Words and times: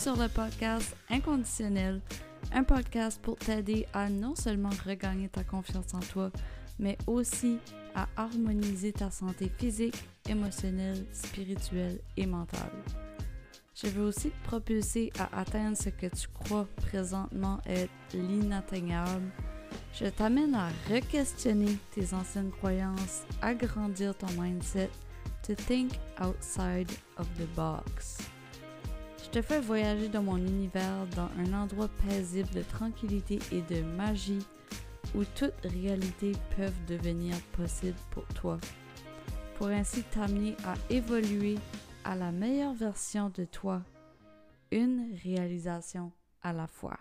Sur 0.00 0.14
le 0.14 0.28
podcast 0.28 0.94
Inconditionnel, 1.10 2.00
un 2.52 2.62
podcast 2.62 3.20
pour 3.20 3.36
t'aider 3.36 3.84
à 3.92 4.08
non 4.08 4.36
seulement 4.36 4.70
regagner 4.86 5.28
ta 5.28 5.42
confiance 5.42 5.92
en 5.92 5.98
toi, 5.98 6.30
mais 6.78 6.96
aussi 7.08 7.58
à 7.96 8.06
harmoniser 8.16 8.92
ta 8.92 9.10
santé 9.10 9.50
physique, 9.58 9.96
émotionnelle, 10.28 11.04
spirituelle 11.12 11.98
et 12.16 12.26
mentale. 12.26 12.70
Je 13.74 13.88
veux 13.88 14.04
aussi 14.04 14.30
te 14.30 14.44
propulser 14.44 15.12
à 15.18 15.40
atteindre 15.40 15.76
ce 15.76 15.88
que 15.88 16.06
tu 16.06 16.28
crois 16.28 16.68
présentement 16.76 17.58
être 17.66 17.90
l'inatteignable. 18.14 19.28
Je 19.92 20.06
t'amène 20.06 20.54
à 20.54 20.68
re-questionner 20.88 21.76
tes 21.90 22.14
anciennes 22.14 22.52
croyances, 22.52 23.24
agrandir 23.42 24.16
ton 24.16 24.30
mindset, 24.40 24.90
to 25.42 25.56
think 25.56 25.98
outside 26.20 26.88
of 27.18 27.26
the 27.36 27.48
box. 27.56 28.18
Je 29.28 29.40
te 29.40 29.42
fais 29.42 29.60
voyager 29.60 30.08
dans 30.08 30.22
mon 30.22 30.38
univers 30.38 31.06
dans 31.14 31.28
un 31.38 31.52
endroit 31.52 31.90
paisible 32.06 32.48
de 32.48 32.62
tranquillité 32.62 33.38
et 33.52 33.60
de 33.60 33.82
magie 33.82 34.38
où 35.14 35.22
toute 35.22 35.52
réalité 35.64 36.32
peuvent 36.56 36.84
devenir 36.86 37.36
possible 37.52 37.98
pour 38.10 38.24
toi, 38.28 38.58
pour 39.56 39.66
ainsi 39.66 40.02
t'amener 40.04 40.56
à 40.64 40.76
évoluer 40.88 41.56
à 42.04 42.16
la 42.16 42.32
meilleure 42.32 42.72
version 42.72 43.28
de 43.28 43.44
toi, 43.44 43.82
une 44.70 45.14
réalisation 45.22 46.10
à 46.40 46.54
la 46.54 46.66
fois. 46.66 46.98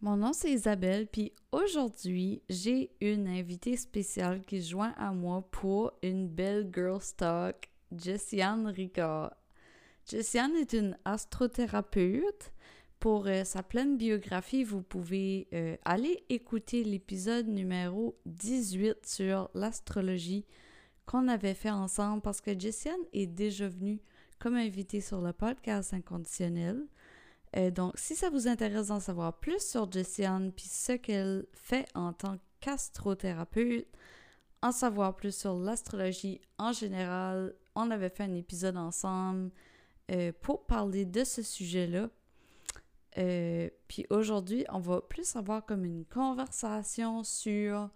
Mon 0.00 0.16
nom 0.16 0.32
c'est 0.32 0.50
Isabelle, 0.50 1.08
puis 1.08 1.34
aujourd'hui 1.52 2.42
j'ai 2.48 2.90
une 3.02 3.28
invitée 3.28 3.76
spéciale 3.76 4.42
qui 4.46 4.62
se 4.62 4.70
joint 4.70 4.94
à 4.96 5.12
moi 5.12 5.46
pour 5.50 5.92
une 6.02 6.26
belle 6.26 6.70
girl 6.74 7.00
talk, 7.18 7.70
Jessiane 7.92 8.68
Ricard. 8.68 9.34
Jessiane 10.10 10.56
est 10.56 10.72
une 10.72 10.98
astrothérapeute. 11.04 12.52
Pour 12.98 13.28
euh, 13.28 13.44
sa 13.44 13.62
pleine 13.62 13.96
biographie, 13.96 14.64
vous 14.64 14.82
pouvez 14.82 15.46
euh, 15.52 15.76
aller 15.84 16.24
écouter 16.28 16.82
l'épisode 16.82 17.46
numéro 17.46 18.18
18 18.26 19.06
sur 19.06 19.48
l'astrologie 19.54 20.46
qu'on 21.06 21.28
avait 21.28 21.54
fait 21.54 21.70
ensemble 21.70 22.22
parce 22.22 22.40
que 22.40 22.58
Jessiane 22.58 22.98
est 23.12 23.28
déjà 23.28 23.68
venue 23.68 24.00
comme 24.40 24.56
invitée 24.56 25.00
sur 25.00 25.20
le 25.20 25.32
podcast 25.32 25.94
inconditionnel. 25.94 26.88
Euh, 27.56 27.70
donc, 27.70 27.92
si 27.94 28.16
ça 28.16 28.30
vous 28.30 28.48
intéresse 28.48 28.88
d'en 28.88 28.98
savoir 28.98 29.38
plus 29.38 29.62
sur 29.64 29.90
Jessiane 29.92 30.50
puis 30.50 30.66
ce 30.66 30.92
qu'elle 30.94 31.46
fait 31.52 31.86
en 31.94 32.12
tant 32.12 32.36
qu'astrothérapeute, 32.58 33.86
en 34.60 34.72
savoir 34.72 35.14
plus 35.14 35.34
sur 35.34 35.54
l'astrologie 35.54 36.40
en 36.58 36.72
général, 36.72 37.54
on 37.76 37.92
avait 37.92 38.10
fait 38.10 38.24
un 38.24 38.34
épisode 38.34 38.76
ensemble. 38.76 39.52
Euh, 40.10 40.32
pour 40.40 40.66
parler 40.66 41.04
de 41.04 41.22
ce 41.22 41.40
sujet-là. 41.40 42.10
Euh, 43.18 43.70
puis 43.86 44.06
aujourd'hui, 44.10 44.64
on 44.70 44.80
va 44.80 45.00
plus 45.00 45.36
avoir 45.36 45.64
comme 45.64 45.84
une 45.84 46.04
conversation 46.04 47.22
sur 47.22 47.90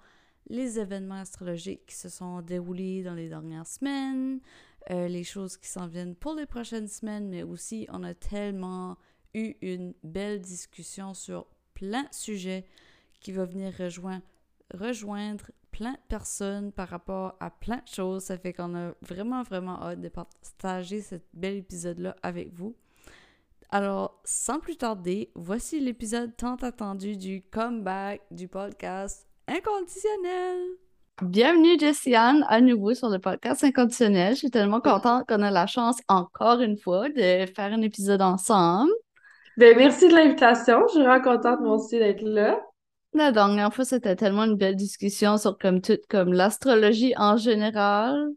les 0.49 0.79
événements 0.79 1.21
astrologiques 1.21 1.87
qui 1.87 1.97
se 1.97 2.09
sont 2.09 2.41
déroulés 2.41 3.03
dans 3.03 3.15
les 3.15 3.29
dernières 3.29 3.67
semaines, 3.67 4.41
euh, 4.91 5.09
les 5.09 5.25
choses 5.25 5.57
qui 5.57 5.67
s'en 5.67 5.89
viennent 5.89 6.15
pour 6.15 6.35
les 6.35 6.47
prochaines 6.47 6.87
semaines, 6.87 7.29
mais 7.29 7.43
aussi 7.43 7.89
on 7.91 8.05
a 8.05 8.15
tellement 8.15 8.97
eu 9.33 9.55
une 9.61 9.95
belle 10.05 10.41
discussion 10.41 11.15
sur 11.15 11.47
plein 11.73 12.03
de 12.03 12.15
sujets 12.15 12.65
qui 13.19 13.33
va 13.33 13.45
venir 13.45 13.73
rejoindre, 13.77 14.25
rejoindre 14.73 15.51
plein 15.75 15.93
de 15.93 15.99
personnes 16.09 16.71
par 16.71 16.89
rapport 16.89 17.35
à 17.41 17.51
plein 17.51 17.79
de 17.79 17.89
choses. 17.93 18.23
Ça 18.23 18.39
fait 18.39 18.53
qu'on 18.53 18.77
a 18.77 18.93
vraiment, 19.03 19.43
vraiment 19.43 19.83
hâte 19.83 20.01
de 20.01 20.09
partager 20.09 21.01
ce 21.01 21.17
bel 21.33 21.57
épisode-là 21.57 22.15
avec 22.23 22.55
vous. 22.55 22.77
Alors, 23.71 24.21
sans 24.25 24.61
plus 24.61 24.77
tarder, 24.77 25.33
voici 25.35 25.81
l'épisode 25.81 26.37
tant 26.37 26.55
attendu 26.57 27.17
du 27.17 27.43
comeback 27.51 28.23
du 28.31 28.47
podcast 28.47 29.27
Inconditionnel. 29.49 30.59
Bienvenue, 31.21 31.77
Jessiane, 31.77 32.47
à 32.49 32.61
nouveau 32.61 32.95
sur 32.95 33.09
le 33.09 33.19
podcast 33.19 33.65
Inconditionnel. 33.65 34.35
Je 34.35 34.39
suis 34.39 34.51
tellement 34.53 34.81
contente 34.81 35.27
qu'on 35.27 35.43
a 35.43 35.51
la 35.51 35.67
chance, 35.67 35.97
encore 36.07 36.61
une 36.61 36.77
fois, 36.77 37.09
de 37.09 37.47
faire 37.47 37.73
un 37.73 37.83
épisode 37.83 38.23
ensemble. 38.23 38.93
Ben, 39.57 39.77
merci 39.77 40.07
de 40.07 40.15
l'invitation. 40.15 40.83
Je 40.87 40.93
suis 40.93 41.03
vraiment 41.03 41.21
contente, 41.21 41.61
moi 41.63 41.75
aussi, 41.75 41.99
d'être 41.99 42.23
là. 42.23 42.61
La 43.15 43.31
dernière 43.31 43.73
fois, 43.73 43.85
c'était 43.85 44.17
tellement 44.17 44.43
une 44.45 44.57
belle 44.57 44.75
discussion 44.75 45.39
sur 45.39 45.57
comme 45.57 45.81
tout, 45.81 45.99
comme 46.09 46.33
l'astrologie 46.33 47.15
en 47.17 47.37
général. 47.37 48.29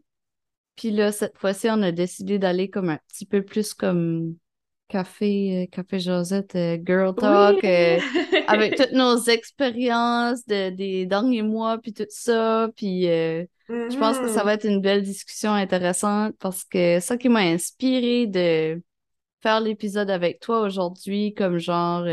Puis 0.76 0.92
là, 0.92 1.10
cette 1.10 1.36
fois-ci, 1.36 1.68
on 1.68 1.82
a 1.82 1.90
décidé 1.90 2.38
d'aller 2.38 2.70
comme 2.70 2.88
un 2.88 3.00
petit 3.08 3.26
peu 3.26 3.42
plus 3.42 3.74
comme 3.74 4.36
café, 4.86 5.64
euh, 5.64 5.66
café 5.66 5.98
Josette, 5.98 6.54
euh, 6.54 6.78
girl 6.84 7.12
talk, 7.14 7.62
euh, 7.64 7.98
avec 8.46 8.76
toutes 8.76 8.92
nos 8.92 9.18
expériences 9.24 10.46
de, 10.46 10.70
des 10.70 11.06
derniers 11.06 11.42
mois, 11.42 11.78
puis 11.78 11.92
tout 11.92 12.06
ça. 12.08 12.70
Puis 12.76 13.02
je 13.02 13.98
pense 13.98 14.18
que 14.18 14.28
ça 14.28 14.44
va 14.44 14.52
mm-hmm. 14.52 14.54
être 14.54 14.64
une 14.64 14.80
belle 14.80 15.02
discussion 15.02 15.52
intéressante 15.52 16.36
parce 16.38 16.62
que 16.62 17.00
ça 17.00 17.16
qui 17.16 17.28
m'a 17.28 17.40
inspiré 17.40 18.28
de 18.28 18.80
faire 19.42 19.60
l'épisode 19.60 20.10
avec 20.10 20.38
toi 20.38 20.60
aujourd'hui, 20.60 21.34
comme 21.34 21.58
genre 21.58 22.06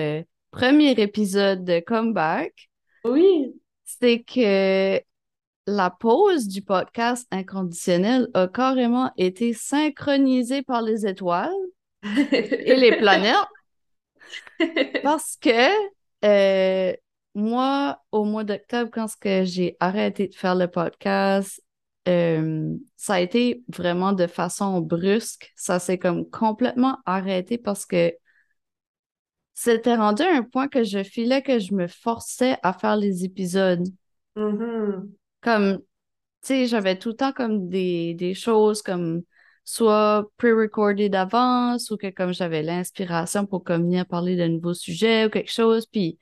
premier 0.56 0.92
épisode 0.92 1.66
de 1.66 1.82
Comeback. 1.82 2.70
Oui. 3.04 3.54
C'est 3.84 4.24
que 4.24 5.02
la 5.68 5.90
pause 5.90 6.48
du 6.48 6.62
podcast 6.62 7.28
inconditionnel 7.30 8.30
a 8.34 8.48
carrément 8.48 9.12
été 9.18 9.52
synchronisée 9.52 10.62
par 10.62 10.82
les 10.82 11.06
étoiles 11.06 11.52
et 12.04 12.76
les 12.78 12.96
planètes. 12.96 13.36
Parce 15.04 15.36
que 15.36 15.70
euh, 16.24 16.96
moi, 17.34 18.00
au 18.14 18.24
mois 18.24 18.46
d'octobre, 18.46 18.90
quand 18.94 19.08
j'ai 19.44 19.76
arrêté 19.82 20.30
de 20.30 20.36
faire 20.36 20.56
le 20.56 20.70
podcast, 20.70 21.62
euh, 22.08 22.74
ça 22.96 23.16
a 23.16 23.20
été 23.20 23.62
vraiment 23.68 24.14
de 24.14 24.26
façon 24.26 24.80
brusque. 24.80 25.52
Ça 25.58 25.80
s'est 25.80 25.98
comme 25.98 26.30
complètement 26.30 27.00
arrêté 27.06 27.58
parce 27.58 27.86
que 27.86 28.14
c'était 29.56 29.96
rendu 29.96 30.22
à 30.22 30.36
un 30.36 30.44
point 30.44 30.68
que 30.68 30.84
je 30.84 31.02
filais 31.02 31.42
que 31.42 31.60
je 31.60 31.74
me 31.74 31.88
forçais 31.88 32.58
à 32.62 32.74
faire 32.74 32.98
les 32.98 33.24
épisodes. 33.24 33.88
Mm-hmm. 34.36 35.10
Comme, 35.42 35.78
tu 35.78 35.84
sais, 36.42 36.68
j'avais 36.68 37.00
tout 37.00 37.10
le 37.10 37.16
temps 37.16 37.32
comme 37.32 37.70
des, 37.70 38.14
des 38.14 38.34
choses 38.34 38.82
comme 38.82 39.24
soit 39.64 40.30
pre-recordées 40.38 41.10
d'avance 41.10 41.90
ou 41.90 41.98
que 41.98 42.10
comme 42.12 42.34
j'avais 42.34 42.62
l'inspiration 42.62 43.46
pour 43.48 43.64
comme 43.64 43.84
venir 43.84 44.06
parler 44.06 44.36
de 44.36 44.46
nouveaux 44.46 44.74
sujets 44.76 45.26
ou 45.26 45.30
quelque 45.30 45.52
chose. 45.52 45.88
Puis 45.88 46.20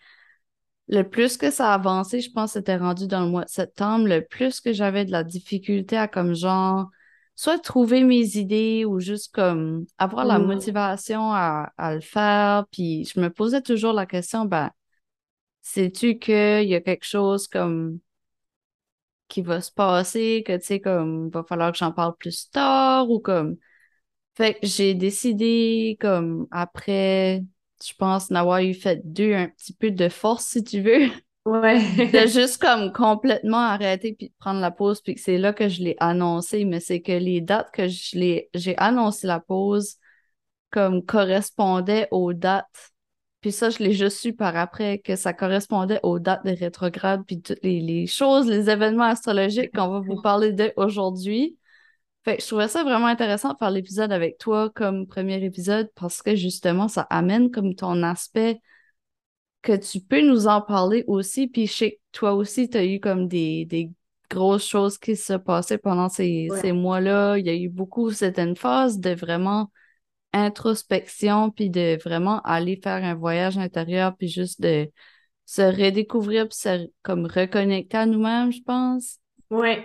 le 0.88 1.04
plus 1.04 1.36
que 1.38 1.50
ça 1.50 1.74
avançait, 1.74 2.22
je 2.22 2.32
pense 2.32 2.54
que 2.54 2.60
c'était 2.60 2.78
rendu 2.78 3.08
dans 3.08 3.22
le 3.26 3.32
mois 3.32 3.46
de 3.46 3.50
septembre, 3.50 4.08
le 4.08 4.24
plus 4.24 4.62
que 4.62 4.74
j'avais 4.74 5.06
de 5.06 5.12
la 5.12 5.24
difficulté 5.24 5.98
à 5.98 6.08
comme 6.08 6.36
genre 6.36 6.90
soit 7.36 7.60
trouver 7.60 8.04
mes 8.04 8.38
idées 8.38 8.86
ou 8.86 9.00
juste 9.00 9.34
comme 9.34 9.86
avoir 9.98 10.26
la 10.26 10.40
mm. 10.40 10.46
motivation 10.46 11.34
à, 11.34 11.72
le 11.94 12.02
faire. 12.02 12.66
Puis 12.72 13.06
je 13.06 13.20
me 13.20 13.30
posais 13.30 13.62
toujours 13.62 13.94
la 13.94 14.06
question, 14.06 14.46
ben, 14.46 14.72
sais-tu 15.62 16.20
qu'il 16.20 16.68
y 16.68 16.76
a 16.76 16.82
quelque 16.82 17.06
chose 17.06 17.48
comme 17.48 18.00
qui 19.28 19.42
va 19.42 19.62
se 19.62 19.72
passer, 19.72 20.44
que 20.46 20.56
tu 20.58 20.66
sais, 20.66 20.80
comme 20.80 21.30
va 21.30 21.44
falloir 21.44 21.72
que 21.72 21.78
j'en 21.78 21.92
parle 21.92 22.16
plus 22.18 22.50
tard 22.52 23.10
ou 23.10 23.20
comme. 23.20 23.58
Fait 24.36 24.56
que 24.56 24.68
j'ai 24.68 24.96
décidé 24.96 25.98
comme 26.00 26.48
après, 26.52 27.44
je 27.84 27.94
pense, 27.98 28.32
n'avoir 28.32 28.60
eu 28.62 28.74
fait 28.74 29.02
deux 29.04 29.34
un 29.34 29.48
petit 29.50 29.74
peu 29.74 29.92
de 29.92 30.10
force, 30.10 30.46
si 30.46 30.64
tu 30.64 30.82
veux. 30.82 31.10
Ouais. 31.46 31.80
de 32.08 32.28
juste 32.28 32.62
comme 32.62 32.94
complètement 32.94 33.58
arrêter 33.58 34.14
puis 34.14 34.30
de 34.30 34.34
prendre 34.40 34.62
la 34.62 34.72
pause, 34.72 35.02
puis 35.02 35.16
que 35.16 35.22
c'est 35.22 35.38
là 35.38 35.52
que 35.52 35.68
je 35.68 35.84
l'ai 35.84 35.96
annoncé, 36.00 36.64
mais 36.64 36.80
c'est 36.80 37.02
que 37.02 37.12
les 37.12 37.42
dates 37.42 37.72
que 37.72 37.88
j'ai 37.88 38.76
annoncé 38.78 39.28
la 39.28 39.40
pause 39.42 39.98
comme 40.72 41.06
correspondaient 41.06 42.08
aux 42.12 42.34
dates. 42.34 42.92
Puis 43.42 43.52
ça, 43.52 43.70
je 43.70 43.80
l'ai 43.80 43.92
juste 43.92 44.20
su 44.20 44.34
par 44.34 44.56
après 44.56 45.00
que 45.00 45.18
ça 45.18 45.34
correspondait 45.34 46.00
aux 46.04 46.18
dates 46.18 46.46
de 46.46 46.52
rétrograde, 46.52 47.24
puis 47.28 47.42
toutes 47.42 47.62
les, 47.62 47.82
les 47.82 48.08
choses, 48.08 48.48
les 48.48 48.70
événements 48.70 49.04
astrologiques 49.04 49.74
qu'on 49.76 49.90
va 49.90 50.00
vous 50.00 50.22
parler 50.22 50.54
d'aujourd'hui. 50.54 51.58
Fait 52.24 52.38
que 52.38 52.42
je 52.42 52.48
trouvais 52.48 52.70
ça 52.70 52.84
vraiment 52.84 53.08
intéressant 53.08 53.52
de 53.52 53.58
faire 53.58 53.70
l'épisode 53.70 54.14
avec 54.14 54.38
toi 54.38 54.70
comme 54.70 55.08
premier 55.08 55.44
épisode 55.44 55.90
parce 55.94 56.22
que 56.22 56.36
justement, 56.36 56.88
ça 56.88 57.06
amène 57.10 57.52
comme 57.52 57.76
ton 57.76 58.02
aspect 58.02 58.62
que 59.64 59.76
tu 59.76 60.02
peux 60.02 60.22
nous 60.22 60.48
en 60.48 60.62
parler 60.62 61.04
aussi. 61.08 61.48
Puis 61.48 61.66
je 61.66 61.74
sais 61.74 61.92
que 61.92 61.98
toi 62.12 62.34
aussi, 62.34 62.70
tu 62.70 62.78
as 62.78 62.86
eu 62.86 63.00
comme 63.00 63.28
des, 63.28 63.66
des 63.66 63.90
grosses 64.30 64.68
choses 64.68 65.00
qui 65.00 65.16
se 65.16 65.34
passaient 65.34 65.80
pendant 65.80 66.10
ces, 66.10 66.50
ces 66.62 66.72
mois-là. 66.72 67.38
Il 67.38 67.48
y 67.48 67.50
a 67.50 67.56
eu 67.56 67.70
beaucoup, 67.70 68.12
c'était 68.12 68.44
une 68.44 68.56
phase 68.56 69.00
de 69.00 69.12
vraiment 69.12 69.72
introspection, 70.34 71.52
puis 71.52 71.70
de 71.70 71.98
vraiment 72.04 72.42
aller 72.42 72.80
faire 72.84 73.04
un 73.04 73.14
voyage 73.14 73.58
intérieur, 73.58 74.16
puis 74.18 74.28
juste 74.28 74.62
de 74.62 74.90
se 75.46 75.62
redécouvrir, 75.62 76.48
puis 76.48 76.58
se 76.58 76.88
comme 77.04 77.26
reconnecter 77.26 77.98
à 77.98 78.06
nous-mêmes, 78.06 78.52
je 78.52 78.62
pense. 78.64 79.20
Oui, 79.52 79.76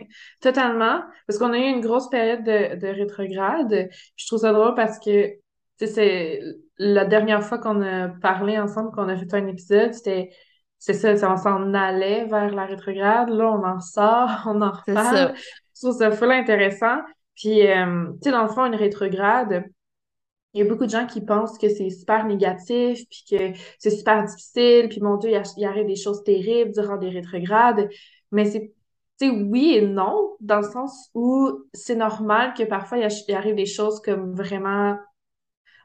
totalement. 0.40 1.02
Parce 1.26 1.38
qu'on 1.38 1.52
a 1.52 1.58
eu 1.58 1.68
une 1.68 1.80
grosse 1.80 2.08
période 2.08 2.42
de, 2.42 2.76
de 2.80 2.86
rétrograde. 2.86 3.90
Je 4.16 4.26
trouve 4.26 4.40
ça 4.40 4.52
drôle 4.52 4.74
parce 4.74 4.98
que 4.98 5.34
c'est 5.86 6.40
la 6.78 7.04
dernière 7.04 7.42
fois 7.42 7.58
qu'on 7.58 7.82
a 7.82 8.08
parlé 8.08 8.58
ensemble, 8.58 8.90
qu'on 8.92 9.08
a 9.08 9.16
fait 9.16 9.32
un 9.34 9.46
épisode, 9.46 9.92
c'était 9.92 10.30
c'est 10.78 10.94
ça, 10.94 11.32
on 11.32 11.36
s'en 11.36 11.74
allait 11.74 12.26
vers 12.26 12.54
la 12.54 12.64
rétrograde. 12.64 13.30
Là, 13.30 13.50
on 13.50 13.64
en 13.64 13.80
sort, 13.80 14.30
on 14.46 14.62
en 14.62 14.70
reparle. 14.70 15.34
Je 15.74 15.80
trouve 15.80 15.96
ça 15.96 16.10
full 16.10 16.30
intéressant. 16.30 16.98
Puis, 17.34 17.66
euh, 17.66 18.06
tu 18.14 18.18
sais, 18.24 18.30
dans 18.30 18.42
le 18.42 18.48
fond, 18.48 18.64
une 18.64 18.74
rétrograde, 18.74 19.64
il 20.54 20.62
y 20.62 20.66
a 20.66 20.68
beaucoup 20.68 20.86
de 20.86 20.90
gens 20.90 21.06
qui 21.06 21.20
pensent 21.20 21.58
que 21.58 21.68
c'est 21.68 21.90
super 21.90 22.24
négatif, 22.26 23.00
puis 23.10 23.24
que 23.30 23.58
c'est 23.78 23.90
super 23.90 24.24
difficile, 24.24 24.88
puis 24.88 25.00
mon 25.00 25.16
Dieu, 25.16 25.30
il, 25.56 25.64
arrive 25.64 25.86
des 25.86 25.96
choses 25.96 26.24
terribles 26.24 26.72
durant 26.72 26.96
des 26.96 27.10
rétrogrades. 27.10 27.88
Mais 28.32 28.44
c'est, 28.44 28.72
tu 29.20 29.28
sais, 29.28 29.30
oui 29.30 29.74
et 29.74 29.82
non, 29.82 30.36
dans 30.40 30.60
le 30.60 30.70
sens 30.70 31.10
où 31.14 31.64
c'est 31.74 31.96
normal 31.96 32.54
que 32.54 32.64
parfois 32.64 32.98
il 32.98 33.34
arrive 33.34 33.54
des 33.54 33.66
choses 33.66 34.00
comme 34.00 34.34
vraiment 34.34 34.96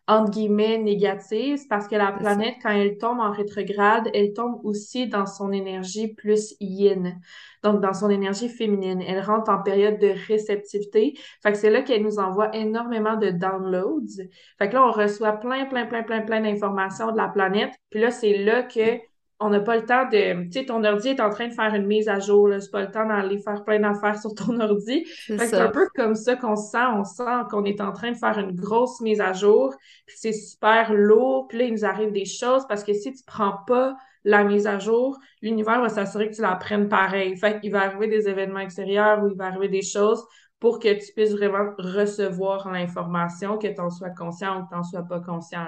entre 0.08 0.32
guillemets 0.32 0.78
négatives 0.78 1.62
parce 1.70 1.88
que 1.88 1.96
la 1.96 2.12
planète, 2.12 2.56
quand 2.62 2.72
elle 2.72 2.98
tombe 2.98 3.20
en 3.20 3.32
rétrograde, 3.32 4.10
elle 4.14 4.34
tombe 4.34 4.60
aussi 4.66 5.08
dans 5.08 5.26
son 5.26 5.52
énergie 5.52 6.14
plus 6.14 6.56
yin, 6.60 7.20
donc 7.64 7.80
dans 7.82 7.94
son 7.94 8.10
énergie 8.10 8.50
féminine. 8.50 9.02
Elle 9.02 9.22
rentre 9.22 9.50
en 9.50 9.62
période 9.62 10.00
de 10.00 10.14
réceptivité. 10.28 11.18
Fait 11.42 11.54
que 11.54 11.58
c'est 11.58 11.70
là 11.70 11.82
qu'elle 11.82 12.04
nous 12.04 12.20
envoie 12.20 12.54
énormément 12.56 13.16
de 13.16 13.30
downloads. 13.30 14.24
Fait 14.58 14.68
que 14.68 14.74
là, 14.74 14.86
on 14.86 14.92
reçoit 14.92 15.34
plein, 15.34 15.66
plein, 15.66 15.86
plein, 15.86 16.04
plein, 16.04 16.22
plein 16.22 16.42
d'informations 16.42 17.12
de 17.12 17.18
la 17.18 17.30
planète. 17.30 17.74
Puis 17.90 18.02
là, 18.02 18.12
c'est 18.12 18.38
là 18.38 18.64
que 18.64 19.00
on 19.44 19.50
n'a 19.50 19.60
pas 19.60 19.76
le 19.76 19.86
temps 19.86 20.06
de. 20.06 20.46
Tu 20.46 20.52
sais, 20.52 20.66
ton 20.66 20.84
ordi 20.84 21.10
est 21.10 21.20
en 21.20 21.30
train 21.30 21.48
de 21.48 21.54
faire 21.54 21.74
une 21.76 21.86
mise 21.86 22.08
à 22.08 22.20
jour, 22.20 22.48
là. 22.48 22.60
C'est 22.60 22.72
pas 22.72 22.82
le 22.82 22.92
temps 22.92 23.06
d'aller 23.06 23.40
faire 23.40 23.64
plein 23.64 23.80
d'affaires 23.80 24.18
sur 24.18 24.34
ton 24.34 24.60
ordi. 24.60 25.06
C'est 25.28 25.54
un 25.54 25.70
peu 25.70 25.88
comme 25.96 26.16
ça 26.16 26.36
qu'on 26.36 26.56
sent. 26.56 26.86
On 26.96 27.04
sent 27.04 27.24
qu'on 27.50 27.66
est 27.66 27.82
en 27.82 27.92
train 27.92 28.12
de 28.12 28.18
faire 28.18 28.40
une 28.40 28.56
grosse 28.56 29.02
mise 29.02 29.20
à 29.20 29.34
jour. 29.34 29.74
Puis 30.06 30.16
c'est 30.18 30.32
super 30.32 30.94
lourd. 30.94 31.48
Puis 31.50 31.58
là, 31.58 31.66
il 31.66 31.74
nous 31.74 31.86
arrive 31.86 32.12
des 32.12 32.26
choses 32.26 32.66
parce 32.68 32.84
que 32.84 32.94
si 32.94 33.14
tu 33.14 33.24
prends 33.26 33.58
pas 33.68 33.96
la 34.24 34.46
mise 34.46 34.66
à 34.68 34.80
jour, 34.80 35.20
l'univers 35.42 35.82
va 35.82 35.90
s'assurer 35.90 36.30
que 36.30 36.36
tu 36.36 36.42
la 36.42 36.56
prennes 36.56 36.88
pareil. 36.88 37.36
Fait 37.36 37.60
qu'il 37.60 37.72
va 37.72 37.82
arriver 37.82 38.08
des 38.08 38.30
événements 38.30 38.62
extérieurs 38.62 39.24
ou 39.24 39.28
il 39.28 39.36
va 39.36 39.48
arriver 39.48 39.68
des 39.68 39.82
choses 39.82 40.24
pour 40.62 40.80
que 40.80 40.94
tu 40.94 41.12
puisses 41.14 41.34
vraiment 41.34 41.72
recevoir 41.78 42.72
l'information, 42.72 43.58
que 43.58 43.68
tu 43.68 43.82
en 43.82 43.90
sois 43.90 44.12
conscient 44.12 44.60
ou 44.62 44.64
que 44.64 44.70
tu 44.70 44.76
n'en 44.76 44.84
sois 44.84 45.04
pas 45.04 45.20
conscient. 45.20 45.68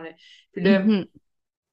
Puis 0.53 0.63
là, 0.63 0.79
mm-hmm 0.79 1.05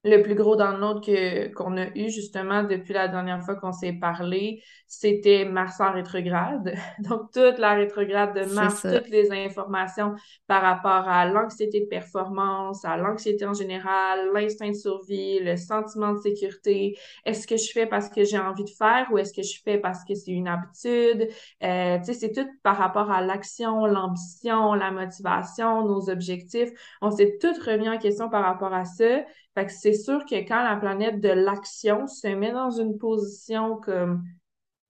le 0.03 0.21
plus 0.21 0.35
gros 0.35 0.55
download 0.55 1.03
que 1.03 1.47
qu'on 1.53 1.77
a 1.77 1.87
eu 1.95 2.09
justement 2.09 2.63
depuis 2.63 2.93
la 2.93 3.07
dernière 3.07 3.41
fois 3.43 3.55
qu'on 3.55 3.71
s'est 3.71 3.93
parlé, 3.93 4.61
c'était 4.85 5.45
Mars 5.45 5.79
en 5.79 5.93
rétrograde. 5.93 6.75
Donc 6.99 7.31
toute 7.31 7.57
la 7.57 7.73
rétrograde 7.73 8.35
de 8.35 8.53
Mars, 8.53 8.81
toutes 8.81 9.09
les 9.09 9.31
informations 9.31 10.13
par 10.45 10.61
rapport 10.61 11.07
à 11.07 11.25
l'anxiété 11.25 11.79
de 11.79 11.85
performance, 11.85 12.83
à 12.83 12.97
l'anxiété 12.97 13.45
en 13.45 13.53
général, 13.53 14.29
l'instinct 14.33 14.69
de 14.69 14.75
survie, 14.75 15.39
le 15.39 15.55
sentiment 15.55 16.13
de 16.13 16.19
sécurité. 16.19 16.97
Est-ce 17.25 17.47
que 17.47 17.55
je 17.55 17.71
fais 17.71 17.85
parce 17.85 18.09
que 18.09 18.25
j'ai 18.25 18.37
envie 18.37 18.65
de 18.65 18.69
faire 18.69 19.07
ou 19.11 19.17
est-ce 19.17 19.33
que 19.33 19.41
je 19.41 19.61
fais 19.63 19.77
parce 19.77 20.03
que 20.03 20.15
c'est 20.15 20.31
une 20.31 20.49
habitude? 20.49 21.29
Euh, 21.63 21.97
tu 21.99 22.05
sais, 22.05 22.13
c'est 22.13 22.31
tout 22.33 22.47
par 22.61 22.77
rapport 22.77 23.09
à 23.09 23.21
l'action, 23.21 23.85
l'ambition, 23.85 24.73
la 24.73 24.91
motivation, 24.91 25.85
nos 25.85 26.09
objectifs. 26.09 26.69
On 27.01 27.09
s'est 27.09 27.37
tout 27.39 27.53
remis 27.65 27.87
en 27.87 27.97
question 27.97 28.29
par 28.29 28.43
rapport 28.43 28.73
à 28.73 28.83
ça. 28.83 29.23
Fait 29.55 29.65
que 29.67 29.71
c'est 29.71 29.93
sûr 29.93 30.25
que 30.25 30.35
quand 30.35 30.63
la 30.63 30.75
planète 30.75 31.19
de 31.19 31.29
l'action 31.29 32.07
se 32.07 32.27
met 32.27 32.51
dans 32.51 32.71
une 32.71 32.97
position 32.97 33.77
comme 33.77 34.23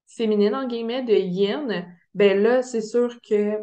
féminine, 0.07 0.55
en 0.55 0.67
guillemets, 0.67 1.03
de 1.03 1.13
yin, 1.13 1.85
ben 2.13 2.41
là, 2.41 2.61
c'est 2.61 2.81
sûr 2.81 3.19
que 3.27 3.57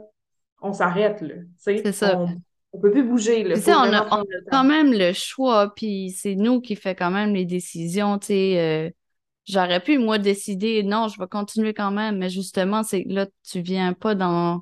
on 0.60 0.72
s'arrête, 0.72 1.22
là. 1.22 1.36
C'est 1.56 1.92
ça. 1.92 2.18
On, 2.18 2.28
on 2.72 2.80
peut 2.80 2.90
plus 2.90 3.04
bouger, 3.04 3.42
là. 3.44 3.56
on 3.66 3.92
a, 3.92 4.24
quand 4.50 4.64
même 4.64 4.92
le 4.92 5.12
choix, 5.12 5.72
puis 5.74 6.10
c'est 6.10 6.34
nous 6.34 6.60
qui 6.60 6.76
fait 6.76 6.94
quand 6.94 7.10
même 7.10 7.34
les 7.34 7.44
décisions, 7.44 8.18
tu 8.18 8.26
sais. 8.26 8.58
Euh, 8.58 8.90
j'aurais 9.46 9.80
pu, 9.80 9.98
moi, 9.98 10.18
décider, 10.18 10.82
non, 10.82 11.08
je 11.08 11.18
vais 11.18 11.26
continuer 11.26 11.74
quand 11.74 11.90
même, 11.90 12.18
mais 12.18 12.28
justement, 12.28 12.82
c'est 12.82 13.04
là, 13.06 13.26
tu 13.48 13.60
viens 13.60 13.92
pas 13.92 14.14
dans 14.14 14.60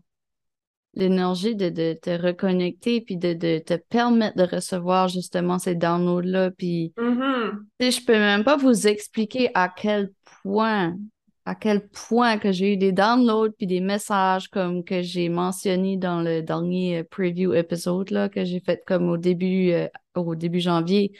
l'énergie 0.94 1.54
de, 1.54 1.68
de, 1.68 1.92
te 1.92 2.10
reconnecter 2.10 3.00
puis 3.00 3.16
de, 3.16 3.32
de, 3.32 3.58
te 3.58 3.74
permettre 3.74 4.36
de 4.36 4.54
recevoir 4.54 5.08
justement 5.08 5.58
ces 5.58 5.74
downloads-là. 5.74 6.50
Puis, 6.50 6.92
mm 6.98 7.50
je 7.80 8.04
peux 8.04 8.12
même 8.12 8.44
pas 8.44 8.56
vous 8.56 8.86
expliquer 8.86 9.50
à 9.54 9.68
quel 9.68 10.10
point, 10.42 10.96
à 11.44 11.54
quel 11.54 11.88
point 11.88 12.38
que 12.38 12.52
j'ai 12.52 12.74
eu 12.74 12.76
des 12.76 12.92
downloads 12.92 13.52
puis 13.56 13.66
des 13.66 13.80
messages 13.80 14.48
comme 14.48 14.84
que 14.84 15.02
j'ai 15.02 15.28
mentionné 15.28 15.96
dans 15.96 16.20
le 16.20 16.42
dernier 16.42 16.98
euh, 16.98 17.04
preview 17.04 17.54
épisode 17.54 18.10
là, 18.10 18.28
que 18.28 18.44
j'ai 18.44 18.60
fait 18.60 18.82
comme 18.86 19.08
au 19.08 19.16
début, 19.16 19.70
euh, 19.70 19.88
au 20.14 20.34
début 20.34 20.60
janvier. 20.60 21.12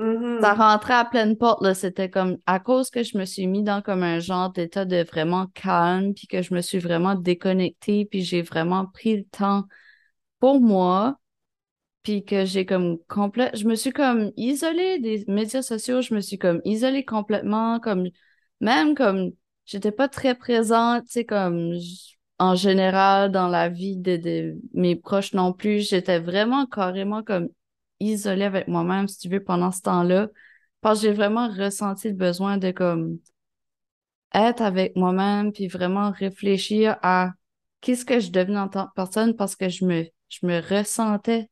Mm-hmm. 0.00 0.40
Ça 0.40 0.54
rentrait 0.54 0.94
à 0.94 1.04
pleine 1.04 1.36
porte. 1.36 1.72
C'était 1.74 2.10
comme 2.10 2.38
à 2.46 2.60
cause 2.60 2.90
que 2.90 3.02
je 3.02 3.18
me 3.18 3.24
suis 3.24 3.46
mis 3.46 3.62
dans 3.62 3.82
comme 3.82 4.02
un 4.02 4.20
genre 4.20 4.52
d'état 4.52 4.84
de 4.84 5.02
vraiment 5.02 5.46
calme, 5.54 6.14
puis 6.14 6.26
que 6.26 6.42
je 6.42 6.54
me 6.54 6.60
suis 6.60 6.78
vraiment 6.78 7.14
déconnectée, 7.14 8.04
puis 8.04 8.22
j'ai 8.22 8.42
vraiment 8.42 8.86
pris 8.86 9.16
le 9.16 9.24
temps 9.24 9.64
pour 10.38 10.60
moi, 10.60 11.18
puis 12.02 12.24
que 12.24 12.44
j'ai 12.44 12.64
comme 12.64 12.98
complet. 13.08 13.50
Je 13.54 13.66
me 13.66 13.74
suis 13.74 13.90
comme 13.90 14.30
isolée 14.36 15.00
des 15.00 15.24
médias 15.26 15.62
sociaux, 15.62 16.00
je 16.00 16.14
me 16.14 16.20
suis 16.20 16.38
comme 16.38 16.60
isolée 16.64 17.04
complètement, 17.04 17.80
comme 17.80 18.08
même 18.60 18.94
comme 18.94 19.32
j'étais 19.66 19.92
pas 19.92 20.08
très 20.08 20.34
présente, 20.34 21.04
tu 21.06 21.12
sais, 21.12 21.24
comme 21.24 21.72
en 22.38 22.54
général 22.54 23.32
dans 23.32 23.48
la 23.48 23.68
vie 23.68 23.96
de 23.96 24.56
mes 24.74 24.94
proches 24.94 25.34
non 25.34 25.52
plus. 25.52 25.88
J'étais 25.88 26.20
vraiment 26.20 26.66
carrément 26.66 27.24
comme 27.24 27.48
isolée 28.00 28.44
avec 28.44 28.68
moi-même, 28.68 29.08
si 29.08 29.18
tu 29.18 29.28
veux, 29.28 29.42
pendant 29.42 29.70
ce 29.70 29.82
temps-là. 29.82 30.28
Parce 30.80 31.00
que 31.00 31.06
j'ai 31.06 31.12
vraiment 31.12 31.48
ressenti 31.48 32.08
le 32.08 32.14
besoin 32.14 32.56
de 32.56 32.70
comme 32.70 33.18
être 34.34 34.62
avec 34.62 34.94
moi-même, 34.96 35.52
puis 35.52 35.68
vraiment 35.68 36.10
réfléchir 36.10 36.96
à 37.02 37.32
qu'est-ce 37.80 38.04
que 38.04 38.20
je 38.20 38.30
devenais 38.30 38.58
en 38.58 38.68
tant 38.68 38.86
que 38.86 38.92
personne 38.94 39.34
parce 39.34 39.56
que 39.56 39.68
je 39.68 39.84
me, 39.84 40.04
je 40.28 40.46
me 40.46 40.60
ressentais 40.60 41.48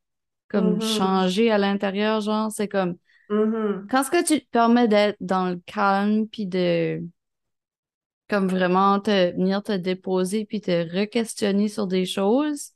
comme 0.47 0.77
mm-hmm. 0.77 0.97
changer 0.97 1.51
à 1.51 1.57
l'intérieur, 1.57 2.21
genre, 2.21 2.51
c'est 2.51 2.67
comme 2.67 2.95
mm-hmm. 3.29 3.87
quand 3.89 4.03
ce 4.03 4.11
que 4.11 4.25
tu 4.25 4.41
te 4.41 4.49
permets 4.49 4.87
d'être 4.87 5.17
dans 5.19 5.49
le 5.49 5.61
calme, 5.65 6.27
puis 6.27 6.45
de 6.45 7.01
comme 8.29 8.47
vraiment 8.47 8.99
te 8.99 9.31
venir 9.35 9.63
te 9.63 9.71
déposer 9.71 10.45
puis 10.45 10.59
te 10.61 10.71
re-questionner 10.71 11.69
sur 11.69 11.87
des 11.87 12.05
choses, 12.05 12.71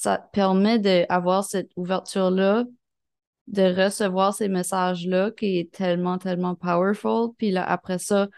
ça 0.00 0.16
te 0.16 0.30
permet 0.30 0.78
d'avoir 0.78 1.44
cette 1.44 1.68
ouverture-là, 1.76 2.64
de 3.48 3.84
recevoir 3.84 4.32
ces 4.32 4.48
messages-là 4.48 5.30
qui 5.30 5.58
est 5.58 5.70
tellement, 5.70 6.16
tellement 6.16 6.54
powerful. 6.54 7.34
Puis 7.36 7.50
là, 7.50 7.68
après 7.68 7.98
ça, 7.98 8.28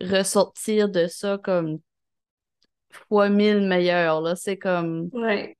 ressortir 0.00 0.88
de 0.88 1.06
ça 1.06 1.38
comme 1.38 1.78
fois 2.90 3.28
mille 3.28 3.60
meilleur. 3.68 4.20
Là, 4.20 4.34
c'est 4.34 4.56
comme. 4.56 5.10
Ouais. 5.12 5.56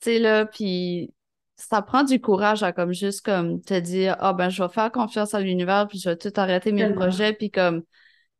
Tu 0.00 0.10
sais, 0.10 0.18
là, 0.18 0.44
puis 0.44 1.14
ça 1.54 1.82
prend 1.82 2.02
du 2.02 2.20
courage 2.20 2.64
à 2.64 2.72
comme 2.72 2.92
juste 2.92 3.24
comme 3.24 3.60
te 3.60 3.78
dire 3.78 4.16
ah 4.18 4.32
ben 4.32 4.48
je 4.48 4.60
vais 4.60 4.68
faire 4.68 4.90
confiance 4.90 5.34
à 5.34 5.40
l'univers 5.40 5.86
puis 5.88 6.00
je 6.00 6.10
vais 6.10 6.16
tout 6.16 6.32
arrêter 6.34 6.72
mes 6.72 6.92
projets 6.92 7.32
puis 7.32 7.52
comme 7.52 7.84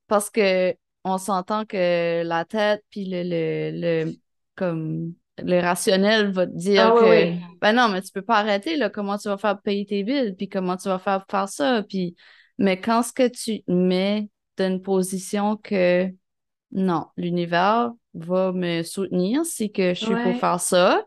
parce 0.08 0.30
que 0.30 0.74
on 1.04 1.16
s'entend 1.16 1.64
que 1.64 2.24
la 2.24 2.44
tête 2.44 2.84
puis 2.90 3.06
le, 3.08 3.22
le, 3.22 4.04
le 4.06 4.16
comme 4.56 5.14
le 5.38 5.60
rationnel 5.60 6.30
va 6.30 6.46
te 6.46 6.56
dire 6.56 6.94
ah 6.94 7.00
que 7.00 7.58
ben 7.60 7.72
non, 7.72 7.88
mais 7.88 8.00
tu 8.00 8.10
peux 8.10 8.22
pas 8.22 8.38
arrêter, 8.38 8.76
là, 8.76 8.90
comment 8.90 9.18
tu 9.18 9.28
vas 9.28 9.36
faire 9.36 9.60
payer 9.60 9.84
tes 9.84 10.02
billes, 10.02 10.34
puis 10.36 10.48
comment 10.48 10.76
tu 10.76 10.88
vas 10.88 10.98
faire 10.98 11.24
faire 11.30 11.48
ça, 11.48 11.82
puis 11.88 12.16
mais 12.58 12.80
quand 12.80 13.02
ce 13.02 13.12
que 13.12 13.28
tu 13.28 13.62
mets 13.68 14.30
dans 14.56 14.68
une 14.68 14.82
position 14.82 15.56
que 15.56 16.08
non, 16.72 17.06
l'univers 17.16 17.92
va 18.14 18.52
me 18.52 18.82
soutenir, 18.82 19.44
c'est 19.44 19.68
que 19.68 19.94
je 19.94 20.04
suis 20.04 20.14
pour 20.14 20.36
faire 20.36 20.60
ça, 20.60 21.02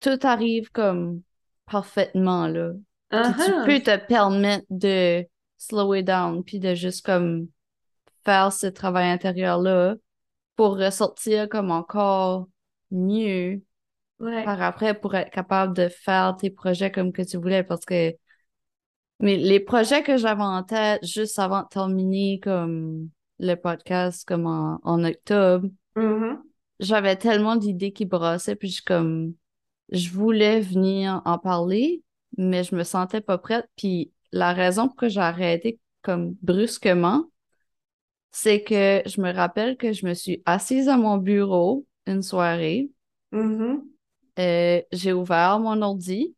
tout 0.00 0.18
arrive 0.22 0.70
comme 0.70 1.22
parfaitement 1.70 2.46
là. 2.46 2.70
tu 3.10 3.16
uh-huh. 3.16 3.64
peux 3.66 3.80
te 3.80 3.96
permettre 4.06 4.66
de 4.70 5.26
slow 5.58 5.94
it 5.94 6.06
down, 6.06 6.44
puis 6.44 6.60
de 6.60 6.74
juste 6.74 7.04
comme 7.04 7.48
faire 8.24 8.52
ce 8.52 8.68
travail 8.68 9.10
intérieur-là 9.10 9.96
pour 10.54 10.78
ressortir 10.78 11.48
comme 11.48 11.70
encore 11.70 12.46
mieux 12.92 13.62
par 14.18 14.62
après 14.62 14.98
pour 14.98 15.14
être 15.14 15.30
capable 15.30 15.74
de 15.76 15.88
faire 15.88 16.36
tes 16.38 16.50
projets 16.50 16.92
comme 16.92 17.12
que 17.12 17.22
tu 17.22 17.36
voulais 17.36 17.64
parce 17.64 17.84
que 17.84 18.14
mais 19.18 19.36
les 19.36 19.60
projets 19.60 20.02
que 20.02 20.16
j'avais 20.16 20.42
en 20.42 20.62
tête 20.62 21.04
juste 21.04 21.38
avant 21.38 21.62
de 21.62 21.68
terminer 21.68 22.40
comme 22.40 23.08
le 23.38 23.54
podcast 23.54 24.26
comme 24.26 24.46
en, 24.46 25.04
octobre 25.04 25.68
mm-hmm. 25.96 26.38
j'avais 26.80 27.16
tellement 27.16 27.56
d'idées 27.56 27.92
qui 27.92 28.04
brassaient 28.04 28.56
puis 28.56 28.70
je 28.70 28.82
comme 28.84 29.34
je 29.90 30.10
voulais 30.10 30.60
venir 30.60 31.20
en 31.24 31.38
parler 31.38 32.02
mais 32.38 32.62
je 32.64 32.74
me 32.74 32.84
sentais 32.84 33.20
pas 33.20 33.38
prête 33.38 33.68
puis 33.76 34.12
la 34.30 34.52
raison 34.52 34.88
pour 34.88 34.96
que 34.96 35.08
j'ai 35.08 35.20
arrêté 35.20 35.80
comme 36.02 36.36
brusquement 36.42 37.24
c'est 38.30 38.62
que 38.62 39.02
je 39.04 39.20
me 39.20 39.32
rappelle 39.32 39.76
que 39.76 39.92
je 39.92 40.06
me 40.06 40.14
suis 40.14 40.42
assise 40.46 40.88
à 40.88 40.96
mon 40.96 41.18
bureau 41.18 41.84
une 42.06 42.22
soirée. 42.22 42.90
Mm-hmm. 43.32 43.80
Euh, 44.38 44.82
j'ai 44.92 45.12
ouvert 45.12 45.58
mon 45.60 45.82
ordi, 45.82 46.34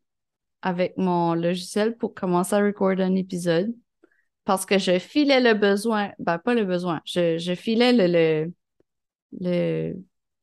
avec 0.61 0.97
mon 0.97 1.33
logiciel 1.33 1.95
pour 1.95 2.13
commencer 2.13 2.55
à 2.55 2.59
recorder 2.59 3.03
un 3.03 3.15
épisode 3.15 3.73
parce 4.45 4.65
que 4.65 4.77
je 4.77 4.99
filais 4.99 5.41
le 5.41 5.53
besoin, 5.53 6.11
ben 6.19 6.37
pas 6.37 6.53
le 6.53 6.65
besoin, 6.65 7.01
je, 7.03 7.37
je 7.37 7.53
filais 7.55 7.93
le, 7.93 8.51
le, 9.39 9.95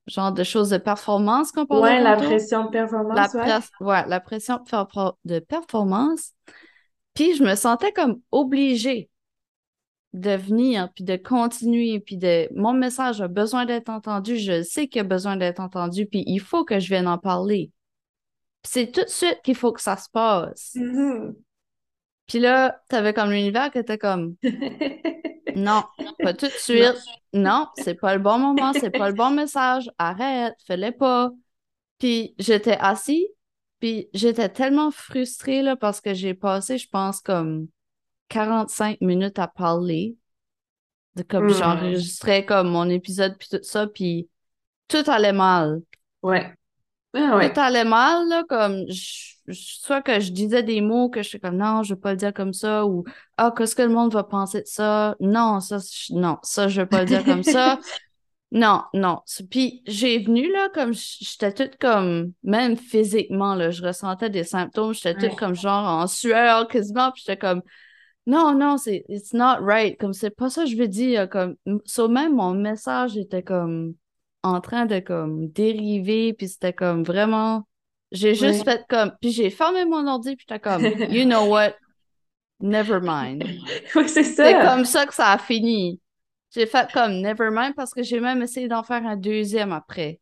genre 0.07 0.33
de 0.33 0.43
choses 0.43 0.71
de 0.71 0.79
performance 0.79 1.53
qu'on 1.53 1.65
parle. 1.65 1.83
Ouais, 1.83 2.03
la 2.03 2.17
pression 2.17 2.65
de 2.65 2.71
performance. 2.71 3.35
La, 3.35 3.61
ouais. 3.81 4.09
la 4.09 4.21
pression 4.21 4.59
de 5.25 5.39
performance. 5.39 6.33
Puis 7.15 7.37
je 7.37 7.45
me 7.45 7.55
sentais 7.55 7.93
comme 7.93 8.21
obligée 8.33 9.09
de 10.13 10.31
venir, 10.31 10.91
puis 10.95 11.05
de 11.05 11.17
continuer, 11.17 12.01
puis 12.01 12.17
de... 12.17 12.49
Mon 12.55 12.73
message 12.73 13.21
a 13.21 13.29
besoin 13.29 13.65
d'être 13.65 13.89
entendu, 13.89 14.37
je 14.37 14.63
sais 14.63 14.89
qu'il 14.89 15.01
a 15.01 15.05
besoin 15.05 15.37
d'être 15.37 15.61
entendu, 15.61 16.07
puis 16.07 16.23
il 16.27 16.41
faut 16.41 16.65
que 16.65 16.79
je 16.79 16.89
vienne 16.89 17.09
en 17.09 17.19
parler. 17.19 17.71
c'est 18.63 18.93
tout 18.93 19.03
de 19.03 19.09
suite 19.09 19.41
qu'il 19.43 19.55
faut 19.55 19.73
que 19.73 19.81
ça 19.81 19.97
se 19.97 20.09
passe. 20.11 20.75
Mm-hmm. 20.77 21.35
Puis 22.27 22.39
là, 22.39 22.81
t'avais 22.89 23.13
comme 23.15 23.31
l'univers 23.31 23.71
qui 23.71 23.79
était 23.79 23.99
comme 23.99 24.37
Non, 25.57 25.83
pas 26.19 26.35
tout 26.35 26.47
de 26.47 26.53
suite. 26.53 27.03
Non, 27.33 27.69
c'est 27.77 27.95
pas 27.95 28.15
le 28.15 28.23
bon 28.23 28.39
moment, 28.39 28.73
c'est 28.73 28.91
pas 28.91 29.09
le 29.09 29.15
bon 29.15 29.31
message. 29.31 29.91
Arrête, 29.99 30.55
fais-le 30.67 30.93
pas. 30.93 31.31
Puis 31.99 32.35
j'étais 32.39 32.77
assis, 32.81 33.29
puis 33.81 34.09
j'étais 34.15 34.49
tellement 34.49 34.91
frustrée 34.91 35.63
là, 35.63 35.77
parce 35.77 36.01
que 36.01 36.15
j'ai 36.15 36.35
passé, 36.35 36.79
je 36.79 36.89
pense, 36.89 37.21
comme 37.21 37.69
45 38.33 39.01
minutes 39.03 39.39
à 39.39 39.47
parler. 39.47 40.17
De, 41.15 41.23
comme 41.23 41.47
hmm. 41.47 41.55
j'enregistrais 41.55 42.47
comme 42.47 42.71
mon 42.71 42.89
épisode 42.89 43.37
puis 43.39 43.49
tout 43.51 43.63
ça, 43.63 43.87
puis 43.87 44.29
tout 44.89 45.05
allait 45.07 45.35
mal. 45.35 45.83
Ouais. 46.23 46.55
Ah 47.15 47.51
tout 47.53 47.61
allait 47.61 47.85
mal, 47.85 48.27
là, 48.29 48.43
comme 48.49 48.87
soit 49.51 50.01
que 50.01 50.19
je 50.19 50.33
disais 50.33 50.63
des 50.63 50.81
mots 50.81 51.11
que 51.11 51.23
je 51.23 51.29
suis 51.29 51.41
comme 51.41 51.59
non, 51.59 51.83
je 51.83 51.93
veux 51.93 52.01
pas 52.01 52.13
le 52.13 52.17
dire 52.17 52.33
comme 52.33 52.55
ça, 52.55 52.87
ou 52.87 53.05
ah, 53.37 53.53
qu'est-ce 53.55 53.77
que 53.77 53.83
le 53.83 53.91
monde 53.91 54.15
va 54.15 54.25
penser 54.25 54.63
de 54.63 54.67
ça? 54.67 55.15
Non, 55.21 55.61
ça, 55.61 55.77
non, 56.11 56.39
ça, 56.43 56.69
je 56.69 56.81
veux 56.81 56.87
pas 56.87 57.01
le 57.01 57.07
dire 57.07 57.25
comme 57.25 57.43
ça. 57.43 57.79
Non, 58.55 58.83
non. 58.93 59.21
Puis 59.51 59.83
j'ai 59.87 60.19
venu 60.19 60.53
là, 60.53 60.69
comme 60.75 60.93
j'étais 60.93 61.55
toute 61.55 61.79
comme, 61.79 62.35
même 62.43 62.77
physiquement, 62.77 63.55
là, 63.55 63.71
je 63.71 63.83
ressentais 63.83 64.29
des 64.29 64.45
symptômes, 64.45 64.93
j'étais 64.93 65.15
toute 65.15 65.39
comme 65.39 65.55
genre 65.55 65.89
en 65.89 66.07
sueur 66.07 66.69
quasiment, 66.69 67.13
puis 67.13 67.23
j'étais 67.25 67.39
comme 67.39 67.63
non, 68.27 68.55
non, 68.55 68.79
c'est 68.79 69.05
it's 69.09 69.33
not 69.33 69.59
right. 69.61 69.99
Comme 69.99 70.13
c'est 70.13 70.31
pas 70.31 70.49
ça 70.49 70.65
que 70.65 70.71
je 70.71 70.77
veux 70.77 70.89
dire. 70.89 71.29
Comme, 71.29 71.57
so 71.85 72.09
même 72.09 72.37
mon 72.37 72.55
message 72.55 73.17
était 73.17 73.43
comme 73.43 73.95
en 74.43 74.61
train 74.61 74.87
de 74.87 75.01
comme 75.01 75.49
dériver, 75.49 76.33
puis 76.33 76.49
c'était 76.49 76.73
comme 76.73 77.03
vraiment. 77.03 77.67
J'ai 78.13 78.35
juste 78.35 78.65
fait 78.65 78.85
comme. 78.89 79.13
Puis 79.21 79.33
j'ai 79.33 79.51
fermé 79.51 79.85
mon 79.85 80.07
ordi, 80.07 80.37
puis 80.37 80.47
j'étais 80.49 80.61
comme, 80.61 80.85
you 81.11 81.25
know 81.25 81.47
what? 81.47 81.73
Never 82.61 83.01
mind. 83.03 83.45
oui, 83.97 84.09
c'est 84.09 84.23
ça. 84.23 84.45
C'est 84.45 84.67
comme 84.67 84.85
ça 84.85 85.07
que 85.07 85.15
ça 85.15 85.33
a 85.33 85.39
fini. 85.39 86.01
J'ai 86.55 86.67
fait 86.67 86.93
comme 86.93 87.21
never 87.21 87.49
mind 87.51 87.75
parce 87.75 87.95
que 87.95 88.03
j'ai 88.03 88.21
même 88.21 88.43
essayé 88.43 88.69
d'en 88.69 88.83
faire 88.83 89.05
un 89.07 89.17
deuxième 89.17 89.73
après. 89.73 90.21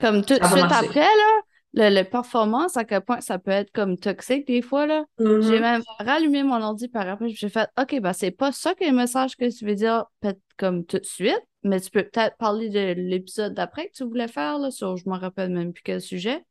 Comme 0.00 0.24
tout 0.24 0.36
de 0.36 0.44
suite 0.44 0.64
après, 0.64 1.00
là, 1.00 1.40
le, 1.74 2.02
performance, 2.02 2.76
à 2.76 2.84
quel 2.84 3.00
point 3.00 3.20
ça 3.20 3.38
peut 3.38 3.50
être 3.50 3.70
comme 3.72 3.96
toxique 3.96 4.46
des 4.46 4.62
fois, 4.62 4.86
là. 4.86 5.04
J'ai 5.18 5.24
mm-hmm. 5.24 5.60
même 5.60 5.82
rallumé 5.98 6.42
mon 6.42 6.60
ordi 6.62 6.88
par 6.88 7.08
après, 7.08 7.28
j'ai 7.30 7.48
fait, 7.48 7.68
OK, 7.80 8.00
ben 8.00 8.12
c'est 8.12 8.30
pas 8.30 8.52
ça 8.52 8.74
que 8.74 8.84
le 8.84 8.92
message 8.92 9.36
que 9.36 9.50
tu 9.50 9.64
veux 9.64 9.74
dire 9.74 10.04
peut-être 10.20 10.40
comme 10.58 10.84
tout 10.84 10.98
de 10.98 11.04
suite, 11.04 11.42
mais 11.62 11.80
tu 11.80 11.90
peux 11.90 12.02
peut-être 12.02 12.36
parler 12.36 12.68
de 12.68 12.94
l'épisode 13.00 13.54
d'après 13.54 13.86
que 13.88 13.92
tu 13.92 14.04
voulais 14.04 14.28
faire, 14.28 14.58
là, 14.58 14.70
sur 14.70 14.96
je 14.96 15.08
me 15.08 15.16
rappelle 15.16 15.50
même 15.50 15.72
plus 15.72 15.82
quel 15.82 16.00
sujet, 16.00 16.44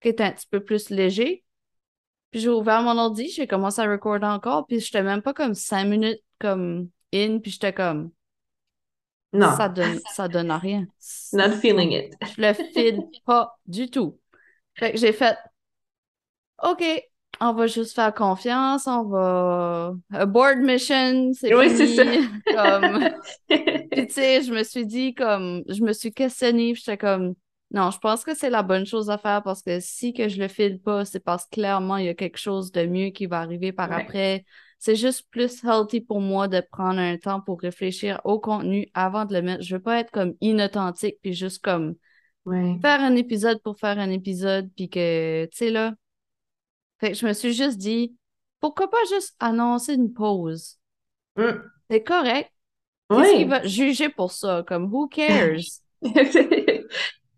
qui 0.00 0.08
est 0.08 0.20
un 0.20 0.32
petit 0.32 0.46
peu 0.50 0.60
plus 0.60 0.90
léger. 0.90 1.44
Puis 2.30 2.40
j'ai 2.40 2.48
ouvert 2.48 2.82
mon 2.82 2.96
ordi, 2.96 3.28
j'ai 3.28 3.46
commencé 3.46 3.82
à 3.82 3.90
recorder 3.90 4.26
encore, 4.26 4.66
puis 4.66 4.80
j'étais 4.80 5.02
même 5.02 5.20
pas 5.20 5.34
comme 5.34 5.54
cinq 5.54 5.84
minutes 5.84 6.22
comme 6.38 6.88
in, 7.12 7.38
puis 7.40 7.50
j'étais 7.50 7.74
comme 7.74 8.10
non. 9.34 9.56
Ça 9.56 9.68
donne, 9.68 9.98
ça 10.12 10.28
donne 10.28 10.50
à 10.50 10.58
rien. 10.58 10.86
Not 11.32 11.52
feeling 11.52 11.92
it. 11.92 12.14
Je 12.36 12.42
le 12.42 12.52
file 12.52 13.02
pas 13.24 13.56
du 13.66 13.88
tout. 13.88 14.18
Fait 14.74 14.92
que 14.92 14.98
j'ai 14.98 15.12
fait 15.12 15.36
OK, 16.62 16.82
on 17.40 17.52
va 17.54 17.66
juste 17.66 17.94
faire 17.94 18.14
confiance, 18.14 18.86
on 18.86 19.04
va. 19.04 19.94
A 20.12 20.26
board 20.26 20.58
mission, 20.58 21.32
c'est 21.32 21.54
Oui, 21.54 21.70
c'est 21.70 21.88
ça. 21.88 22.04
comme... 22.46 23.08
puis 23.90 24.06
tu 24.06 24.12
sais, 24.12 24.42
je 24.42 24.52
me 24.52 24.62
suis 24.62 24.86
dit 24.86 25.14
comme. 25.14 25.62
Je 25.68 25.82
me 25.82 25.92
suis 25.92 26.12
questionnée, 26.12 26.74
j'étais 26.74 26.96
comme. 26.96 27.34
Non, 27.72 27.90
je 27.90 27.98
pense 27.98 28.22
que 28.22 28.34
c'est 28.34 28.50
la 28.50 28.62
bonne 28.62 28.84
chose 28.84 29.08
à 29.10 29.16
faire 29.18 29.42
parce 29.42 29.62
que 29.62 29.80
si 29.80 30.12
que 30.12 30.28
je 30.28 30.38
le 30.38 30.46
file 30.46 30.78
pas, 30.78 31.04
c'est 31.04 31.20
parce 31.20 31.46
que 31.46 31.50
clairement, 31.56 31.96
il 31.96 32.04
y 32.04 32.08
a 32.08 32.14
quelque 32.14 32.36
chose 32.36 32.70
de 32.70 32.84
mieux 32.86 33.08
qui 33.10 33.26
va 33.26 33.40
arriver 33.40 33.72
par 33.72 33.90
après. 33.90 34.44
C'est 34.78 34.96
juste 34.96 35.28
plus 35.30 35.64
healthy 35.64 36.00
pour 36.00 36.20
moi 36.20 36.48
de 36.48 36.60
prendre 36.60 36.98
un 37.00 37.16
temps 37.16 37.40
pour 37.40 37.60
réfléchir 37.60 38.20
au 38.24 38.38
contenu 38.38 38.88
avant 38.94 39.24
de 39.24 39.32
le 39.32 39.40
mettre. 39.42 39.62
Je 39.62 39.76
veux 39.76 39.82
pas 39.82 40.00
être 40.00 40.10
comme 40.10 40.34
inauthentique 40.40 41.16
puis 41.22 41.32
juste 41.32 41.62
comme 41.62 41.94
Faire 42.44 43.00
un 43.00 43.14
épisode 43.14 43.60
pour 43.62 43.78
faire 43.78 43.98
un 43.98 44.10
épisode, 44.10 44.70
puis 44.74 44.88
que, 44.88 45.44
tu 45.46 45.56
sais, 45.56 45.70
là. 45.70 45.94
Fait 46.98 47.12
que 47.12 47.16
je 47.16 47.26
me 47.26 47.32
suis 47.32 47.52
juste 47.52 47.78
dit, 47.78 48.16
pourquoi 48.60 48.90
pas 48.90 49.04
juste 49.08 49.34
annoncer 49.40 49.94
une 49.94 50.12
pause? 50.12 50.78
Mm. 51.36 51.50
C'est 51.90 52.02
correct. 52.02 52.50
Qu'est-ce 53.10 53.36
qu'il 53.36 53.48
va 53.48 53.66
juger 53.66 54.08
pour 54.08 54.32
ça? 54.32 54.64
Comme, 54.66 54.92
who 54.92 55.08
cares? 55.08 55.80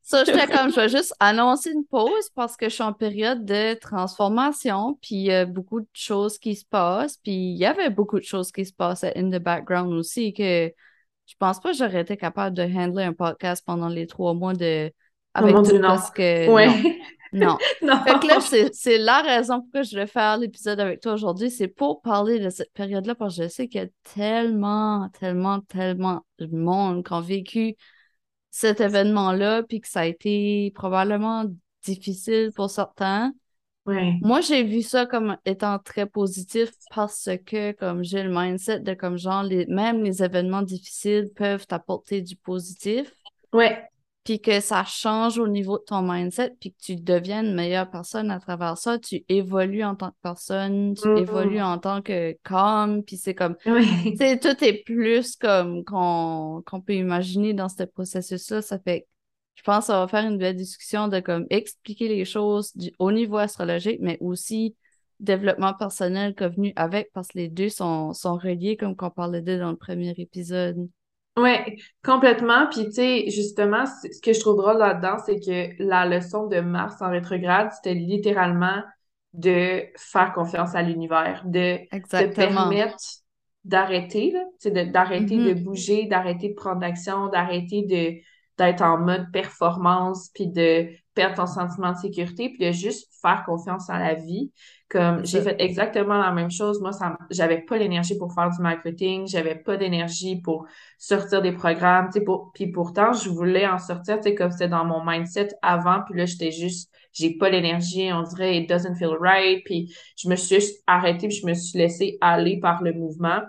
ça, 0.03 0.25
j'étais 0.25 0.47
comme, 0.47 0.71
je 0.71 0.77
vais 0.81 0.89
juste 0.89 1.15
annoncer 1.19 1.71
une 1.71 1.85
pause 1.85 2.31
parce 2.35 2.57
que 2.57 2.69
je 2.69 2.75
suis 2.75 2.83
en 2.83 2.93
période 2.93 3.45
de 3.45 3.75
transformation, 3.75 4.99
puis 5.03 5.17
il 5.17 5.23
y 5.23 5.33
a 5.33 5.47
beaucoup 5.47 5.81
de 5.81 5.89
choses 5.93 6.39
qui 6.39 6.55
se 6.55 6.65
passent, 6.65 7.17
puis 7.17 7.33
il 7.33 7.57
y 7.57 7.67
avait 7.67 7.91
beaucoup 7.91 8.19
de 8.19 8.25
choses 8.25 8.53
qui 8.53 8.65
se 8.65 8.73
passaient 8.73 9.17
in 9.17 9.31
the 9.31 9.43
background 9.43 9.93
aussi 9.93 10.33
que 10.33 10.73
je 11.27 11.35
pense 11.39 11.61
pas 11.61 11.73
que 11.73 11.77
j'aurais 11.79 12.03
été 12.03 12.17
capable 12.17 12.57
de 12.57 12.63
handler 12.63 13.05
un 13.05 13.13
podcast 13.13 13.63
pendant 13.65 13.89
les 13.89 14.07
trois 14.07 14.35
mois 14.35 14.55
de 14.55 14.93
avec 15.35 15.55
tout 15.57 15.81
parce 15.81 16.11
que 16.11 16.47
non. 17.33 17.59
non. 17.83 17.99
Fait 18.05 18.21
que 18.21 18.27
là, 18.29 18.71
c'est 18.73 18.99
la 18.99 19.21
raison 19.21 19.61
pourquoi 19.61 19.83
je 19.83 19.97
vais 19.97 20.07
faire 20.07 20.37
l'épisode 20.39 20.79
avec 20.79 21.01
toi 21.01 21.15
aujourd'hui. 21.15 21.51
C'est 21.51 21.69
pour 21.69 22.01
parler 22.01 22.39
de 22.39 22.49
cette 22.49 22.73
période-là, 22.73 23.15
parce 23.17 23.37
que 23.37 23.43
je 23.43 23.49
sais 23.49 23.67
qu'il 23.67 23.83
y 23.83 23.85
a 23.85 23.89
tellement, 24.15 25.09
tellement, 25.19 25.61
tellement 25.61 26.25
de 26.39 26.47
monde 26.47 27.05
qui 27.05 27.13
ont 27.13 27.21
vécu 27.21 27.75
cet 28.51 28.81
événement-là, 28.81 29.65
puis 29.65 29.81
que 29.81 29.89
ça 29.89 30.01
a 30.01 30.07
été 30.07 30.71
probablement 30.77 31.45
difficile 31.83 32.53
pour 32.55 32.71
certains. 32.71 33.33
Moi, 33.87 34.41
j'ai 34.41 34.63
vu 34.63 34.83
ça 34.83 35.05
comme 35.07 35.37
étant 35.45 35.79
très 35.79 36.07
positif 36.07 36.71
parce 36.95 37.29
que, 37.45 37.73
comme 37.73 38.03
j'ai 38.03 38.23
le 38.23 38.31
mindset 38.31 38.81
de 38.81 38.95
comme 38.95 39.19
genre, 39.19 39.43
les, 39.43 39.67
même 39.67 40.03
les 40.03 40.23
événements 40.23 40.63
difficiles 40.63 41.31
peuvent 41.35 41.67
t'apporter 41.67 42.23
du 42.23 42.37
positif. 42.37 43.13
Ouais. 43.53 43.85
Puis 44.25 44.41
que 44.41 44.61
ça 44.61 44.85
change 44.85 45.39
au 45.39 45.47
niveau 45.47 45.77
de 45.77 45.85
ton 45.85 46.01
mindset, 46.01 46.57
puis 46.59 46.73
que 46.73 46.79
tu 46.83 46.97
deviennes 46.97 47.45
une 47.45 47.55
meilleure 47.55 47.91
personne 47.91 48.31
à 48.31 48.41
travers 48.41 48.79
ça. 48.79 48.99
Tu 48.99 49.23
évolues 49.29 49.85
en 49.85 49.97
tant 49.97 50.13
que 50.13 50.17
personne, 50.23 50.95
tu 50.95 51.07
évolues 51.19 51.61
en 51.61 51.79
tant 51.79 52.01
que 52.01 52.35
com, 52.43 53.03
puis 53.05 53.19
c'est 53.19 53.35
comme. 53.35 53.55
Tu 53.65 54.39
tout 54.41 54.65
est 54.65 54.83
plus 54.83 55.37
comme 55.37 55.85
qu'on 55.85 56.63
peut 56.87 56.95
imaginer 56.95 57.53
dans 57.53 57.69
ce 57.69 57.83
processus-là. 57.83 58.63
Ça 58.63 58.79
fait 58.79 59.07
je 59.55 59.63
pense 59.63 59.87
qu'on 59.87 59.93
va 59.93 60.09
faire 60.09 60.25
une 60.25 60.39
belle 60.39 60.57
discussion 60.57 61.09
de 61.09 61.21
comme 61.21 61.47
expliquer 61.51 62.09
les 62.09 62.25
choses 62.25 62.73
au 62.99 63.13
niveau 63.13 63.37
astrologique, 63.37 63.99
mais 64.01 64.19
aussi 64.21 64.77
développement 65.21 65.75
personnel 65.75 66.35
venu 66.39 66.73
avec, 66.77 67.11
parce 67.13 67.29
que 67.29 67.39
les 67.39 67.49
deux 67.49 67.69
sont, 67.69 68.13
sont 68.13 68.35
reliés, 68.35 68.77
comme 68.77 68.97
qu'on 68.97 69.11
parlait 69.11 69.43
d'eux 69.43 69.59
dans 69.59 69.71
le 69.71 69.77
premier 69.77 70.13
épisode. 70.19 70.89
Oui, 71.37 71.53
complètement. 72.05 72.69
Puis, 72.71 72.85
tu 72.87 72.93
sais, 72.93 73.31
justement, 73.31 73.85
ce 73.87 74.21
que 74.21 74.33
je 74.33 74.41
trouve 74.41 74.57
drôle 74.57 74.79
là-dedans, 74.79 75.17
c'est 75.25 75.41
que 75.41 75.83
la 75.83 76.07
leçon 76.07 76.47
de 76.47 76.61
Mars 76.61 77.01
en 77.01 77.11
rétrograde, 77.11 77.71
c'était 77.73 77.95
littéralement 77.95 78.83
de 79.33 79.83
faire 79.97 80.33
confiance 80.33 80.77
à 80.77 80.83
l'univers, 80.83 81.43
de 81.45 81.79
te 81.91 82.35
permettre 82.35 82.97
d'arrêter, 83.65 84.33
d'arrêter 84.65 85.37
de 85.37 85.55
mm-hmm. 85.55 85.65
bouger, 85.65 86.07
d'arrêter 86.07 86.51
de 86.51 86.55
prendre 86.55 86.85
action, 86.85 87.29
d'arrêter 87.29 87.83
de 87.83 88.21
d'être 88.59 88.83
en 88.83 88.99
mode 88.99 89.31
performance, 89.33 90.31
puis 90.35 90.47
de 90.47 90.89
perdre 91.15 91.37
ton 91.37 91.47
sentiment 91.47 91.93
de 91.93 91.97
sécurité, 91.97 92.51
puis 92.51 92.67
de 92.67 92.73
juste 92.73 93.09
faire 93.23 93.45
confiance 93.45 93.89
à 93.89 93.99
la 93.99 94.15
vie. 94.15 94.53
Comme 94.89 95.25
j'ai 95.25 95.41
fait 95.41 95.57
exactement 95.59 96.19
la 96.19 96.31
même 96.31 96.51
chose. 96.51 96.81
Moi, 96.81 96.93
ça, 96.93 97.17
j'avais 97.31 97.63
pas 97.63 97.79
l'énergie 97.79 98.17
pour 98.17 98.33
faire 98.33 98.51
du 98.51 98.61
marketing, 98.61 99.27
j'avais 99.27 99.57
pas 99.57 99.77
d'énergie 99.77 100.41
pour 100.41 100.67
sortir 100.99 101.43
des 101.43 101.53
programmes, 101.53 102.11
tu 102.13 102.19
sais, 102.19 102.25
pour, 102.25 102.53
puis 102.55 102.69
pourtant, 102.71 103.13
je 103.13 103.29
voulais 103.29 103.67
en 103.67 103.79
sortir, 103.79 104.19
tu 104.19 104.25
sais, 104.25 104.35
comme 104.35 104.53
c'était 104.53 104.69
dans 104.69 104.85
mon 104.85 105.05
mindset 105.05 105.49
avant, 105.63 106.03
puis 106.07 106.17
là, 106.17 106.27
j'étais 106.27 106.53
juste, 106.53 106.93
j'ai 107.13 107.37
pas 107.37 107.49
l'énergie, 107.49 108.13
on 108.13 108.23
dirait, 108.23 108.59
it 108.59 108.69
doesn't 108.69 108.95
feel 108.97 109.17
right, 109.19 109.65
puis 109.65 109.93
je 110.17 110.29
me 110.29 110.37
suis 110.37 110.57
juste 110.57 110.83
arrêtée, 110.87 111.29
puis 111.29 111.39
je 111.39 111.47
me 111.47 111.55
suis 111.55 111.79
laissée 111.79 112.19
aller 112.21 112.61
par 112.61 112.83
le 112.83 112.93
mouvement. 112.93 113.41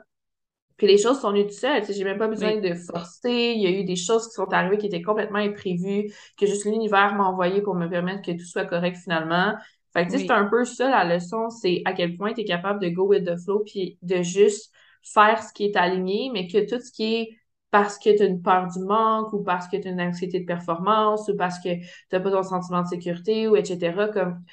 Puis 0.77 0.87
les 0.87 0.97
choses 0.97 1.19
sont 1.21 1.31
venues 1.31 1.47
tout 1.47 1.53
seul. 1.53 1.83
J'ai 1.87 2.03
même 2.03 2.17
pas 2.17 2.27
besoin 2.27 2.59
de 2.59 2.73
forcer. 2.73 3.53
Il 3.55 3.61
y 3.61 3.67
a 3.67 3.71
eu 3.71 3.83
des 3.85 3.95
choses 3.95 4.27
qui 4.27 4.33
sont 4.33 4.51
arrivées 4.51 4.77
qui 4.77 4.87
étaient 4.87 5.01
complètement 5.01 5.39
imprévues, 5.39 6.11
que 6.37 6.45
juste 6.45 6.65
l'univers 6.65 7.15
m'a 7.15 7.25
envoyé 7.25 7.61
pour 7.61 7.75
me 7.75 7.87
permettre 7.87 8.21
que 8.21 8.31
tout 8.31 8.45
soit 8.45 8.65
correct 8.65 8.97
finalement. 8.97 9.53
Fait 9.93 10.05
que, 10.05 10.17
c'est 10.17 10.31
un 10.31 10.45
peu 10.45 10.65
ça, 10.65 10.89
la 10.89 11.15
leçon, 11.15 11.49
c'est 11.49 11.81
à 11.85 11.93
quel 11.93 12.17
point 12.17 12.33
tu 12.33 12.41
es 12.41 12.45
capable 12.45 12.81
de 12.81 12.89
go 12.89 13.07
with 13.07 13.25
the 13.25 13.37
flow 13.37 13.59
puis 13.65 13.97
de 14.01 14.21
juste 14.21 14.71
faire 15.03 15.41
ce 15.41 15.53
qui 15.53 15.65
est 15.65 15.77
aligné, 15.77 16.29
mais 16.33 16.47
que 16.47 16.67
tout 16.67 16.81
ce 16.83 16.91
qui 16.91 17.15
est 17.15 17.29
parce 17.71 17.97
que 17.97 18.15
tu 18.15 18.23
as 18.23 18.25
une 18.25 18.41
peur 18.41 18.67
du 18.67 18.79
manque 18.79 19.33
ou 19.33 19.43
parce 19.43 19.67
que 19.67 19.77
tu 19.77 19.87
as 19.87 19.91
une 19.91 20.01
anxiété 20.01 20.39
de 20.39 20.45
performance 20.45 21.29
ou 21.29 21.35
parce 21.37 21.59
que 21.59 21.75
tu 21.75 21.85
n'as 22.11 22.19
pas 22.19 22.31
ton 22.31 22.43
sentiment 22.43 22.81
de 22.81 22.87
sécurité 22.87 23.47
ou 23.47 23.55
etc. 23.55 24.09
Comme 24.13 24.43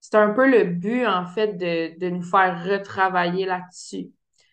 c'est 0.00 0.16
un 0.16 0.30
peu 0.32 0.48
le 0.50 0.64
but, 0.64 1.06
en 1.06 1.26
fait, 1.26 1.56
de, 1.56 1.98
de 1.98 2.10
nous 2.10 2.22
faire 2.22 2.64
retravailler 2.64 3.46
là-dessus. 3.46 4.10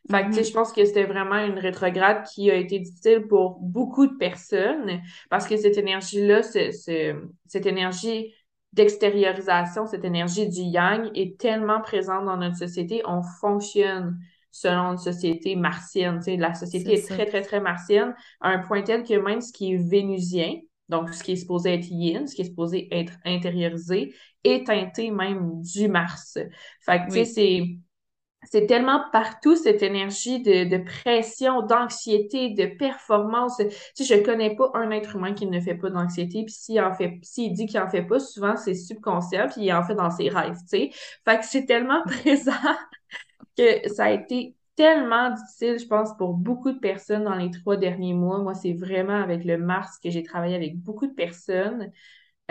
Fait 0.10 0.24
que, 0.24 0.28
tu 0.28 0.34
sais, 0.34 0.42
mm-hmm. 0.42 0.48
je 0.48 0.54
pense 0.54 0.72
que 0.72 0.86
c'était 0.86 1.04
vraiment 1.04 1.38
une 1.38 1.60
rétrograde 1.60 2.24
qui 2.34 2.50
a 2.50 2.56
été 2.56 2.80
difficile 2.80 3.28
pour 3.28 3.60
beaucoup 3.60 4.08
de 4.08 4.16
personnes 4.16 5.02
parce 5.30 5.48
que 5.48 5.58
cette 5.58 5.78
énergie-là, 5.78 6.44
cette 6.44 7.66
énergie 7.66 8.34
d'extériorisation, 8.74 9.86
cette 9.86 10.06
énergie 10.06 10.48
du 10.48 10.62
yang 10.62 11.10
est 11.16 11.40
tellement 11.40 11.82
présente 11.82 12.26
dans 12.26 12.38
notre 12.38 12.58
société. 12.58 13.02
On 13.06 13.22
fonctionne 13.42 14.18
selon 14.52 14.92
une 14.92 14.98
société 14.98 15.56
martienne. 15.56 16.18
Tu 16.20 16.26
sais, 16.26 16.38
la 16.38 16.54
société 16.54 16.94
est, 16.94 17.08
très, 17.08 17.26
très, 17.26 17.42
très 17.42 17.60
martienne 17.60 18.16
à 18.40 18.50
un 18.50 18.60
point 18.60 18.82
tel 18.82 19.04
que 19.04 19.14
même 19.16 19.42
ce 19.42 19.52
qui 19.52 19.74
est 19.74 19.78
vénusien, 19.78 20.56
donc 20.90 21.14
ce 21.14 21.24
qui 21.24 21.34
est 21.34 21.38
supposé 21.38 21.74
être 21.74 21.88
yin, 21.90 22.28
ce 22.28 22.36
qui 22.36 22.44
est 22.44 22.46
supposé 22.46 22.88
être 22.92 23.14
intériorisé, 23.26 24.14
est 24.44 24.66
teinté 24.66 25.12
même 25.12 25.62
du 25.62 25.90
Mars. 25.90 26.38
Fait 26.82 27.06
que, 27.06 27.14
tu 27.14 27.26
sais, 27.26 27.64
c'est 28.52 28.66
tellement 28.66 29.04
partout 29.12 29.56
cette 29.56 29.84
énergie 29.84 30.42
de, 30.42 30.64
de 30.70 30.84
pression, 30.84 31.62
d'anxiété, 31.62 32.50
de 32.50 32.66
performance. 32.66 33.58
Tu 33.58 34.06
sais, 34.06 34.16
je 34.18 34.24
connais 34.24 34.56
pas 34.56 34.72
un 34.74 34.92
être 34.92 35.16
humain 35.16 35.34
qui 35.34 35.46
ne 35.48 35.60
fait 35.60 35.76
pas 35.76 35.90
d'anxiété, 35.90 36.44
puis 36.44 36.54
s'il 36.54 36.82
en 36.82 36.94
fait, 36.94 37.20
s'il 37.24 37.54
dit 37.54 37.66
qu'il 37.66 37.80
en 37.80 37.90
fait 37.90 38.04
pas, 38.04 38.20
souvent 38.20 38.56
c'est 38.56 38.76
subconscient, 38.76 39.48
puis 39.50 39.64
il 39.66 39.74
en 39.74 39.84
fait 39.84 39.96
dans 39.96 40.12
ses 40.12 40.30
rêves, 40.30 40.58
tu 40.62 40.68
sais. 40.68 40.90
Fait 41.26 41.40
que 41.40 41.46
c'est 41.46 41.66
tellement 41.66 42.02
présent 42.06 42.52
que 43.58 43.90
ça 43.90 44.06
a 44.06 44.12
été 44.12 44.56
tellement 44.76 45.32
difficile, 45.32 45.80
je 45.80 45.88
pense, 45.88 46.16
pour 46.18 46.36
beaucoup 46.36 46.72
de 46.72 46.80
personnes 46.80 47.24
dans 47.24 47.36
les 47.36 47.50
trois 47.50 47.78
derniers 47.78 48.14
mois. 48.14 48.40
Moi, 48.40 48.54
c'est 48.54 48.74
vraiment 48.74 49.16
avec 49.22 49.44
le 49.44 49.58
mars 49.58 49.98
que 50.02 50.10
j'ai 50.12 50.24
travaillé 50.24 50.56
avec 50.56 50.78
beaucoup 50.78 51.08
de 51.08 51.14
personnes. 51.14 51.92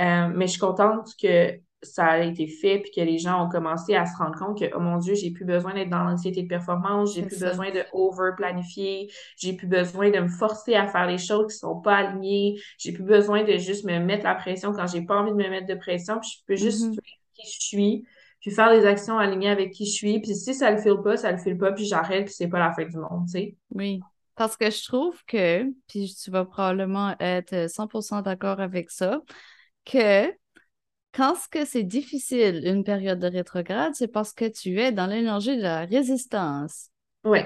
Euh, 0.00 0.28
mais 0.34 0.46
je 0.46 0.52
suis 0.52 0.60
contente 0.60 1.10
que 1.20 1.58
ça 1.82 2.06
a 2.06 2.20
été 2.20 2.46
fait 2.46 2.78
puis 2.80 2.90
que 2.90 3.00
les 3.00 3.18
gens 3.18 3.44
ont 3.44 3.48
commencé 3.48 3.94
à 3.94 4.06
se 4.06 4.16
rendre 4.16 4.38
compte 4.38 4.58
que, 4.58 4.64
oh 4.74 4.80
mon 4.80 4.98
Dieu, 4.98 5.14
j'ai 5.14 5.30
plus 5.30 5.44
besoin 5.44 5.74
d'être 5.74 5.90
dans 5.90 6.04
l'anxiété 6.04 6.42
de 6.42 6.48
performance, 6.48 7.14
j'ai 7.14 7.22
plus 7.22 7.38
besoin 7.38 7.70
de 7.70 7.84
over-planifier, 7.92 9.10
j'ai 9.36 9.52
plus 9.52 9.66
besoin 9.66 10.10
de 10.10 10.20
me 10.20 10.28
forcer 10.28 10.74
à 10.74 10.86
faire 10.88 11.06
les 11.06 11.18
choses 11.18 11.52
qui 11.52 11.58
sont 11.58 11.80
pas 11.80 11.96
alignées, 11.96 12.58
j'ai 12.78 12.92
plus 12.92 13.04
besoin 13.04 13.44
de 13.44 13.56
juste 13.58 13.84
me 13.84 13.98
mettre 13.98 14.24
la 14.24 14.34
pression 14.34 14.72
quand 14.72 14.86
j'ai 14.86 15.02
pas 15.02 15.20
envie 15.20 15.32
de 15.32 15.36
me 15.36 15.48
mettre 15.48 15.66
de 15.66 15.74
pression, 15.74 16.18
puis 16.20 16.30
je 16.30 16.44
peux 16.46 16.56
juste 16.56 16.86
mm 16.86 16.96
qui 17.36 17.46
je 17.46 17.66
suis, 17.66 18.04
puis 18.40 18.50
faire 18.50 18.70
des 18.72 18.86
actions 18.86 19.18
alignées 19.18 19.50
avec 19.50 19.72
qui 19.72 19.84
je 19.84 19.92
suis, 19.92 20.20
puis 20.20 20.34
si 20.34 20.54
ça 20.54 20.70
le 20.70 20.78
file 20.78 21.02
pas, 21.04 21.18
ça 21.18 21.32
le 21.32 21.36
file 21.36 21.58
pas, 21.58 21.72
puis 21.72 21.84
j'arrête, 21.84 22.24
puis 22.24 22.34
c'est 22.34 22.48
pas 22.48 22.58
la 22.58 22.72
fin 22.72 22.86
du 22.86 22.96
monde, 22.96 23.26
tu 23.26 23.32
sais. 23.32 23.56
Oui. 23.74 24.00
Parce 24.36 24.56
que 24.56 24.70
je 24.70 24.84
trouve 24.84 25.22
que, 25.26 25.64
puis 25.86 26.14
tu 26.14 26.30
vas 26.30 26.46
probablement 26.46 27.14
être 27.20 27.68
100% 27.68 28.22
d'accord 28.22 28.60
avec 28.60 28.90
ça, 28.90 29.20
que 29.84 30.30
quand 31.16 31.34
que 31.50 31.64
c'est 31.64 31.82
difficile, 31.82 32.60
une 32.64 32.84
période 32.84 33.18
de 33.18 33.26
rétrograde, 33.26 33.94
c'est 33.94 34.08
parce 34.08 34.34
que 34.34 34.44
tu 34.46 34.78
es 34.78 34.92
dans 34.92 35.06
l'énergie 35.06 35.56
de 35.56 35.62
la 35.62 35.86
résistance. 35.86 36.90
Oui. 37.24 37.38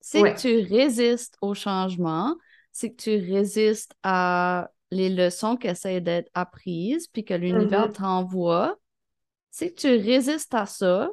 C'est 0.00 0.22
que 0.22 0.38
tu 0.38 0.72
résistes 0.72 1.36
au 1.40 1.52
changement, 1.52 2.36
c'est 2.70 2.92
que 2.92 3.02
tu 3.02 3.16
résistes 3.34 3.92
à 4.04 4.70
les 4.92 5.08
leçons 5.08 5.56
qui 5.56 5.66
essaient 5.66 6.00
d'être 6.00 6.30
apprises, 6.32 7.08
puis 7.08 7.24
que 7.24 7.34
l'univers 7.34 7.88
mm-hmm. 7.88 7.96
t'envoie. 7.96 8.78
C'est 9.50 9.72
que 9.72 9.80
tu 9.80 9.88
résistes 9.88 10.54
à 10.54 10.66
ça, 10.66 11.10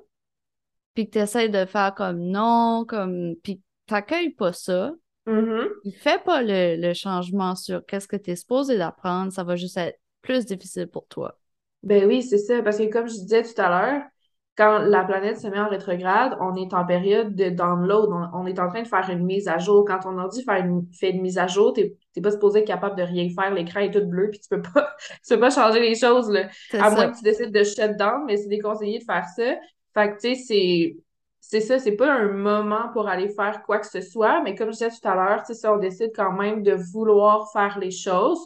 puis 0.93 1.07
que 1.07 1.13
tu 1.13 1.19
essaies 1.19 1.49
de 1.49 1.65
faire 1.65 1.95
comme 1.95 2.19
non, 2.19 2.85
comme 2.87 3.35
puis 3.41 3.61
tu 3.87 3.93
n'accueilles 3.93 4.35
pas 4.35 4.53
ça. 4.53 4.93
Mm 5.25 5.65
fais 5.97 6.19
pas 6.19 6.43
le, 6.43 6.75
le 6.75 6.93
changement 6.93 7.55
sur 7.55 7.83
qu'est-ce 7.85 8.07
que 8.07 8.17
tu 8.17 8.31
es 8.31 8.35
supposé 8.35 8.77
d'apprendre, 8.77 9.31
ça 9.31 9.43
va 9.43 9.55
juste 9.55 9.77
être 9.77 9.99
plus 10.21 10.45
difficile 10.45 10.87
pour 10.87 11.07
toi. 11.07 11.39
Ben 11.83 12.05
oui, 12.05 12.23
c'est 12.23 12.37
ça. 12.37 12.61
Parce 12.61 12.77
que 12.77 12.89
comme 12.91 13.07
je 13.07 13.13
disais 13.13 13.43
tout 13.43 13.61
à 13.61 13.69
l'heure, 13.69 14.01
quand 14.55 14.79
la 14.79 15.03
planète 15.03 15.39
se 15.39 15.47
met 15.47 15.59
en 15.59 15.67
rétrograde, 15.67 16.37
on 16.39 16.55
est 16.55 16.73
en 16.73 16.85
période 16.85 17.35
de 17.35 17.49
download. 17.49 18.09
On, 18.33 18.45
est 18.45 18.59
en 18.59 18.69
train 18.69 18.83
de 18.83 18.87
faire 18.87 19.09
une 19.09 19.25
mise 19.25 19.47
à 19.47 19.57
jour. 19.57 19.83
Quand 19.85 19.99
on 20.05 20.27
dit 20.27 20.43
faire 20.43 20.63
une, 20.63 20.85
fait 20.93 21.09
une 21.09 21.21
mise 21.21 21.39
à 21.39 21.47
jour, 21.47 21.73
t'es 21.73 21.95
pas 22.21 22.31
supposé 22.31 22.59
être 22.59 22.67
capable 22.67 22.95
de 22.95 23.03
rien 23.03 23.29
faire. 23.29 23.51
L'écran 23.51 23.79
est 23.79 23.91
tout 23.91 24.05
bleu, 24.05 24.29
puis 24.29 24.39
tu 24.39 24.49
peux 24.49 24.61
pas, 24.61 24.95
tu 25.27 25.33
peux 25.33 25.39
pas 25.39 25.49
changer 25.49 25.79
les 25.79 25.95
choses, 25.95 26.29
là. 26.29 26.49
À 26.73 26.91
moins 26.91 27.09
que 27.09 27.17
tu 27.17 27.23
décides 27.23 27.51
de 27.51 27.63
shut 27.63 27.97
down, 27.97 28.25
mais 28.27 28.37
c'est 28.37 28.47
déconseillé 28.49 28.99
de 28.99 29.03
faire 29.03 29.25
ça. 29.35 29.55
Fait 29.95 30.11
que, 30.11 30.21
tu 30.21 30.35
sais, 30.35 30.35
c'est, 30.35 30.97
c'est 31.39 31.61
ça, 31.61 31.79
c'est 31.79 31.95
pas 31.95 32.13
un 32.13 32.31
moment 32.31 32.89
pour 32.93 33.07
aller 33.07 33.29
faire 33.29 33.63
quoi 33.63 33.79
que 33.79 33.87
ce 33.87 34.01
soit, 34.01 34.41
mais 34.43 34.53
comme 34.55 34.67
je 34.67 34.77
disais 34.77 34.89
tout 34.89 35.07
à 35.07 35.15
l'heure, 35.15 35.43
tu 35.43 35.55
sais, 35.55 35.67
on 35.67 35.77
décide 35.77 36.11
quand 36.15 36.31
même 36.31 36.61
de 36.61 36.73
vouloir 36.73 37.51
faire 37.51 37.79
les 37.79 37.91
choses, 37.91 38.39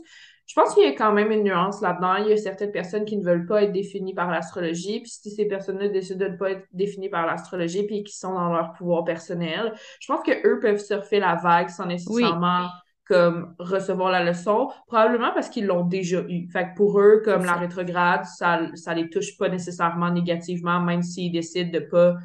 je 0.47 0.53
pense 0.53 0.73
qu'il 0.73 0.83
y 0.83 0.87
a 0.87 0.93
quand 0.93 1.11
même 1.11 1.29
une 1.31 1.43
nuance 1.43 1.81
là-dedans. 1.81 2.15
Il 2.15 2.29
y 2.29 2.33
a 2.33 2.37
certaines 2.37 2.71
personnes 2.71 3.03
qui 3.03 3.17
ne 3.17 3.23
veulent 3.23 3.45
pas 3.45 3.63
être 3.63 3.73
définies 3.73 4.13
par 4.13 4.31
l'astrologie. 4.31 5.01
Puis 5.01 5.11
si 5.11 5.29
ces 5.29 5.45
personnes-là 5.45 5.89
décident 5.89 6.25
de 6.25 6.31
ne 6.31 6.37
pas 6.37 6.51
être 6.51 6.65
définies 6.71 7.09
par 7.09 7.25
l'astrologie 7.25 7.85
puis 7.85 8.03
qui 8.03 8.15
sont 8.15 8.33
dans 8.33 8.53
leur 8.53 8.71
pouvoir 8.71 9.03
personnel, 9.03 9.73
je 9.99 10.07
pense 10.07 10.23
qu'eux 10.23 10.59
peuvent 10.61 10.79
surfer 10.79 11.19
la 11.19 11.35
vague 11.35 11.69
sans 11.69 11.85
nécessairement 11.85 12.69
comme 13.05 13.55
recevoir 13.59 14.11
la 14.11 14.23
leçon, 14.23 14.69
probablement 14.87 15.31
parce 15.33 15.49
qu'ils 15.49 15.65
l'ont 15.65 15.85
déjà 15.85 16.21
eu. 16.27 16.49
Fait 16.49 16.65
que 16.65 16.75
pour 16.75 16.99
eux, 16.99 17.21
comme 17.23 17.45
la 17.45 17.53
rétrograde, 17.53 18.25
ça, 18.25 18.61
ça 18.75 18.93
les 18.93 19.09
touche 19.09 19.37
pas 19.37 19.49
nécessairement 19.49 20.11
négativement, 20.11 20.81
même 20.81 21.01
s'ils 21.01 21.31
décident 21.31 21.71
de 21.71 21.79
pas 21.79 22.15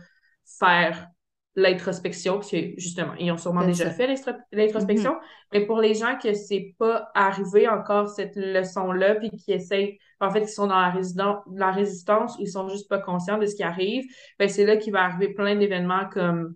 faire 0.59 1.09
l'introspection, 1.55 2.35
parce 2.35 2.51
que 2.51 2.75
justement, 2.79 3.13
ils 3.19 3.31
ont 3.31 3.37
sûrement 3.37 3.65
déjà 3.67 3.91
fait 3.91 4.07
l'introspection, 4.53 5.13
mm-hmm. 5.13 5.53
mais 5.53 5.67
pour 5.67 5.81
les 5.81 5.95
gens 5.95 6.17
que 6.23 6.33
c'est 6.33 6.75
pas 6.79 7.11
arrivé 7.15 7.69
encore 7.69 8.09
cette 8.09 8.37
leçon-là, 8.37 9.17
puis 9.17 9.31
qui 9.31 9.53
essayent, 9.53 9.99
en 10.21 10.31
fait, 10.31 10.43
qui 10.43 10.53
sont 10.53 10.67
dans 10.67 10.81
la, 10.81 11.43
la 11.55 11.71
résistance, 11.71 12.37
ou 12.39 12.43
ils 12.43 12.49
sont 12.49 12.69
juste 12.69 12.89
pas 12.89 12.99
conscients 12.99 13.39
de 13.39 13.47
ce 13.47 13.55
qui 13.55 13.63
arrive, 13.63 14.05
ben 14.39 14.49
c'est 14.49 14.65
là 14.65 14.77
qu'il 14.77 14.93
va 14.93 15.03
arriver 15.03 15.35
plein 15.35 15.57
d'événements 15.57 16.09
comme 16.11 16.55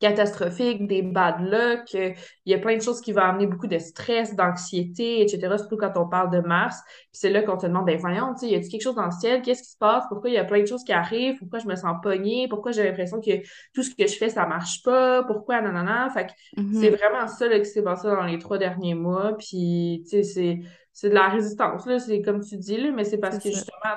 catastrophique, 0.00 0.86
des 0.86 1.02
bad 1.02 1.40
luck, 1.40 1.92
il 1.94 2.14
y 2.46 2.54
a 2.54 2.58
plein 2.58 2.76
de 2.76 2.82
choses 2.82 3.00
qui 3.00 3.12
vont 3.12 3.22
amener 3.22 3.46
beaucoup 3.46 3.66
de 3.66 3.78
stress, 3.78 4.36
d'anxiété, 4.36 5.22
etc., 5.22 5.56
surtout 5.58 5.76
quand 5.76 5.92
on 5.96 6.08
parle 6.08 6.30
de 6.30 6.40
Mars. 6.40 6.76
Puis 6.86 7.08
c'est 7.12 7.30
là 7.30 7.42
qu'on 7.42 7.56
te 7.56 7.66
demande, 7.66 7.86
ben 7.86 7.98
voyons, 7.98 8.34
y 8.42 8.54
a 8.54 8.60
quelque 8.60 8.80
chose 8.80 8.94
dans 8.94 9.06
le 9.06 9.10
ciel? 9.10 9.42
Qu'est-ce 9.42 9.62
qui 9.62 9.70
se 9.70 9.76
passe? 9.76 10.04
Pourquoi 10.08 10.30
il 10.30 10.34
y 10.34 10.38
a 10.38 10.44
plein 10.44 10.60
de 10.60 10.66
choses 10.66 10.84
qui 10.84 10.92
arrivent? 10.92 11.38
Pourquoi 11.38 11.58
je 11.58 11.66
me 11.66 11.74
sens 11.74 11.96
pognée? 12.02 12.46
Pourquoi 12.48 12.70
j'ai 12.72 12.84
l'impression 12.84 13.20
que 13.20 13.42
tout 13.74 13.82
ce 13.82 13.94
que 13.94 14.06
je 14.06 14.16
fais, 14.16 14.28
ça 14.28 14.46
marche 14.46 14.82
pas? 14.82 15.24
Pourquoi, 15.24 15.60
nanana? 15.60 16.08
Fait 16.10 16.26
que 16.26 16.60
mm-hmm. 16.60 16.80
c'est 16.80 16.90
vraiment 16.90 17.26
ça 17.26 17.48
là, 17.48 17.58
qui 17.58 17.66
s'est 17.66 17.82
passé 17.82 18.06
dans 18.06 18.24
les 18.24 18.38
trois 18.38 18.58
derniers 18.58 18.94
mois. 18.94 19.36
Puis, 19.36 20.04
tu 20.04 20.10
sais, 20.10 20.22
c'est, 20.22 20.60
c'est 20.92 21.08
de 21.08 21.14
la 21.14 21.28
résistance, 21.28 21.86
là. 21.86 21.98
C'est 21.98 22.22
comme 22.22 22.40
tu 22.40 22.56
dis, 22.56 22.76
là, 22.76 22.92
mais 22.92 23.04
c'est 23.04 23.18
parce 23.18 23.38
que 23.38 23.48
justement, 23.50 23.96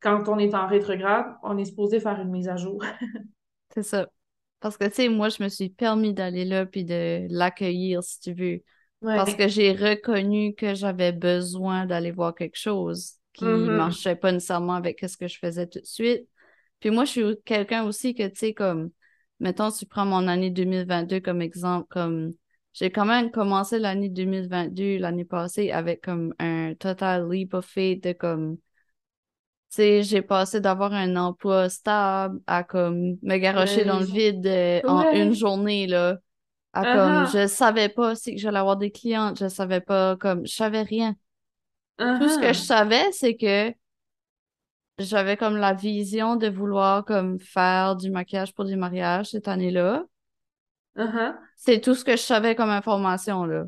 quand 0.00 0.28
on 0.28 0.38
est 0.38 0.54
en 0.54 0.68
rétrograde, 0.68 1.26
on 1.42 1.58
est 1.58 1.64
supposé 1.64 1.98
faire 1.98 2.20
une 2.20 2.30
mise 2.30 2.48
à 2.48 2.56
jour. 2.56 2.84
c'est 3.74 3.82
ça. 3.82 4.06
Parce 4.64 4.78
que, 4.78 4.86
tu 4.86 4.94
sais, 4.94 5.08
moi, 5.10 5.28
je 5.28 5.42
me 5.42 5.50
suis 5.50 5.68
permis 5.68 6.14
d'aller 6.14 6.46
là 6.46 6.64
puis 6.64 6.86
de 6.86 7.26
l'accueillir, 7.28 8.02
si 8.02 8.18
tu 8.20 8.32
veux. 8.32 8.62
Parce 9.02 9.34
que 9.34 9.46
j'ai 9.46 9.72
reconnu 9.72 10.54
que 10.54 10.74
j'avais 10.74 11.12
besoin 11.12 11.84
d'aller 11.84 12.12
voir 12.12 12.34
quelque 12.34 12.56
chose 12.56 13.16
qui 13.34 13.44
ne 13.44 13.50
mm-hmm. 13.50 13.76
marchait 13.76 14.16
pas 14.16 14.32
nécessairement 14.32 14.72
avec 14.72 15.04
ce 15.06 15.18
que 15.18 15.28
je 15.28 15.38
faisais 15.38 15.66
tout 15.66 15.80
de 15.80 15.84
suite. 15.84 16.26
Puis 16.80 16.88
moi, 16.88 17.04
je 17.04 17.10
suis 17.10 17.24
quelqu'un 17.44 17.84
aussi 17.84 18.14
que, 18.14 18.26
tu 18.26 18.36
sais, 18.36 18.54
comme, 18.54 18.88
mettons, 19.38 19.70
tu 19.70 19.84
prends 19.84 20.06
mon 20.06 20.26
année 20.28 20.48
2022 20.48 21.20
comme 21.20 21.42
exemple, 21.42 21.86
comme, 21.90 22.32
j'ai 22.72 22.90
quand 22.90 23.04
même 23.04 23.30
commencé 23.30 23.78
l'année 23.78 24.08
2022, 24.08 24.96
l'année 24.96 25.26
passée, 25.26 25.72
avec 25.72 26.00
comme 26.00 26.32
un 26.38 26.72
total 26.72 27.28
leap 27.30 27.52
of 27.52 27.66
faith 27.66 28.02
de 28.02 28.14
comme, 28.14 28.56
j'ai 29.76 30.22
passé 30.22 30.60
d'avoir 30.60 30.92
un 30.92 31.16
emploi 31.16 31.68
stable 31.68 32.40
à 32.46 32.64
comme 32.64 33.16
me 33.22 33.36
garocher 33.36 33.84
dans 33.84 33.98
le 33.98 34.04
vide 34.04 34.46
euh, 34.46 34.80
en 34.86 35.10
une 35.12 35.34
journée, 35.34 35.86
là. 35.86 36.18
À 36.72 36.82
comme, 36.82 37.24
uh-huh. 37.24 37.42
je 37.42 37.46
savais 37.46 37.88
pas 37.88 38.16
si 38.16 38.36
j'allais 38.36 38.58
avoir 38.58 38.76
des 38.76 38.90
clientes, 38.90 39.38
je 39.38 39.48
savais 39.48 39.80
pas, 39.80 40.16
comme, 40.16 40.44
je 40.44 40.54
savais 40.54 40.82
rien. 40.82 41.14
Tout 41.98 42.28
ce 42.28 42.40
que 42.40 42.48
je 42.48 42.58
savais, 42.58 43.12
c'est 43.12 43.36
que 43.36 43.72
j'avais 44.98 45.36
comme 45.36 45.56
la 45.56 45.72
vision 45.72 46.34
de 46.34 46.48
vouloir 46.48 47.04
comme 47.04 47.38
faire 47.38 47.94
du 47.94 48.10
maquillage 48.10 48.52
pour 48.54 48.64
du 48.64 48.74
mariage 48.74 49.30
cette 49.30 49.46
année-là. 49.46 50.04
Uh-huh. 50.96 51.34
C'est 51.56 51.80
tout 51.80 51.94
ce 51.94 52.04
que 52.04 52.12
je 52.12 52.22
savais 52.22 52.56
comme 52.56 52.70
information, 52.70 53.44
là. 53.44 53.64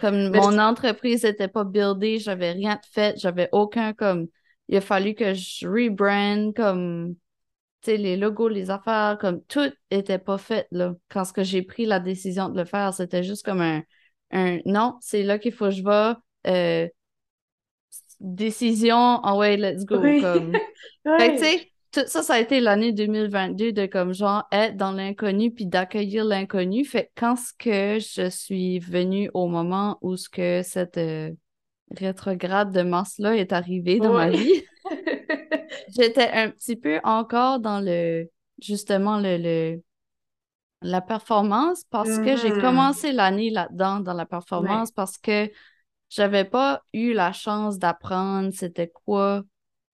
Comme 0.00 0.30
mon 0.30 0.58
entreprise 0.58 1.24
n'était 1.24 1.48
pas 1.48 1.64
buildée, 1.64 2.18
j'avais 2.18 2.52
rien 2.52 2.78
fait, 2.92 3.18
j'avais 3.18 3.48
aucun 3.52 3.92
comme 3.92 4.28
il 4.68 4.76
a 4.76 4.80
fallu 4.80 5.14
que 5.14 5.34
je 5.34 5.66
rebrand 5.66 6.52
comme 6.54 7.14
tu 7.82 7.92
sais, 7.92 7.96
les 7.96 8.16
logos, 8.16 8.48
les 8.48 8.70
affaires, 8.70 9.18
comme 9.20 9.40
tout 9.44 9.72
était 9.90 10.18
pas 10.18 10.36
fait 10.36 10.66
là. 10.72 10.94
Quand 11.08 11.24
ce 11.24 11.32
que 11.32 11.44
j'ai 11.44 11.62
pris 11.62 11.86
la 11.86 12.00
décision 12.00 12.48
de 12.48 12.58
le 12.58 12.64
faire, 12.64 12.92
c'était 12.92 13.22
juste 13.22 13.44
comme 13.44 13.60
un, 13.60 13.82
un 14.32 14.58
non, 14.66 14.96
c'est 15.00 15.22
là 15.22 15.38
qu'il 15.38 15.52
faut 15.52 15.66
que 15.66 15.70
je 15.70 15.84
vais. 15.84 16.14
Euh, 16.50 16.88
décision, 18.20 18.96
en 18.96 19.38
way, 19.38 19.56
let's 19.56 19.84
go. 19.84 20.00
Comme... 20.00 20.52
Fait 21.18 21.32
tu 21.36 21.38
sais, 21.38 21.70
tout 21.92 22.06
ça, 22.06 22.22
ça 22.22 22.34
a 22.34 22.40
été 22.40 22.60
l'année 22.60 22.92
2022 22.92 23.72
de 23.72 23.86
comme 23.86 24.12
genre 24.12 24.46
être 24.52 24.76
dans 24.76 24.92
l'inconnu 24.92 25.52
puis 25.52 25.66
d'accueillir 25.66 26.24
l'inconnu. 26.24 26.84
Fait 26.84 27.10
quand 27.16 27.36
ce 27.36 27.52
que 27.58 27.98
je 27.98 28.28
suis 28.28 28.78
venue 28.78 29.30
au 29.34 29.46
moment 29.46 29.98
où 30.02 30.16
ce 30.16 30.28
que 30.28 30.62
cette 30.62 30.98
euh, 30.98 31.30
rétrograde 31.96 32.72
de 32.72 32.82
Mars-là 32.82 33.36
est 33.36 33.52
arrivée 33.52 33.98
dans 33.98 34.12
ma 34.12 34.30
vie, 34.30 34.62
j'étais 35.96 36.30
un 36.30 36.50
petit 36.50 36.76
peu 36.76 37.00
encore 37.04 37.60
dans 37.60 37.80
le 37.80 38.28
justement 38.60 39.18
le, 39.18 39.36
le 39.38 39.82
la 40.82 41.00
performance 41.00 41.84
parce 41.90 42.18
que 42.18 42.36
j'ai 42.36 42.50
mm-hmm. 42.50 42.60
commencé 42.60 43.12
l'année 43.12 43.50
là-dedans 43.50 44.00
dans 44.00 44.14
la 44.14 44.26
performance 44.26 44.92
parce 44.92 45.18
que 45.18 45.50
j'avais 46.08 46.44
pas 46.44 46.82
eu 46.92 47.12
la 47.12 47.32
chance 47.32 47.78
d'apprendre 47.78 48.50
c'était 48.52 48.88
quoi 48.88 49.42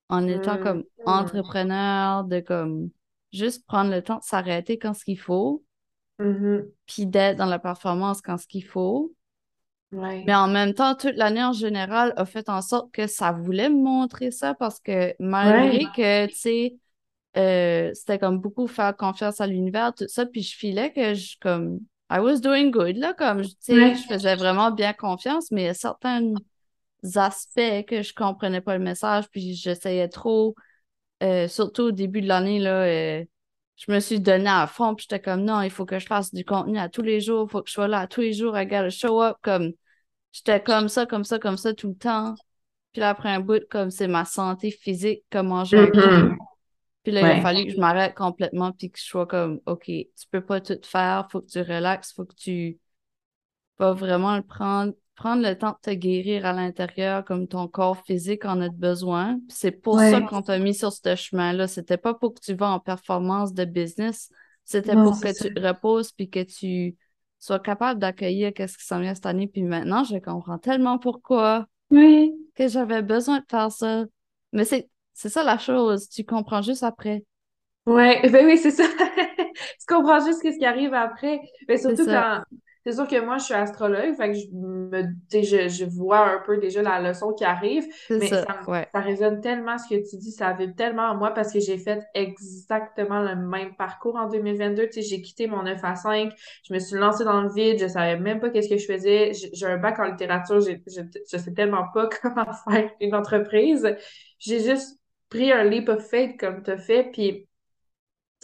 en 0.09 0.26
étant 0.28 0.59
comme 0.59 0.80
mm-hmm. 0.80 1.07
entrepreneur, 1.07 2.24
de 2.24 2.40
comme 2.40 2.90
juste 3.33 3.66
prendre 3.66 3.90
le 3.90 4.02
temps 4.02 4.18
de 4.18 4.22
s'arrêter 4.22 4.78
quand 4.78 4.94
ce 4.94 5.04
qu'il 5.04 5.18
faut, 5.18 5.64
mm-hmm. 6.20 6.64
puis 6.87 7.07
d'être 7.07 7.37
dans 7.37 7.46
la 7.46 7.59
performance 7.59 8.20
quand 8.20 8.37
ce 8.37 8.46
qu'il 8.46 8.64
faut. 8.64 9.14
Mais 10.26 10.35
en 10.35 10.48
même 10.48 10.74
temps, 10.74 10.94
toute 10.94 11.16
l'année 11.16 11.42
en 11.42 11.52
général 11.52 12.12
a 12.16 12.24
fait 12.24 12.48
en 12.48 12.62
sorte 12.62 12.92
que 12.92 13.07
ça 13.07 13.33
voulait 13.33 13.68
me 13.68 13.83
montrer 13.83 14.30
ça 14.30 14.54
parce 14.54 14.80
que 14.80 15.14
malgré 15.18 15.85
que, 15.96 16.26
tu 16.26 16.35
sais, 16.35 16.76
euh, 17.37 17.90
c'était 17.94 18.18
comme 18.18 18.38
beaucoup 18.38 18.66
faire 18.66 18.96
confiance 18.96 19.40
à 19.40 19.46
l'univers, 19.46 19.92
tout 19.94 20.07
ça, 20.09 20.26
puis 20.26 20.42
je 20.42 20.57
filais 20.57 20.92
que 20.92 21.14
je, 21.14 21.37
comme, 21.40 21.80
I 22.11 22.18
was 22.18 22.40
doing 22.40 22.70
good, 22.70 22.96
là, 22.96 23.12
comme, 23.14 23.42
tu 23.42 23.54
sais, 23.61 23.94
je 23.94 24.02
faisais 24.02 24.37
vraiment 24.37 24.70
bien 24.70 24.92
confiance, 24.92 25.50
mais 25.50 25.74
certaines 25.74 26.37
aspects 27.16 27.85
que 27.88 28.02
je 28.02 28.14
comprenais 28.14 28.61
pas 28.61 28.76
le 28.76 28.85
message, 28.85 29.28
puis 29.30 29.54
j'essayais 29.54 30.09
trop, 30.09 30.54
euh, 31.22 31.48
surtout 31.48 31.85
au 31.85 31.90
début 31.92 32.20
de 32.20 32.28
l'année, 32.28 32.61
là, 32.61 32.85
euh, 32.85 33.24
je 33.76 33.90
me 33.90 33.98
suis 33.98 34.20
donné 34.20 34.48
à 34.48 34.66
fond, 34.68 34.94
puis 34.94 35.07
j'étais 35.09 35.20
comme, 35.20 35.44
non, 35.44 35.61
il 35.62 35.70
faut 35.70 35.87
que 35.87 35.98
je 35.98 36.07
fasse 36.07 36.33
du 36.33 36.44
contenu 36.44 36.78
à 36.78 36.88
tous 36.88 37.02
les 37.02 37.20
jours, 37.20 37.46
il 37.48 37.50
faut 37.50 37.62
que 37.62 37.68
je 37.68 37.74
sois 37.74 37.88
là 37.88 38.00
à 38.00 38.07
tous 38.07 38.20
les 38.20 38.33
jours, 38.33 38.57
I 38.57 38.64
gotta 38.64 38.90
show 38.90 39.20
up, 39.20 39.38
comme, 39.42 39.72
j'étais 40.35 40.61
comme 40.61 40.88
ça, 40.88 41.07
comme 41.07 41.25
ça, 41.25 41.38
comme 41.38 41.57
ça 41.57 41.73
tout 41.73 41.88
le 41.88 41.94
temps. 41.94 42.35
Puis 42.92 43.01
là, 43.01 43.11
après 43.11 43.31
un 43.31 43.40
bout, 43.40 43.62
comme 43.70 43.90
c'est 43.90 44.09
ma 44.09 44.25
santé 44.25 44.70
physique, 44.70 45.25
comment 45.31 45.64
je 45.64 45.77
mm-hmm. 45.77 46.37
Puis 47.05 47.12
là, 47.12 47.20
il 47.20 47.38
a 47.38 47.42
fallu 47.42 47.66
que 47.66 47.73
je 47.73 47.79
m'arrête 47.79 48.14
complètement, 48.14 48.73
puis 48.73 48.90
que 48.90 48.99
je 48.99 49.05
sois 49.05 49.27
comme, 49.27 49.61
OK, 49.66 49.85
tu 49.87 50.27
peux 50.31 50.40
pas 50.40 50.61
tout 50.61 50.79
faire, 50.83 51.29
faut 51.31 51.42
que 51.42 51.51
tu 51.51 51.61
relaxes, 51.61 52.14
faut 52.14 52.25
que 52.25 52.35
tu 52.35 52.79
vas 53.79 53.92
vraiment 53.92 54.37
le 54.37 54.42
prendre 54.42 54.94
prendre 55.14 55.47
le 55.47 55.57
temps 55.57 55.70
de 55.70 55.90
te 55.92 55.94
guérir 55.94 56.44
à 56.44 56.53
l'intérieur 56.53 57.25
comme 57.25 57.47
ton 57.47 57.68
corps 57.68 57.99
physique 58.05 58.44
en 58.44 58.61
a 58.61 58.68
besoin. 58.68 59.38
C'est 59.49 59.70
pour 59.70 60.01
ça 60.01 60.20
qu'on 60.23 60.42
t'a 60.42 60.59
mis 60.59 60.75
sur 60.75 60.92
ce 60.92 61.14
chemin-là. 61.14 61.68
C'était 61.68 61.97
pas 61.97 62.14
pour 62.14 62.35
que 62.35 62.40
tu 62.40 62.55
vas 62.55 62.70
en 62.70 62.81
performance 62.81 63.53
de 63.53 63.64
business, 63.64 64.29
c'était 64.64 64.94
pour 64.94 65.20
que 65.20 65.33
tu 65.37 65.53
reposes 65.61 66.11
puis 66.11 66.29
que 66.29 66.42
tu 66.42 66.97
sois 67.44 67.61
capable 67.61 68.00
d'accueillir 68.00 68.54
qu'est-ce 68.54 68.78
qui 68.78 68.85
s'en 68.85 69.00
vient 69.00 69.14
cette 69.14 69.26
année. 69.26 69.46
Puis 69.46 69.62
maintenant, 69.62 70.02
je 70.02 70.16
comprends 70.16 70.59
tellement 70.59 70.98
pourquoi. 70.98 71.66
Oui. 71.90 72.33
Que 72.54 72.68
j'avais 72.68 73.02
besoin 73.02 73.40
de 73.40 73.44
faire 73.50 73.70
ça. 73.70 74.04
Mais 74.52 74.64
c'est, 74.64 74.88
c'est 75.12 75.28
ça 75.28 75.44
la 75.44 75.59
chose. 75.59 76.09
Tu 76.09 76.24
comprends 76.24 76.62
juste 76.62 76.83
après. 76.83 77.24
Ouais, 77.87 78.22
ben 78.30 78.46
oui, 78.46 78.57
c'est 78.57 78.70
ça. 78.70 78.85
tu 79.37 79.87
comprends 79.87 80.24
juste 80.24 80.40
ce 80.42 80.59
qui 80.59 80.64
arrive 80.64 80.94
après. 80.94 81.40
Mais 81.68 81.76
surtout 81.76 82.07
quand, 82.07 82.42
c'est 82.85 82.92
sûr 82.92 83.09
que 83.09 83.18
moi, 83.25 83.38
je 83.38 83.44
suis 83.44 83.55
astrologue, 83.55 84.14
fait 84.14 84.33
que 84.33 84.38
je 84.38 84.47
me 84.53 85.03
je, 85.33 85.68
je 85.68 85.85
vois 85.87 86.35
un 86.35 86.42
peu 86.44 86.59
déjà 86.59 86.83
la 86.83 87.01
leçon 87.01 87.33
qui 87.33 87.44
arrive. 87.44 87.85
Mais 88.11 88.27
ça, 88.27 88.44
ça, 88.44 89.01
résonne 89.01 89.40
tellement 89.40 89.79
ce 89.79 89.88
que 89.88 89.94
tu 89.94 90.18
dis, 90.18 90.33
ça 90.33 90.53
vibre 90.53 90.75
tellement 90.75 91.05
en 91.05 91.16
moi 91.16 91.31
parce 91.31 91.51
que 91.51 91.61
j'ai 91.61 91.79
fait 91.79 92.03
exactement 92.14 93.20
le 93.20 93.37
même 93.37 93.75
parcours 93.75 94.16
en 94.16 94.29
2022. 94.29 94.87
Tu 94.87 94.92
sais, 94.92 95.03
j'ai 95.03 95.23
quitté 95.23 95.47
mon 95.47 95.62
9 95.62 95.81
à 95.83 95.94
5, 95.94 96.33
je 96.68 96.75
me 96.75 96.79
suis 96.79 96.97
lancée 96.97 97.25
dans 97.25 97.40
le 97.40 97.53
vide, 97.53 97.79
je 97.81 97.88
savais 97.88 98.18
même 98.18 98.38
pas 98.38 98.51
qu'est-ce 98.51 98.68
que 98.68 98.77
je 98.77 98.87
faisais. 98.87 99.33
J'ai 99.33 99.66
un 99.66 99.79
bac 99.79 99.99
en 99.99 100.05
littérature, 100.05 100.61
je, 100.61 100.73
je 100.87 101.38
sais 101.38 101.55
tellement 101.55 101.87
pas 101.94 102.09
comment 102.23 102.47
faire 102.68 102.90
une 103.01 103.14
entreprise. 103.14 103.97
J'ai 104.38 104.61
juste 104.61 105.01
pris 105.31 105.53
un 105.53 105.64
leap 105.64 105.88
of 105.88 106.07
faith 106.07 106.38
comme 106.38 106.62
tu 106.62 106.70
as 106.70 106.77
fait, 106.77 107.11
puis 107.12 107.49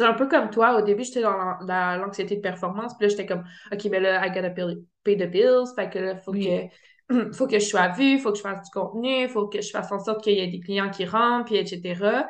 c'est 0.00 0.06
un 0.06 0.14
peu 0.14 0.28
comme 0.28 0.48
toi, 0.48 0.78
au 0.78 0.82
début, 0.82 1.04
j'étais 1.04 1.20
dans 1.20 1.58
l'anxiété 2.00 2.36
de 2.36 2.40
performance, 2.40 2.94
puis 2.96 3.06
là, 3.06 3.08
j'étais 3.10 3.26
comme, 3.26 3.44
OK, 3.70 3.84
mais 3.90 4.00
là, 4.00 4.26
I 4.26 4.30
gotta 4.30 4.48
pay 4.48 5.16
the 5.18 5.30
bills, 5.30 5.74
fait 5.76 5.90
que 5.90 5.98
là, 5.98 6.16
faut 6.16 6.32
que, 6.32 6.68
faut 7.34 7.46
que 7.46 7.58
je 7.58 7.66
sois 7.66 7.88
vue, 7.88 8.18
faut 8.18 8.32
que 8.32 8.38
je 8.38 8.42
fasse 8.42 8.62
du 8.62 8.70
contenu, 8.70 9.28
faut 9.28 9.46
que 9.48 9.60
je 9.60 9.70
fasse 9.70 9.92
en 9.92 10.00
sorte 10.00 10.24
qu'il 10.24 10.34
y 10.34 10.40
ait 10.40 10.46
des 10.46 10.60
clients 10.60 10.88
qui 10.88 11.04
rentrent, 11.04 11.44
puis 11.44 11.56
etc. 11.56 12.26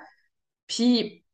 Puis, 0.66 1.24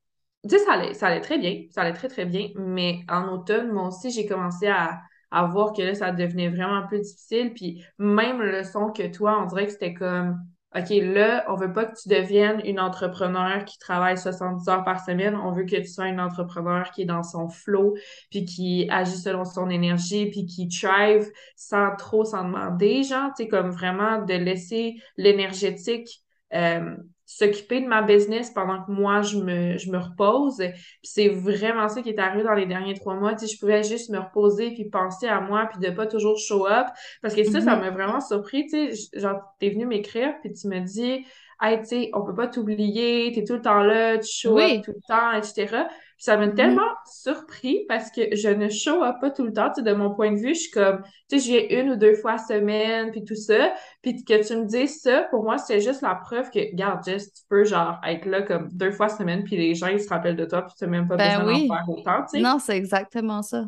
tu 0.43 0.51
sais, 0.51 0.59
ça 0.59 0.75
allait, 0.75 0.93
ça 0.93 1.07
allait 1.07 1.23
très 1.23 1.39
bien, 1.39 1.65
ça 1.71 1.81
allait 1.81 1.95
très, 1.95 2.09
très 2.09 2.27
bien, 2.27 2.49
mais 2.57 3.01
en 3.09 3.29
automne, 3.33 3.73
moi 3.73 3.89
aussi, 3.89 4.11
j'ai 4.11 4.27
commencé 4.27 4.67
à, 4.67 5.01
à 5.31 5.47
voir 5.47 5.73
que 5.73 5.81
là, 5.81 5.95
ça 5.95 6.13
devenait 6.13 6.51
vraiment 6.51 6.87
plus 6.87 7.01
difficile, 7.01 7.55
puis 7.55 7.83
même 7.99 8.43
le 8.43 8.63
son 8.63 8.93
que 8.93 9.07
toi, 9.11 9.43
on 9.43 9.47
dirait 9.47 9.65
que 9.65 9.73
c'était 9.73 9.95
comme 9.95 10.39
OK, 10.77 10.91
là, 10.91 11.45
on 11.49 11.55
veut 11.55 11.73
pas 11.73 11.87
que 11.87 11.99
tu 11.99 12.09
deviennes 12.09 12.61
une 12.65 12.79
entrepreneur 12.79 13.65
qui 13.65 13.79
travaille 13.79 14.19
70 14.19 14.69
heures 14.69 14.85
par 14.85 15.03
semaine. 15.03 15.35
On 15.35 15.51
veut 15.51 15.65
que 15.65 15.77
tu 15.77 15.87
sois 15.87 16.09
une 16.09 16.21
entrepreneur 16.21 16.91
qui 16.91 17.03
est 17.03 17.07
dans 17.07 17.23
son 17.23 17.49
flow, 17.49 17.95
puis 18.31 18.45
qui 18.45 18.87
agit 18.91 19.17
selon 19.17 19.45
son 19.47 19.71
énergie, 19.71 20.27
puis 20.27 20.45
qui 20.45 20.69
thrive 20.69 21.27
sans 21.57 21.97
trop 21.97 22.25
s'en 22.25 22.45
demander, 22.45 23.05
genre, 23.05 23.31
tu 23.35 23.45
sais, 23.45 23.49
comme 23.49 23.71
vraiment 23.71 24.23
de 24.23 24.35
laisser 24.35 24.97
l'énergétique 25.17 26.21
euh, 26.53 26.97
s'occuper 27.27 27.81
de 27.81 27.87
ma 27.87 28.03
business 28.03 28.51
pendant 28.51 28.85
que 28.85 28.91
moi, 28.91 29.21
je 29.21 29.39
me, 29.39 29.77
je 29.77 29.91
me 29.91 29.99
repose. 29.99 30.59
Puis 30.59 31.01
c'est 31.03 31.29
vraiment 31.29 31.89
ça 31.89 32.01
qui 32.01 32.11
est 32.11 32.19
arrivé 32.19 32.45
dans 32.45 32.55
les 32.55 32.67
derniers 32.67 32.95
trois 32.95 33.15
mois. 33.15 33.35
Tu 33.35 33.47
sais, 33.47 33.55
je 33.55 33.59
pouvais 33.59 33.83
juste 33.83 34.11
me 34.11 34.19
reposer 34.19 34.71
puis 34.73 34.85
penser 34.89 35.27
à 35.27 35.41
moi 35.41 35.69
puis 35.71 35.81
de 35.81 35.95
pas 35.95 36.07
toujours 36.07 36.39
show 36.39 36.67
up. 36.69 36.87
Parce 37.23 37.35
que 37.35 37.43
ça, 37.43 37.61
ça 37.61 37.77
mm-hmm. 37.77 37.81
m'a 37.81 37.91
vraiment 37.91 38.21
surpris. 38.21 38.67
Tu 38.69 38.95
sais, 38.95 39.21
genre, 39.21 39.41
t'es 39.59 39.71
venu 39.71 39.87
m'écrire 39.87 40.35
puis 40.41 40.53
tu 40.53 40.69
me 40.69 40.81
dis, 40.81 41.27
hey, 41.63 41.81
tu 41.81 41.87
sais, 41.87 42.11
on 42.13 42.25
peut 42.25 42.35
pas 42.35 42.49
t'oublier, 42.49 43.33
t'es 43.35 43.45
tout 43.45 43.55
le 43.55 43.63
temps 43.63 43.83
là, 43.83 44.19
tu 44.19 44.31
show 44.31 44.59
up 44.59 44.85
tout 44.85 44.93
le 44.93 45.07
temps, 45.07 45.33
etc 45.33 45.87
ça 46.19 46.37
m'a 46.37 46.47
mm-hmm. 46.47 46.55
tellement 46.55 46.91
surpris 47.05 47.85
parce 47.89 48.11
que 48.11 48.35
je 48.35 48.49
ne 48.49 48.71
show 48.71 49.03
up 49.03 49.17
pas 49.21 49.31
tout 49.31 49.45
le 49.45 49.53
temps. 49.53 49.69
Tu 49.69 49.77
sais, 49.77 49.83
de 49.83 49.93
mon 49.93 50.15
point 50.15 50.33
de 50.33 50.39
vue, 50.39 50.55
je 50.55 50.61
suis 50.61 50.71
comme, 50.71 51.03
tu 51.29 51.39
sais, 51.39 51.47
je 51.47 51.53
viens 51.53 51.83
une 51.83 51.91
ou 51.91 51.97
deux 51.97 52.15
fois 52.15 52.39
semaine, 52.39 53.11
puis 53.11 53.23
tout 53.25 53.35
ça. 53.35 53.75
Puis 54.03 54.25
que 54.25 54.47
tu 54.47 54.57
me 54.57 54.65
dises 54.65 55.03
ça, 55.03 55.25
pour 55.31 55.45
moi, 55.45 55.59
c'est 55.59 55.81
juste 55.81 56.01
la 56.01 56.15
preuve 56.15 56.51
que, 56.51 56.59
regarde, 56.59 57.05
Jess, 57.05 57.33
tu 57.33 57.43
peux, 57.49 57.65
genre, 57.65 58.01
être 58.07 58.25
là 58.25 58.43
comme 58.43 58.69
deux 58.73 58.93
fois 58.93 59.09
semaine, 59.09 59.45
puis 59.45 59.57
les 59.57 59.75
gens, 59.75 59.89
ils 59.89 60.01
se 60.01 60.09
rappellent 60.09 60.37
de 60.37 60.47
toi, 60.47 60.63
puis 60.63 60.75
tu 60.79 60.87
même 60.87 61.07
pas 61.07 61.17
ben 61.17 61.41
besoin 61.41 61.53
d'en 61.53 61.75
faire 61.75 61.89
autant, 61.89 62.23
tu 62.23 62.39
sais. 62.39 62.41
Non, 62.41 62.59
c'est 62.59 62.77
exactement 62.77 63.43
ça. 63.43 63.67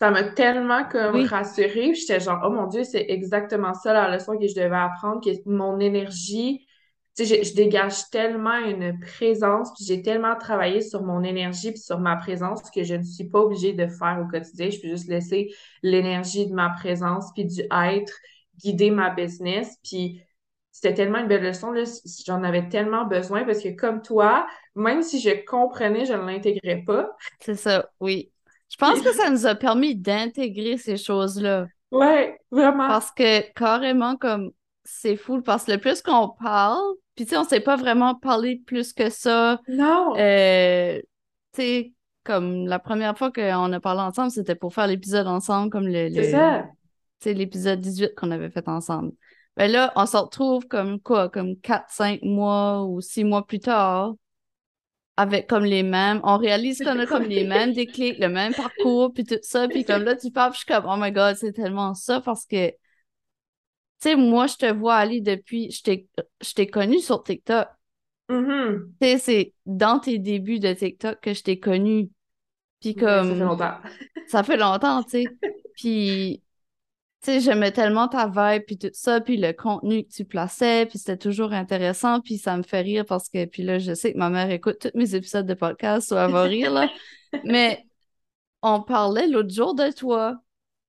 Ça 0.00 0.10
m'a 0.10 0.22
tellement 0.22 0.84
comme 0.84 1.22
rassurée. 1.26 1.92
J'étais 1.92 2.20
genre, 2.20 2.40
oh 2.46 2.50
mon 2.50 2.66
Dieu, 2.66 2.84
c'est 2.84 3.04
exactement 3.10 3.74
ça 3.74 3.92
la 3.92 4.10
leçon 4.10 4.38
que 4.38 4.48
je 4.48 4.54
devais 4.54 4.74
apprendre, 4.74 5.20
que 5.22 5.30
mon 5.44 5.78
énergie 5.78 6.66
je, 7.24 7.54
dégage 7.54 8.10
tellement 8.10 8.56
une 8.58 8.98
présence, 9.00 9.72
puis 9.74 9.84
j'ai 9.86 10.02
tellement 10.02 10.36
travaillé 10.36 10.80
sur 10.80 11.02
mon 11.02 11.22
énergie 11.22 11.72
puis 11.72 11.80
sur 11.80 11.98
ma 11.98 12.16
présence 12.16 12.70
que 12.70 12.82
je 12.82 12.94
ne 12.94 13.02
suis 13.02 13.28
pas 13.28 13.40
obligée 13.40 13.72
de 13.72 13.86
faire 13.86 14.22
au 14.24 14.30
quotidien. 14.30 14.70
Je 14.70 14.80
peux 14.80 14.88
juste 14.88 15.08
laisser 15.08 15.54
l'énergie 15.82 16.46
de 16.46 16.54
ma 16.54 16.70
présence 16.70 17.32
puis 17.34 17.44
du 17.44 17.60
être 17.60 18.12
guider 18.58 18.90
ma 18.90 19.10
business. 19.10 19.78
Puis 19.82 20.22
c'était 20.70 20.94
tellement 20.94 21.18
une 21.18 21.28
belle 21.28 21.42
leçon, 21.42 21.74
j'en 22.26 22.42
avais 22.42 22.68
tellement 22.68 23.04
besoin 23.04 23.44
parce 23.44 23.62
que 23.62 23.74
comme 23.74 24.02
toi, 24.02 24.46
même 24.74 25.02
si 25.02 25.20
je 25.20 25.44
comprenais, 25.44 26.06
je 26.06 26.12
ne 26.12 26.26
l'intégrais 26.26 26.82
pas. 26.86 27.10
C'est 27.40 27.56
ça, 27.56 27.90
oui. 28.00 28.30
Je 28.70 28.76
pense 28.76 29.00
que 29.02 29.12
ça 29.12 29.30
nous 29.30 29.46
a 29.46 29.54
permis 29.54 29.96
d'intégrer 29.96 30.78
ces 30.78 30.96
choses-là. 30.96 31.66
Ouais, 31.90 32.38
vraiment. 32.52 32.86
Parce 32.86 33.10
que 33.10 33.52
carrément, 33.52 34.16
comme 34.16 34.52
c'est 34.84 35.16
fou 35.16 35.42
parce 35.42 35.64
que 35.64 35.72
le 35.72 35.78
plus 35.78 36.02
qu'on 36.02 36.28
parle, 36.28 36.94
puis 37.14 37.24
tu 37.24 37.30
sais, 37.30 37.36
on 37.36 37.44
s'est 37.44 37.60
pas 37.60 37.76
vraiment 37.76 38.14
parlé 38.14 38.62
plus 38.66 38.92
que 38.92 39.10
ça. 39.10 39.60
Non. 39.68 40.14
Euh, 40.16 41.00
tu 41.52 41.62
sais, 41.62 41.92
comme 42.24 42.66
la 42.66 42.78
première 42.78 43.16
fois 43.16 43.30
qu'on 43.30 43.72
a 43.72 43.80
parlé 43.80 44.00
ensemble, 44.00 44.30
c'était 44.30 44.54
pour 44.54 44.74
faire 44.74 44.86
l'épisode 44.86 45.26
ensemble, 45.26 45.70
comme 45.70 45.86
le. 45.86 46.10
C'est 46.12 46.30
ça. 46.30 46.62
Tu 47.20 47.24
sais, 47.24 47.34
l'épisode 47.34 47.80
18 47.80 48.14
qu'on 48.16 48.30
avait 48.30 48.50
fait 48.50 48.68
ensemble. 48.68 49.12
Ben 49.56 49.70
là, 49.70 49.92
on 49.96 50.06
se 50.06 50.16
retrouve 50.16 50.66
comme 50.66 51.00
quoi, 51.00 51.28
comme 51.28 51.56
4-5 51.56 52.20
mois 52.22 52.84
ou 52.84 53.00
6 53.00 53.24
mois 53.24 53.46
plus 53.46 53.58
tard, 53.60 54.14
avec 55.16 55.46
comme 55.48 55.64
les 55.64 55.82
mêmes. 55.82 56.20
On 56.24 56.38
réalise 56.38 56.78
qu'on 56.82 56.98
a 56.98 57.06
comme 57.06 57.24
les 57.24 57.44
mêmes 57.44 57.72
déclics, 57.74 58.18
le 58.18 58.28
même 58.28 58.54
parcours, 58.54 59.12
puis 59.12 59.24
tout 59.24 59.38
ça. 59.42 59.68
Puis 59.68 59.84
comme 59.84 60.04
là, 60.04 60.16
tu 60.16 60.30
parles, 60.30 60.52
puis 60.52 60.60
je 60.60 60.64
suis 60.64 60.74
comme, 60.74 60.90
oh 60.90 60.96
my 60.96 61.12
god, 61.12 61.36
c'est 61.36 61.52
tellement 61.52 61.94
ça 61.94 62.20
parce 62.20 62.46
que 62.46 62.72
sais, 64.00 64.16
moi, 64.16 64.46
je 64.46 64.56
te 64.56 64.72
vois 64.72 64.96
aller 64.96 65.20
depuis, 65.20 65.70
je 65.70 66.54
t'ai 66.54 66.66
connue 66.66 67.00
sur 67.00 67.22
TikTok. 67.22 67.68
Mm-hmm. 68.28 68.86
Tu 69.00 69.06
sais, 69.06 69.18
c'est 69.18 69.54
dans 69.66 69.98
tes 69.98 70.18
débuts 70.18 70.60
de 70.60 70.72
TikTok 70.72 71.20
que 71.20 71.34
je 71.34 71.42
t'ai 71.42 71.58
connue. 71.58 72.10
Puis 72.80 72.94
comme. 72.94 73.28
ça 73.28 73.34
fait 73.34 73.44
longtemps. 73.44 73.76
ça 74.28 74.42
fait 74.42 74.56
longtemps, 74.56 75.02
tu 75.02 75.10
sais. 75.10 75.24
Puis 75.74 76.42
tu 77.22 77.32
sais, 77.32 77.40
j'aimais 77.40 77.70
tellement 77.70 78.08
ta 78.08 78.28
vibe, 78.28 78.64
puis 78.66 78.78
tout 78.78 78.88
ça, 78.94 79.20
puis 79.20 79.36
le 79.36 79.52
contenu 79.52 80.04
que 80.04 80.08
tu 80.10 80.24
plaçais, 80.24 80.86
puis 80.86 80.98
c'était 80.98 81.18
toujours 81.18 81.52
intéressant, 81.52 82.22
puis 82.22 82.38
ça 82.38 82.56
me 82.56 82.62
fait 82.62 82.80
rire 82.80 83.04
parce 83.04 83.28
que, 83.28 83.44
puis 83.44 83.62
là, 83.62 83.78
je 83.78 83.92
sais 83.92 84.14
que 84.14 84.18
ma 84.18 84.30
mère 84.30 84.50
écoute 84.50 84.78
tous 84.80 84.98
mes 84.98 85.14
épisodes 85.14 85.44
de 85.44 85.52
podcast, 85.52 86.08
soit 86.08 86.24
elle 86.24 86.32
va 86.32 86.42
rire, 86.44 86.72
là. 86.72 86.88
Mais 87.44 87.84
on 88.62 88.80
parlait 88.80 89.28
l'autre 89.28 89.52
jour 89.52 89.74
de 89.74 89.92
toi. 89.92 90.40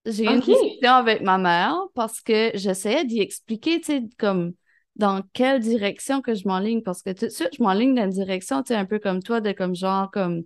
J'ai 0.06 0.26
eu 0.26 0.30
une 0.30 0.40
discussion 0.40 0.92
avec 0.92 1.22
ma 1.22 1.38
mère 1.38 1.78
parce 1.94 2.22
que 2.22 2.52
j'essayais 2.56 3.06
d'y 3.06 3.22
expliquer, 3.22 3.80
tu 3.80 3.86
sais, 3.86 4.04
comme 4.18 4.54
dans 4.96 5.22
quelle 5.34 5.60
direction 5.60 6.22
que 6.22 6.34
je 6.34 6.48
m'enligne, 6.48 6.82
parce 6.82 7.02
que 7.02 7.12
tout 7.12 7.26
de 7.26 7.32
suite, 7.32 7.52
je 7.58 7.64
m'enligne 7.64 7.94
dans 7.94 8.04
une 8.04 8.10
direction, 8.10 8.64
tu 8.64 8.70
sais, 8.70 8.76
un 8.76 8.86
peu 8.86 9.00
comme 9.00 9.22
toi, 9.22 9.42
de 9.42 9.52
comme 9.52 9.76
genre, 9.76 10.10
comme 10.12 10.44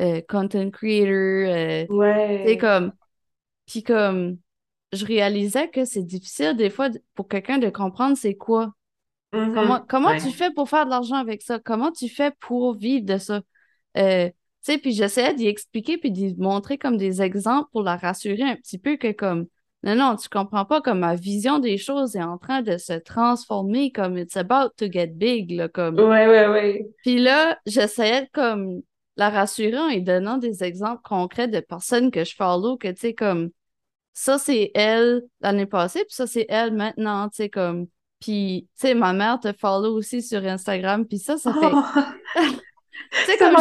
euh, 0.00 0.20
content 0.28 0.70
creator, 0.70 1.10
euh, 1.10 1.86
ouais. 1.88 2.42
tu 2.44 2.50
sais, 2.50 2.58
comme, 2.58 2.92
puis 3.66 3.82
comme 3.82 4.38
je 4.92 5.04
réalisais 5.04 5.68
que 5.68 5.84
c'est 5.84 6.02
difficile 6.02 6.56
des 6.56 6.70
fois 6.70 6.88
pour 7.14 7.28
quelqu'un 7.28 7.58
de 7.58 7.68
comprendre 7.68 8.16
c'est 8.16 8.34
quoi. 8.36 8.72
Mm-hmm. 9.32 9.54
Comment, 9.54 9.84
comment 9.88 10.16
tu 10.16 10.30
fais 10.30 10.50
pour 10.52 10.68
faire 10.68 10.84
de 10.84 10.90
l'argent 10.90 11.16
avec 11.16 11.42
ça? 11.42 11.58
Comment 11.58 11.90
tu 11.92 12.08
fais 12.08 12.30
pour 12.40 12.74
vivre 12.74 13.04
de 13.04 13.18
ça? 13.18 13.40
Euh, 13.96 14.30
sais, 14.72 14.78
puis 14.78 14.92
j'essayais 14.92 15.34
d'y 15.34 15.46
expliquer 15.46 15.98
puis 15.98 16.10
d'y 16.10 16.34
montrer 16.36 16.78
comme 16.78 16.96
des 16.96 17.22
exemples 17.22 17.68
pour 17.72 17.82
la 17.82 17.96
rassurer 17.96 18.42
un 18.42 18.56
petit 18.56 18.78
peu 18.78 18.96
que 18.96 19.12
comme 19.12 19.46
non, 19.82 19.94
non, 19.94 20.16
tu 20.16 20.28
comprends 20.28 20.64
pas 20.64 20.80
comme 20.80 20.98
ma 21.00 21.14
vision 21.14 21.60
des 21.60 21.78
choses 21.78 22.16
est 22.16 22.22
en 22.22 22.38
train 22.38 22.60
de 22.62 22.76
se 22.76 22.94
transformer 22.94 23.92
comme 23.92 24.18
it's 24.18 24.36
about 24.36 24.70
to 24.76 24.90
get 24.90 25.08
big, 25.08 25.52
là, 25.52 25.68
comme. 25.68 25.94
Ouais, 25.94 26.26
ouais, 26.26 26.48
ouais. 26.48 26.86
Puis 27.04 27.20
là, 27.20 27.56
j'essayais 27.66 28.22
de 28.22 28.28
comme 28.32 28.82
la 29.16 29.30
rassurer 29.30 29.78
en 29.78 29.88
lui 29.88 30.02
donnant 30.02 30.38
des 30.38 30.64
exemples 30.64 31.02
concrets 31.04 31.46
de 31.46 31.60
personnes 31.60 32.10
que 32.10 32.24
je 32.24 32.34
follow, 32.34 32.76
que 32.76 32.88
tu 32.88 32.96
sais, 32.98 33.14
comme 33.14 33.50
ça, 34.12 34.38
c'est 34.38 34.72
elle 34.74 35.22
l'année 35.40 35.66
passée, 35.66 36.00
puis 36.00 36.14
ça, 36.14 36.26
c'est 36.26 36.46
elle 36.48 36.74
maintenant, 36.74 37.28
tu 37.28 37.36
sais, 37.36 37.48
comme. 37.48 37.86
Puis, 38.18 38.66
tu 38.80 38.88
sais, 38.88 38.94
ma 38.94 39.12
mère 39.12 39.38
te 39.38 39.52
follow 39.52 39.94
aussi 39.94 40.22
sur 40.22 40.44
Instagram, 40.44 41.06
puis 41.06 41.18
ça, 41.18 41.36
ça 41.36 41.52
fait. 41.52 41.70
Oh! 41.72 41.82
tu 43.12 43.18
sais, 43.26 43.36
comme 43.36 43.54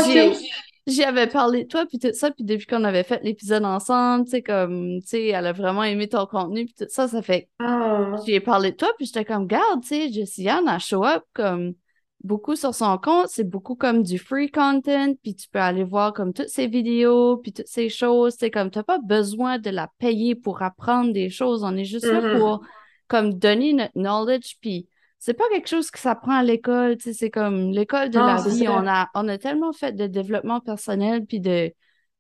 j'y 0.88 1.04
avais 1.04 1.28
parlé 1.28 1.64
de 1.64 1.68
toi, 1.68 1.86
puis 1.86 2.00
tout 2.00 2.14
ça, 2.14 2.32
puis 2.32 2.44
depuis 2.44 2.66
qu'on 2.66 2.84
avait 2.84 3.04
fait 3.04 3.22
l'épisode 3.24 3.66
ensemble, 3.66 4.26
tu 4.26 4.32
sais, 4.32 4.42
comme, 4.42 5.02
tu 5.02 5.08
sais, 5.08 5.28
elle 5.28 5.48
a 5.48 5.54
vraiment 5.54 5.84
aimé 5.84 6.08
ton 6.08 6.26
contenu, 6.26 6.66
puis 6.66 6.76
tout 6.78 6.86
ça, 6.90 7.08
ça 7.08 7.22
fait. 7.22 7.50
Oh. 7.60 8.16
J'y 8.26 8.34
ai 8.34 8.40
parlé 8.40 8.72
de 8.72 8.78
toi, 8.78 8.90
puis 8.98 9.06
j'étais 9.06 9.26
comme, 9.26 9.48
garde, 9.48 9.82
tu 9.82 9.88
sais, 9.88 10.12
Jessiane, 10.12 10.68
a 10.68 10.80
show 10.80 11.04
up 11.04 11.24
comme 11.34 11.74
beaucoup 12.24 12.56
sur 12.56 12.74
son 12.74 12.98
compte, 12.98 13.28
c'est 13.30 13.48
beaucoup 13.48 13.76
comme 13.76 14.02
du 14.02 14.18
free 14.18 14.50
content, 14.50 15.14
puis 15.22 15.36
tu 15.36 15.48
peux 15.50 15.60
aller 15.60 15.84
voir 15.84 16.14
comme 16.14 16.34
toutes 16.34 16.50
ces 16.50 16.68
vidéos, 16.68 17.38
puis 17.38 17.54
toutes 17.54 17.68
ces 17.68 17.90
choses, 17.90 18.36
c'est 18.40 18.50
comme 18.50 18.72
tu 18.72 18.80
n'as 18.80 18.84
pas 18.84 19.00
besoin 19.00 19.60
de 19.60 19.70
la 19.70 19.90
payer 20.00 20.34
pour 20.34 20.62
apprendre 20.64 21.14
des 21.14 21.30
choses, 21.30 21.64
on 21.64 21.76
est 21.76 21.86
juste 21.86 22.06
là 22.06 22.22
Mm-hmm. 22.22 22.40
pour 22.40 22.62
comme 23.08 23.34
donner 23.36 23.74
notre 23.74 23.94
knowledge, 23.96 24.58
puis 24.60 24.88
c'est 25.20 25.34
pas 25.34 25.46
quelque 25.50 25.68
chose 25.70 25.90
qui 25.92 26.02
s'apprend 26.02 26.34
à 26.34 26.44
l'école, 26.44 26.98
tu 26.98 27.04
sais, 27.06 27.14
c'est 27.14 27.30
comme 27.32 27.72
l'école 27.72 28.10
de 28.10 28.20
Non, 28.20 28.26
la 28.26 28.42
vie, 28.42 28.68
on 28.68 28.88
a, 28.88 29.10
on 29.16 29.28
a 29.28 29.38
tellement 29.38 29.74
fait 29.74 29.94
de 29.94 30.08
développement 30.08 30.60
personnel, 30.62 31.26
puis 31.26 31.40
de 31.40 31.74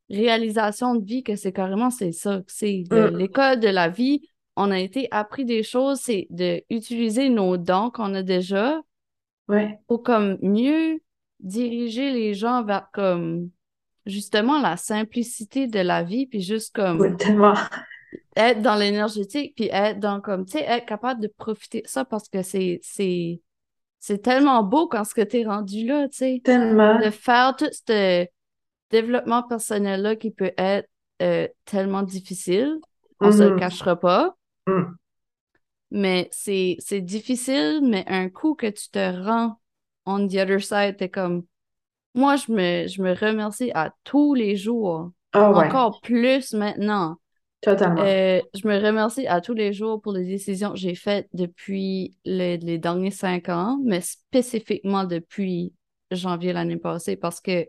réalisation 0.09 0.95
de 0.95 1.05
vie 1.05 1.23
que 1.23 1.35
c'est 1.35 1.51
carrément, 1.53 1.89
c'est 1.89 2.11
ça, 2.11 2.41
c'est 2.47 2.83
de 2.89 3.09
Mm. 3.09 3.17
l'école 3.17 3.59
de 3.59 3.67
la 3.67 3.89
vie, 3.89 4.29
on 4.55 4.71
a 4.71 4.79
été 4.79 5.07
appris 5.11 5.45
des 5.45 5.63
choses, 5.63 5.99
c'est 5.99 6.27
d'utiliser 6.29 7.29
nos 7.29 7.57
dons 7.57 7.89
qu'on 7.91 8.13
a 8.13 8.23
déjà, 8.23 8.81
Ouais. 9.47 9.79
pour 9.87 10.01
comme 10.01 10.37
mieux 10.41 10.99
diriger 11.39 12.11
les 12.11 12.33
gens 12.33 12.63
vers 12.63 12.87
comme 12.91 13.49
justement 14.05 14.59
la 14.61 14.77
simplicité 14.77 15.67
de 15.67 15.79
la 15.79 16.03
vie 16.03 16.25
puis 16.27 16.41
juste 16.41 16.73
comme 16.75 16.99
Oui, 16.99 17.15
tellement. 17.17 17.53
Être 18.35 18.61
dans 18.61 18.75
l'énergétique 18.75 19.53
puis 19.55 19.69
être 19.71 19.99
dans 19.99 20.21
comme 20.21 20.45
tu 20.45 20.53
sais 20.53 20.63
être 20.65 20.85
capable 20.85 21.21
de 21.21 21.27
profiter 21.27 21.81
de 21.81 21.87
ça 21.87 22.05
parce 22.05 22.29
que 22.29 22.41
c'est 22.41 22.79
c'est 22.83 23.41
c'est 23.99 24.19
tellement 24.21 24.63
beau 24.63 24.87
quand 24.87 25.03
ce 25.03 25.13
que 25.15 25.21
tu 25.21 25.39
es 25.41 25.45
rendu 25.45 25.85
là 25.85 26.07
tu 26.09 26.17
sais 26.17 26.41
Tellement. 26.43 27.01
de 27.03 27.09
faire 27.09 27.55
tout 27.55 27.67
ce 27.71 28.27
développement 28.91 29.43
personnel 29.43 30.01
là 30.01 30.15
qui 30.15 30.31
peut 30.31 30.53
être 30.57 30.89
euh, 31.21 31.47
tellement 31.65 32.03
difficile 32.03 32.79
on 33.21 33.31
se 33.31 33.43
le 33.43 33.51
Mhm. 33.51 33.59
cachera 33.59 33.95
pas 33.99 34.35
Mm. 34.67 34.95
mais 35.91 36.27
c'est 36.31 36.77
c'est 36.79 37.01
difficile, 37.01 37.79
mais 37.83 38.03
un 38.07 38.29
coup 38.29 38.55
que 38.55 38.67
tu 38.67 38.89
te 38.89 39.23
rends 39.23 39.59
on 40.05 40.27
the 40.27 40.35
other 40.35 40.61
side, 40.61 40.97
t'es 40.97 41.09
comme 41.09 41.45
moi, 42.15 42.35
je 42.37 42.51
me, 42.51 42.87
je 42.87 43.01
me 43.01 43.13
remercie 43.13 43.71
à 43.75 43.93
tous 44.03 44.33
les 44.35 44.55
jours, 44.55 45.11
Ah 45.33 45.51
ouais, 45.51 45.69
encore 45.69 46.01
plus 46.01 46.53
maintenant. 46.53 47.17
Totalement. 47.65 48.03
Euh, 48.03 48.41
je 48.53 48.67
me 48.67 48.77
remercie 48.79 49.27
à 49.27 49.41
tous 49.41 49.53
les 49.53 49.73
jours 49.73 50.01
pour 50.01 50.13
les 50.13 50.25
décisions 50.25 50.71
que 50.71 50.77
j'ai 50.77 50.95
faites 50.95 51.27
depuis 51.33 52.15
le- 52.25 52.57
les 52.57 52.77
derniers 52.77 53.11
cinq 53.11 53.49
ans, 53.49 53.79
mais 53.83 54.01
spécifiquement 54.01 55.03
depuis 55.05 55.73
janvier 56.11 56.53
l'année 56.53 56.77
passée, 56.77 57.15
parce 57.15 57.41
que 57.41 57.67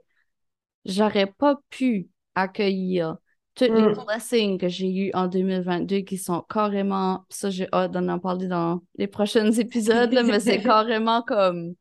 j'aurais 0.84 1.26
pas 1.26 1.58
pu 1.70 2.08
accueillir 2.34 3.16
tous 3.54 3.64
les 3.64 3.88
Mm. 3.88 3.94
blessings 4.06 4.58
que 4.58 4.68
j'ai 4.68 4.90
eus 4.90 5.10
en 5.14 5.26
2022 5.28 6.00
qui 6.00 6.18
sont 6.18 6.42
carrément, 6.42 7.24
ça 7.30 7.48
j'ai 7.50 7.66
hâte 7.72 7.92
d'en 7.92 8.08
en 8.08 8.18
parler 8.18 8.48
dans 8.48 8.82
les 8.98 9.06
prochains 9.06 9.50
épisodes, 9.52 10.12
là, 10.12 10.22
mais 10.22 10.40
c'est 10.40 10.60
carrément 10.62 11.22
comme, 11.22 11.74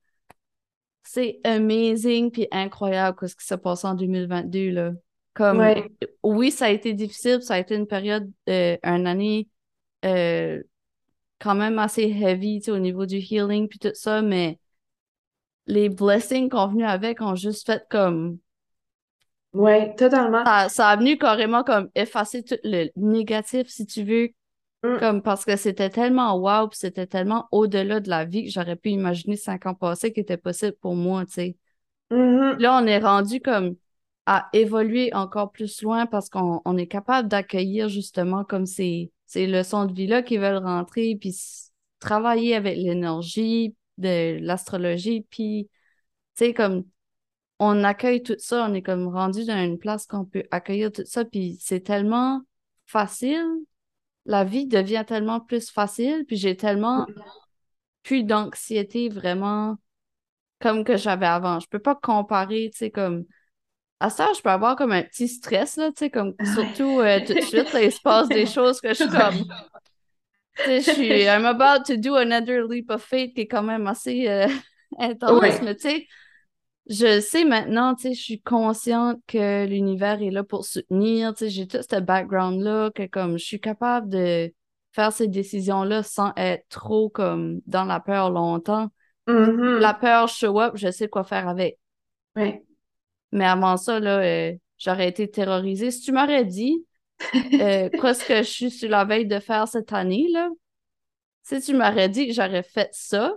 c'est 1.03 1.39
amazing 1.43 2.31
puis 2.31 2.47
incroyable 2.51 3.17
ce 3.27 3.35
qui 3.35 3.45
s'est 3.45 3.57
passé 3.57 3.87
en 3.87 3.95
2022, 3.95 4.71
là. 4.71 4.91
Comme, 5.35 5.75
Ouais. 5.75 5.89
oui, 6.23 6.51
ça 6.51 6.67
a 6.67 6.69
été 6.71 6.93
difficile, 6.93 7.41
ça 7.43 7.55
a 7.55 7.59
été 7.59 7.75
une 7.75 7.87
période, 7.87 8.31
euh, 8.49 8.77
une 8.83 9.07
année 9.07 9.49
euh, 10.05 10.63
quand 11.39 11.55
même 11.55 11.79
assez 11.79 12.03
heavy, 12.03 12.59
tu 12.61 12.65
sais, 12.67 12.71
au 12.71 12.79
niveau 12.79 13.05
du 13.07 13.17
healing 13.17 13.67
puis 13.69 13.79
tout 13.79 13.91
ça, 13.95 14.21
mais 14.23 14.59
les 15.67 15.89
blessings 15.89 16.49
qu'on 16.49 16.69
venus 16.69 16.87
avec 16.87 17.21
ont 17.21 17.35
juste 17.35 17.67
fait 17.67 17.85
comme 17.89 18.39
Ouais, 19.53 19.95
totalement. 19.95 20.45
ça, 20.45 20.69
ça 20.69 20.89
a 20.89 20.95
venu 20.97 21.17
carrément 21.17 21.63
comme 21.63 21.89
effacer 21.95 22.43
tout 22.43 22.55
le 22.63 22.89
négatif, 22.95 23.67
si 23.67 23.85
tu 23.85 24.03
veux, 24.03 24.29
Mm. 24.83 24.99
comme 24.99 25.21
parce 25.23 25.45
que 25.45 25.55
c'était 25.57 25.89
tellement 25.91 26.37
wow, 26.37 26.69
puis 26.69 26.79
c'était 26.79 27.07
tellement 27.07 27.47
au-delà 27.51 27.99
de 28.01 28.09
la 28.09 28.25
vie 28.25 28.45
que 28.45 28.51
j'aurais 28.51 28.75
pu 28.77 28.89
imaginer 28.91 29.37
cinq 29.37 29.65
ans 29.67 29.75
passés 29.75 30.13
qui 30.13 30.21
était 30.21 30.37
possible 30.37 30.77
pour 30.81 30.95
moi, 30.95 31.25
tu 31.25 31.33
sais. 31.33 31.57
Mhm. 32.09 32.59
Là, 32.59 32.79
on 32.81 32.85
est 32.87 32.99
rendu 32.99 33.39
comme 33.41 33.75
à 34.25 34.49
évoluer 34.53 35.13
encore 35.13 35.51
plus 35.51 35.81
loin 35.81 36.05
parce 36.05 36.29
qu'on 36.29 36.61
on 36.65 36.77
est 36.77 36.87
capable 36.87 37.29
d'accueillir 37.29 37.89
justement 37.89 38.43
comme 38.43 38.65
ces, 38.65 39.11
ces 39.25 39.47
leçons 39.47 39.85
de 39.85 39.93
vie-là 39.93 40.23
qui 40.23 40.37
veulent 40.37 40.63
rentrer, 40.63 41.17
puis 41.19 41.35
travailler 41.99 42.55
avec 42.55 42.77
l'énergie 42.77 43.75
de 43.97 44.37
l'astrologie, 44.41 45.25
puis, 45.29 45.69
tu 46.35 46.45
sais, 46.45 46.53
comme 46.53 46.83
on 47.59 47.83
accueille 47.83 48.21
tout 48.23 48.35
ça, 48.37 48.67
on 48.69 48.73
est 48.73 48.81
comme 48.81 49.07
rendu 49.07 49.45
dans 49.45 49.63
une 49.63 49.79
place 49.79 50.05
qu'on 50.05 50.25
peut 50.25 50.43
accueillir 50.51 50.91
tout 50.91 51.05
ça, 51.05 51.23
puis 51.23 51.57
c'est 51.61 51.81
tellement 51.81 52.41
facile, 52.85 53.45
la 54.25 54.43
vie 54.43 54.67
devient 54.67 55.03
tellement 55.07 55.39
plus 55.39 55.69
facile, 55.69 56.25
puis 56.27 56.35
j'ai 56.35 56.57
tellement 56.57 57.05
plus 58.03 58.23
d'anxiété 58.23 59.09
vraiment 59.09 59.77
comme 60.59 60.83
que 60.83 60.97
j'avais 60.97 61.25
avant. 61.25 61.59
Je 61.59 61.67
peux 61.67 61.79
pas 61.79 61.95
comparer, 61.95 62.69
tu 62.71 62.77
sais, 62.79 62.91
comme 62.91 63.25
à 63.99 64.09
ça, 64.09 64.27
je 64.35 64.41
peux 64.41 64.49
avoir 64.49 64.75
comme 64.75 64.91
un 64.91 65.03
petit 65.03 65.27
stress, 65.27 65.77
là, 65.77 65.89
tu 65.89 65.99
sais, 65.99 66.09
comme 66.09 66.33
surtout 66.53 66.99
euh, 66.99 67.19
tout 67.25 67.33
de 67.33 67.41
suite, 67.41 67.71
là, 67.71 67.83
il 67.83 67.91
se 67.91 68.01
passe 68.01 68.27
des 68.27 68.45
choses 68.45 68.81
que 68.81 68.89
je 68.89 68.95
suis 68.95 69.07
comme. 69.07 69.45
Tu 70.57 70.63
sais, 70.63 70.81
je 70.81 70.91
suis. 70.91 71.23
I'm 71.27 71.45
about 71.45 71.83
to 71.85 71.97
do 71.97 72.15
another 72.15 72.63
leap 72.67 72.89
of 72.89 73.01
faith 73.01 73.33
qui 73.33 73.41
est 73.41 73.47
quand 73.47 73.63
même 73.63 73.87
assez 73.87 74.27
euh, 74.27 74.47
intense, 74.99 75.61
mais 75.61 75.75
tu 75.75 75.89
sais, 75.89 76.07
je 76.87 77.19
sais 77.19 77.45
maintenant, 77.45 77.95
tu 77.95 78.03
sais, 78.03 78.13
je 78.13 78.21
suis 78.21 78.41
consciente 78.41 79.19
que 79.27 79.65
l'univers 79.65 80.21
est 80.21 80.31
là 80.31 80.43
pour 80.43 80.65
soutenir, 80.65 81.33
tu 81.33 81.45
sais, 81.45 81.49
j'ai 81.49 81.67
tout 81.67 81.79
ce 81.81 81.99
background-là, 81.99 82.91
que 82.93 83.07
comme 83.07 83.37
je 83.37 83.45
suis 83.45 83.59
capable 83.59 84.09
de 84.09 84.53
faire 84.91 85.11
ces 85.11 85.27
décisions-là 85.27 86.03
sans 86.03 86.31
être 86.37 86.65
trop 86.69 87.09
comme 87.09 87.61
dans 87.65 87.85
la 87.85 87.99
peur 87.99 88.29
longtemps. 88.29 88.89
Mhm. 89.27 89.79
La 89.79 89.93
peur 89.93 90.27
show 90.27 90.59
up, 90.59 90.73
je 90.75 90.91
sais 90.91 91.07
quoi 91.07 91.23
faire 91.23 91.47
avec. 91.47 91.79
Mais 93.31 93.45
avant 93.45 93.77
ça, 93.77 93.99
là, 93.99 94.19
euh, 94.19 94.53
j'aurais 94.77 95.09
été 95.09 95.29
terrorisée. 95.29 95.91
Si 95.91 96.01
tu 96.01 96.11
m'aurais 96.11 96.45
dit 96.45 96.85
euh, 97.59 97.89
quoi 97.99 98.13
ce 98.13 98.25
que 98.25 98.37
je 98.37 98.49
suis 98.49 98.71
sur 98.71 98.89
la 98.89 99.05
veille 99.05 99.27
de 99.27 99.39
faire 99.39 99.67
cette 99.67 99.93
année, 99.93 100.27
là, 100.31 100.49
si 101.43 101.61
tu 101.61 101.73
m'aurais 101.75 102.09
dit 102.09 102.27
que 102.27 102.33
j'aurais 102.33 102.63
fait 102.63 102.89
ça, 102.93 103.33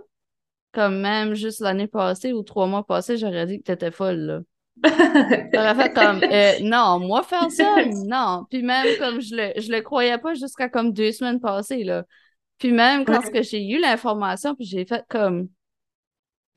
comme 0.73 0.99
même 1.01 1.35
juste 1.35 1.61
l'année 1.61 1.87
passée 1.87 2.33
ou 2.33 2.43
trois 2.43 2.67
mois 2.67 2.85
passés, 2.85 3.17
j'aurais 3.17 3.47
dit 3.47 3.59
que 3.59 3.63
t'étais 3.65 3.91
folle, 3.91 4.17
là. 4.19 4.41
J'aurais 5.53 5.75
fait 5.75 5.93
comme, 5.93 6.23
euh, 6.31 6.53
non, 6.63 6.99
moi 6.99 7.23
faire 7.23 7.49
ça, 7.51 7.83
non. 8.05 8.45
Puis 8.49 8.63
même 8.63 8.97
comme 8.97 9.19
je 9.21 9.35
le, 9.35 9.61
je 9.61 9.71
le 9.71 9.81
croyais 9.81 10.17
pas 10.17 10.33
jusqu'à 10.33 10.69
comme 10.69 10.93
deux 10.93 11.11
semaines 11.11 11.39
passées, 11.39 11.83
là. 11.83 12.05
Puis 12.59 12.71
même 12.73 13.05
quand 13.05 13.21
Ouais. 13.33 13.43
j'ai 13.43 13.67
eu 13.69 13.79
l'information, 13.79 14.55
puis 14.55 14.65
j'ai 14.65 14.85
fait 14.85 15.05
comme, 15.09 15.49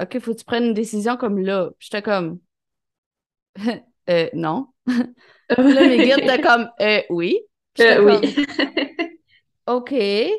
OK, 0.00 0.18
faut 0.20 0.32
que 0.34 0.38
tu 0.38 0.44
prennes 0.44 0.64
une 0.64 0.74
décision 0.74 1.16
comme 1.16 1.38
là. 1.38 1.70
Puis 1.78 1.88
j'étais 1.90 2.02
comme, 2.02 2.40
euh, 4.10 4.28
non. 4.34 4.66
Puis 4.86 5.74
là, 5.74 5.86
mes 5.86 5.98
guides 5.98 6.18
étaient 6.18 6.40
comme, 6.40 6.68
euh, 6.80 7.02
oui. 7.10 7.38
Euh, 7.80 7.96
comme, 7.96 8.20
oui. 8.22 8.46
OK. 9.66 9.90
tu 9.90 10.30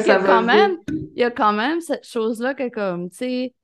sais, 0.00 0.18
quand 0.24 0.42
même, 0.42 0.76
il 0.88 1.20
y 1.20 1.24
a 1.24 1.30
quand 1.30 1.52
même 1.52 1.80
cette 1.80 2.06
chose-là 2.06 2.54
que 2.54 2.68
comme, 2.68 3.10
tu 3.10 3.16
sais, 3.16 3.54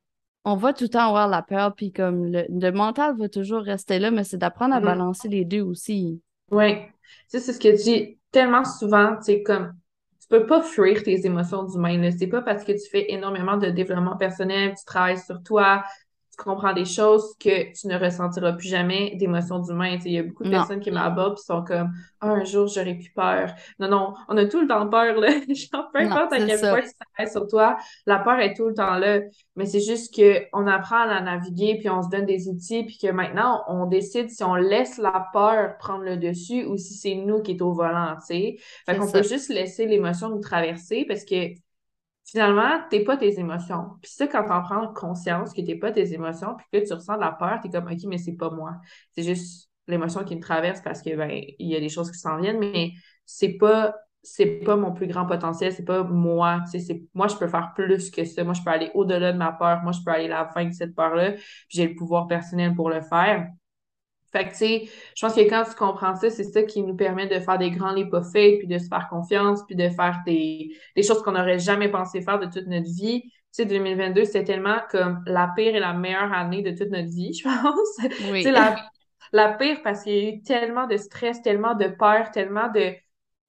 on 0.45 0.57
va 0.57 0.73
tout 0.73 0.85
le 0.85 0.91
temps 0.91 1.09
avoir 1.09 1.29
la 1.29 1.43
peur, 1.43 1.75
puis 1.75 1.93
comme 1.93 2.27
le, 2.27 2.71
mental 2.71 3.17
va 3.19 3.29
toujours 3.29 3.62
rester 3.62 3.99
là, 3.99 4.11
mais 4.11 4.25
c'est 4.25 4.37
d'apprendre 4.37 4.75
à 4.75 4.81
mm. 4.81 4.85
balancer 4.85 5.29
les 5.29 5.45
deux 5.45 5.62
aussi. 5.62 6.21
Oui. 6.51 6.79
c'est 7.27 7.41
ce 7.41 7.59
que 7.59 7.77
tu 7.77 7.83
dis 7.83 8.19
tellement 8.31 8.65
souvent, 8.65 9.17
tu 9.17 9.25
sais, 9.25 9.43
comme 9.43 9.75
tu 10.21 10.29
peux 10.29 10.47
pas 10.47 10.62
fuir 10.62 11.03
tes 11.05 11.25
émotions 11.25 11.65
d'humain. 11.65 12.11
C'est 12.19 12.27
pas 12.27 12.43
parce 12.43 12.65
que 12.65 12.73
tu 12.73 12.91
fais 12.91 13.12
énormément 13.12 13.57
de 13.57 13.69
développement 13.69 14.17
personnel, 14.17 14.75
tu 14.77 14.85
travailles 14.85 15.21
sur 15.21 15.43
toi, 15.43 15.85
tu 16.38 16.44
comprends 16.44 16.72
des 16.72 16.85
choses 16.85 17.35
que 17.40 17.72
tu 17.72 17.87
ne 17.87 17.99
ressentiras 17.99 18.53
plus 18.53 18.68
jamais 18.68 19.14
d'émotions 19.16 19.59
d'humain. 19.59 19.96
Il 20.05 20.12
y 20.12 20.18
a 20.18 20.22
beaucoup 20.22 20.44
de 20.44 20.51
personnes 20.51 20.81
qui 20.81 20.90
m'abordent 20.90 21.38
et 21.38 21.42
sont 21.42 21.64
comme 21.64 21.92
ah, 22.20 22.29
un 22.29 22.44
jour 22.44 22.66
j'aurais 22.66 22.94
plus 22.94 23.11
peur. 23.11 23.53
Non, 23.79 23.88
non, 23.88 24.14
on 24.29 24.37
a 24.37 24.44
tout 24.46 24.61
le 24.61 24.66
temps 24.66 24.88
peur, 24.88 25.18
là. 25.18 25.29
Genre, 25.49 25.90
peu 25.92 26.01
importe 26.01 26.33
à 26.33 26.38
quel 26.38 26.61
point 26.61 26.83
tu 26.83 26.90
travailles 27.14 27.33
sur 27.33 27.46
toi, 27.46 27.77
la 28.07 28.18
peur 28.18 28.38
est 28.40 28.55
tout 28.55 28.68
le 28.68 28.75
temps 28.75 28.96
là. 28.96 29.20
Mais 29.57 29.66
c'est 29.66 29.81
juste 29.81 30.14
qu'on 30.14 30.66
apprend 30.66 31.03
à 31.03 31.07
la 31.07 31.20
naviguer, 31.20 31.79
puis 31.79 31.88
on 31.88 32.03
se 32.03 32.09
donne 32.09 32.27
des 32.27 32.49
outils, 32.49 32.85
puis 32.85 32.99
que 32.99 33.11
maintenant, 33.11 33.64
on 33.68 33.87
décide 33.87 34.29
si 34.31 34.44
on 34.44 34.55
laisse 34.55 34.99
la 34.99 35.27
peur 35.33 35.79
prendre 35.79 36.05
le 36.05 36.16
dessus 36.16 36.64
ou 36.64 36.77
si 36.77 36.94
c'est 36.94 37.14
nous 37.14 37.40
qui 37.40 37.53
est 37.53 37.62
au 37.62 37.72
volant, 37.72 38.16
tu 38.20 38.27
sais. 38.27 38.57
Fait 38.85 38.96
qu'on 38.96 39.11
peut 39.11 39.22
juste 39.22 39.49
laisser 39.49 39.87
l'émotion 39.87 40.29
nous 40.29 40.40
traverser 40.40 41.07
parce 41.09 41.25
que 41.25 41.55
finalement, 42.27 42.81
t'es 42.91 43.05
pas 43.05 43.17
tes 43.17 43.39
émotions. 43.39 43.91
Puis 44.03 44.11
ça, 44.12 44.27
quand 44.27 44.45
t'en 44.45 44.62
prends 44.62 44.93
conscience 44.93 45.53
que 45.55 45.62
t'es 45.62 45.77
pas 45.77 45.93
tes 45.93 46.12
émotions, 46.12 46.57
puis 46.57 46.67
que 46.81 46.87
tu 46.87 46.93
ressens 46.93 47.17
de 47.17 47.21
la 47.21 47.33
peur, 47.33 47.61
t'es 47.62 47.71
comme, 47.71 47.87
OK, 47.87 47.99
mais 48.07 48.19
c'est 48.19 48.37
pas 48.37 48.51
moi. 48.51 48.75
C'est 49.12 49.23
juste 49.23 49.71
l'émotion 49.87 50.25
qui 50.25 50.37
me 50.37 50.41
traverse 50.41 50.81
parce 50.81 51.01
que, 51.03 51.15
ben, 51.17 51.31
il 51.31 51.69
y 51.69 51.77
a 51.77 51.81
des 51.81 51.89
choses 51.89 52.11
qui 52.11 52.19
s'en 52.19 52.39
viennent, 52.41 52.59
mais 52.59 52.93
c'est 53.25 53.53
pas, 53.55 53.95
c'est 54.23 54.47
pas 54.65 54.75
mon 54.75 54.93
plus 54.93 55.07
grand 55.07 55.27
potentiel, 55.27 55.73
c'est 55.73 55.85
pas 55.85 56.03
moi. 56.03 56.62
C'est, 56.71 57.05
moi, 57.15 57.29
je 57.29 57.37
peux 57.37 57.47
faire 57.47 57.73
plus 57.77 58.11
que 58.11 58.25
ça. 58.25 58.43
Moi, 58.43 58.55
je 58.55 58.62
peux 58.62 58.71
aller 58.71 58.91
au-delà 58.95 59.33
de 59.33 59.39
ma 59.39 59.53
peur. 59.53 59.83
Moi, 59.85 59.93
je 59.93 60.01
peux 60.05 60.11
aller 60.11 60.27
la 60.29 60.49
fin 60.49 60.65
de 60.65 60.73
cette 60.73 60.97
peur-là. 60.97 61.35
J'ai 61.69 61.87
le 61.87 61.95
pouvoir 61.95 62.27
personnel 62.27 62.75
pour 62.75 62.91
le 62.91 63.03
faire. 63.03 63.49
Fait 64.37 64.44
que, 64.44 64.51
tu 64.51 64.57
sais, 64.57 64.88
je 65.16 65.27
pense 65.27 65.35
que 65.35 65.40
quand 65.49 65.64
tu 65.64 65.75
comprends 65.75 66.14
ça, 66.14 66.29
c'est 66.29 66.44
ça 66.44 66.62
qui 66.62 66.83
nous 66.83 66.94
permet 66.94 67.27
de 67.27 67.40
faire 67.40 67.57
des 67.57 67.70
grands 67.70 67.92
les 67.92 68.09
pas 68.09 68.22
faits, 68.22 68.59
puis 68.59 68.66
de 68.66 68.79
se 68.79 68.88
faire 68.88 69.09
confiance, 69.09 69.62
puis 69.66 69.77
de 69.77 69.88
faire 69.88 70.20
des, 70.27 70.77
des 70.94 71.03
choses 71.03 71.22
qu'on 71.22 71.33
n'aurait 71.33 71.59
jamais 71.59 71.88
pensé 71.88 72.20
faire 72.20 72.38
de 72.38 72.46
toute 72.46 72.66
notre 72.66 72.90
vie. 72.90 73.22
Tu 73.22 73.31
sais, 73.62 73.64
2022, 73.64 74.25
c'était 74.27 74.44
tellement 74.44 74.79
comme 74.90 75.22
la 75.27 75.51
pire 75.57 75.75
et 75.75 75.81
la 75.81 75.94
meilleure 75.94 76.33
année 76.33 76.62
de 76.62 76.77
toute 76.77 76.90
notre 76.90 77.09
vie, 77.09 77.33
je 77.38 77.44
pense. 77.44 78.11
Oui. 78.31 78.40
Tu 78.40 78.44
sais, 78.44 78.53
la, 78.53 78.77
la 79.33 79.53
pire 79.55 79.81
parce 79.83 80.03
qu'il 80.03 80.12
y 80.12 80.27
a 80.27 80.31
eu 80.31 80.42
tellement 80.42 80.87
de 80.87 80.96
stress, 80.99 81.40
tellement 81.40 81.75
de 81.75 81.87
peur, 81.87 82.31
tellement 82.31 82.68
de, 82.68 82.92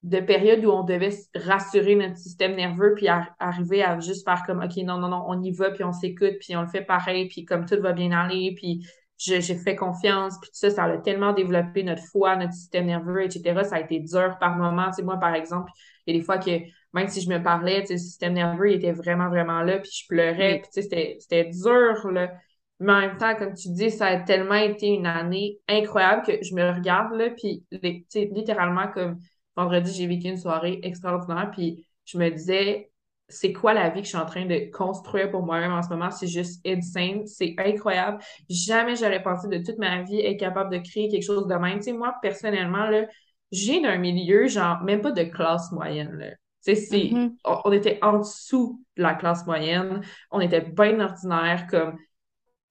de 0.04 0.20
périodes 0.20 0.64
où 0.64 0.72
on 0.72 0.84
devait 0.84 1.14
rassurer 1.36 1.96
notre 1.96 2.18
système 2.18 2.56
nerveux 2.56 2.94
puis 2.96 3.08
arriver 3.40 3.84
à 3.84 4.00
juste 4.00 4.24
faire 4.28 4.44
comme 4.46 4.64
OK 4.64 4.78
non 4.78 5.00
non 5.00 5.10
non 5.10 5.26
on 5.28 5.42
y 5.42 5.52
va 5.52 5.72
puis 5.72 5.84
on 5.84 5.92
s'écoute 5.92 6.36
puis 6.40 6.56
on 6.56 6.62
le 6.62 6.68
fait 6.68 6.84
pareil 6.84 7.28
puis 7.28 7.46
comme 7.46 7.66
tout 7.66 7.82
va 7.82 7.94
bien 7.94 8.12
aller 8.12 8.54
puis 8.56 8.86
j'ai 9.18 9.42
fait 9.42 9.76
confiance, 9.76 10.36
puis 10.40 10.50
tout 10.50 10.58
ça, 10.58 10.70
ça 10.70 10.84
a 10.84 10.98
tellement 10.98 11.34
développé 11.34 11.84
notre 11.84 12.04
foi, 12.04 12.36
notre 12.36 12.54
système 12.54 12.86
nerveux, 12.86 13.24
etc. 13.24 13.64
Ça 13.64 13.78
a 13.78 13.80
été 13.82 14.00
dur 14.00 14.38
par 14.40 14.58
moments. 14.58 14.88
Tu 14.88 14.98
sais, 14.98 15.04
moi, 15.04 15.18
par 15.18 15.34
exemple, 15.34 15.72
il 16.06 16.14
y 16.14 16.18
a 16.18 16.20
des 16.20 16.26
fois 16.26 16.38
que 16.38 16.52
même 16.94 17.08
si 17.08 17.22
je 17.22 17.30
me 17.30 17.42
parlais, 17.42 17.82
tu 17.82 17.88
sais, 17.88 17.94
le 17.94 18.00
système 18.00 18.34
nerveux, 18.34 18.72
il 18.72 18.76
était 18.76 18.92
vraiment, 18.92 19.30
vraiment 19.30 19.62
là, 19.64 19.80
puis 19.80 19.92
je 19.92 20.08
pleurais, 20.08 20.62
puis 20.62 20.70
tu 20.74 20.88
sais, 20.88 21.18
c'était 21.20 21.50
dur, 21.50 22.12
là. 22.12 22.32
Mais 22.80 22.94
en 22.94 23.00
même 23.02 23.18
temps, 23.18 23.36
comme 23.36 23.54
tu 23.56 23.70
dis, 23.70 23.90
ça 23.90 24.06
a 24.06 24.18
tellement 24.20 24.54
été 24.56 24.88
une 24.88 25.08
année 25.08 25.60
incroyable 25.68 26.24
que 26.24 26.44
je 26.44 26.54
me 26.54 26.72
regarde, 26.72 27.14
là, 27.16 27.30
puis 27.32 27.66
littéralement, 28.14 28.88
comme 28.94 29.18
vendredi, 29.56 29.92
j'ai 29.92 30.06
vécu 30.06 30.28
une 30.28 30.38
soirée 30.38 30.80
extraordinaire, 30.84 31.50
puis 31.52 31.88
je 32.06 32.20
me 32.20 32.30
disais, 32.30 32.92
c'est 33.30 33.52
quoi 33.52 33.74
la 33.74 33.90
vie 33.90 34.00
que 34.00 34.06
je 34.06 34.10
suis 34.10 34.18
en 34.18 34.26
train 34.26 34.46
de 34.46 34.72
construire 34.72 35.30
pour 35.30 35.44
moi-même 35.44 35.74
en 35.74 35.84
ce 35.84 35.90
moment? 35.90 36.12
C'est 36.12 36.28
juste 36.28 36.66
insane. 36.66 37.26
C'est 37.28 37.56
incroyable. 37.58 38.20
Jamais 38.50 38.96
j'aurais 38.96 39.22
pensé 39.22 39.50
de 39.50 39.58
toute 39.58 39.78
ma 39.78 40.02
vie 40.04 40.22
être 40.22 40.40
capable 40.40 40.72
de 40.72 40.78
créer 40.78 41.10
quelque 41.10 41.26
chose 41.26 41.46
de 41.48 41.56
même. 41.56 41.80
Tu 41.80 41.86
sais, 41.86 41.94
moi, 41.94 42.16
personnellement, 42.22 42.86
là, 42.90 43.06
j'ai 43.52 43.82
d'un 43.82 43.98
milieu, 43.98 44.48
genre, 44.48 44.82
même 44.84 45.02
pas 45.02 45.12
de 45.12 45.24
classe 45.24 45.72
moyenne, 45.72 46.14
là. 46.18 46.32
Tu 46.66 46.76
sais, 46.76 46.98
mm-hmm. 46.98 47.36
on, 47.66 47.72
était 47.72 48.00
en 48.02 48.20
dessous 48.20 48.84
de 48.98 49.04
la 49.04 49.14
classe 49.14 49.46
moyenne. 49.46 50.02
On 50.32 50.40
était 50.40 50.62
bien 50.62 51.00
ordinaire, 51.00 51.68
comme... 51.70 51.98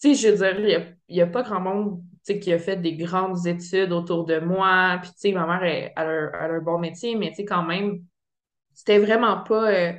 Tu 0.00 0.14
sais, 0.14 0.14
je 0.14 0.28
veux 0.34 0.52
dire, 0.52 0.94
il 1.08 1.14
n'y 1.14 1.22
a, 1.22 1.26
pas 1.26 1.42
grand 1.42 1.60
monde 1.60 2.02
qui 2.24 2.52
a 2.52 2.58
fait 2.58 2.76
des 2.76 2.96
grandes 2.96 3.46
études 3.46 3.92
autour 3.92 4.24
de 4.24 4.38
moi. 4.38 4.98
Puis, 5.00 5.10
tu 5.12 5.16
sais, 5.18 5.32
ma 5.32 5.46
mère, 5.46 5.62
elle, 5.62 5.92
a, 5.96 6.44
un 6.44 6.60
bon 6.60 6.78
métier, 6.78 7.14
mais 7.14 7.30
tu 7.30 7.36
sais, 7.36 7.44
quand 7.44 7.62
même, 7.62 8.00
c'était 8.72 8.98
vraiment 8.98 9.42
pas... 9.42 9.70
Euh, 9.70 9.92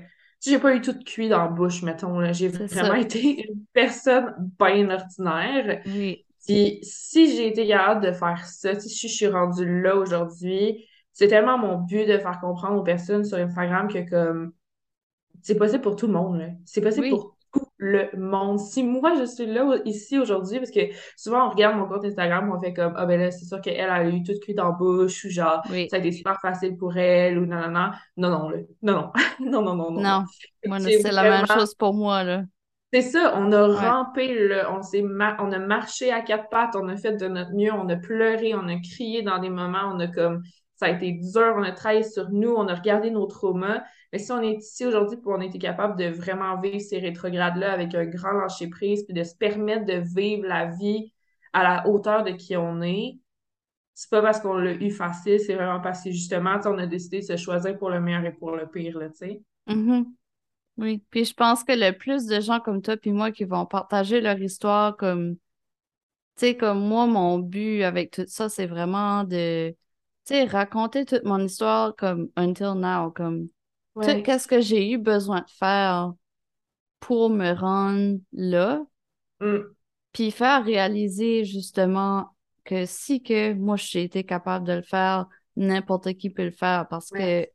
j'ai 0.43 0.59
pas 0.59 0.75
eu 0.75 0.81
tout 0.81 0.97
cuit 0.99 1.29
dans 1.29 1.43
la 1.43 1.47
bouche, 1.47 1.83
mettons. 1.83 2.31
J'ai 2.33 2.47
vraiment 2.49 2.93
été 2.95 3.49
une 3.49 3.65
personne 3.73 4.33
bien 4.59 4.89
ordinaire. 4.89 5.81
Oui. 5.85 6.25
Puis 6.45 6.79
si 6.81 7.35
j'ai 7.35 7.47
été 7.47 7.67
capable 7.67 8.05
de 8.05 8.11
faire 8.11 8.45
ça, 8.45 8.79
si 8.79 9.07
je 9.07 9.13
suis 9.13 9.27
rendue 9.27 9.81
là 9.81 9.95
aujourd'hui, 9.95 10.85
c'est 11.11 11.27
tellement 11.27 11.57
mon 11.57 11.79
but 11.79 12.05
de 12.05 12.17
faire 12.17 12.39
comprendre 12.39 12.79
aux 12.79 12.83
personnes 12.83 13.25
sur 13.25 13.37
Instagram 13.37 13.87
que 13.87 14.07
comme 14.09 14.53
c'est 15.41 15.55
possible 15.55 15.81
pour 15.81 15.95
tout 15.95 16.07
le 16.07 16.13
monde. 16.13 16.41
C'est 16.65 16.81
possible 16.81 17.09
pour 17.09 17.36
le 17.77 18.09
monde. 18.17 18.59
Si 18.59 18.83
moi, 18.83 19.13
je 19.19 19.25
suis 19.25 19.45
là, 19.45 19.77
ici, 19.85 20.17
aujourd'hui, 20.17 20.59
parce 20.59 20.71
que 20.71 20.81
souvent, 21.15 21.47
on 21.47 21.49
regarde 21.51 21.77
mon 21.77 21.87
compte 21.87 22.05
Instagram, 22.05 22.51
on 22.53 22.59
fait 22.59 22.73
comme, 22.73 22.93
ah 22.97 23.05
ben 23.05 23.19
là, 23.19 23.31
c'est 23.31 23.45
sûr 23.45 23.61
qu'elle 23.61 23.89
a 23.89 24.07
eu 24.07 24.23
tout 24.23 24.33
cuit 24.41 24.53
dans 24.53 24.69
la 24.69 24.71
bouche, 24.71 25.25
ou 25.25 25.29
genre, 25.29 25.61
ça 25.89 25.97
a 25.97 25.99
été 25.99 26.11
super 26.11 26.39
facile 26.41 26.75
pour 26.77 26.97
elle, 26.97 27.37
ou 27.37 27.45
non, 27.45 27.61
non, 27.61 27.69
non. 27.69 27.91
Non, 28.17 28.29
non, 28.29 28.49
là. 28.49 28.57
non, 28.81 29.11
non, 29.39 29.61
non, 29.61 29.75
non, 29.75 29.75
non, 29.75 29.91
non. 29.91 30.01
Non, 30.01 30.79
c'est 30.79 31.11
la 31.11 31.23
même 31.23 31.45
chose 31.47 31.75
pour 31.75 31.93
moi, 31.93 32.23
là. 32.23 32.43
C'est 32.93 33.01
ça, 33.01 33.33
on 33.35 33.51
a 33.51 33.67
rampé, 33.67 34.47
là, 34.47 34.71
on, 34.71 34.79
on 35.39 35.51
a 35.51 35.59
marché 35.59 36.11
à 36.11 36.21
quatre 36.21 36.47
pattes, 36.49 36.75
on 36.75 36.87
a 36.87 36.95
fait 36.95 37.17
de 37.17 37.27
notre 37.27 37.51
mieux, 37.51 37.73
on 37.73 37.87
a 37.89 37.97
pleuré, 37.97 38.55
on 38.55 38.65
a 38.69 38.79
crié 38.79 39.23
dans 39.23 39.39
des 39.39 39.49
moments, 39.49 39.91
on 39.93 39.99
a 39.99 40.07
comme 40.07 40.41
ça 40.77 40.85
a 40.85 40.89
été 40.91 41.11
dur, 41.11 41.55
on 41.57 41.63
a 41.63 41.71
travaillé 41.71 42.03
sur 42.03 42.29
nous, 42.29 42.53
on 42.53 42.67
a 42.67 42.75
regardé 42.75 43.09
nos 43.09 43.25
traumas. 43.25 43.83
Mais 44.13 44.19
si 44.19 44.31
on 44.31 44.41
est 44.41 44.55
ici 44.55 44.85
aujourd'hui 44.85 45.17
pour 45.17 45.33
on 45.33 45.41
a 45.41 45.45
été 45.45 45.59
capable 45.59 45.97
de 45.97 46.05
vraiment 46.05 46.59
vivre 46.59 46.79
ces 46.79 46.99
rétrogrades-là 46.99 47.73
avec 47.73 47.93
un 47.93 48.05
grand 48.05 48.31
lâcher-prise, 48.31 49.03
puis 49.03 49.13
de 49.13 49.23
se 49.23 49.35
permettre 49.35 49.85
de 49.85 50.01
vivre 50.15 50.47
la 50.47 50.65
vie 50.67 51.11
à 51.53 51.63
la 51.63 51.87
hauteur 51.87 52.23
de 52.23 52.31
qui 52.31 52.55
on 52.55 52.81
est, 52.81 53.19
c'est 53.93 54.09
pas 54.09 54.21
parce 54.21 54.39
qu'on 54.39 54.55
l'a 54.55 54.73
eu 54.73 54.91
facile, 54.91 55.39
c'est 55.39 55.55
vraiment 55.55 55.81
parce 55.81 56.03
que 56.03 56.11
justement, 56.11 56.59
on 56.65 56.77
a 56.77 56.85
décidé 56.85 57.19
de 57.19 57.25
se 57.25 57.35
choisir 57.35 57.77
pour 57.77 57.89
le 57.89 57.99
meilleur 57.99 58.23
et 58.25 58.31
pour 58.31 58.51
le 58.51 58.67
pire, 58.67 58.99
tu 59.11 59.17
sais. 59.17 59.41
Mm-hmm. 59.67 60.05
Oui, 60.77 61.03
puis 61.09 61.25
je 61.25 61.33
pense 61.33 61.63
que 61.63 61.71
le 61.71 61.97
plus 61.97 62.27
de 62.27 62.39
gens 62.39 62.59
comme 62.59 62.83
toi 62.83 62.95
puis 62.97 63.11
moi 63.11 63.31
qui 63.31 63.45
vont 63.45 63.65
partager 63.65 64.21
leur 64.21 64.39
histoire 64.39 64.95
comme, 64.95 65.35
tu 65.35 65.41
sais, 66.35 66.55
comme 66.55 66.79
moi, 66.87 67.07
mon 67.07 67.39
but 67.39 67.81
avec 67.81 68.11
tout 68.11 68.25
ça, 68.27 68.47
c'est 68.49 68.67
vraiment 68.67 69.23
de 69.23 69.71
tu 69.71 69.77
sais, 70.35 70.43
raconter 70.43 71.05
toute 71.05 71.23
mon 71.23 71.39
histoire 71.39 71.95
comme 71.95 72.29
until 72.35 72.75
now, 72.75 73.09
comme 73.09 73.49
qu'est-ce 74.01 74.47
que 74.47 74.61
j'ai 74.61 74.91
eu 74.91 74.97
besoin 74.97 75.41
de 75.41 75.49
faire 75.49 76.13
pour 76.99 77.29
me 77.29 77.51
rendre 77.53 78.19
là, 78.33 78.83
mm. 79.39 79.59
puis 80.11 80.31
faire 80.31 80.63
réaliser 80.63 81.45
justement 81.45 82.29
que 82.63 82.85
si 82.85 83.23
que 83.23 83.53
moi 83.53 83.77
j'ai 83.77 84.03
été 84.03 84.23
capable 84.23 84.67
de 84.67 84.73
le 84.73 84.81
faire, 84.81 85.27
n'importe 85.55 86.13
qui 86.13 86.29
peut 86.29 86.45
le 86.45 86.51
faire 86.51 86.87
parce 86.89 87.09
que 87.09 87.47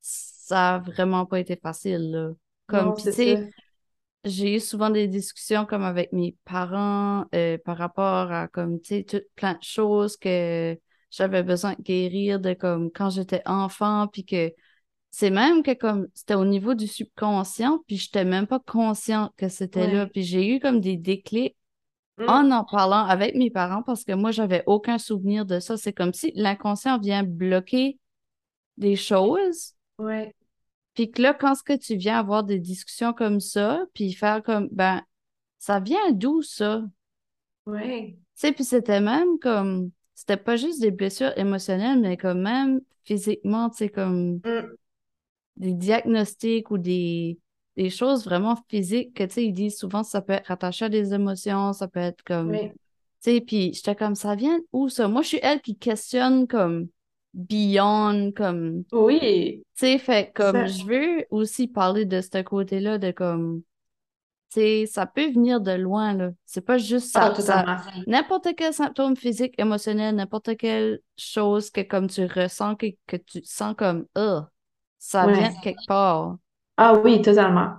ça 0.00 0.76
a 0.76 0.78
vraiment 0.78 1.26
pas 1.26 1.40
été 1.40 1.56
facile. 1.56 2.10
Là. 2.10 2.30
Comme, 2.66 2.94
tu 2.96 3.12
sais, 3.12 3.50
j'ai 4.24 4.56
eu 4.56 4.60
souvent 4.60 4.90
des 4.90 5.06
discussions 5.06 5.66
comme 5.66 5.82
avec 5.82 6.12
mes 6.12 6.36
parents 6.44 7.26
euh, 7.34 7.58
par 7.64 7.76
rapport 7.76 8.32
à 8.32 8.48
comme, 8.48 8.80
tu 8.80 9.04
sais, 9.08 9.26
plein 9.36 9.54
de 9.54 9.62
choses 9.62 10.16
que 10.16 10.78
j'avais 11.10 11.42
besoin 11.42 11.74
de 11.74 11.82
guérir 11.82 12.40
de 12.40 12.54
comme 12.54 12.90
quand 12.90 13.10
j'étais 13.10 13.42
enfant, 13.46 14.08
puis 14.08 14.24
que 14.24 14.52
c'est 15.14 15.30
même 15.30 15.62
que 15.62 15.72
comme 15.74 16.08
c'était 16.12 16.34
au 16.34 16.44
niveau 16.44 16.74
du 16.74 16.88
subconscient, 16.88 17.78
puis 17.86 17.98
j'étais 17.98 18.24
même 18.24 18.48
pas 18.48 18.58
consciente 18.58 19.32
que 19.36 19.48
c'était 19.48 19.86
là. 19.86 20.08
Puis 20.08 20.24
j'ai 20.24 20.56
eu 20.56 20.58
comme 20.58 20.80
des 20.80 20.96
déclics 20.96 21.56
mmh. 22.18 22.24
en 22.28 22.50
en 22.50 22.64
parlant 22.64 23.06
avec 23.06 23.36
mes 23.36 23.48
parents 23.48 23.84
parce 23.84 24.02
que 24.02 24.10
moi, 24.10 24.32
j'avais 24.32 24.64
aucun 24.66 24.98
souvenir 24.98 25.46
de 25.46 25.60
ça. 25.60 25.76
C'est 25.76 25.92
comme 25.92 26.12
si 26.12 26.32
l'inconscient 26.34 26.98
vient 26.98 27.22
bloquer 27.22 28.00
des 28.76 28.96
choses. 28.96 29.74
Ouais. 29.98 30.34
Puis 30.94 31.12
que 31.12 31.22
là, 31.22 31.32
quand 31.32 31.54
ce 31.54 31.62
que 31.62 31.76
tu 31.76 31.94
viens 31.94 32.18
avoir 32.18 32.42
des 32.42 32.58
discussions 32.58 33.12
comme 33.12 33.38
ça, 33.38 33.84
puis 33.94 34.14
faire 34.14 34.42
comme, 34.42 34.68
ben, 34.72 35.00
ça 35.60 35.78
vient 35.78 36.10
d'où 36.10 36.42
ça? 36.42 36.82
Ouais. 37.66 38.16
Tu 38.16 38.18
sais, 38.34 38.52
puis 38.52 38.64
c'était 38.64 39.00
même 39.00 39.38
comme, 39.38 39.92
c'était 40.16 40.36
pas 40.36 40.56
juste 40.56 40.80
des 40.80 40.90
blessures 40.90 41.38
émotionnelles, 41.38 42.00
mais 42.00 42.16
quand 42.16 42.34
même 42.34 42.80
physiquement, 43.04 43.70
tu 43.70 43.76
sais, 43.76 43.88
comme 43.90 44.40
mm. 44.44 44.74
Des 45.56 45.72
diagnostics 45.72 46.70
ou 46.70 46.78
des, 46.78 47.38
des 47.76 47.90
choses 47.90 48.24
vraiment 48.24 48.56
physiques 48.68 49.14
que, 49.14 49.24
tu 49.24 49.34
sais, 49.34 49.44
ils 49.44 49.52
disent 49.52 49.78
souvent 49.78 50.02
ça 50.02 50.20
peut 50.20 50.34
être 50.34 50.46
rattaché 50.46 50.86
à 50.86 50.88
des 50.88 51.14
émotions, 51.14 51.72
ça 51.72 51.88
peut 51.88 52.00
être 52.00 52.22
comme. 52.24 52.52
Tu 52.52 52.70
sais, 53.20 53.40
puis 53.40 53.72
j'étais 53.72 53.96
comme, 53.96 54.14
ça 54.14 54.34
vient 54.34 54.58
où 54.72 54.88
ça? 54.88 55.08
Moi, 55.08 55.22
je 55.22 55.28
suis 55.28 55.40
elle 55.42 55.60
qui 55.60 55.76
questionne 55.76 56.46
comme 56.46 56.88
beyond 57.32 58.32
comme. 58.32 58.84
Oui. 58.92 59.64
Tu 59.76 59.86
sais, 59.86 59.98
fait 59.98 60.32
comme 60.34 60.66
je 60.66 60.84
veux 60.84 61.26
aussi 61.30 61.66
parler 61.66 62.04
de 62.04 62.20
ce 62.20 62.42
côté-là 62.42 62.98
de 62.98 63.10
comme. 63.10 63.62
Tu 64.52 64.60
sais, 64.60 64.86
ça 64.86 65.06
peut 65.06 65.32
venir 65.32 65.60
de 65.60 65.72
loin, 65.72 66.14
là. 66.14 66.30
C'est 66.44 66.64
pas 66.64 66.78
juste 66.78 67.10
ça. 67.10 67.34
Ah, 67.48 67.82
n'importe 68.06 68.48
quel 68.56 68.72
symptôme 68.72 69.16
physique, 69.16 69.54
émotionnel, 69.58 70.14
n'importe 70.14 70.56
quelle 70.56 71.00
chose 71.16 71.70
que 71.70 71.80
comme 71.80 72.08
tu 72.08 72.26
ressens, 72.26 72.76
que, 72.76 72.86
que 73.08 73.16
tu 73.16 73.40
sens 73.42 73.74
comme, 73.76 74.06
oh, 74.16 74.42
ça 75.04 75.26
vient 75.26 75.50
de 75.50 75.60
quelque 75.62 75.86
part. 75.86 76.36
Ah 76.78 76.94
oui, 76.94 77.20
totalement. 77.20 77.74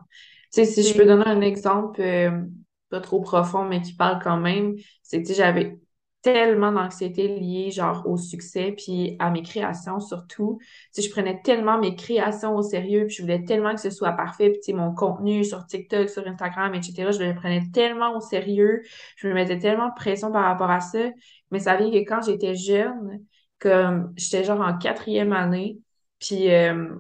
Tu 0.53 0.63
sais, 0.63 0.65
si 0.65 0.83
je 0.83 0.95
peux 0.95 1.05
donner 1.05 1.25
un 1.25 1.41
exemple 1.41 1.99
euh, 1.99 2.45
pas 2.89 3.01
trop 3.01 3.19
profond, 3.19 3.65
mais 3.65 3.81
qui 3.81 3.93
parle 3.93 4.21
quand 4.21 4.37
même, 4.37 4.75
c'est 5.01 5.23
que 5.23 5.33
j'avais 5.33 5.79
tellement 6.21 6.71
d'anxiété 6.71 7.27
liée 7.27 7.71
genre 7.71 8.07
au 8.07 8.17
succès 8.17 8.73
puis 8.77 9.15
à 9.19 9.31
mes 9.31 9.41
créations 9.41 9.99
surtout. 9.99 10.59
Si 10.91 11.01
je 11.01 11.09
prenais 11.09 11.41
tellement 11.41 11.79
mes 11.79 11.95
créations 11.95 12.55
au 12.55 12.61
sérieux 12.61 13.05
puis 13.07 13.15
je 13.15 13.21
voulais 13.23 13.43
tellement 13.43 13.73
que 13.73 13.81
ce 13.81 13.89
soit 13.89 14.11
parfait 14.11 14.51
puis 14.63 14.73
mon 14.73 14.93
contenu 14.93 15.43
sur 15.43 15.65
TikTok, 15.65 16.09
sur 16.09 16.27
Instagram, 16.27 16.73
etc. 16.75 17.11
Je 17.11 17.23
le 17.23 17.33
prenais 17.35 17.63
tellement 17.73 18.15
au 18.15 18.21
sérieux, 18.21 18.81
je 19.17 19.27
me 19.27 19.33
mettais 19.33 19.57
tellement 19.57 19.89
de 19.89 19.95
pression 19.95 20.31
par 20.31 20.43
rapport 20.45 20.69
à 20.69 20.79
ça. 20.79 21.09
Mais 21.51 21.59
ça 21.59 21.75
vient 21.75 21.89
que 21.91 22.07
quand 22.07 22.21
j'étais 22.23 22.55
jeune, 22.55 23.23
comme 23.59 24.13
j'étais 24.15 24.43
genre 24.43 24.61
en 24.61 24.77
quatrième 24.77 25.33
année, 25.33 25.79
puis 26.19 26.51
euh, 26.51 26.95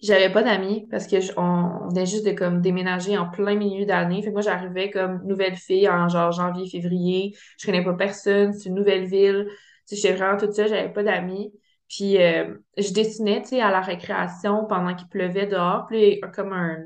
j'avais 0.00 0.30
pas 0.30 0.42
d'amis 0.42 0.86
parce 0.90 1.06
que 1.06 1.16
on, 1.38 1.88
venait 1.88 2.06
juste 2.06 2.24
de 2.26 2.32
comme 2.32 2.60
déménager 2.60 3.18
en 3.18 3.28
plein 3.28 3.56
milieu 3.56 3.84
d'année. 3.84 4.22
Fait 4.22 4.28
que 4.28 4.32
moi, 4.32 4.42
j'arrivais 4.42 4.90
comme 4.90 5.24
nouvelle 5.24 5.56
fille 5.56 5.88
en 5.88 6.08
genre 6.08 6.32
janvier, 6.32 6.68
février. 6.68 7.36
Je 7.58 7.66
connais 7.66 7.82
pas 7.82 7.94
personne, 7.94 8.52
c'est 8.52 8.68
une 8.68 8.76
nouvelle 8.76 9.06
ville. 9.06 9.46
Tu 9.88 9.96
sais, 9.96 9.96
j'étais 9.96 10.14
vraiment 10.14 10.38
toute 10.38 10.52
seule, 10.52 10.68
j'avais 10.68 10.92
pas 10.92 11.02
d'amis. 11.02 11.52
Puis 11.88 12.22
euh, 12.22 12.54
je 12.76 12.92
dessinais, 12.92 13.42
tu 13.42 13.48
sais, 13.48 13.60
à 13.60 13.70
la 13.70 13.80
récréation 13.80 14.66
pendant 14.66 14.94
qu'il 14.94 15.08
pleuvait 15.08 15.46
dehors. 15.46 15.86
Puis 15.86 16.20
comme 16.34 16.52
un, 16.52 16.84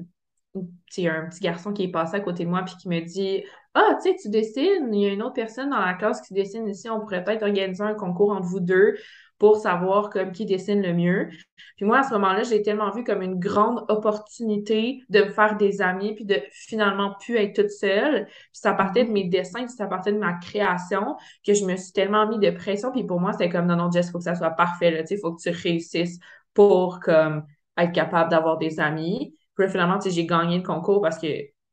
un 0.55 1.27
petit 1.29 1.41
garçon 1.41 1.73
qui 1.73 1.85
est 1.85 1.91
passé 1.91 2.17
à 2.17 2.21
côté 2.21 2.45
de 2.45 2.49
moi 2.49 2.63
puis 2.65 2.77
qui 2.77 2.89
me 2.89 3.01
dit 3.01 3.43
Ah, 3.75 3.99
tu 4.03 4.11
sais, 4.11 4.17
tu 4.17 4.31
dessines, 4.31 4.93
il 4.93 5.01
y 5.01 5.07
a 5.07 5.13
une 5.13 5.23
autre 5.23 5.35
personne 5.35 5.71
dans 5.71 5.81
la 5.81 5.95
classe 5.95 6.23
qui 6.23 6.35
dessine 6.35 6.69
ici, 6.69 6.89
on 6.89 7.01
pourrait 7.01 7.25
peut-être 7.25 7.43
organiser 7.43 7.83
un 7.83 7.95
concours 7.95 8.33
entre 8.33 8.47
vous 8.47 8.61
deux 8.61 8.95
pour 9.43 9.57
savoir 9.57 10.09
comme 10.09 10.31
qui 10.31 10.47
dessine 10.47 10.81
le 10.81 10.93
mieux. 10.93 11.29
Puis 11.77 11.85
moi, 11.85 11.99
à 11.99 12.03
ce 12.05 12.13
moment-là, 12.13 12.45
j'ai 12.45 12.63
tellement 12.63 12.93
vu 12.93 13.03
comme 13.03 13.23
une 13.23 13.41
grande 13.41 13.85
opportunité 13.89 15.03
de 15.09 15.25
me 15.25 15.31
faire 15.31 15.57
des 15.57 15.83
amis, 15.83 16.15
puis 16.15 16.25
de 16.25 16.37
finalement 16.53 17.17
plus 17.19 17.39
être 17.39 17.61
toute 17.61 17.73
seule. 17.73 18.27
Puis 18.27 18.37
ça 18.53 18.73
partait 18.73 19.05
de 19.05 19.11
mes 19.11 19.25
dessins, 19.25 19.65
puis 19.65 19.75
ça 19.77 19.89
partait 19.89 20.13
de 20.13 20.19
ma 20.19 20.35
création, 20.35 21.17
que 21.45 21.55
je 21.55 21.65
me 21.65 21.75
suis 21.75 21.91
tellement 21.91 22.29
mis 22.29 22.39
de 22.39 22.51
pression. 22.53 22.93
Puis 22.93 23.03
pour 23.03 23.19
moi, 23.19 23.33
c'était 23.33 23.49
comme, 23.49 23.67
non, 23.67 23.75
non, 23.75 23.91
Jess, 23.91 24.07
il 24.07 24.11
faut 24.13 24.19
que 24.19 24.25
ça 24.25 24.37
soit 24.37 24.51
parfait, 24.51 24.93
là, 24.93 25.01
tu 25.01 25.09
sais, 25.09 25.15
il 25.17 25.21
faut 25.21 25.35
que 25.35 25.43
tu 25.43 25.51
réussisses 25.51 26.21
pour, 26.55 27.01
comme, 27.01 27.45
être 27.77 27.91
capable 27.91 28.31
d'avoir 28.31 28.59
des 28.59 28.79
amis. 28.79 29.35
Puis 29.57 29.69
finalement, 29.69 29.99
j'ai 30.01 30.25
gagné 30.25 30.59
le 30.59 30.63
concours 30.63 31.03
parce 31.03 31.19
que 31.19 31.27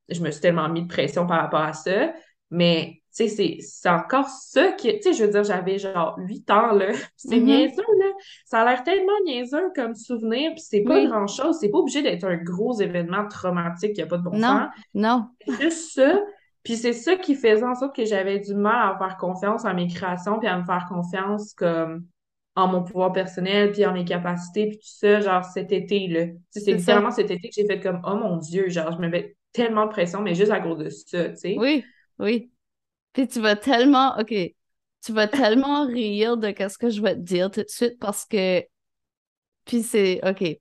je 0.10 0.22
me 0.22 0.32
suis 0.32 0.42
tellement 0.42 0.70
mis 0.70 0.82
de 0.82 0.88
pression 0.88 1.28
par 1.28 1.40
rapport 1.40 1.62
à 1.62 1.74
ça. 1.74 2.14
Mais 2.50 2.99
tu 3.28 3.36
sais, 3.36 3.58
c'est 3.62 3.90
encore 3.90 4.28
ça 4.28 4.72
qui, 4.72 4.88
tu 5.00 5.02
sais, 5.02 5.14
je 5.14 5.24
veux 5.24 5.32
dire, 5.32 5.44
j'avais 5.44 5.78
genre 5.78 6.16
8 6.18 6.52
ans, 6.52 6.72
là. 6.72 6.88
C'est 7.18 7.38
mm-hmm. 7.38 7.44
niaiseux, 7.44 7.84
là. 8.00 8.06
Ça 8.46 8.62
a 8.62 8.66
l'air 8.66 8.84
tellement 8.84 9.12
niaiseux 9.26 9.72
comme 9.76 9.96
souvenir, 9.96 10.52
puis 10.52 10.62
c'est 10.62 10.82
pas 10.82 11.04
grand-chose. 11.06 11.58
C'est 11.60 11.70
pas 11.70 11.80
obligé 11.80 12.02
d'être 12.02 12.24
un 12.24 12.38
gros 12.38 12.80
événement 12.80 13.28
traumatique 13.28 13.94
qui 13.94 14.02
a 14.02 14.06
pas 14.06 14.18
de 14.18 14.24
bon 14.24 14.38
non, 14.38 14.48
sens. 14.48 14.70
Non, 14.94 15.28
C'est 15.46 15.62
juste 15.62 15.94
ça. 15.94 16.20
Puis 16.64 16.76
c'est 16.76 16.94
ça 16.94 17.16
qui 17.16 17.36
faisait 17.36 17.64
en 17.64 17.76
sorte 17.76 17.96
que 17.96 18.06
j'avais 18.06 18.40
du 18.40 18.54
mal 18.54 18.94
à 18.94 18.98
faire 18.98 19.18
confiance 19.18 19.66
en 19.66 19.74
mes 19.74 19.88
créations, 19.88 20.40
puis 20.40 20.48
à 20.48 20.58
me 20.58 20.66
faire 20.66 20.86
confiance 20.90 21.54
comme 21.54 22.06
en 22.56 22.68
mon 22.68 22.84
pouvoir 22.84 23.14
personnel, 23.14 23.72
puis 23.72 23.86
en 23.86 23.94
mes 23.94 24.06
capacités, 24.06 24.68
puis 24.68 24.78
tout 24.78 24.84
ça, 24.84 25.22
genre 25.22 25.44
cet 25.46 25.72
été, 25.72 26.08
là. 26.08 26.26
C'est 26.52 26.74
vraiment 26.76 27.12
cet 27.12 27.32
été 27.32 27.48
que 27.48 27.56
j'ai 27.56 27.66
fait 27.66 27.80
comme, 27.80 28.02
oh 28.06 28.16
mon 28.16 28.38
Dieu, 28.38 28.70
genre, 28.70 28.92
je 28.92 28.98
me 29.00 29.08
mets 29.08 29.36
tellement 29.54 29.86
de 29.86 29.92
pression, 29.92 30.22
mais 30.22 30.36
juste 30.36 30.52
à 30.52 30.60
cause 30.60 30.78
de 30.78 30.90
ça, 30.90 31.30
tu 31.30 31.38
sais. 31.38 31.56
Oui, 31.58 31.84
oui. 32.20 32.52
Puis 33.14 33.28
tu 33.28 33.40
vas 33.40 33.56
tellement, 33.56 34.18
OK, 34.20 34.34
tu 35.02 35.12
vas 35.12 35.28
tellement 35.28 35.86
rire 35.86 36.38
de 36.38 36.54
ce 36.58 36.78
que 36.78 36.90
je 36.90 37.02
vais 37.02 37.16
te 37.16 37.22
dire 37.22 37.50
tout 37.52 37.62
de 37.62 37.70
suite 37.70 38.00
parce 38.00 38.26
que, 38.26 38.64
puis 39.66 39.84
c'est, 39.84 40.20
OK. 40.28 40.58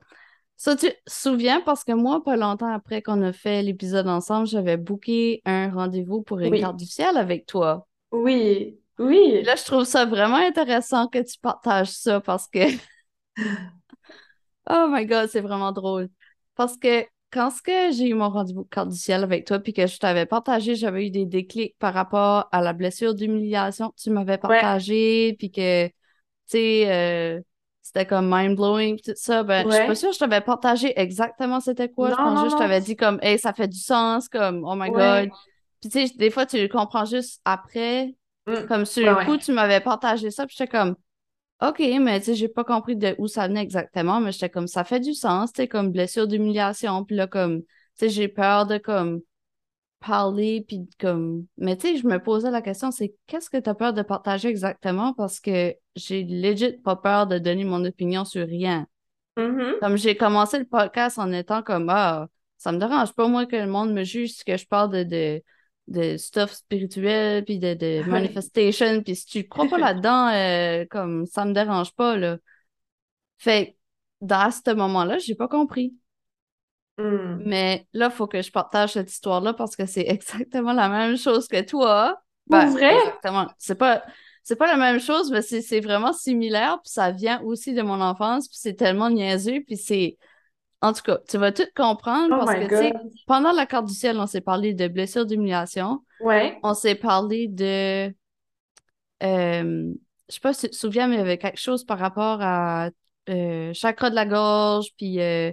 Ça, 0.56 0.74
tu 0.74 0.88
te 0.88 0.96
souviens 1.06 1.60
parce 1.60 1.84
que 1.84 1.92
moi, 1.92 2.22
pas 2.24 2.36
longtemps 2.36 2.72
après 2.72 3.00
qu'on 3.00 3.22
a 3.22 3.32
fait 3.32 3.62
l'épisode 3.62 4.08
ensemble, 4.08 4.48
j'avais 4.48 4.76
booké 4.76 5.40
un 5.44 5.70
rendez-vous 5.70 6.22
pour 6.22 6.40
une 6.40 6.58
carte 6.58 6.76
du 6.76 6.86
ciel 6.86 7.16
avec 7.16 7.46
toi. 7.46 7.86
Oui, 8.10 8.80
oui. 8.98 9.42
là, 9.44 9.54
je 9.54 9.64
trouve 9.64 9.84
ça 9.84 10.04
vraiment 10.04 10.36
intéressant 10.36 11.06
que 11.06 11.20
tu 11.20 11.38
partages 11.38 11.90
ça 11.90 12.20
parce 12.20 12.48
que, 12.48 12.58
oh 14.68 14.88
my 14.90 15.06
God, 15.06 15.28
c'est 15.28 15.40
vraiment 15.40 15.70
drôle. 15.70 16.08
Parce 16.56 16.76
que 16.76 17.06
quand 17.30 17.50
j'ai 17.66 18.08
eu 18.08 18.14
mon 18.14 18.30
rendez-vous 18.30 18.64
carte 18.64 18.88
du 18.88 18.96
ciel 18.96 19.22
avec 19.22 19.46
toi, 19.46 19.58
puis 19.58 19.72
que 19.72 19.86
je 19.86 19.98
t'avais 19.98 20.26
partagé, 20.26 20.74
j'avais 20.74 21.06
eu 21.06 21.10
des 21.10 21.26
déclics 21.26 21.76
par 21.78 21.92
rapport 21.92 22.48
à 22.52 22.62
la 22.62 22.72
blessure 22.72 23.14
d'humiliation 23.14 23.90
que 23.90 24.00
tu 24.00 24.10
m'avais 24.10 24.38
partagé, 24.38 25.36
puis 25.38 25.50
que, 25.50 25.88
tu 25.88 25.92
sais, 26.46 26.84
euh, 26.90 27.40
c'était 27.82 28.06
comme 28.06 28.28
mind-blowing, 28.30 28.98
tout 29.00 29.12
ça. 29.14 29.42
Ben, 29.42 29.66
je 29.68 29.74
suis 29.74 29.86
pas 29.86 29.94
sûre 29.94 30.08
que 30.10 30.14
je 30.14 30.20
t'avais 30.20 30.40
partagé 30.40 30.92
exactement 30.98 31.60
c'était 31.60 31.88
quoi. 31.88 32.10
je 32.10 32.16
pense 32.16 32.40
juste 32.40 32.56
que 32.56 32.62
je 32.62 32.62
t'avais 32.62 32.80
dit 32.80 32.96
comme, 32.96 33.18
hey, 33.22 33.38
ça 33.38 33.52
fait 33.52 33.68
du 33.68 33.78
sens, 33.78 34.28
comme, 34.28 34.64
oh 34.64 34.74
my 34.74 34.90
god. 34.90 35.28
Puis, 35.80 35.90
tu 35.90 36.08
sais, 36.08 36.14
des 36.16 36.30
fois, 36.30 36.44
tu 36.44 36.58
le 36.58 36.68
comprends 36.68 37.04
juste 37.04 37.40
après. 37.44 38.14
Mm. 38.46 38.66
Comme 38.66 38.84
sur 38.84 39.06
le 39.06 39.24
coup, 39.24 39.36
tu 39.36 39.52
m'avais 39.52 39.80
partagé 39.80 40.30
ça, 40.30 40.46
puis 40.46 40.56
j'étais 40.58 40.70
comme, 40.70 40.96
OK, 41.60 41.80
mais 42.00 42.20
tu 42.20 42.26
sais, 42.26 42.34
j'ai 42.34 42.48
pas 42.48 42.62
compris 42.64 42.94
de 42.96 43.16
où 43.18 43.26
ça 43.26 43.48
venait 43.48 43.62
exactement, 43.62 44.20
mais 44.20 44.30
j'étais 44.30 44.48
comme 44.48 44.68
ça 44.68 44.84
fait 44.84 45.00
du 45.00 45.12
sens, 45.12 45.52
tu 45.52 45.62
sais, 45.62 45.68
comme 45.68 45.90
blessure 45.90 46.28
d'humiliation, 46.28 47.04
puis 47.04 47.16
là, 47.16 47.26
comme, 47.26 47.62
tu 47.62 47.66
sais, 47.94 48.08
j'ai 48.08 48.28
peur 48.28 48.66
de 48.66 48.78
comme 48.78 49.20
parler, 50.00 50.64
puis 50.66 50.88
comme. 51.00 51.46
Mais 51.56 51.76
tu 51.76 51.88
sais, 51.88 51.96
je 51.96 52.06
me 52.06 52.18
posais 52.22 52.50
la 52.50 52.62
question, 52.62 52.90
c'est 52.90 53.14
qu'est-ce 53.26 53.50
que 53.50 53.56
tu 53.56 53.68
as 53.68 53.74
peur 53.74 53.92
de 53.92 54.02
partager 54.02 54.48
exactement? 54.48 55.12
Parce 55.14 55.40
que 55.40 55.74
j'ai 55.96 56.24
legit 56.24 56.78
pas 56.78 56.96
peur 56.96 57.26
de 57.26 57.38
donner 57.38 57.64
mon 57.64 57.84
opinion 57.84 58.24
sur 58.24 58.46
rien. 58.46 58.86
Mm-hmm. 59.36 59.80
Comme 59.80 59.96
j'ai 59.96 60.16
commencé 60.16 60.58
le 60.58 60.64
podcast 60.64 61.18
en 61.18 61.32
étant 61.32 61.62
comme 61.62 61.88
Ah, 61.90 62.28
ça 62.56 62.72
me 62.72 62.78
dérange 62.78 63.12
pas, 63.14 63.28
moi, 63.28 63.46
que 63.46 63.56
le 63.56 63.66
monde 63.66 63.92
me 63.92 64.04
juge 64.04 64.44
que 64.44 64.56
je 64.56 64.66
parle 64.66 64.92
de 64.92 65.02
de 65.02 65.42
stuff 66.16 66.52
spirituel, 66.52 67.44
puis 67.44 67.58
de, 67.58 67.74
de 67.74 68.02
manifestation, 68.08 69.02
puis 69.02 69.16
si 69.16 69.26
tu 69.26 69.48
crois 69.48 69.68
pas 69.68 69.78
là-dedans, 69.78 70.28
euh, 70.28 70.84
comme 70.90 71.26
ça 71.26 71.44
me 71.44 71.52
dérange 71.52 71.92
pas, 71.94 72.16
là. 72.16 72.38
Fait 73.38 73.76
dans 74.20 74.50
ce 74.50 74.74
moment-là, 74.74 75.18
j'ai 75.18 75.34
pas 75.34 75.48
compris. 75.48 75.94
Hmm. 76.98 77.40
Mais 77.44 77.86
là, 77.92 78.08
il 78.10 78.14
faut 78.14 78.26
que 78.26 78.42
je 78.42 78.50
partage 78.50 78.94
cette 78.94 79.10
histoire-là 79.10 79.54
parce 79.54 79.76
que 79.76 79.86
c'est 79.86 80.04
exactement 80.08 80.72
la 80.72 80.88
même 80.88 81.16
chose 81.16 81.46
que 81.46 81.60
toi. 81.62 82.20
Pour 82.50 82.58
ben, 82.58 82.70
vrai? 82.70 82.96
Exactement. 82.96 83.46
C'est 83.58 83.76
pas, 83.76 84.02
c'est 84.42 84.56
pas 84.56 84.66
la 84.66 84.76
même 84.76 84.98
chose, 84.98 85.30
mais 85.30 85.42
c'est 85.42 85.80
vraiment 85.80 86.12
similaire, 86.12 86.80
puis 86.82 86.90
ça 86.90 87.10
vient 87.10 87.40
aussi 87.42 87.74
de 87.74 87.82
mon 87.82 88.00
enfance, 88.00 88.48
puis 88.48 88.58
c'est 88.60 88.74
tellement 88.74 89.10
niaiseux, 89.10 89.62
puis 89.66 89.76
c'est 89.76 90.16
en 90.80 90.92
tout 90.92 91.02
cas, 91.02 91.18
tu 91.28 91.38
vas 91.38 91.50
tout 91.50 91.66
comprendre 91.74 92.36
oh 92.40 92.44
parce 92.44 92.58
que, 92.58 92.68
tu 92.68 92.76
sais, 92.76 92.92
pendant 93.26 93.52
la 93.52 93.66
carte 93.66 93.86
du 93.86 93.94
ciel, 93.94 94.18
on 94.18 94.26
s'est 94.26 94.40
parlé 94.40 94.74
de 94.74 94.86
blessures 94.86 95.26
d'humiliation. 95.26 96.04
Ouais. 96.20 96.58
On 96.62 96.74
s'est 96.74 96.94
parlé 96.94 97.48
de. 97.48 98.14
Euh, 99.22 99.92
je 100.28 100.34
sais 100.34 100.40
pas 100.40 100.52
si 100.52 100.66
tu 100.66 100.70
te 100.70 100.76
souviens, 100.76 101.08
mais 101.08 101.16
il 101.16 101.18
y 101.18 101.22
avait 101.22 101.38
quelque 101.38 101.58
chose 101.58 101.84
par 101.84 101.98
rapport 101.98 102.38
à 102.40 102.90
euh, 103.28 103.72
chakra 103.72 104.10
de 104.10 104.14
la 104.14 104.24
gorge, 104.24 104.90
puis 104.96 105.20
euh, 105.20 105.52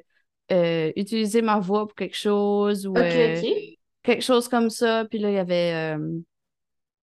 utiliser 0.96 1.42
ma 1.42 1.60
voix 1.60 1.88
pour 1.88 1.96
quelque 1.96 2.18
chose, 2.18 2.86
ou 2.86 2.94
quelque 2.94 4.22
chose 4.22 4.48
comme 4.48 4.70
ça. 4.70 5.06
Puis 5.10 5.18
là, 5.18 5.32
il 5.32 5.36
y 5.36 5.40
avait. 5.40 5.98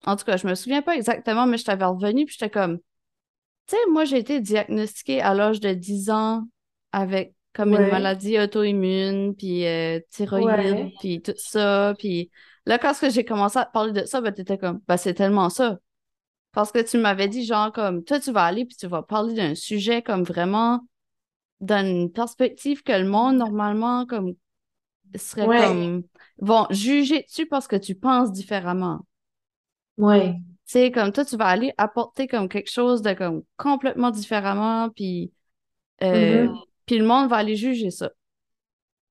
En 0.05 0.15
tout 0.15 0.25
cas, 0.25 0.37
je 0.37 0.47
me 0.47 0.53
souviens 0.53 0.83
pas 0.83 0.95
exactement, 0.95 1.47
mais 1.47 1.57
je 1.57 1.65
t'avais 1.65 1.85
revenu, 1.85 2.25
puis 2.25 2.35
j'étais 2.37 2.51
comme. 2.51 2.77
Tu 3.67 3.75
sais, 3.75 3.81
moi, 3.89 4.05
j'ai 4.05 4.17
été 4.17 4.39
diagnostiquée 4.41 5.21
à 5.21 5.33
l'âge 5.33 5.59
de 5.59 5.73
10 5.73 6.09
ans 6.11 6.43
avec 6.91 7.33
comme 7.53 7.73
une 7.73 7.89
maladie 7.89 8.39
auto-immune, 8.39 9.35
puis 9.35 9.65
euh, 9.65 9.99
thyroïde, 10.09 10.91
puis 10.99 11.21
tout 11.21 11.33
ça. 11.35 11.93
Puis 11.97 12.31
là, 12.65 12.77
quand 12.77 12.93
j'ai 13.09 13.25
commencé 13.25 13.59
à 13.59 13.65
te 13.65 13.71
parler 13.71 13.91
de 13.91 14.05
ça, 14.05 14.21
ben, 14.21 14.33
t'étais 14.33 14.57
comme, 14.57 14.79
ben, 14.87 14.97
c'est 14.97 15.13
tellement 15.13 15.49
ça. 15.49 15.77
Parce 16.53 16.71
que 16.71 16.79
tu 16.79 16.97
m'avais 16.97 17.27
dit, 17.27 17.45
genre, 17.45 17.71
comme, 17.71 18.03
toi, 18.03 18.19
tu 18.19 18.31
vas 18.31 18.45
aller, 18.45 18.65
puis 18.65 18.75
tu 18.75 18.87
vas 18.87 19.01
parler 19.01 19.33
d'un 19.33 19.55
sujet 19.55 20.01
comme 20.01 20.23
vraiment 20.23 20.81
dans 21.59 21.85
une 21.85 22.11
perspective 22.11 22.83
que 22.83 22.91
le 22.91 23.07
monde, 23.07 23.37
normalement, 23.37 24.05
comme, 24.05 24.33
serait 25.15 25.45
comme, 25.45 26.03
vont 26.39 26.67
juger 26.69 27.23
dessus 27.23 27.45
parce 27.45 27.67
que 27.67 27.75
tu 27.75 27.95
penses 27.95 28.31
différemment? 28.31 29.05
Ouais. 29.97 30.33
Tu 30.65 30.79
sais, 30.79 30.91
comme 30.91 31.11
toi, 31.11 31.25
tu 31.25 31.37
vas 31.37 31.47
aller 31.47 31.73
apporter 31.77 32.27
comme 32.27 32.49
quelque 32.49 32.71
chose 32.71 33.01
de 33.01 33.13
comme 33.13 33.43
complètement 33.57 34.09
différemment, 34.09 34.89
puis 34.89 35.31
euh, 36.01 36.47
mm-hmm. 36.47 36.63
Puis 36.85 36.97
le 36.97 37.05
monde 37.05 37.29
va 37.29 37.37
aller 37.37 37.55
juger 37.55 37.91
ça. 37.91 38.11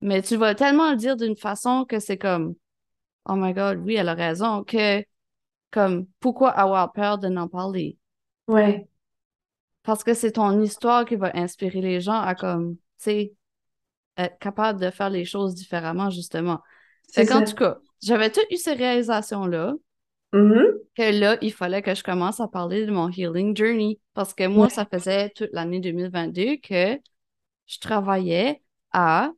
Mais 0.01 0.21
tu 0.21 0.35
vas 0.35 0.55
tellement 0.55 0.91
le 0.91 0.97
dire 0.97 1.15
d'une 1.15 1.37
façon 1.37 1.85
que 1.85 1.99
c'est 1.99 2.17
comme 2.17 2.55
Oh 3.29 3.35
my 3.35 3.53
God, 3.53 3.79
oui, 3.83 3.95
elle 3.95 4.09
a 4.09 4.15
raison, 4.15 4.63
que 4.63 5.03
comme 5.69 6.07
pourquoi 6.19 6.49
avoir 6.49 6.91
peur 6.91 7.17
de 7.17 7.27
n'en 7.27 7.47
parler? 7.47 7.97
Ouais. 8.47 8.87
Parce 9.83 10.03
que 10.03 10.13
c'est 10.13 10.33
ton 10.33 10.61
histoire 10.61 11.05
qui 11.05 11.15
va 11.15 11.31
inspirer 11.35 11.81
les 11.81 12.01
gens 12.01 12.19
à 12.19 12.35
comme, 12.35 12.75
tu 12.75 12.81
sais, 12.97 13.33
être 14.17 14.37
capable 14.39 14.79
de 14.79 14.89
faire 14.89 15.09
les 15.09 15.25
choses 15.25 15.55
différemment, 15.55 16.09
justement. 16.09 16.59
C'est 17.07 17.25
qu'en 17.25 17.43
tout 17.43 17.55
cas, 17.55 17.77
j'avais 18.01 18.31
toutes 18.31 18.49
eu 18.51 18.57
ces 18.57 18.73
réalisations-là. 18.73 19.73
Mm-hmm. 20.33 20.77
Que 20.95 21.19
là, 21.19 21.37
il 21.41 21.51
fallait 21.51 21.81
que 21.81 21.93
je 21.93 22.03
commence 22.03 22.39
à 22.39 22.47
parler 22.47 22.85
de 22.85 22.91
mon 22.91 23.09
healing 23.09 23.55
journey. 23.55 23.99
Parce 24.13 24.33
que 24.33 24.47
moi, 24.47 24.69
ça 24.69 24.85
faisait 24.85 25.29
toute 25.29 25.49
l'année 25.51 25.79
2022 25.79 26.57
que 26.57 26.97
je 27.71 27.79
travaillais 27.79 28.61
à 28.91 29.31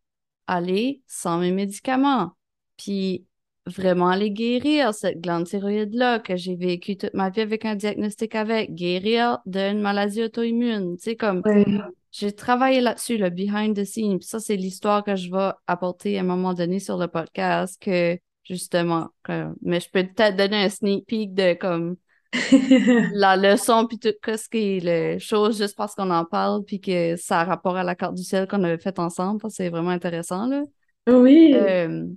aller 0.47 1.01
sans 1.07 1.37
mes 1.37 1.51
médicaments. 1.51 2.31
Puis 2.77 3.25
vraiment 3.65 4.09
aller 4.09 4.31
guérir 4.31 4.93
cette 4.93 5.21
glande 5.21 5.45
thyroïde-là 5.45 6.19
que 6.19 6.35
j'ai 6.35 6.55
vécu 6.55 6.97
toute 6.97 7.13
ma 7.13 7.29
vie 7.29 7.41
avec 7.41 7.63
un 7.63 7.75
diagnostic 7.75 8.35
avec, 8.35 8.73
guérir 8.73 9.39
d'une 9.45 9.79
maladie 9.79 10.23
auto-immune. 10.23 10.97
Tu 10.97 11.03
sais, 11.03 11.15
comme 11.15 11.43
j'ai 12.11 12.31
travaillé 12.33 12.81
là-dessus, 12.81 13.17
le 13.17 13.29
behind 13.29 13.75
the 13.75 13.85
scenes. 13.85 14.19
Puis 14.19 14.27
ça, 14.27 14.39
c'est 14.39 14.57
l'histoire 14.57 15.03
que 15.03 15.15
je 15.15 15.31
vais 15.31 15.51
apporter 15.67 16.17
à 16.17 16.21
un 16.21 16.25
moment 16.25 16.53
donné 16.53 16.79
sur 16.79 16.97
le 16.97 17.07
podcast 17.07 17.81
que 17.81 18.17
justement, 18.43 19.09
mais 19.61 19.79
je 19.79 19.89
peux 19.91 20.03
peut-être 20.03 20.35
donner 20.35 20.57
un 20.57 20.69
sneak 20.69 21.05
peek 21.05 21.33
de 21.33 21.53
comme 21.53 21.95
la 23.13 23.37
leçon 23.37 23.85
puis 23.85 23.99
tout 23.99 24.09
ce 24.25 24.49
qui 24.49 24.77
est 24.77 24.79
les 24.79 25.19
choses 25.19 25.57
juste 25.57 25.75
parce 25.75 25.93
qu'on 25.93 26.09
en 26.09 26.25
parle 26.25 26.63
puis 26.63 26.81
que 26.81 27.15
ça 27.15 27.41
a 27.41 27.43
rapport 27.43 27.75
à 27.75 27.83
la 27.83 27.95
carte 27.95 28.15
du 28.15 28.23
ciel 28.23 28.47
qu'on 28.47 28.63
avait 28.63 28.79
faite 28.79 28.99
ensemble. 28.99 29.39
C'est 29.49 29.69
vraiment 29.69 29.91
intéressant, 29.91 30.47
là. 30.47 30.63
Oui. 31.07 31.51
Euh, 31.53 32.07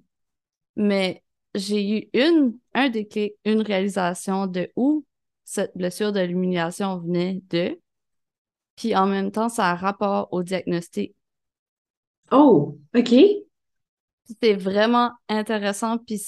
mais 0.76 1.22
j'ai 1.54 1.98
eu 1.98 2.10
une, 2.14 2.58
un 2.74 2.88
déclic, 2.88 3.34
une 3.44 3.60
réalisation 3.60 4.46
de 4.46 4.70
où 4.76 5.04
cette 5.44 5.76
blessure 5.76 6.12
de 6.12 6.20
l'humiliation 6.20 6.98
venait 6.98 7.42
de. 7.50 7.78
Puis 8.76 8.94
en 8.94 9.06
même 9.06 9.30
temps, 9.30 9.48
ça 9.48 9.70
a 9.70 9.74
rapport 9.74 10.28
au 10.32 10.42
diagnostic. 10.42 11.14
Oh, 12.30 12.78
OK. 12.94 13.14
C'était 14.24 14.54
vraiment 14.54 15.12
intéressant. 15.28 15.98
Puis 15.98 16.20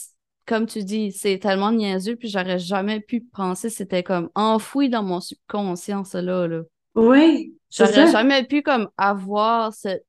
comme 0.48 0.66
tu 0.66 0.82
dis, 0.82 1.12
c'est 1.12 1.38
tellement 1.38 1.70
niaiseux, 1.70 2.16
puis 2.16 2.28
j'aurais 2.28 2.58
jamais 2.58 3.00
pu 3.00 3.20
penser, 3.20 3.70
c'était 3.70 4.02
comme 4.02 4.30
enfoui 4.34 4.88
dans 4.88 5.02
mon 5.02 5.20
subconscient, 5.20 6.04
cela, 6.04 6.48
là. 6.48 6.62
Oui, 6.94 7.54
J'aurais 7.70 8.10
jamais 8.10 8.44
pu 8.44 8.62
comme 8.62 8.88
avoir 8.96 9.72
cette 9.72 10.04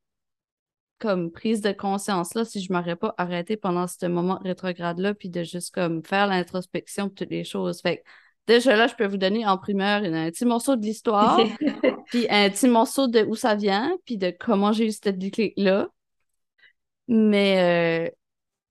comme 0.98 1.32
prise 1.32 1.62
de 1.62 1.72
conscience 1.72 2.34
là 2.34 2.44
si 2.44 2.60
je 2.60 2.74
m'aurais 2.74 2.98
pas 2.98 3.16
arrêté 3.18 3.56
pendant 3.56 3.88
ce 3.88 4.06
moment 4.06 4.38
rétrograde 4.44 5.00
là 5.00 5.14
puis 5.14 5.30
de 5.30 5.44
juste 5.44 5.74
comme 5.74 6.04
faire 6.04 6.28
l'introspection 6.28 7.08
de 7.08 7.14
toutes 7.14 7.30
les 7.30 7.46
choses. 7.46 7.82
Fait 7.82 8.04
déjà 8.48 8.76
là 8.76 8.88
je 8.88 8.96
peux 8.96 9.06
vous 9.06 9.18
donner 9.18 9.48
en 9.48 9.58
primeur 9.58 10.04
un 10.04 10.30
petit 10.30 10.46
morceau 10.46 10.76
de 10.76 10.82
l'histoire 10.82 11.40
puis 12.08 12.28
un 12.30 12.50
petit 12.50 12.68
morceau 12.68 13.08
de 13.08 13.22
où 13.22 13.36
ça 13.36 13.56
vient 13.56 13.96
puis 14.06 14.18
de 14.18 14.34
comment 14.38 14.74
j'ai 14.74 14.88
eu 14.88 14.92
cette 14.92 15.18
déclic 15.18 15.54
là 15.56 15.88
mais 17.08 18.10
euh, 18.10 18.12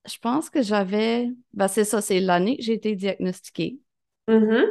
je 0.08 0.18
pense 0.18 0.50
que 0.50 0.62
j'avais 0.62 1.28
ben 1.52 1.68
c'est 1.68 1.84
ça 1.84 2.00
c'est 2.00 2.20
l'année 2.20 2.56
que 2.56 2.62
j'ai 2.62 2.74
été 2.74 2.96
diagnostiquée 2.96 3.78
mm-hmm. 4.28 4.64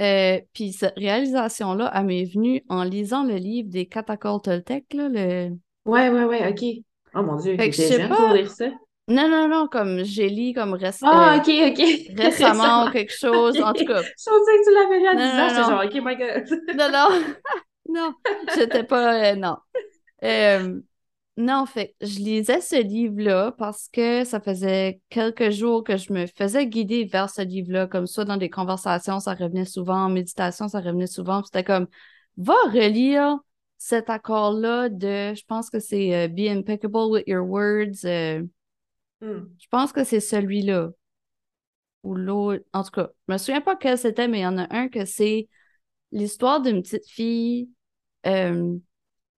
euh, 0.00 0.40
puis 0.52 0.72
cette 0.72 0.96
réalisation-là, 0.96 1.92
elle 1.94 2.06
m'est 2.06 2.24
venue 2.24 2.64
en 2.68 2.84
lisant 2.84 3.24
le 3.24 3.36
livre 3.36 3.68
des 3.68 3.86
Catacol 3.86 4.40
Toltec, 4.42 4.92
là, 4.94 5.08
le 5.08 5.50
Ouais, 5.86 6.10
ouais, 6.10 6.24
ouais, 6.24 6.48
OK. 6.48 6.84
Oh 7.14 7.22
mon 7.22 7.36
Dieu, 7.36 7.56
t'es 7.56 7.72
jeune 7.72 8.08
pour 8.08 8.28
lire 8.28 8.50
ça? 8.50 8.66
Non, 9.08 9.28
non, 9.28 9.48
non, 9.48 9.66
comme 9.66 10.04
j'ai 10.04 10.28
lu 10.28 10.52
comme 10.54 10.74
récemment. 10.74 11.12
Ah, 11.12 11.36
ok, 11.38 11.48
ok. 11.48 12.16
récemment 12.16 12.86
ou 12.86 12.90
quelque 12.90 13.12
chose, 13.12 13.60
en 13.60 13.72
tout 13.72 13.84
cas. 13.84 14.02
Je 14.18 14.30
pensais 14.30 14.56
que 14.56 14.64
tu 14.64 14.74
l'avais 14.74 15.00
lu 15.00 15.06
à 15.08 15.14
10 15.16 15.22
ans, 15.22 15.48
j'étais 15.48 15.70
genre, 15.70 15.84
ok, 15.84 15.94
my 15.94 16.16
God. 16.16 16.76
non, 16.76 16.90
non, 16.92 17.34
non, 17.88 18.14
j'étais 18.54 18.84
pas, 18.84 19.32
euh, 19.32 19.34
non. 19.34 19.56
Euh, 20.22 20.80
non, 21.40 21.54
en 21.54 21.66
fait, 21.66 21.94
je 22.00 22.18
lisais 22.18 22.60
ce 22.60 22.82
livre-là 22.82 23.52
parce 23.58 23.88
que 23.88 24.24
ça 24.24 24.40
faisait 24.40 25.00
quelques 25.08 25.50
jours 25.50 25.82
que 25.82 25.96
je 25.96 26.12
me 26.12 26.26
faisais 26.26 26.66
guider 26.66 27.04
vers 27.04 27.30
ce 27.30 27.42
livre-là, 27.42 27.86
comme 27.86 28.06
soit 28.06 28.24
dans 28.24 28.36
des 28.36 28.50
conversations, 28.50 29.20
ça 29.20 29.34
revenait 29.34 29.64
souvent, 29.64 30.04
en 30.04 30.08
méditation, 30.10 30.68
ça 30.68 30.80
revenait 30.80 31.06
souvent, 31.06 31.42
c'était 31.42 31.64
comme, 31.64 31.86
va 32.36 32.54
relire 32.72 33.38
cet 33.78 34.10
accord-là 34.10 34.90
de, 34.90 35.34
je 35.34 35.44
pense 35.46 35.70
que 35.70 35.78
c'est 35.80 36.14
euh, 36.14 36.28
Be 36.28 36.48
impeccable 36.48 37.10
with 37.10 37.24
your 37.26 37.46
words. 37.48 38.04
Euh, 38.04 38.42
hmm. 39.22 39.46
Je 39.58 39.66
pense 39.70 39.92
que 39.92 40.04
c'est 40.04 40.20
celui-là. 40.20 40.90
Ou 42.02 42.14
l'autre. 42.14 42.64
En 42.72 42.82
tout 42.82 42.90
cas, 42.90 43.08
je 43.28 43.32
me 43.32 43.38
souviens 43.38 43.60
pas 43.60 43.76
quel 43.76 43.98
c'était, 43.98 44.28
mais 44.28 44.40
il 44.40 44.42
y 44.42 44.46
en 44.46 44.58
a 44.58 44.66
un 44.74 44.88
que 44.88 45.04
c'est 45.04 45.48
l'histoire 46.12 46.60
d'une 46.60 46.82
petite 46.82 47.08
fille. 47.08 47.70
Euh, 48.26 48.76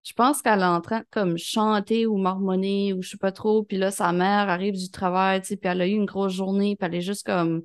je 0.02 0.12
pense 0.14 0.42
qu'elle 0.42 0.60
est 0.60 0.64
en 0.64 0.80
train 0.80 1.00
de 1.00 1.06
comme 1.10 1.38
chanter 1.38 2.06
ou 2.06 2.16
marmonner 2.16 2.92
ou 2.92 3.02
je 3.02 3.10
sais 3.10 3.16
pas 3.16 3.32
trop. 3.32 3.62
Puis 3.62 3.76
là, 3.76 3.90
sa 3.90 4.12
mère 4.12 4.48
arrive 4.48 4.74
du 4.74 4.90
travail, 4.90 5.40
tu 5.40 5.48
sais, 5.48 5.56
puis 5.56 5.68
elle 5.68 5.80
a 5.80 5.86
eu 5.86 5.92
une 5.92 6.06
grosse 6.06 6.32
journée, 6.32 6.76
puis 6.76 6.86
elle 6.86 6.96
est 6.96 7.00
juste 7.00 7.24
comme 7.24 7.62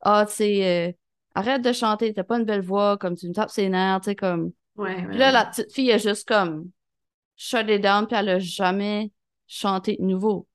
Ah, 0.00 0.24
tu 0.28 0.34
sais, 0.34 0.98
arrête 1.34 1.62
de 1.62 1.72
chanter, 1.72 2.12
t'as 2.12 2.24
pas 2.24 2.38
une 2.38 2.44
belle 2.44 2.62
voix, 2.62 2.98
comme 2.98 3.16
tu 3.16 3.28
me 3.28 3.34
tapes 3.34 3.50
ses 3.50 3.68
nerfs, 3.68 4.00
tu 4.00 4.04
sais, 4.06 4.16
comme 4.16 4.52
puis 4.78 5.18
là, 5.18 5.32
la 5.32 5.44
petite 5.44 5.72
fille 5.72 5.90
est 5.90 5.98
juste 5.98 6.28
comme 6.28 6.70
shut 7.36 7.68
it 7.68 7.82
down, 7.82 8.06
puis 8.06 8.16
elle 8.16 8.28
a 8.28 8.38
jamais 8.38 9.10
chanté 9.46 9.96
de 9.96 10.04
nouveau. 10.04 10.46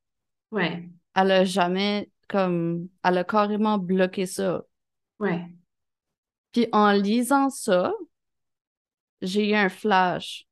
Ouais. 0.51 0.89
Elle 1.15 1.31
a 1.31 1.43
jamais 1.43 2.09
comme 2.29 2.87
elle 3.03 3.17
a 3.17 3.23
carrément 3.23 3.77
bloqué 3.77 4.25
ça. 4.25 4.63
Ouais. 5.19 5.45
Puis 6.53 6.67
en 6.71 6.91
lisant 6.91 7.49
ça, 7.49 7.93
j'ai 9.21 9.49
eu 9.49 9.55
un 9.55 9.69
flash 9.69 10.47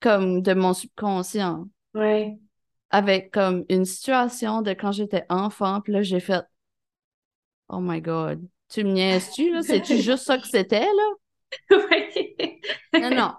comme 0.00 0.42
de 0.42 0.54
mon 0.54 0.74
subconscient. 0.74 1.66
Ouais. 1.94 2.38
Avec 2.90 3.30
comme 3.32 3.64
une 3.68 3.84
situation 3.84 4.62
de 4.62 4.72
quand 4.72 4.92
j'étais 4.92 5.24
enfant, 5.28 5.80
puis 5.80 5.92
là 5.92 6.02
j'ai 6.02 6.20
fait 6.20 6.44
Oh 7.68 7.78
my 7.80 8.00
god, 8.00 8.44
tu 8.68 8.84
me 8.84 8.92
niaises-tu 8.92 9.52
là? 9.52 9.62
C'est-tu 9.62 9.96
juste 10.02 10.24
ça 10.24 10.38
que 10.38 10.46
c'était 10.46 10.80
là? 10.80 11.78
non, 12.94 13.10
non. 13.10 13.32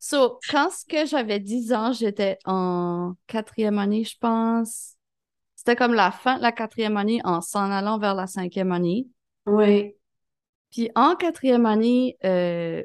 So, 0.00 0.38
quand 0.48 0.68
que 0.88 1.06
j'avais 1.06 1.40
10 1.40 1.72
ans, 1.72 1.92
j'étais 1.92 2.38
en 2.44 3.14
quatrième 3.26 3.78
année, 3.78 4.04
je 4.04 4.16
pense. 4.18 4.94
C'était 5.54 5.76
comme 5.76 5.94
la 5.94 6.10
fin 6.10 6.36
de 6.36 6.42
la 6.42 6.52
quatrième 6.52 6.96
année 6.96 7.20
en 7.24 7.40
s'en 7.40 7.70
allant 7.70 7.98
vers 7.98 8.14
la 8.14 8.26
cinquième 8.26 8.72
année. 8.72 9.06
Oui. 9.46 9.96
Puis 10.70 10.90
en 10.94 11.16
quatrième 11.16 11.66
année, 11.66 12.16
euh, 12.24 12.82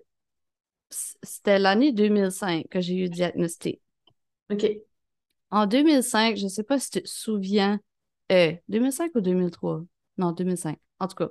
c'était 1.23 1.59
l'année 1.59 1.91
2005 1.91 2.67
que 2.69 2.81
j'ai 2.81 2.95
eu 2.95 3.09
diagnostic. 3.09 3.81
OK. 4.51 4.65
En 5.51 5.67
2005, 5.67 6.37
je 6.37 6.45
ne 6.45 6.49
sais 6.49 6.63
pas 6.63 6.79
si 6.79 6.89
tu 6.89 7.03
te 7.03 7.09
souviens, 7.09 7.79
2005 8.29 9.11
euh, 9.15 9.19
ou 9.19 9.21
2003? 9.21 9.83
Non, 10.17 10.31
2005. 10.31 10.77
En 10.99 11.07
tout 11.07 11.15
cas, 11.15 11.29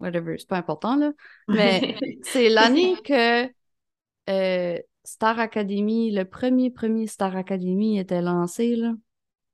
whatever, 0.00 0.36
c'est 0.38 0.48
pas 0.48 0.58
important, 0.58 0.96
là. 0.96 1.12
Mais 1.48 1.96
c'est 2.22 2.48
l'année 2.48 2.96
que 3.04 3.48
euh, 4.28 4.78
Star 5.04 5.38
Academy, 5.38 6.10
le 6.10 6.24
premier, 6.24 6.70
premier 6.70 7.06
Star 7.06 7.36
Academy 7.36 7.98
était 7.98 8.22
lancé, 8.22 8.76
là. 8.76 8.94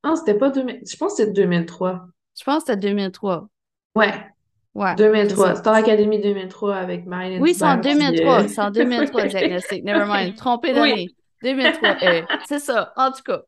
Ah, 0.02 0.14
c'était 0.16 0.36
pas 0.38 0.50
2000... 0.50 0.80
Je 0.84 0.96
pense 0.96 1.12
que 1.12 1.18
c'était 1.18 1.32
2003. 1.32 2.06
Je 2.38 2.44
pense 2.44 2.64
que 2.64 2.72
c'était 2.72 2.88
2003. 2.88 3.48
Ouais. 3.94 4.31
Ouais. 4.74 4.94
2003. 4.96 5.56
Star 5.56 5.74
Academy 5.74 6.20
2003 6.20 6.76
avec 6.76 7.06
Marilyn 7.06 7.40
Oui, 7.40 7.54
c'est 7.54 7.64
en 7.64 7.76
2003. 7.76 8.48
C'est 8.48 8.60
en 8.60 8.70
2003, 8.70 9.24
diagnostic. 9.26 9.84
Never 9.84 10.04
mind. 10.08 10.34
Trompé 10.36 10.72
d'année. 10.72 11.08
2003. 11.42 11.96
Euh, 12.02 12.22
c'est 12.46 12.58
ça. 12.58 12.92
En 12.96 13.10
tout 13.10 13.22
cas. 13.24 13.42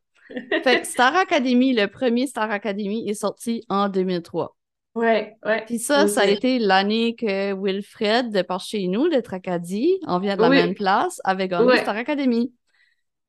Fait 0.62 0.84
Star 0.84 1.14
Academy, 1.16 1.74
le 1.74 1.86
premier 1.86 2.26
Star 2.26 2.50
Academy 2.50 3.08
est 3.08 3.14
sorti 3.14 3.64
en 3.68 3.88
2003. 3.88 4.56
Ouais, 4.94 5.34
ouais. 5.44 5.64
Puis 5.66 5.80
ça, 5.80 6.06
ça 6.06 6.22
a 6.22 6.26
été 6.26 6.58
l'année 6.58 7.16
que 7.16 7.52
Wilfred, 7.52 8.30
de 8.30 8.42
par 8.42 8.60
chez 8.60 8.86
nous, 8.86 9.08
de 9.08 9.20
Tracadie, 9.20 9.98
on 10.06 10.18
vient 10.20 10.36
de 10.36 10.42
la 10.42 10.48
même 10.48 10.74
place, 10.74 11.20
avait 11.24 11.48
gagné 11.48 11.78
Star 11.78 11.96
Academy. 11.96 12.52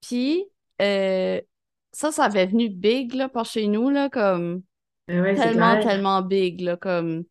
Puis 0.02 0.46
euh, 0.82 1.41
ça, 1.91 2.12
ça 2.12 2.26
avait 2.26 2.46
venu 2.46 2.70
big 2.70 3.14
là, 3.14 3.30
par 3.30 3.46
chez 3.46 3.68
nous, 3.68 3.89
là, 3.89 4.10
comme 4.10 4.62
tellement, 5.08 5.80
tellement 5.80 6.22
big, 6.22 6.62
là, 6.62 6.78
comme 6.78 7.24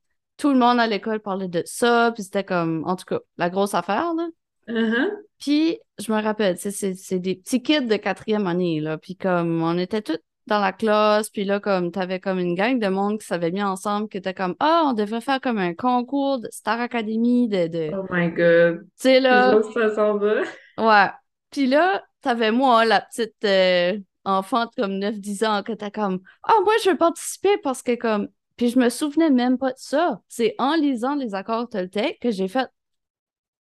tout 0.44 0.52
le 0.52 0.58
monde 0.58 0.78
à 0.78 0.86
l'école 0.86 1.20
parlait 1.20 1.48
de 1.48 1.62
ça, 1.64 2.12
puis 2.14 2.22
c'était 2.22 2.44
comme, 2.44 2.84
en 2.86 2.96
tout 2.96 3.06
cas, 3.06 3.18
la 3.38 3.48
grosse 3.48 3.72
affaire, 3.72 4.12
là. 4.12 4.28
Uh-huh. 4.68 5.10
Puis, 5.38 5.78
je 5.98 6.12
me 6.12 6.20
rappelle, 6.20 6.58
c'est 6.58 7.18
des 7.18 7.36
petits 7.36 7.62
kids 7.62 7.86
de 7.86 7.96
quatrième 7.96 8.46
année, 8.46 8.78
là, 8.80 8.98
puis 8.98 9.16
comme, 9.16 9.62
on 9.62 9.78
était 9.78 10.02
tous 10.02 10.18
dans 10.46 10.60
la 10.60 10.74
classe, 10.74 11.30
puis 11.30 11.46
là, 11.46 11.60
comme, 11.60 11.92
t'avais 11.92 12.20
comme 12.20 12.38
une 12.38 12.54
gang 12.54 12.78
de 12.78 12.88
monde 12.88 13.20
qui 13.20 13.26
s'avait 13.26 13.52
mis 13.52 13.62
ensemble, 13.62 14.10
qui 14.10 14.18
était 14.18 14.34
comme, 14.34 14.54
ah, 14.60 14.84
on 14.84 14.92
devrait 14.92 15.22
faire 15.22 15.40
comme 15.40 15.56
un 15.56 15.72
concours 15.72 16.40
de 16.40 16.48
Star 16.50 16.78
Academy 16.78 17.48
de... 17.48 17.66
de... 17.68 17.90
Oh 17.96 18.04
my 18.10 18.28
God! 18.28 18.80
Tu 18.80 18.88
sais, 18.96 19.20
là... 19.20 19.62
Ça 19.72 19.94
s'en 19.94 20.18
va. 20.18 20.42
Ouais. 20.76 21.10
Puis 21.52 21.66
là, 21.66 22.04
t'avais 22.20 22.50
moi, 22.50 22.84
la 22.84 23.00
petite 23.00 23.42
euh, 23.46 23.98
enfant 24.26 24.66
de 24.66 24.82
comme 24.82 24.98
9-10 24.98 25.46
ans, 25.46 25.62
que 25.62 25.72
t'as 25.72 25.90
comme, 25.90 26.20
ah, 26.42 26.52
moi, 26.64 26.74
je 26.84 26.90
veux 26.90 26.98
participer 26.98 27.56
parce 27.62 27.82
que 27.82 27.94
comme... 27.94 28.28
Puis 28.56 28.70
je 28.70 28.78
me 28.78 28.88
souvenais 28.88 29.30
même 29.30 29.58
pas 29.58 29.72
de 29.72 29.78
ça. 29.78 30.20
C'est 30.28 30.54
en 30.58 30.74
lisant 30.76 31.16
les 31.16 31.34
accords 31.34 31.68
Toltec 31.68 32.18
que 32.20 32.30
j'ai 32.30 32.48
fait, 32.48 32.68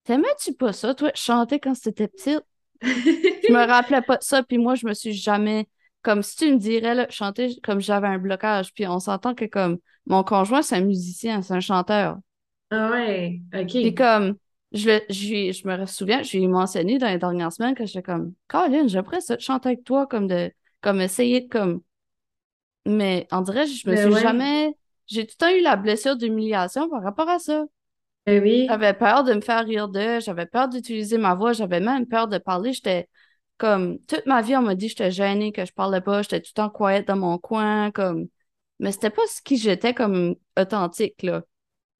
T'aimais-tu 0.04 0.52
pas 0.54 0.72
ça, 0.72 0.94
toi, 0.94 1.12
chanter 1.14 1.60
quand 1.60 1.74
t'étais 1.80 2.08
petite? 2.08 2.42
je 2.82 3.52
me 3.52 3.64
rappelais 3.66 4.02
pas 4.02 4.16
de 4.16 4.22
ça, 4.22 4.42
puis 4.42 4.58
moi, 4.58 4.74
je 4.74 4.86
me 4.86 4.94
suis 4.94 5.12
jamais. 5.12 5.68
Comme 6.02 6.22
si 6.22 6.34
tu 6.36 6.50
me 6.52 6.58
dirais, 6.58 6.96
là, 6.96 7.06
chanter 7.10 7.56
comme 7.62 7.80
j'avais 7.80 8.08
un 8.08 8.18
blocage, 8.18 8.74
puis 8.74 8.88
on 8.88 8.98
s'entend 8.98 9.36
que 9.36 9.44
comme 9.44 9.78
mon 10.06 10.24
conjoint, 10.24 10.62
c'est 10.62 10.74
un 10.74 10.80
musicien, 10.80 11.42
c'est 11.42 11.54
un 11.54 11.60
chanteur. 11.60 12.18
Ah 12.70 12.90
ouais, 12.90 13.40
ok. 13.54 13.68
Puis 13.68 13.94
comme, 13.94 14.34
je, 14.72 14.98
je, 15.08 15.52
je 15.52 15.68
me 15.68 15.86
souviens, 15.86 16.22
je 16.24 16.36
lui 16.36 16.44
ai 16.44 16.48
mentionné 16.48 16.98
dans 16.98 17.06
les 17.06 17.18
dernières 17.18 17.52
semaines 17.52 17.76
que 17.76 17.86
j'étais 17.86 18.02
comme, 18.02 18.32
Colin, 18.48 18.88
j'aimerais 18.88 19.20
ça 19.20 19.38
chanter 19.38 19.68
avec 19.68 19.84
toi, 19.84 20.08
comme 20.08 20.26
de, 20.26 20.50
comme 20.80 21.00
essayer 21.00 21.42
de 21.42 21.48
comme. 21.48 21.82
Mais 22.84 23.28
on 23.30 23.42
dirait, 23.42 23.66
je 23.66 23.88
me 23.88 23.94
suis 23.94 24.16
jamais. 24.16 24.72
J'ai 25.12 25.26
tout 25.26 25.34
le 25.38 25.46
temps 25.46 25.54
eu 25.54 25.60
la 25.60 25.76
blessure 25.76 26.16
d'humiliation 26.16 26.88
par 26.88 27.02
rapport 27.02 27.28
à 27.28 27.38
ça. 27.38 27.64
Ben 28.24 28.42
oui. 28.42 28.66
J'avais 28.68 28.94
peur 28.94 29.24
de 29.24 29.34
me 29.34 29.40
faire 29.40 29.64
rire 29.64 29.88
d'eux, 29.88 30.20
j'avais 30.20 30.46
peur 30.46 30.68
d'utiliser 30.68 31.18
ma 31.18 31.34
voix, 31.34 31.52
j'avais 31.52 31.80
même 31.80 32.06
peur 32.06 32.28
de 32.28 32.38
parler. 32.38 32.72
J'étais 32.72 33.08
comme 33.58 33.98
toute 34.06 34.24
ma 34.26 34.40
vie, 34.40 34.56
on 34.56 34.62
m'a 34.62 34.74
dit 34.74 34.86
que 34.86 34.90
j'étais 34.90 35.10
gênée, 35.10 35.52
que 35.52 35.66
je 35.66 35.72
parlais 35.72 36.00
pas, 36.00 36.22
j'étais 36.22 36.40
tout 36.40 36.52
le 36.56 36.62
temps 36.62 36.70
quiet 36.70 37.02
dans 37.02 37.16
mon 37.16 37.36
coin, 37.36 37.90
comme. 37.90 38.28
Mais 38.78 38.90
c'était 38.90 39.10
pas 39.10 39.22
ce 39.28 39.42
qui 39.42 39.58
j'étais 39.58 39.92
comme 39.92 40.34
authentique, 40.58 41.22
là. 41.22 41.42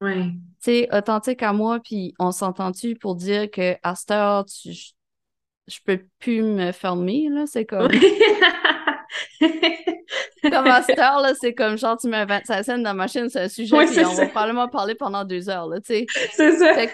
Ouais. 0.00 0.24
Tu 0.24 0.32
sais, 0.60 0.88
authentique 0.96 1.42
à 1.42 1.52
moi, 1.52 1.80
puis 1.80 2.14
on 2.18 2.32
s'entend-tu 2.32 2.96
pour 2.96 3.14
dire 3.14 3.50
que 3.50 3.76
à 3.82 3.94
cette 3.94 4.10
heure, 4.10 4.46
tu, 4.46 4.72
je, 4.72 5.78
peux 5.84 6.00
plus 6.18 6.42
me 6.42 6.72
fermer, 6.72 7.28
là, 7.28 7.44
c'est 7.46 7.66
comme. 7.66 7.90
comme 10.42 10.66
à 10.66 10.82
cette 10.82 10.98
heure, 10.98 11.20
là, 11.20 11.32
c'est 11.38 11.54
comme 11.54 11.76
genre, 11.76 11.96
tu 11.98 12.08
mets 12.08 12.24
25 12.24 12.62
cents 12.64 12.78
dans 12.78 12.84
la 12.84 12.94
machine, 12.94 13.28
c'est 13.28 13.40
un 13.40 13.48
sujet, 13.48 13.76
puis 13.86 14.04
on 14.04 14.14
va 14.14 14.26
probablement 14.26 14.68
parler 14.68 14.94
pendant 14.94 15.24
deux 15.24 15.48
heures, 15.48 15.66
là, 15.66 15.80
tu 15.80 15.94
sais. 15.94 16.06
C'est 16.32 16.56
ça. 16.58 16.74
Fait 16.74 16.88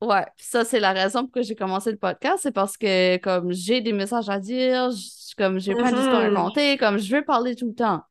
que, 0.00 0.06
ouais, 0.06 0.24
ça, 0.36 0.64
c'est 0.64 0.80
la 0.80 0.92
raison 0.92 1.22
pour 1.22 1.32
que 1.32 1.42
j'ai 1.42 1.54
commencé 1.54 1.90
le 1.90 1.96
podcast, 1.96 2.40
c'est 2.42 2.52
parce 2.52 2.76
que, 2.76 3.16
comme, 3.18 3.52
j'ai 3.52 3.80
des 3.80 3.92
messages 3.92 4.28
à 4.28 4.38
dire, 4.38 4.90
comme, 5.36 5.58
j'ai 5.58 5.74
plein 5.74 5.92
d'histoires 5.92 6.16
à 6.16 6.28
mm-hmm. 6.28 6.34
raconter, 6.34 6.76
comme, 6.76 6.98
je 6.98 7.16
veux 7.16 7.24
parler 7.24 7.54
tout 7.54 7.68
le 7.68 7.74
temps. 7.74 8.02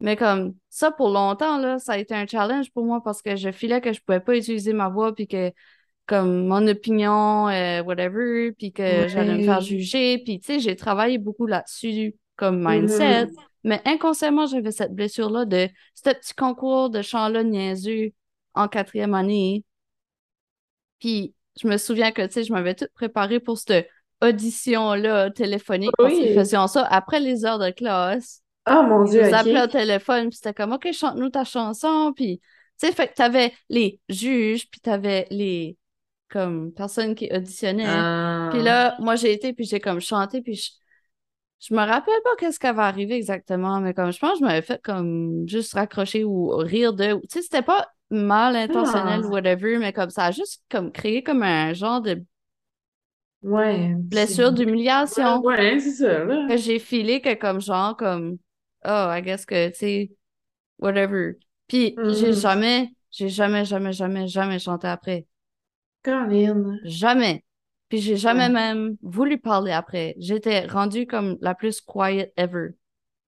Mais 0.00 0.16
comme, 0.16 0.54
ça, 0.68 0.90
pour 0.90 1.08
longtemps, 1.08 1.58
là, 1.58 1.78
ça 1.78 1.92
a 1.92 1.98
été 1.98 2.14
un 2.14 2.26
challenge 2.26 2.70
pour 2.72 2.84
moi 2.84 3.02
parce 3.02 3.22
que 3.22 3.34
je 3.36 3.50
filais 3.50 3.80
que 3.80 3.94
je 3.94 4.00
pouvais 4.02 4.20
pas 4.20 4.36
utiliser 4.36 4.74
ma 4.74 4.88
voix, 4.88 5.14
puis 5.14 5.26
que, 5.26 5.52
comme 6.06 6.46
mon 6.46 6.66
opinion, 6.68 7.48
euh, 7.48 7.82
whatever, 7.82 8.52
puis 8.52 8.72
que 8.72 9.08
j'allais 9.08 9.38
me 9.38 9.44
faire 9.44 9.60
juger. 9.60 10.18
Puis, 10.18 10.38
tu 10.38 10.46
sais, 10.46 10.60
j'ai 10.60 10.76
travaillé 10.76 11.18
beaucoup 11.18 11.46
là-dessus 11.46 12.14
comme 12.36 12.66
mindset. 12.66 13.26
Mm-hmm. 13.26 13.34
Mais 13.64 13.82
inconsciemment, 13.84 14.46
j'avais 14.46 14.70
cette 14.70 14.94
blessure-là 14.94 15.44
de 15.44 15.68
ce 15.94 16.10
petit 16.10 16.34
concours 16.34 16.90
de 16.90 17.02
chant-là 17.02 17.42
niaiseux 17.42 18.12
en 18.54 18.68
quatrième 18.68 19.14
année. 19.14 19.64
Puis, 21.00 21.34
je 21.60 21.66
me 21.66 21.76
souviens 21.76 22.12
que, 22.12 22.24
tu 22.26 22.32
sais, 22.32 22.44
je 22.44 22.52
m'avais 22.52 22.74
tout 22.74 22.86
préparé 22.94 23.40
pour 23.40 23.58
cette 23.58 23.88
audition-là 24.22 25.30
téléphonique. 25.30 25.90
Oui. 25.98 26.04
Parce 26.04 26.14
qu'ils 26.14 26.34
faisaient 26.34 26.68
ça 26.68 26.86
après 26.88 27.20
les 27.20 27.44
heures 27.44 27.58
de 27.58 27.70
classe. 27.70 28.42
Ah, 28.64 28.82
mon 28.82 29.04
Dieu, 29.04 29.22
Ils 29.26 29.34
appelaient 29.34 29.62
au 29.62 29.68
téléphone, 29.68 30.28
puis 30.28 30.36
c'était 30.36 30.54
comme, 30.54 30.72
OK, 30.72 30.90
chante-nous 30.92 31.30
ta 31.30 31.44
chanson. 31.44 32.12
Puis, 32.14 32.40
tu 32.80 32.86
sais, 32.86 32.92
fait 32.92 33.08
que 33.08 33.14
t'avais 33.14 33.52
les 33.68 34.00
juges, 34.08 34.68
puis 34.70 34.80
t'avais 34.80 35.26
les 35.30 35.76
comme 36.28 36.72
personne 36.72 37.14
qui 37.14 37.28
auditionnait. 37.32 37.84
Puis 38.50 38.62
là, 38.62 38.94
ah. 38.96 38.96
moi, 39.00 39.14
j'ai 39.16 39.32
été, 39.32 39.52
puis 39.52 39.64
j'ai 39.64 39.80
comme 39.80 40.00
chanté, 40.00 40.42
puis 40.42 40.72
je, 41.60 41.74
me 41.74 41.80
rappelle 41.80 42.20
pas 42.24 42.36
qu'est-ce 42.38 42.58
qui 42.58 42.72
va 42.72 42.84
arriver 42.84 43.14
exactement, 43.14 43.80
mais 43.80 43.94
comme 43.94 44.12
je 44.12 44.18
pense 44.18 44.32
que 44.32 44.38
je 44.40 44.44
m'avais 44.44 44.62
fait 44.62 44.80
comme 44.82 45.48
juste 45.48 45.74
raccrocher 45.74 46.24
ou 46.24 46.48
rire 46.56 46.92
de. 46.92 47.14
Tu 47.22 47.28
sais, 47.28 47.42
c'était 47.42 47.62
pas 47.62 47.86
mal 48.10 48.56
intentionnel 48.56 49.20
ou 49.20 49.28
ah. 49.28 49.32
whatever, 49.32 49.78
mais 49.78 49.92
comme 49.92 50.10
ça 50.10 50.26
a 50.26 50.30
juste 50.30 50.62
comme 50.70 50.92
créé 50.92 51.22
comme 51.22 51.42
un 51.42 51.72
genre 51.72 52.00
de 52.00 52.22
ouais, 53.42 53.94
blessure 53.96 54.52
d'humiliation. 54.52 55.40
Ouais, 55.40 55.78
c'est 55.80 55.92
ça. 55.92 56.24
Là. 56.24 56.46
Que 56.48 56.56
j'ai 56.56 56.78
filé 56.78 57.20
que 57.20 57.34
comme 57.34 57.60
genre 57.60 57.96
comme 57.96 58.38
oh, 58.84 59.08
I 59.10 59.22
guess 59.22 59.44
que 59.44 59.68
tu 59.68 59.76
sais, 59.76 60.10
whatever. 60.78 61.34
Puis 61.68 61.96
j'ai 61.96 62.30
mm-hmm. 62.30 62.40
jamais, 62.40 62.90
j'ai 63.10 63.28
jamais, 63.28 63.64
jamais, 63.64 63.92
jamais, 63.92 64.28
jamais 64.28 64.58
chanté 64.58 64.86
après. 64.86 65.26
Jamais. 66.84 67.44
Puis 67.88 67.98
j'ai 67.98 68.16
jamais 68.16 68.48
même 68.48 68.96
voulu 69.02 69.38
parler 69.38 69.72
après. 69.72 70.14
J'étais 70.18 70.66
rendue 70.66 71.06
comme 71.06 71.38
la 71.40 71.54
plus 71.54 71.80
quiet 71.80 72.32
ever. 72.36 72.70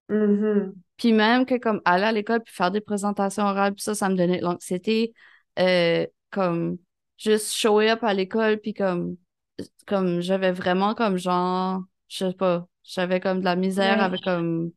Mm-hmm. 0.09 0.73
Puis 0.97 1.13
même 1.13 1.45
que 1.45 1.55
comme 1.57 1.81
aller 1.85 2.03
à 2.03 2.11
l'école 2.11 2.41
puis 2.41 2.53
faire 2.53 2.71
des 2.71 2.81
présentations 2.81 3.43
orales, 3.43 3.73
puis 3.73 3.83
ça, 3.83 3.95
ça 3.95 4.09
me 4.09 4.15
donnait 4.15 4.39
de 4.39 4.43
l'anxiété. 4.43 5.13
Euh, 5.57 6.05
comme 6.29 6.77
juste 7.17 7.53
show 7.53 7.79
up 7.79 8.03
à 8.03 8.13
l'école, 8.13 8.59
puis 8.59 8.73
comme, 8.73 9.17
comme 9.87 10.21
j'avais 10.21 10.51
vraiment 10.51 10.93
comme 10.93 11.17
genre, 11.17 11.81
je 12.07 12.29
sais 12.29 12.33
pas, 12.33 12.67
j'avais 12.83 13.19
comme 13.19 13.39
de 13.39 13.45
la 13.45 13.55
misère 13.55 14.01
avec 14.01 14.21
comme 14.21 14.71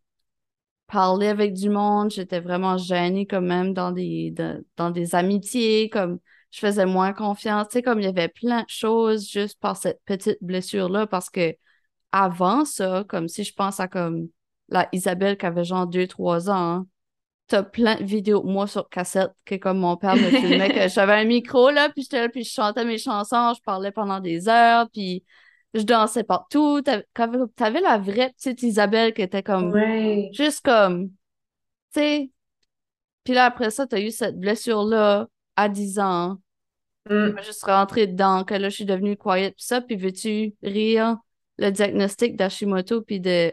parler 0.87 1.29
avec 1.29 1.55
du 1.55 1.71
monde. 1.71 2.11
J'étais 2.11 2.41
vraiment 2.41 2.77
gênée 2.77 3.27
quand 3.27 3.41
même 3.41 3.73
dans 3.75 3.93
des, 3.93 4.35
dans 4.77 4.91
des 4.91 5.15
amitiés, 5.15 5.89
comme 5.89 6.19
je 6.53 6.61
faisais 6.61 6.87
moins 6.87 7.13
confiance. 7.13 7.69
Tu 7.69 7.73
sais, 7.73 7.83
comme 7.83 7.99
il 7.99 8.05
y 8.05 8.09
avait 8.09 8.29
plein 8.29 8.61
de 8.61 8.69
choses 8.69 9.29
juste 9.29 9.59
par 9.59 9.77
cette 9.77 10.01
petite 10.05 10.39
blessure-là, 10.43 11.07
parce 11.07 11.31
que 11.31 11.55
avant 12.13 12.65
ça, 12.65 13.05
comme 13.09 13.27
si 13.27 13.43
je 13.43 13.55
pense 13.55 13.81
à 13.81 13.89
comme 13.89 14.29
la 14.69 14.89
Isabelle 14.93 15.37
qui 15.39 15.47
avait 15.47 15.65
genre 15.65 15.87
2-3 15.87 16.51
ans, 16.51 16.53
hein, 16.53 16.87
t'as 17.49 17.63
plein 17.63 17.97
de 17.97 18.05
vidéos, 18.05 18.43
moi 18.43 18.67
sur 18.67 18.89
cassette, 18.89 19.33
que 19.47 19.55
comme 19.57 19.79
mon 19.79 19.97
père 19.97 20.15
me 20.15 20.31
filmait, 20.31 20.73
que 20.73 20.89
j'avais 20.95 21.15
un 21.15 21.25
micro 21.25 21.71
là, 21.71 21.89
puis 21.89 22.03
j'étais 22.03 22.21
là, 22.21 22.29
puis 22.29 22.45
je 22.45 22.53
chantais 22.53 22.85
mes 22.85 22.99
chansons, 22.99 23.55
je 23.57 23.63
parlais 23.63 23.91
pendant 23.91 24.21
des 24.21 24.49
heures, 24.49 24.89
puis 24.91 25.25
je 25.73 25.83
dansais 25.83 26.25
partout. 26.25 26.83
T'avais 26.83 27.81
la 27.81 27.97
vraie 27.97 28.31
petite 28.31 28.63
Isabelle 28.63 29.15
qui 29.15 29.23
était 29.23 29.43
comme, 29.43 29.75
juste 30.33 30.61
comme, 30.63 31.09
tu 31.09 31.15
sais. 32.01 32.31
Puis 33.25 33.35
là, 33.35 33.47
après 33.47 33.71
ça, 33.71 33.87
t'as 33.87 34.01
eu 34.01 34.11
cette 34.11 34.39
blessure-là 34.39 35.29
à 35.57 35.69
10 35.69 35.99
ans. 35.99 36.39
Mm. 37.09 37.37
Je 37.39 37.43
juste 37.43 37.65
rentré 37.65 38.07
dedans, 38.07 38.45
que 38.45 38.55
là, 38.55 38.69
je 38.69 38.75
suis 38.75 38.85
devenue 38.85 39.17
quiet, 39.17 39.53
puis 39.53 39.65
ça, 39.65 39.81
puis 39.81 39.97
veux-tu 39.97 40.55
rire? 40.63 41.17
Le 41.59 41.71
diagnostic 41.71 42.37
d'Hashimoto 42.37 43.03
puis 43.03 43.21
de 43.21 43.53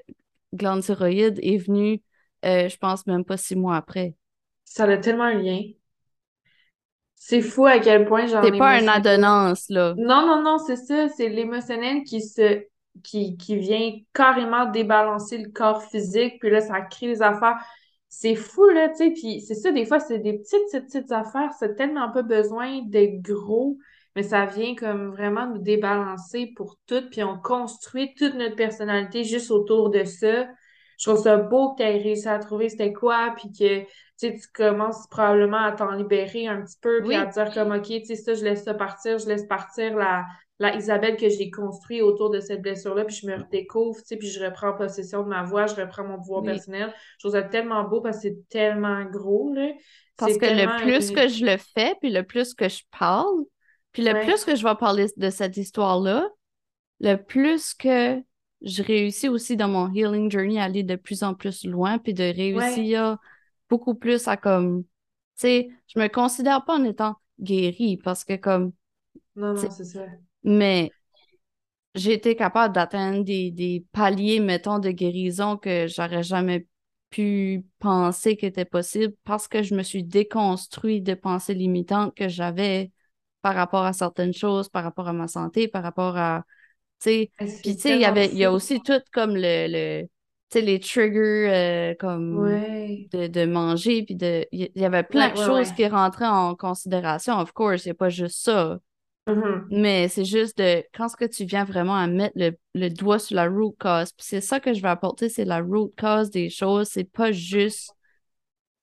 glande 0.54 0.82
thyroïde 0.82 1.40
est 1.42 1.58
venu, 1.58 2.02
euh, 2.46 2.70
je 2.70 2.78
pense, 2.78 3.06
même 3.08 3.26
pas 3.26 3.38
six 3.38 3.56
mois 3.56 3.76
après. 3.76 4.16
Ça 4.66 4.86
a 4.86 4.98
tellement 4.98 5.26
un 5.26 5.36
lien. 5.36 5.62
C'est 7.16 7.42
fou 7.42 7.66
à 7.66 7.80
quel 7.80 8.06
point 8.06 8.28
j'en 8.28 8.42
ai. 8.42 8.46
C'est 8.46 8.58
pas 8.58 8.80
une 8.80 8.90
adonnance, 8.90 9.66
là. 9.70 9.94
Non, 9.98 10.26
non, 10.26 10.42
non, 10.42 10.58
c'est 10.58 10.78
ça. 10.78 11.10
C'est 11.10 11.28
l'émotionnel 11.28 12.04
qui 12.04 12.22
se 12.22 12.64
qui, 13.04 13.38
qui 13.38 13.58
vient 13.58 13.92
carrément 14.14 14.66
débalancer 14.66 15.38
le 15.38 15.50
corps 15.50 15.84
physique, 15.84 16.40
puis 16.40 16.50
là, 16.50 16.62
ça 16.62 16.82
crée 16.82 17.08
des 17.08 17.22
affaires 17.22 17.58
c'est 18.10 18.36
fou, 18.36 18.68
là, 18.70 18.90
tu 18.90 18.96
sais, 18.96 19.12
puis 19.12 19.40
c'est 19.40 19.54
ça, 19.54 19.72
des 19.72 19.86
fois, 19.86 20.00
c'est 20.00 20.20
des 20.20 20.34
petites, 20.34 20.66
petites, 20.72 20.86
petites 20.86 21.12
affaires, 21.12 21.52
c'est 21.60 21.76
tellement 21.76 22.12
pas 22.12 22.24
besoin 22.24 22.82
d'être 22.82 23.22
gros, 23.22 23.78
mais 24.16 24.24
ça 24.24 24.48
vient 24.48 24.76
comme 24.76 25.12
vraiment 25.12 25.48
nous 25.48 25.60
débalancer 25.60 26.52
pour 26.56 26.78
tout, 26.88 27.08
puis 27.12 27.24
on 27.24 27.38
construit 27.40 28.16
toute 28.16 28.34
notre 28.34 28.56
personnalité 28.56 29.24
juste 29.24 29.52
autour 29.52 29.92
de 29.92 30.04
ça. 30.04 30.48
Je 30.98 31.10
trouve 31.10 31.22
ça 31.22 31.38
beau 31.38 31.74
que 31.74 31.78
tu 31.78 31.84
aies 31.84 31.98
réussi 32.00 32.28
à 32.28 32.40
trouver 32.40 32.70
c'était 32.70 32.92
quoi, 32.92 33.34
puis 33.38 33.52
que, 33.52 33.88
tu 34.20 34.38
commences 34.54 35.08
probablement 35.08 35.64
à 35.64 35.72
t'en 35.72 35.92
libérer 35.92 36.48
un 36.48 36.62
petit 36.62 36.78
peu, 36.82 37.02
puis 37.04 37.16
à 37.16 37.26
dire 37.28 37.54
comme, 37.54 37.72
OK, 37.72 37.86
tu 37.86 38.06
sais, 38.06 38.16
ça, 38.16 38.34
je 38.34 38.44
laisse 38.44 38.64
ça 38.64 38.74
partir, 38.74 39.18
je 39.18 39.28
laisse 39.28 39.46
partir 39.46 39.96
la, 39.96 40.26
la 40.60 40.76
Isabelle 40.76 41.16
que 41.16 41.30
j'ai 41.30 41.50
construit 41.50 42.02
autour 42.02 42.30
de 42.30 42.42
cette 42.42 42.62
blessure-là, 42.62 43.06
puis 43.06 43.16
je 43.16 43.28
me 43.28 43.38
redécouvre, 43.38 43.98
tu 44.00 44.08
sais, 44.08 44.18
puis 44.18 44.28
je 44.28 44.44
reprends 44.44 44.74
possession 44.74 45.24
de 45.24 45.30
ma 45.30 45.44
voix, 45.44 45.68
je 45.68 45.76
reprends 45.76 46.04
mon 46.04 46.18
pouvoir 46.18 46.44
personnel. 46.44 46.94
Je 47.18 47.20
trouve 47.20 47.32
ça 47.32 47.44
tellement 47.44 47.88
beau 47.88 48.02
parce 48.02 48.18
que 48.18 48.24
c'est 48.24 48.50
tellement 48.50 49.06
gros, 49.06 49.54
là. 49.54 49.72
Parce 50.18 50.38
que 50.38 50.46
le 50.46 50.84
plus 50.84 51.12
que 51.12 51.30
je 51.30 51.46
le 51.46 51.56
fais, 51.56 51.96
puis 52.02 52.12
le 52.12 52.24
plus 52.24 52.54
que 52.54 52.68
je 52.68 52.84
parle, 52.98 53.46
puis 53.94 54.04
le 54.04 54.22
plus 54.26 54.44
que 54.44 54.56
je 54.56 54.64
vais 54.64 54.76
parler 54.76 55.08
de 55.16 55.30
cette 55.30 55.56
histoire-là, 55.56 56.30
le 57.00 57.16
plus 57.16 57.74
que 57.74 58.22
je 58.62 58.84
réussis 58.84 59.30
aussi 59.30 59.56
dans 59.56 59.70
mon 59.70 59.90
healing 59.94 60.30
journey 60.30 60.60
à 60.60 60.66
aller 60.66 60.84
de 60.84 60.98
plus 60.98 61.24
en 61.24 61.34
plus 61.34 61.64
loin, 61.64 61.98
puis 62.00 62.14
de 62.14 62.24
réussir 62.24 63.18
beaucoup 63.70 63.96
plus 63.96 64.28
à 64.28 64.36
comme, 64.36 64.84
tu 64.84 64.90
sais, 65.36 65.70
je 65.88 66.00
me 66.00 66.08
considère 66.08 66.66
pas 66.66 66.74
en 66.74 66.84
étant 66.84 67.16
guérie 67.40 67.96
parce 67.96 68.26
que 68.26 68.36
comme... 68.36 68.74
Non, 69.38 69.54
non, 69.54 69.70
c'est 69.72 69.86
ça 69.86 70.06
mais 70.44 70.92
j'ai 71.96 72.14
été 72.14 72.36
capable 72.36 72.74
d'atteindre 72.74 73.24
des, 73.24 73.86
paliers, 73.92 74.40
mettons, 74.40 74.80
de 74.80 74.92
guérison 74.92 75.58
que 75.58 75.88
j'aurais 75.88 76.24
jamais 76.24 76.68
pu 77.10 77.66
penser 77.80 78.38
qu'était 78.38 78.66
possible 78.66 79.14
parce 79.24 79.48
que 79.48 79.64
je 79.64 79.74
me 79.74 79.82
suis 79.82 80.04
déconstruit 80.04 81.02
de 81.02 81.16
pensées 81.16 81.56
limitantes 81.56 82.16
que 82.16 82.30
j'avais 82.30 82.92
par 83.42 83.56
rapport 83.56 83.84
à 83.84 83.94
certaines 83.94 84.34
choses, 84.34 84.70
par 84.70 84.84
rapport 84.84 85.08
à 85.08 85.14
ma 85.14 85.28
santé, 85.28 85.68
par 85.68 85.82
rapport 85.82 86.18
à, 86.18 86.44
tu 87.02 87.10
sais, 87.10 87.32
puis 87.38 87.76
tu 87.76 87.82
sais, 87.82 87.96
il 87.96 88.02
y 88.02 88.06
avait, 88.06 88.28
il 88.28 88.38
y 88.38 88.46
a 88.46 88.52
aussi 88.52 88.82
tout 88.82 89.02
comme 89.12 89.36
le, 89.36 89.68
le 89.68 90.04
tu 90.52 90.60
sais, 90.60 90.62
les 90.62 90.80
triggers 90.80 91.50
euh, 91.50 91.96
comme 92.00 92.50
de, 93.12 93.46
manger, 93.46 94.04
puis 94.04 94.16
de, 94.16 94.46
il 94.52 94.70
y, 94.76 94.86
avait 94.86 95.04
plein 95.04 95.30
de 95.30 95.38
choses 95.38 95.72
qui 95.74 95.88
rentraient 95.88 96.26
en 96.26 96.56
considération, 96.56 97.40
of 97.40 97.52
course, 97.54 97.86
il 97.86 97.90
n'y 97.90 97.92
a 97.92 97.96
pas 97.96 98.10
juste 98.10 98.44
ça. 98.44 98.80
Mm-hmm. 99.30 99.66
Mais 99.72 100.08
c'est 100.08 100.26
juste 100.26 100.58
de 100.58 100.84
quand 100.94 101.08
ce 101.08 101.16
que 101.16 101.26
tu 101.26 101.46
viens 101.46 101.66
vraiment 101.66 101.96
à 101.96 102.08
mettre 102.08 102.36
le, 102.38 102.90
doigt 102.90 103.20
sur 103.20 103.36
la 103.36 103.48
root 103.48 103.76
cause, 103.80 104.12
c'est 104.18 104.42
ça 104.42 104.60
que 104.60 104.74
je 104.74 104.82
vais 104.82 104.88
apporter, 104.88 105.30
c'est 105.30 105.46
la 105.46 105.60
root 105.60 105.94
cause 105.98 106.30
des 106.30 106.50
choses. 106.50 106.88
C'est 106.90 107.10
pas 107.10 107.32
juste 107.32 107.92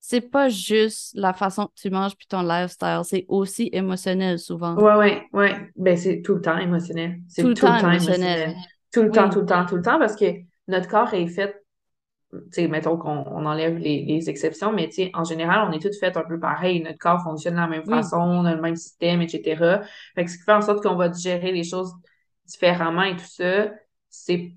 c'est 0.09 0.21
pas 0.21 0.49
juste 0.49 1.11
la 1.17 1.33
façon 1.33 1.67
que 1.67 1.73
tu 1.75 1.91
manges 1.91 2.15
puis 2.17 2.29
ton 2.29 2.43
lifestyle, 2.43 3.01
c'est 3.03 3.25
aussi 3.27 3.71
émotionnel 3.73 4.39
souvent. 4.39 4.77
Ouais, 4.77 4.95
ouais, 4.95 5.27
ouais. 5.33 5.71
Ben, 5.75 5.97
c'est 5.97 6.23
tout 6.23 6.37
le 6.37 6.41
temps 6.41 6.59
émotionnel. 6.59 7.19
C'est 7.27 7.43
tout, 7.43 7.49
le 7.49 7.55
temps, 7.55 7.77
émotionnel. 7.77 8.55
Tout 8.93 9.03
le 9.03 9.11
temps, 9.11 9.29
tout 9.29 9.41
le 9.41 9.47
temps, 9.47 9.67
tout 9.67 9.75
le 9.75 9.83
temps, 9.83 9.99
parce 9.99 10.15
que 10.15 10.27
notre 10.69 10.87
corps 10.87 11.13
est 11.13 11.27
fait, 11.27 11.61
sais, 12.51 12.69
mettons 12.69 12.97
qu'on 12.97 13.47
enlève 13.47 13.77
les, 13.77 14.29
exceptions, 14.29 14.73
mais 14.73 14.89
tu 14.89 14.95
sais, 14.95 15.11
en 15.15 15.25
général, 15.25 15.69
on 15.69 15.73
est 15.73 15.81
toutes 15.81 15.97
faites 15.99 16.17
un 16.17 16.25
peu 16.25 16.39
pareil. 16.39 16.83
Notre 16.83 16.99
corps 16.99 17.23
fonctionne 17.23 17.55
de 17.55 17.61
la 17.61 17.67
même 17.67 17.85
façon, 17.85 18.17
on 18.17 18.45
a 18.45 18.55
le 18.55 18.61
même 18.61 18.77
système, 18.77 19.23
etc. 19.23 19.83
Fait 20.15 20.25
que 20.25 20.31
ce 20.31 20.39
qui 20.39 20.45
fait 20.45 20.53
en 20.53 20.63
sorte 20.63 20.83
qu'on 20.83 20.97
va 20.97 21.09
digérer 21.09 21.53
les 21.53 21.65
choses 21.65 21.93
différemment 22.47 23.03
et 23.03 23.17
tout 23.17 23.27
ça, 23.27 23.71
c'est 24.09 24.53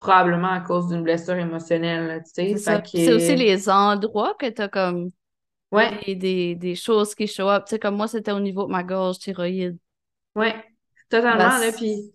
probablement 0.00 0.50
à 0.50 0.60
cause 0.60 0.88
d'une 0.88 1.02
blessure 1.02 1.34
émotionnelle, 1.34 2.22
tu 2.24 2.56
sais. 2.56 2.82
C'est 2.84 3.12
aussi 3.12 3.36
les 3.36 3.68
endroits 3.68 4.34
que 4.38 4.50
tu 4.50 4.62
as 4.62 4.68
comme 4.68 5.10
ouais. 5.70 6.14
des, 6.14 6.54
des, 6.54 6.74
choses 6.74 7.14
qui 7.14 7.26
show 7.26 7.48
up. 7.48 7.64
Tu 7.66 7.70
sais, 7.70 7.78
comme 7.78 7.96
moi, 7.96 8.08
c'était 8.08 8.32
au 8.32 8.40
niveau 8.40 8.66
de 8.66 8.72
ma 8.72 8.82
gorge 8.82 9.18
thyroïde. 9.18 9.78
Ouais, 10.34 10.54
totalement, 11.08 11.58
là, 11.58 11.70
puis 11.76 12.12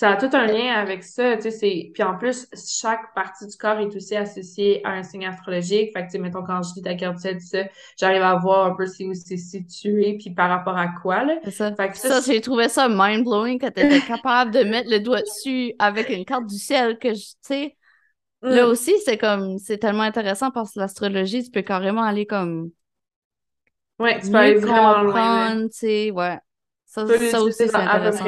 ça 0.00 0.12
a 0.12 0.16
tout 0.16 0.34
un 0.34 0.46
lien 0.46 0.72
avec 0.72 1.04
ça, 1.04 1.36
tu 1.36 1.50
sais, 1.50 1.90
Puis 1.92 2.02
en 2.02 2.16
plus, 2.16 2.46
chaque 2.80 3.12
partie 3.14 3.46
du 3.46 3.54
corps 3.58 3.78
est 3.80 3.94
aussi 3.94 4.16
associée 4.16 4.80
à 4.82 4.92
un 4.92 5.02
signe 5.02 5.26
astrologique. 5.26 5.92
Fait 5.92 6.00
que, 6.00 6.06
tu 6.06 6.12
sais, 6.12 6.18
mettons, 6.18 6.42
quand 6.42 6.62
je 6.62 6.72
dis 6.72 6.80
ta 6.80 6.94
carte 6.94 7.18
tout 7.20 7.38
ça, 7.38 7.64
j'arrive 7.98 8.22
à 8.22 8.34
voir 8.36 8.64
un 8.64 8.74
peu 8.74 8.84
où 8.84 9.12
c'est 9.12 9.36
situé, 9.36 10.16
puis 10.18 10.30
par 10.30 10.48
rapport 10.48 10.78
à 10.78 10.88
quoi, 11.02 11.24
là. 11.24 11.34
ça. 11.50 11.74
ça, 11.92 12.20
j'ai 12.22 12.40
trouvé 12.40 12.70
ça 12.70 12.88
mind-blowing 12.88 13.58
que 13.58 13.66
tu 13.66 13.78
étais 13.82 14.00
capable 14.08 14.52
de 14.52 14.60
mettre 14.60 14.88
le 14.90 15.00
doigt 15.00 15.20
dessus 15.20 15.74
avec 15.78 16.08
une 16.08 16.24
carte 16.24 16.46
du 16.46 16.56
ciel 16.56 16.98
que, 16.98 17.12
tu 17.12 17.22
sais... 17.42 17.76
Là 18.40 18.64
mm. 18.64 18.70
aussi, 18.70 18.94
c'est 19.04 19.18
comme... 19.18 19.58
C'est 19.58 19.76
tellement 19.76 20.04
intéressant 20.04 20.50
parce 20.50 20.72
que 20.72 20.80
l'astrologie, 20.80 21.44
tu 21.44 21.50
peux 21.50 21.60
carrément 21.60 22.04
aller 22.04 22.24
comme... 22.24 22.70
Ouais, 23.98 24.18
tu 24.18 24.30
peux 24.30 24.38
aller 24.38 24.54
vraiment 24.54 25.02
loin. 25.02 25.56
tu 25.64 25.68
sais, 25.72 26.10
ouais. 26.10 26.38
Ça, 26.86 27.06
ça 27.06 27.42
aussi, 27.42 27.68
c'est 27.68 27.74
intéressant. 27.74 28.24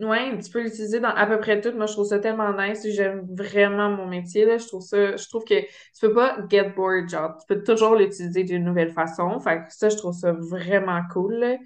Oui, 0.00 0.38
tu 0.42 0.50
peux 0.50 0.62
l'utiliser 0.62 0.98
dans 0.98 1.10
à 1.10 1.26
peu 1.26 1.38
près 1.38 1.60
tout. 1.60 1.72
Moi, 1.72 1.84
je 1.84 1.92
trouve 1.92 2.06
ça 2.06 2.18
tellement 2.18 2.56
nice. 2.56 2.86
J'aime 2.88 3.26
vraiment 3.34 3.90
mon 3.90 4.06
métier. 4.06 4.46
Là. 4.46 4.56
Je 4.56 4.66
trouve 4.66 4.80
ça, 4.80 5.16
je 5.16 5.28
trouve 5.28 5.44
que 5.44 5.60
tu 5.60 6.00
peux 6.00 6.14
pas 6.14 6.38
get 6.48 6.70
bored, 6.70 7.08
genre. 7.10 7.36
Tu 7.38 7.54
peux 7.54 7.62
toujours 7.62 7.96
l'utiliser 7.96 8.44
d'une 8.44 8.64
nouvelle 8.64 8.92
façon. 8.92 9.38
Fait 9.40 9.58
que 9.58 9.64
ça, 9.68 9.90
je 9.90 9.96
trouve 9.96 10.14
ça 10.14 10.32
vraiment 10.32 11.02
cool. 11.12 11.58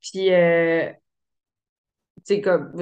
Puis, 0.00 0.32
euh, 0.32 0.90
tu 2.24 2.36
sais, 2.36 2.40
comme, 2.40 2.72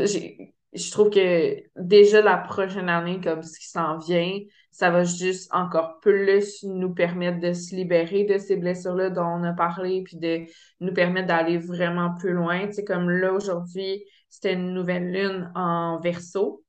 je 0.73 0.91
trouve 0.91 1.11
que 1.11 1.63
déjà 1.77 2.21
la 2.21 2.37
prochaine 2.37 2.89
année, 2.89 3.21
comme 3.23 3.43
ce 3.43 3.59
qui 3.59 3.69
s'en 3.69 3.99
vient, 3.99 4.39
ça 4.71 4.91
va 4.91 5.05
juste 5.05 5.53
encore 5.53 5.99
plus 6.01 6.63
nous 6.65 6.95
permettre 6.95 7.41
de 7.41 7.53
se 7.53 7.75
libérer 7.75 8.25
de 8.25 8.39
ces 8.39 8.57
blessures-là 8.57 9.11
dont 9.11 9.25
on 9.25 9.45
a 9.45 9.53
parlé, 9.53 10.03
puis 10.05 10.17
de 10.17 10.45
nous 10.81 10.93
permettre 10.93 11.29
d'aller 11.29 11.59
vraiment 11.59 12.15
plus 12.19 12.33
loin. 12.33 12.69
Tu 12.69 12.85
comme 12.85 13.11
là, 13.11 13.33
aujourd'hui, 13.33 14.05
c'était 14.31 14.55
une 14.55 14.73
nouvelle 14.73 15.13
lune 15.13 15.53
en 15.55 16.01
verso. 16.01 16.65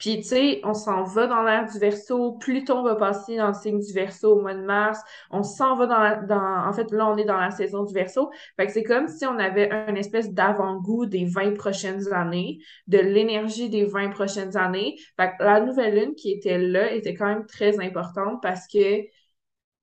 Puis, 0.00 0.16
tu 0.16 0.28
sais, 0.28 0.60
on 0.64 0.72
s'en 0.72 1.04
va 1.04 1.26
dans 1.26 1.42
l'air 1.42 1.66
du 1.70 1.78
verso. 1.78 2.32
Pluton 2.38 2.82
va 2.82 2.96
passer 2.96 3.36
dans 3.36 3.48
le 3.48 3.54
signe 3.54 3.78
du 3.80 3.92
verso 3.92 4.34
au 4.34 4.40
mois 4.40 4.54
de 4.54 4.62
mars. 4.62 4.98
On 5.30 5.42
s'en 5.42 5.76
va 5.76 5.86
dans, 5.86 6.26
dans... 6.26 6.66
En 6.66 6.72
fait, 6.72 6.90
là, 6.90 7.06
on 7.06 7.18
est 7.18 7.26
dans 7.26 7.36
la 7.36 7.50
saison 7.50 7.84
du 7.84 7.92
verso. 7.92 8.30
Fait 8.56 8.66
que 8.66 8.72
c'est 8.72 8.82
comme 8.82 9.08
si 9.08 9.26
on 9.26 9.38
avait 9.38 9.70
un 9.70 9.94
espèce 9.96 10.32
d'avant-goût 10.32 11.04
des 11.04 11.26
20 11.26 11.54
prochaines 11.54 12.10
années, 12.14 12.60
de 12.86 12.96
l'énergie 12.96 13.68
des 13.68 13.84
20 13.84 14.08
prochaines 14.08 14.56
années. 14.56 14.96
Fait 15.18 15.32
que 15.38 15.44
la 15.44 15.60
nouvelle 15.60 15.94
lune 15.94 16.14
qui 16.14 16.32
était 16.32 16.56
là 16.56 16.90
était 16.92 17.14
quand 17.14 17.26
même 17.26 17.44
très 17.44 17.78
importante 17.78 18.40
parce 18.40 18.66
que, 18.68 19.02
tu 19.02 19.08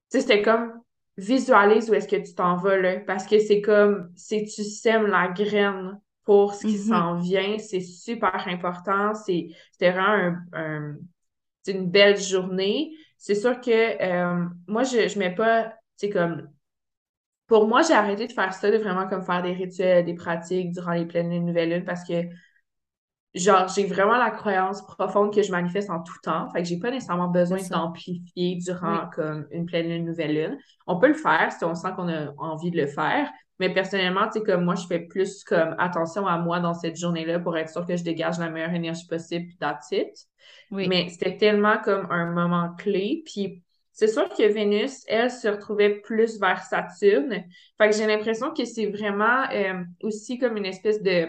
sais, 0.09 0.21
c'était 0.21 0.41
comme 0.41 0.73
visualise 1.17 1.91
où 1.91 1.93
est-ce 1.93 2.07
que 2.07 2.15
tu 2.15 2.33
t'en 2.33 2.55
vas, 2.55 2.77
là. 2.77 2.99
Parce 3.01 3.27
que 3.27 3.37
c'est 3.37 3.61
comme 3.61 4.11
si 4.15 4.45
tu 4.45 4.63
sèmes 4.63 5.05
la 5.05 5.27
graine 5.27 5.99
pour 6.27 6.53
ce 6.53 6.67
qui 6.67 6.75
mm-hmm. 6.75 6.89
s'en 6.89 7.15
vient. 7.15 7.57
C'est 7.57 7.79
super 7.79 8.45
important. 8.49 9.13
C'est 9.13 9.47
vraiment 9.79 10.35
un, 10.51 10.97
une 11.67 11.89
belle 11.89 12.19
journée. 12.19 12.91
C'est 13.17 13.33
sûr 13.33 13.61
que 13.61 13.71
euh, 13.71 14.45
moi, 14.67 14.83
je 14.83 14.97
ne 14.97 15.19
mets 15.19 15.33
pas, 15.33 15.73
tu 15.97 16.09
comme. 16.09 16.49
Pour 17.47 17.65
moi, 17.65 17.81
j'ai 17.81 17.93
arrêté 17.93 18.27
de 18.27 18.33
faire 18.33 18.53
ça, 18.53 18.69
de 18.69 18.77
vraiment 18.77 19.07
comme 19.07 19.23
faire 19.23 19.41
des 19.41 19.53
rituels, 19.53 20.03
des 20.03 20.15
pratiques 20.15 20.73
durant 20.73 20.91
les 20.91 21.05
pleines 21.05 21.29
lunes, 21.29 21.45
nouvelles 21.45 21.69
lunes, 21.69 21.85
parce 21.85 22.05
que 22.05 22.23
genre, 23.33 23.69
j'ai 23.69 23.85
vraiment 23.85 24.17
la 24.17 24.31
croyance 24.31 24.85
profonde 24.85 25.33
que 25.33 25.41
je 25.41 25.51
manifeste 25.51 25.89
en 25.89 26.03
tout 26.03 26.19
temps. 26.23 26.49
Fait 26.51 26.61
que 26.61 26.67
j'ai 26.67 26.77
pas 26.77 26.91
nécessairement 26.91 27.29
besoin 27.29 27.59
d'amplifier 27.71 28.57
durant 28.57 29.09
comme 29.15 29.47
une 29.51 29.65
pleine 29.65 29.87
lune, 29.87 30.03
nouvelle 30.03 30.33
lune. 30.33 30.57
On 30.87 30.99
peut 30.99 31.07
le 31.07 31.13
faire 31.13 31.53
si 31.53 31.63
on 31.63 31.73
sent 31.73 31.87
qu'on 31.95 32.09
a 32.09 32.33
envie 32.37 32.71
de 32.71 32.81
le 32.81 32.87
faire, 32.87 33.29
mais 33.59 33.73
personnellement, 33.73 34.27
tu 34.27 34.39
sais, 34.39 34.45
comme 34.45 34.63
moi, 34.63 34.75
je 34.75 34.85
fais 34.87 34.99
plus 34.99 35.43
comme 35.43 35.75
attention 35.79 36.27
à 36.27 36.37
moi 36.37 36.59
dans 36.59 36.73
cette 36.73 36.95
journée-là 36.95 37.39
pour 37.39 37.57
être 37.57 37.69
sûr 37.69 37.85
que 37.85 37.95
je 37.95 38.03
dégage 38.03 38.37
la 38.39 38.49
meilleure 38.49 38.73
énergie 38.73 39.07
possible, 39.07 39.47
puis 39.47 39.57
that's 39.57 39.91
it. 39.91 40.27
Oui. 40.71 40.87
Mais 40.87 41.09
c'était 41.09 41.37
tellement 41.37 41.77
comme 41.79 42.09
un 42.11 42.31
moment 42.31 42.73
clé. 42.77 43.23
Puis 43.25 43.63
c'est 43.93 44.07
sûr 44.07 44.29
que 44.29 44.47
Vénus, 44.47 45.03
elle, 45.07 45.31
se 45.31 45.47
retrouvait 45.47 46.01
plus 46.01 46.39
vers 46.39 46.61
Saturne. 46.61 47.43
Fait 47.77 47.89
que 47.89 47.95
j'ai 47.95 48.05
l'impression 48.05 48.53
que 48.53 48.63
c'est 48.65 48.87
vraiment 48.87 49.49
euh, 49.51 49.83
aussi 50.03 50.37
comme 50.37 50.57
une 50.57 50.65
espèce 50.65 51.01
de 51.01 51.27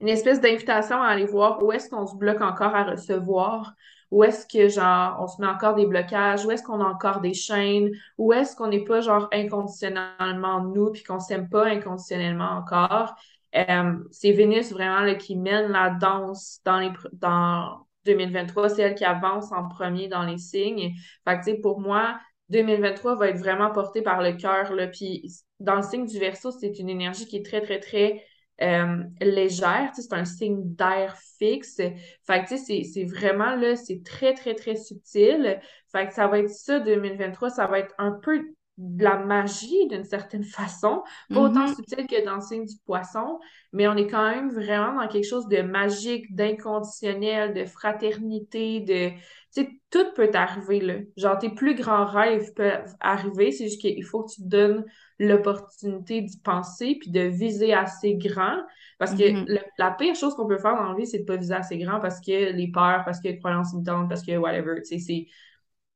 une 0.00 0.08
espèce 0.08 0.40
d'invitation 0.40 1.02
à 1.02 1.08
aller 1.08 1.26
voir 1.26 1.62
où 1.62 1.72
est-ce 1.72 1.90
qu'on 1.90 2.06
se 2.06 2.16
bloque 2.16 2.40
encore 2.40 2.74
à 2.74 2.84
recevoir, 2.84 3.74
où 4.10 4.24
est-ce 4.24 4.46
que, 4.46 4.68
genre, 4.68 5.16
on 5.20 5.26
se 5.28 5.40
met 5.40 5.46
encore 5.46 5.74
des 5.74 5.86
blocages? 5.86 6.44
Où 6.44 6.50
est-ce 6.50 6.62
qu'on 6.62 6.80
a 6.80 6.84
encore 6.84 7.20
des 7.20 7.34
chaînes? 7.34 7.90
Où 8.18 8.32
est-ce 8.32 8.56
qu'on 8.56 8.68
n'est 8.68 8.84
pas, 8.84 9.00
genre, 9.00 9.28
inconditionnellement 9.32 10.62
nous, 10.64 10.90
puis 10.92 11.02
qu'on 11.02 11.20
s'aime 11.20 11.48
pas 11.48 11.66
inconditionnellement 11.66 12.50
encore? 12.58 13.14
Euh, 13.56 13.94
c'est 14.10 14.32
Vénus 14.32 14.72
vraiment 14.72 15.00
là, 15.00 15.14
qui 15.14 15.36
mène 15.36 15.70
la 15.72 15.90
danse 15.90 16.60
dans, 16.64 16.78
les, 16.78 16.90
dans 17.12 17.86
2023. 18.04 18.68
C'est 18.70 18.82
elle 18.82 18.94
qui 18.94 19.04
avance 19.04 19.52
en 19.52 19.68
premier 19.68 20.08
dans 20.08 20.24
les 20.24 20.38
signes. 20.38 20.94
Fait 21.26 21.38
que, 21.38 21.44
tu 21.44 21.50
sais, 21.52 21.58
pour 21.58 21.80
moi, 21.80 22.18
2023 22.48 23.14
va 23.14 23.28
être 23.28 23.38
vraiment 23.38 23.70
porté 23.70 24.02
par 24.02 24.22
le 24.22 24.32
cœur. 24.32 24.72
Puis 24.92 25.32
dans 25.60 25.76
le 25.76 25.82
signe 25.82 26.06
du 26.06 26.18
verso, 26.18 26.50
c'est 26.50 26.78
une 26.78 26.88
énergie 26.88 27.26
qui 27.26 27.36
est 27.36 27.46
très, 27.46 27.60
très, 27.60 27.78
très 27.78 28.24
euh, 28.62 29.02
légère, 29.20 29.90
c'est 29.94 30.12
un 30.12 30.24
signe 30.24 30.74
d'air 30.74 31.16
fixe. 31.38 31.80
Fait 32.26 32.44
que 32.44 32.56
c'est 32.56 33.04
vraiment 33.04 33.54
là, 33.56 33.76
c'est 33.76 34.02
très, 34.04 34.34
très, 34.34 34.54
très 34.54 34.76
subtil. 34.76 35.60
Fait 35.92 36.06
que 36.06 36.14
ça 36.14 36.26
va 36.28 36.38
être 36.38 36.50
ça 36.50 36.80
2023, 36.80 37.50
ça 37.50 37.66
va 37.66 37.78
être 37.78 37.94
un 37.98 38.12
peu 38.12 38.54
de 38.80 39.04
la 39.04 39.18
magie 39.18 39.86
d'une 39.88 40.04
certaine 40.04 40.42
façon, 40.42 41.02
pas 41.28 41.40
autant 41.40 41.66
mm-hmm. 41.66 41.74
subtil 41.74 42.06
que 42.06 42.24
dans 42.24 42.36
le 42.36 42.40
signe 42.40 42.64
du 42.64 42.76
poisson, 42.86 43.38
mais 43.74 43.86
on 43.86 43.94
est 43.94 44.06
quand 44.06 44.28
même 44.28 44.50
vraiment 44.50 44.98
dans 44.98 45.06
quelque 45.06 45.26
chose 45.26 45.48
de 45.48 45.60
magique, 45.60 46.34
d'inconditionnel, 46.34 47.52
de 47.52 47.66
fraternité, 47.66 48.80
de 48.80 49.10
tu 49.52 49.64
sais, 49.64 49.68
tout 49.90 50.06
peut 50.14 50.30
arriver, 50.32 50.80
là. 50.80 50.94
Genre, 51.16 51.36
tes 51.36 51.50
plus 51.50 51.74
grands 51.74 52.06
rêves 52.06 52.54
peuvent 52.54 52.94
arriver, 53.00 53.50
c'est 53.50 53.64
juste 53.64 53.80
qu'il 53.80 54.04
faut 54.04 54.22
que 54.22 54.32
tu 54.32 54.42
te 54.42 54.46
donnes 54.48 54.84
l'opportunité 55.18 56.22
d'y 56.22 56.38
penser 56.38 56.96
puis 57.00 57.10
de 57.10 57.22
viser 57.22 57.74
assez 57.74 58.14
grand. 58.14 58.62
Parce 58.98 59.12
que 59.12 59.24
mm-hmm. 59.24 59.60
la 59.76 59.90
pire 59.90 60.14
chose 60.14 60.34
qu'on 60.36 60.46
peut 60.46 60.58
faire 60.58 60.76
dans 60.76 60.90
la 60.90 60.94
vie, 60.94 61.06
c'est 61.06 61.18
de 61.18 61.24
pas 61.24 61.36
viser 61.36 61.54
assez 61.54 61.78
grand 61.78 62.00
parce 62.00 62.20
que 62.20 62.52
les 62.52 62.70
peurs, 62.70 63.02
parce 63.04 63.20
que 63.20 63.28
les 63.28 63.38
croyances 63.38 63.72
limitantes, 63.72 64.08
parce 64.08 64.22
que 64.22 64.36
whatever, 64.36 64.80
tu 64.82 65.00
sais, 65.00 65.26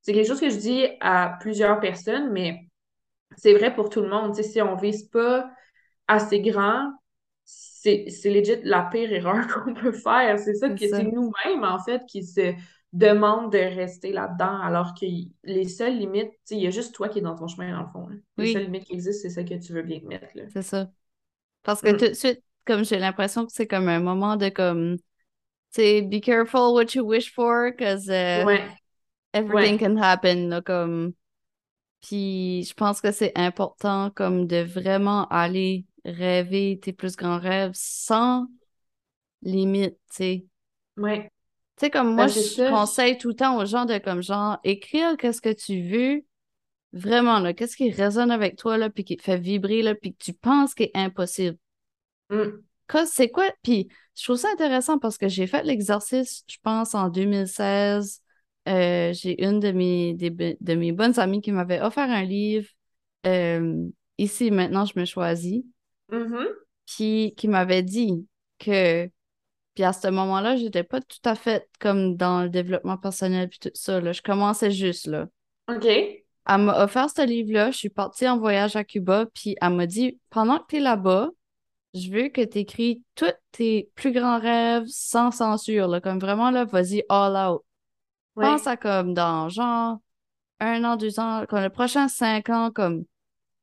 c'est 0.00 0.12
quelque 0.12 0.26
chose 0.26 0.40
que 0.40 0.50
je 0.50 0.58
dis 0.58 0.86
à 1.00 1.38
plusieurs 1.40 1.80
personnes, 1.80 2.30
mais 2.32 2.68
c'est 3.36 3.54
vrai 3.54 3.74
pour 3.74 3.90
tout 3.90 4.00
le 4.00 4.08
monde. 4.08 4.34
Si 4.34 4.60
on 4.60 4.76
vise 4.76 5.04
pas 5.04 5.50
assez 6.08 6.40
grand, 6.40 6.92
c'est 7.44 8.06
legit 8.24 8.60
la 8.62 8.82
pire 8.82 9.12
erreur 9.12 9.46
qu'on 9.64 9.74
peut 9.74 9.92
faire. 9.92 10.38
C'est 10.38 10.54
ça 10.54 10.68
que 10.70 10.78
c'est 10.78 11.04
nous-mêmes, 11.04 11.64
en 11.64 11.78
fait, 11.78 12.02
qui 12.06 12.24
se 12.24 12.54
demande 12.92 13.52
de 13.52 13.58
rester 13.58 14.12
là-dedans, 14.12 14.60
alors 14.60 14.94
que 14.94 15.04
les 15.42 15.68
seules 15.68 15.98
limites, 15.98 16.32
il 16.50 16.60
y 16.60 16.66
a 16.66 16.70
juste 16.70 16.94
toi 16.94 17.08
qui 17.08 17.18
es 17.18 17.22
dans 17.22 17.34
ton 17.34 17.48
chemin, 17.48 17.72
dans 17.72 17.82
le 17.82 17.88
fond. 17.88 18.08
Les 18.36 18.52
seules 18.52 18.62
limites 18.64 18.84
qui 18.84 18.94
existent, 18.94 19.22
c'est 19.22 19.34
ça 19.34 19.42
que 19.42 19.54
tu 19.54 19.72
veux 19.72 19.82
bien 19.82 19.98
te 19.98 20.06
mettre. 20.06 20.26
C'est 20.52 20.62
ça. 20.62 20.88
Parce 21.64 21.80
que 21.80 21.90
mm. 21.90 21.96
tout 21.96 22.08
de 22.08 22.14
suite, 22.14 22.42
comme 22.64 22.84
j'ai 22.84 22.98
l'impression 22.98 23.46
que 23.46 23.52
c'est 23.52 23.66
comme 23.66 23.88
un 23.88 24.00
moment 24.00 24.36
de 24.36 24.48
comme, 24.48 24.96
tu 24.96 25.02
sais, 25.72 26.02
be 26.02 26.20
careful 26.20 26.72
what 26.72 26.94
you 26.94 27.04
wish 27.04 27.32
for, 27.32 27.72
because 27.72 28.08
uh, 28.08 28.46
everything 29.32 29.78
can 29.78 29.96
happen, 29.96 30.62
comme... 30.64 31.14
Puis 32.04 32.64
je 32.68 32.74
pense 32.74 33.00
que 33.00 33.12
c'est 33.12 33.32
important 33.34 34.10
comme 34.10 34.46
de 34.46 34.58
vraiment 34.58 35.26
aller 35.28 35.86
rêver 36.04 36.78
tes 36.82 36.92
plus 36.92 37.16
grands 37.16 37.38
rêves 37.38 37.72
sans 37.74 38.46
limite, 39.40 39.96
tu 40.10 40.16
sais. 40.16 40.46
Ouais. 40.98 41.30
Tu 41.76 41.86
sais, 41.86 41.90
comme 41.90 42.14
moi, 42.14 42.26
ben, 42.26 42.32
je 42.32 42.70
conseille 42.70 43.16
tout 43.16 43.28
le 43.28 43.34
temps 43.34 43.58
aux 43.58 43.64
gens 43.64 43.86
de 43.86 43.96
comme 43.96 44.22
genre 44.22 44.58
écrire 44.64 45.16
qu'est-ce 45.16 45.40
que 45.40 45.52
tu 45.52 45.80
veux 45.80 46.24
vraiment, 46.92 47.38
là, 47.38 47.54
qu'est-ce 47.54 47.74
qui 47.74 47.90
résonne 47.90 48.30
avec 48.30 48.56
toi, 48.56 48.76
là, 48.76 48.90
puis 48.90 49.04
qui 49.04 49.16
te 49.16 49.22
fait 49.22 49.38
vibrer, 49.38 49.80
là, 49.80 49.94
puis 49.94 50.12
que 50.14 50.22
tu 50.22 50.34
penses 50.34 50.74
qu'il 50.74 50.86
est 50.86 50.96
impossible. 50.96 51.56
Mm. 52.28 52.50
C'est 53.06 53.30
quoi? 53.30 53.50
Puis 53.62 53.88
je 54.14 54.24
trouve 54.24 54.36
ça 54.36 54.48
intéressant 54.52 54.98
parce 54.98 55.16
que 55.16 55.28
j'ai 55.28 55.46
fait 55.46 55.64
l'exercice, 55.64 56.44
je 56.46 56.58
pense, 56.62 56.94
en 56.94 57.08
2016. 57.08 58.20
Euh, 58.68 59.12
j'ai 59.12 59.42
une 59.44 59.60
de 59.60 59.72
mes, 59.72 60.14
de 60.14 60.74
mes 60.74 60.92
bonnes 60.92 61.18
amies 61.18 61.40
qui 61.40 61.52
m'avait 61.52 61.80
offert 61.80 62.10
un 62.10 62.24
livre. 62.24 62.68
Euh, 63.26 63.86
ici, 64.18 64.50
maintenant, 64.50 64.84
je 64.84 64.98
me 64.98 65.04
choisis. 65.04 65.62
Mm-hmm. 66.10 66.46
Puis 66.86 67.34
qui 67.36 67.48
m'avait 67.48 67.82
dit 67.82 68.26
que. 68.58 69.08
Puis 69.74 69.82
à 69.82 69.92
ce 69.92 70.06
moment-là, 70.06 70.56
j'étais 70.56 70.84
pas 70.84 71.00
tout 71.00 71.18
à 71.24 71.34
fait 71.34 71.68
comme 71.80 72.16
dans 72.16 72.44
le 72.44 72.48
développement 72.48 72.96
personnel 72.96 73.48
puis 73.48 73.58
tout 73.58 73.72
ça. 73.74 74.00
Là. 74.00 74.12
Je 74.12 74.22
commençais 74.22 74.70
juste 74.70 75.06
là. 75.06 75.26
OK. 75.68 75.84
Elle 75.84 76.60
m'a 76.60 76.84
offert 76.84 77.10
ce 77.10 77.26
livre-là. 77.26 77.72
Je 77.72 77.78
suis 77.78 77.88
partie 77.88 78.28
en 78.28 78.38
voyage 78.38 78.76
à 78.76 78.84
Cuba. 78.84 79.26
Puis 79.34 79.56
elle 79.60 79.72
m'a 79.72 79.86
dit 79.86 80.20
pendant 80.30 80.58
que 80.58 80.66
tu 80.68 80.76
es 80.76 80.80
là-bas, 80.80 81.30
je 81.94 82.10
veux 82.10 82.28
que 82.28 82.42
tu 82.42 82.58
écris 82.58 83.02
tous 83.16 83.32
tes 83.50 83.90
plus 83.96 84.12
grands 84.12 84.38
rêves 84.38 84.84
sans 84.86 85.32
censure. 85.32 85.88
Là, 85.88 86.00
comme 86.00 86.20
vraiment, 86.20 86.52
là, 86.52 86.64
vas-y 86.64 87.02
all 87.08 87.36
out. 87.36 87.62
Pense 88.38 88.66
à 88.66 88.76
comme 88.76 89.14
dans 89.14 89.48
genre 89.48 89.98
un 90.60 90.84
an, 90.84 90.96
deux 90.96 91.20
ans, 91.20 91.46
comme 91.48 91.62
le 91.62 91.70
prochain 91.70 92.08
cinq 92.08 92.48
ans, 92.50 92.70
comme 92.72 93.04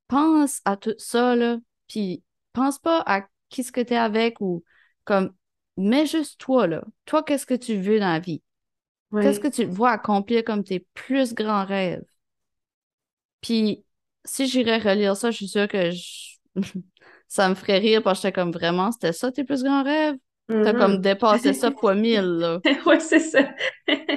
pense 0.08 0.62
à 0.66 0.78
tout 0.78 0.96
ça, 1.00 1.36
là, 1.36 1.58
puis 1.88 2.24
pense 2.54 2.80
pas 2.80 3.04
à 3.08 3.24
qui 3.50 3.64
ce 3.64 3.72
que 3.72 3.82
t'es 3.82 3.98
avec 3.98 4.42
ou 4.42 4.64
comme 5.06 5.34
mets 5.78 6.06
juste 6.06 6.40
toi, 6.40 6.68
là. 6.68 6.84
Toi, 7.06 7.24
qu'est-ce 7.24 7.46
que 7.46 7.54
tu 7.56 7.78
veux 7.78 8.00
dans 8.00 8.08
la 8.14 8.20
vie? 8.20 8.44
Qu'est-ce 9.20 9.40
que 9.40 9.48
tu 9.50 9.66
vois 9.66 9.92
accomplir 9.92 10.44
comme 10.46 10.64
tes 10.64 10.82
plus 10.96 11.34
grands 11.34 11.66
rêves? 11.66 12.04
Puis 13.42 13.86
si 14.26 14.48
j'irais 14.48 14.78
relire 14.78 15.16
ça, 15.18 15.32
je 15.32 15.38
suis 15.38 15.48
sûre 15.48 15.68
que 15.68 15.90
ça 17.28 17.50
me 17.50 17.56
ferait 17.56 17.80
rire 17.80 18.04
parce 18.04 18.20
que 18.20 18.28
j'étais 18.28 18.34
comme 18.42 18.52
vraiment, 18.52 18.92
c'était 18.92 19.14
ça 19.14 19.32
tes 19.32 19.44
plus 19.44 19.64
grands 19.64 19.84
rêves? 19.84 20.18
T'as 20.48 20.74
comme 20.74 20.96
mm-hmm. 20.96 21.02
dépassé 21.02 21.54
ça 21.54 21.72
fois 21.72 21.96
mille, 21.96 22.22
là. 22.22 22.60
ouais, 22.86 23.00
c'est 23.00 23.20
ça. 23.20 23.40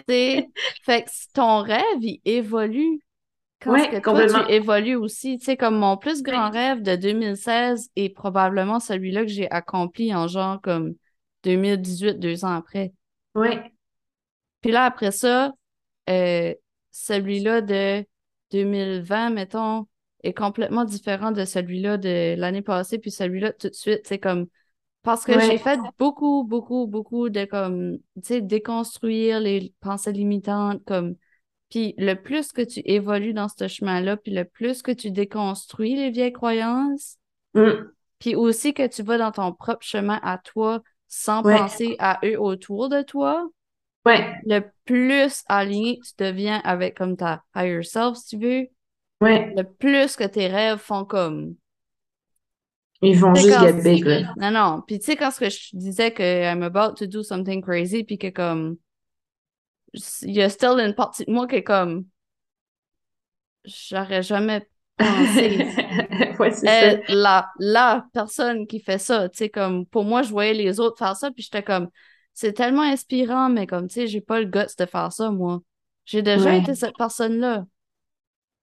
fait 0.08 1.02
que 1.02 1.32
ton 1.32 1.58
rêve, 1.60 1.82
il 2.00 2.20
évolue. 2.24 3.00
Quand 3.60 3.74
que 3.74 4.00
toi, 4.00 4.44
tu 4.44 4.52
évolues 4.52 4.96
aussi? 4.96 5.38
Tu 5.38 5.44
sais, 5.46 5.56
comme 5.56 5.76
mon 5.76 5.96
plus 5.96 6.22
grand 6.22 6.50
rêve 6.50 6.82
de 6.82 6.96
2016 6.96 7.90
est 7.96 8.10
probablement 8.10 8.80
celui-là 8.80 9.22
que 9.22 9.28
j'ai 9.28 9.50
accompli 9.50 10.14
en 10.14 10.26
genre 10.26 10.60
comme 10.60 10.94
2018, 11.44 12.18
deux 12.18 12.44
ans 12.44 12.54
après. 12.54 12.92
Oui. 13.34 13.50
Puis 14.60 14.70
là, 14.70 14.84
après 14.84 15.12
ça, 15.12 15.52
euh, 16.10 16.54
celui-là 16.90 17.60
de 17.60 18.04
2020, 18.50 19.30
mettons, 19.30 19.86
est 20.22 20.34
complètement 20.34 20.84
différent 20.84 21.32
de 21.32 21.44
celui-là 21.44 21.98
de 21.98 22.34
l'année 22.36 22.62
passée, 22.62 22.98
puis 22.98 23.10
celui-là 23.10 23.52
tout 23.52 23.68
de 23.68 23.74
suite, 23.74 24.02
c'est 24.04 24.18
comme 24.18 24.46
parce 25.04 25.24
que 25.26 25.38
j'ai 25.38 25.58
fait 25.58 25.78
beaucoup, 25.98 26.44
beaucoup, 26.44 26.86
beaucoup 26.86 27.28
de 27.28 27.44
comme, 27.44 27.98
tu 28.16 28.22
sais, 28.22 28.40
déconstruire 28.40 29.38
les 29.38 29.74
pensées 29.80 30.12
limitantes, 30.12 30.82
comme, 30.86 31.14
puis 31.68 31.94
le 31.98 32.14
plus 32.14 32.52
que 32.52 32.62
tu 32.62 32.80
évolues 32.86 33.34
dans 33.34 33.48
ce 33.48 33.68
chemin-là, 33.68 34.16
puis 34.16 34.32
le 34.32 34.46
plus 34.46 34.80
que 34.80 34.92
tu 34.92 35.10
déconstruis 35.10 35.94
les 35.94 36.10
vieilles 36.10 36.32
croyances, 36.32 37.18
mm. 37.52 37.90
puis 38.18 38.34
aussi 38.34 38.72
que 38.72 38.86
tu 38.86 39.02
vas 39.02 39.18
dans 39.18 39.30
ton 39.30 39.52
propre 39.52 39.84
chemin 39.84 40.18
à 40.22 40.38
toi 40.38 40.82
sans 41.06 41.42
penser 41.42 41.96
à 41.98 42.18
eux 42.24 42.40
autour 42.40 42.88
de 42.88 43.02
toi, 43.02 43.46
ouais. 44.06 44.34
le 44.46 44.60
plus 44.86 45.44
aligné 45.48 46.00
tu 46.02 46.12
deviens 46.24 46.62
avec 46.64 46.96
comme 46.96 47.18
ta 47.18 47.44
higher 47.54 47.84
self, 47.84 48.16
si 48.16 48.38
tu 48.38 48.42
veux, 48.42 48.66
ouais. 49.20 49.52
le 49.54 49.64
plus 49.64 50.16
que 50.16 50.24
tes 50.24 50.46
rêves 50.46 50.78
font 50.78 51.04
comme 51.04 51.56
ils 53.02 53.18
vont 53.18 53.34
juste 53.34 53.58
get 53.60 53.82
big, 53.82 54.04
Non, 54.36 54.50
non. 54.50 54.82
Puis 54.86 54.98
tu 54.98 55.06
sais, 55.06 55.16
quand 55.16 55.30
je 55.30 55.76
disais 55.76 56.12
que 56.12 56.22
I'm 56.22 56.62
about 56.62 56.94
to 56.94 57.06
do 57.06 57.22
something 57.22 57.62
crazy, 57.62 58.04
puis 58.04 58.18
que 58.18 58.28
comme. 58.28 58.76
Il 60.22 60.32
y 60.32 60.42
a 60.42 60.48
still 60.48 60.80
une 60.80 60.94
partie 60.94 61.24
de 61.24 61.30
moi 61.30 61.46
qui 61.46 61.56
est 61.56 61.62
comme. 61.62 62.06
J'aurais 63.64 64.22
jamais 64.22 64.66
pensé. 64.96 65.58
ouais, 66.38 66.50
c'est 66.52 67.02
La, 67.08 67.50
la 67.58 68.06
personne 68.12 68.66
qui 68.66 68.80
fait 68.80 68.98
ça, 68.98 69.28
tu 69.28 69.38
sais, 69.38 69.48
comme. 69.50 69.86
Pour 69.86 70.04
moi, 70.04 70.22
je 70.22 70.30
voyais 70.30 70.54
les 70.54 70.80
autres 70.80 70.98
faire 70.98 71.16
ça, 71.16 71.30
puis 71.30 71.42
j'étais 71.42 71.62
comme. 71.62 71.88
C'est 72.32 72.52
tellement 72.52 72.82
inspirant, 72.82 73.48
mais 73.48 73.66
comme, 73.66 73.86
tu 73.86 73.94
sais, 73.94 74.06
j'ai 74.08 74.20
pas 74.20 74.40
le 74.40 74.46
guts 74.46 74.74
de 74.76 74.86
faire 74.86 75.12
ça, 75.12 75.30
moi. 75.30 75.60
J'ai 76.04 76.20
déjà 76.20 76.54
été 76.56 76.74
cette 76.74 76.96
personne-là. 76.96 77.64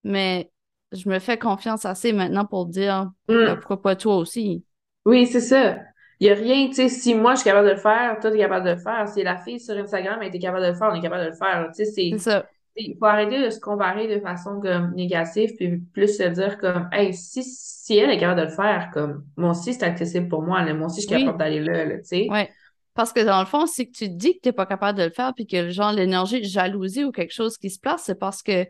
Mais 0.04 0.51
je 0.92 1.10
me 1.10 1.20
fais 1.20 1.38
confiance 1.38 1.86
assez 1.86 2.14
maintenant 2.14 2.46
pour 2.46 2.66
dire 2.66 3.12
mm. 3.28 3.34
euh, 3.34 3.56
pourquoi 3.56 3.82
pas 3.82 3.96
toi 3.96 4.18
aussi? 4.18 4.64
Oui, 5.06 5.26
c'est 5.28 5.42
ça. 5.42 5.78
Il 6.20 6.28
n'y 6.28 6.30
a 6.30 6.36
rien, 6.36 6.68
tu 6.68 6.76
sais, 6.76 6.90
si 6.90 7.16
moi 7.16 7.34
je 7.34 7.40
suis 7.40 7.46
capable 7.46 7.68
de 7.68 7.74
le 7.74 7.80
faire, 7.80 8.20
toi 8.20 8.30
tu 8.30 8.38
es 8.38 8.40
capable 8.40 8.66
de 8.66 8.72
le 8.72 8.78
faire. 8.78 9.08
Si 9.08 9.24
la 9.24 9.38
fille 9.38 9.60
sur 9.60 9.76
Instagram 9.76 10.22
était 10.22 10.38
capable 10.40 10.64
de 10.64 10.72
le 10.72 10.76
faire, 10.76 10.90
on 10.92 10.96
est 10.96 11.02
capable 11.02 11.24
de 11.24 11.30
le 11.30 11.36
faire. 11.36 11.70
Tu 11.76 11.86
sais, 11.86 12.12
c'est. 12.12 12.18
ça. 12.20 12.46
Il 12.76 12.96
faut 12.98 13.06
arrêter 13.06 13.44
de 13.44 13.50
se 13.50 13.60
comparer 13.60 14.08
de 14.08 14.22
façon 14.22 14.62
comme 14.62 14.94
négative, 14.94 15.56
puis 15.58 15.78
plus 15.94 16.16
se 16.16 16.24
dire 16.24 16.58
comme, 16.58 16.88
hey, 16.94 17.14
si, 17.14 17.44
si 17.44 17.98
elle 17.98 18.10
est 18.12 18.18
capable 18.18 18.42
de 18.42 18.46
le 18.46 18.52
faire, 18.52 18.92
comme, 18.94 19.26
moi 19.36 19.52
aussi 19.52 19.74
c'est 19.74 19.84
accessible 19.84 20.30
pour 20.30 20.42
moi, 20.42 20.62
moi 20.74 20.86
aussi 20.86 21.02
je 21.02 21.08
suis 21.08 21.18
capable 21.18 21.38
d'aller 21.38 21.60
là, 21.60 21.86
tu 21.98 22.00
sais. 22.04 22.28
Ouais. 22.30 22.50
Parce 22.94 23.14
que 23.14 23.22
dans 23.22 23.40
le 23.40 23.46
fond, 23.46 23.66
si 23.66 23.90
tu 23.90 24.10
dis 24.10 24.36
que 24.36 24.42
tu 24.44 24.50
n'es 24.50 24.54
pas 24.54 24.66
capable 24.66 24.98
de 24.98 25.04
le 25.04 25.10
faire, 25.10 25.34
puis 25.34 25.48
que 25.48 25.70
genre 25.70 25.92
l'énergie 25.92 26.40
de 26.40 26.46
jalousie 26.46 27.04
ou 27.04 27.12
quelque 27.12 27.34
chose 27.34 27.58
qui 27.58 27.70
se 27.70 27.80
place, 27.80 28.04
c'est 28.06 28.20
parce 28.20 28.42
que 28.42 28.66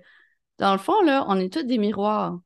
dans 0.61 0.73
le 0.73 0.77
fond, 0.77 1.01
là, 1.01 1.25
on 1.27 1.39
est 1.39 1.51
tous 1.51 1.63
des 1.63 1.79
miroirs. 1.79 2.39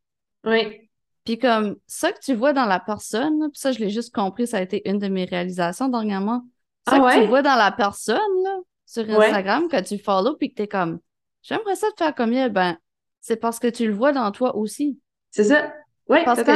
Oui. 0.45 0.89
Puis 1.25 1.37
comme 1.37 1.75
ça 1.85 2.13
que 2.13 2.19
tu 2.19 2.33
vois 2.33 2.53
dans 2.53 2.65
la 2.65 2.79
personne, 2.79 3.49
puis 3.51 3.59
ça, 3.59 3.73
je 3.73 3.79
l'ai 3.79 3.89
juste 3.89 4.15
compris, 4.15 4.47
ça 4.47 4.57
a 4.57 4.61
été 4.61 4.89
une 4.89 4.99
de 4.99 5.09
mes 5.09 5.25
réalisations 5.25 5.89
dernièrement. 5.89 6.45
Ça 6.87 6.95
ah 6.95 6.99
que 6.99 7.21
tu 7.21 7.27
vois 7.27 7.41
dans 7.41 7.55
la 7.55 7.73
personne, 7.73 8.43
là, 8.43 8.57
sur 8.85 9.03
Instagram, 9.09 9.67
que 9.67 9.81
tu 9.81 9.97
follow, 9.97 10.37
puis 10.37 10.51
que 10.51 10.55
t'es 10.55 10.67
comme, 10.67 10.99
j'aimerais 11.41 11.75
ça 11.75 11.87
te 11.91 12.01
faire 12.01 12.15
comme 12.15 12.31
elle, 12.31 12.53
ben, 12.53 12.77
c'est 13.19 13.35
parce 13.35 13.59
que 13.59 13.67
tu 13.67 13.85
le 13.85 13.93
vois 13.93 14.13
dans 14.13 14.31
toi 14.31 14.55
aussi. 14.55 14.97
C'est 15.31 15.45
ça. 15.45 15.73
Oui, 16.07 16.19
parce 16.23 16.41
que 16.41 16.51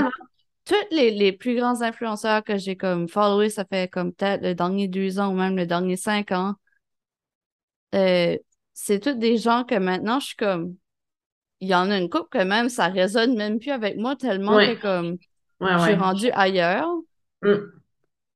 tous 0.63 0.75
les, 0.91 1.11
les, 1.11 1.33
plus 1.33 1.57
grands 1.57 1.81
influenceurs 1.81 2.43
que 2.43 2.57
j'ai 2.57 2.77
comme 2.77 3.09
followé, 3.09 3.49
ça 3.49 3.65
fait 3.65 3.91
comme 3.91 4.13
peut-être 4.13 4.43
le 4.43 4.55
dernier 4.55 4.87
deux 4.87 5.19
ans 5.19 5.33
ou 5.33 5.35
même 5.35 5.57
le 5.57 5.65
dernier 5.65 5.97
cinq 5.97 6.31
ans, 6.31 6.53
euh, 7.95 8.37
c'est 8.73 8.99
tous 8.99 9.15
des 9.15 9.35
gens 9.35 9.65
que 9.65 9.75
maintenant 9.75 10.21
je 10.21 10.27
suis 10.27 10.35
comme, 10.37 10.75
il 11.61 11.67
y 11.67 11.75
en 11.75 11.91
a 11.91 11.97
une 11.97 12.09
couple 12.09 12.39
que 12.39 12.43
même 12.43 12.69
ça 12.69 12.87
résonne 12.87 13.35
même 13.35 13.59
plus 13.59 13.71
avec 13.71 13.97
moi 13.97 14.15
tellement 14.15 14.57
que 14.57 14.75
comme 14.81 15.17
je 15.61 15.83
suis 15.83 15.95
rendue 15.95 16.31
ailleurs. 16.31 16.89
Mm. 17.41 17.55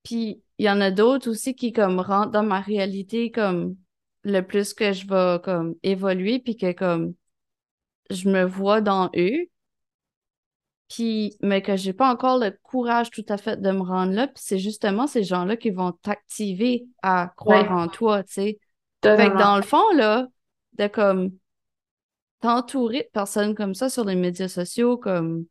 Puis 0.03 0.41
il 0.57 0.65
y 0.65 0.69
en 0.69 0.81
a 0.81 0.91
d'autres 0.91 1.29
aussi 1.29 1.55
qui 1.55 1.71
comme 1.71 1.99
rentrent 1.99 2.31
dans 2.31 2.43
ma 2.43 2.59
réalité 2.59 3.31
comme 3.31 3.75
le 4.23 4.41
plus 4.41 4.73
que 4.73 4.93
je 4.93 5.07
vais 5.07 5.41
comme 5.41 5.75
évoluer 5.83 6.39
puis 6.39 6.57
que 6.57 6.71
comme 6.73 7.13
je 8.09 8.29
me 8.29 8.43
vois 8.43 8.81
dans 8.81 9.09
eux. 9.15 9.47
Puis 10.89 11.37
mais 11.41 11.61
que 11.61 11.77
j'ai 11.77 11.93
pas 11.93 12.11
encore 12.11 12.37
le 12.37 12.51
courage 12.61 13.09
tout 13.09 13.25
à 13.29 13.37
fait 13.37 13.61
de 13.61 13.71
me 13.71 13.81
rendre 13.81 14.13
là, 14.13 14.27
puis 14.27 14.43
c'est 14.45 14.59
justement 14.59 15.07
ces 15.07 15.23
gens-là 15.23 15.55
qui 15.55 15.71
vont 15.71 15.93
t'activer 15.93 16.85
à 17.01 17.31
croire 17.37 17.71
en 17.71 17.87
toi, 17.87 18.23
tu 18.23 18.33
sais. 18.33 18.59
Fait 19.01 19.29
que 19.29 19.37
dans 19.37 19.55
le 19.57 19.63
fond 19.63 19.91
là, 19.95 20.27
de 20.77 20.87
comme 20.87 21.31
t'entourer 22.43 23.03
de 23.03 23.09
personnes 23.13 23.55
comme 23.55 23.73
ça 23.73 23.89
sur 23.89 24.03
les 24.03 24.15
médias 24.15 24.49
sociaux, 24.49 24.97
comme 24.97 25.45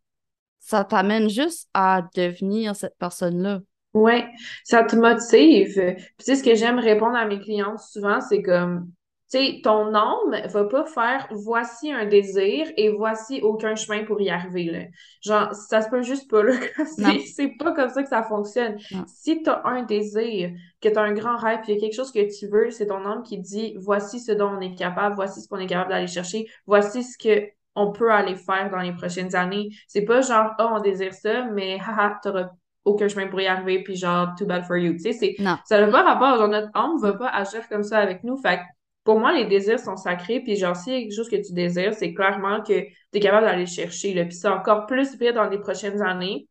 ça 0.60 0.84
t'amène 0.84 1.30
juste 1.30 1.70
à 1.72 2.02
devenir 2.14 2.76
cette 2.76 2.98
personne-là. 2.98 3.60
Oui, 3.94 4.22
ça 4.62 4.84
te 4.84 4.94
motive. 4.94 5.72
Puis 5.74 6.04
tu 6.18 6.24
sais, 6.24 6.36
ce 6.36 6.44
que 6.44 6.54
j'aime 6.54 6.78
répondre 6.78 7.16
à 7.16 7.24
mes 7.24 7.40
clientes 7.40 7.78
souvent, 7.78 8.20
c'est 8.20 8.42
comme 8.42 8.90
sais, 9.38 9.60
ton 9.62 9.94
âme 9.94 10.46
va 10.46 10.64
pas 10.64 10.84
faire 10.84 11.26
voici 11.30 11.90
un 11.90 12.04
désir 12.06 12.66
et 12.76 12.90
voici 12.90 13.40
aucun 13.42 13.74
chemin 13.74 14.04
pour 14.04 14.20
y 14.20 14.30
arriver. 14.30 14.64
Là. 14.64 14.80
Genre, 15.22 15.54
ça 15.54 15.80
se 15.80 15.88
peut 15.88 16.02
juste 16.02 16.30
pas 16.30 16.42
là. 16.42 16.54
C'est 17.34 17.56
pas 17.58 17.72
comme 17.72 17.88
ça 17.88 18.02
que 18.02 18.08
ça 18.08 18.22
fonctionne. 18.22 18.76
Si 19.06 19.42
tu 19.42 19.50
as 19.50 19.66
un 19.66 19.82
désir, 19.82 20.50
que 20.80 20.88
tu 20.88 20.98
as 20.98 21.02
un 21.02 21.12
grand 21.12 21.36
rêve, 21.36 21.60
puis 21.62 21.72
il 21.72 21.74
y 21.76 21.78
a 21.78 21.80
quelque 21.80 21.96
chose 21.96 22.12
que 22.12 22.38
tu 22.38 22.46
veux, 22.48 22.70
c'est 22.70 22.86
ton 22.86 23.04
âme 23.06 23.22
qui 23.22 23.38
dit 23.38 23.74
voici 23.78 24.20
ce 24.20 24.32
dont 24.32 24.50
on 24.50 24.60
est 24.60 24.74
capable, 24.74 25.14
voici 25.14 25.40
ce 25.40 25.48
qu'on 25.48 25.58
est 25.58 25.66
capable 25.66 25.90
d'aller 25.90 26.06
chercher, 26.06 26.46
voici 26.66 27.02
ce 27.02 27.16
que 27.16 27.46
on 27.74 27.90
peut 27.90 28.12
aller 28.12 28.36
faire 28.36 28.70
dans 28.70 28.80
les 28.80 28.92
prochaines 28.92 29.34
années. 29.34 29.70
C'est 29.88 30.04
pas 30.04 30.20
genre 30.20 30.50
oh, 30.58 30.68
on 30.72 30.80
désire 30.80 31.14
ça, 31.14 31.44
mais 31.52 31.78
haha, 31.86 32.18
t'auras 32.22 32.50
aucun 32.84 33.08
chemin 33.08 33.28
pour 33.28 33.40
y 33.40 33.46
arriver, 33.46 33.82
puis 33.82 33.96
genre 33.96 34.34
too 34.36 34.44
bad 34.44 34.64
for 34.64 34.76
you. 34.76 34.92
Tu 34.94 35.12
sais, 35.12 35.36
ça 35.64 35.80
n'a 35.80 35.88
pas 35.88 36.02
rapport. 36.02 36.36
Genre, 36.36 36.48
notre 36.48 36.68
âme 36.74 36.98
va 37.00 37.12
pas 37.14 37.28
agir 37.28 37.66
comme 37.68 37.84
ça 37.84 37.98
avec 37.98 38.24
nous. 38.24 38.36
Fait 38.36 38.60
pour 39.04 39.18
moi, 39.18 39.32
les 39.32 39.46
désirs 39.46 39.80
sont 39.80 39.96
sacrés. 39.96 40.40
Puis 40.40 40.56
genre, 40.56 40.76
a 40.76 40.84
quelque 40.84 41.14
chose 41.14 41.28
que 41.28 41.36
tu 41.36 41.52
désires, 41.52 41.94
c'est 41.94 42.14
clairement 42.14 42.62
que 42.62 42.80
tu 42.82 42.94
es 43.14 43.20
capable 43.20 43.46
d'aller 43.46 43.66
chercher. 43.66 44.14
Là. 44.14 44.24
Puis 44.24 44.34
c'est 44.34 44.48
encore 44.48 44.86
plus 44.86 45.16
vrai 45.16 45.32
dans 45.32 45.48
les 45.48 45.58
prochaines 45.58 46.02
années. 46.02 46.48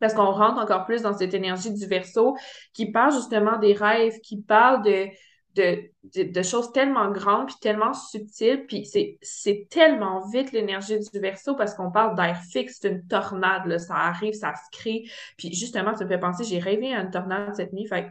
Parce 0.00 0.12
qu'on 0.12 0.32
rentre 0.32 0.60
encore 0.60 0.84
plus 0.86 1.02
dans 1.02 1.16
cette 1.16 1.34
énergie 1.34 1.72
du 1.72 1.86
verso 1.86 2.36
qui 2.72 2.90
parle 2.90 3.12
justement 3.12 3.58
des 3.58 3.72
rêves, 3.72 4.18
qui 4.20 4.42
parle 4.42 4.82
de 4.82 5.08
de, 5.54 6.42
choses 6.42 6.72
tellement 6.72 7.10
grandes 7.10 7.46
puis 7.46 7.56
tellement 7.60 7.92
subtiles. 7.92 8.66
Puis 8.66 8.86
c'est 9.22 9.66
tellement 9.70 10.26
vite 10.28 10.52
l'énergie 10.52 10.98
du 10.98 11.20
verso 11.20 11.54
parce 11.54 11.74
qu'on 11.74 11.90
parle 11.90 12.16
d'air 12.16 12.40
fixe, 12.50 12.78
c'est 12.80 12.90
une 12.90 13.06
tornade, 13.06 13.66
là, 13.66 13.78
ça 13.78 13.94
arrive, 13.94 14.34
ça 14.34 14.52
se 14.54 14.78
crée. 14.78 15.04
Puis 15.36 15.52
justement, 15.52 15.94
ça 15.94 16.04
me 16.04 16.08
fait 16.08 16.18
penser, 16.18 16.44
j'ai 16.44 16.58
rêvé 16.58 16.92
à 16.94 17.00
une 17.00 17.10
tornade 17.10 17.54
cette 17.54 17.72
nuit, 17.72 17.86
fait 17.86 18.08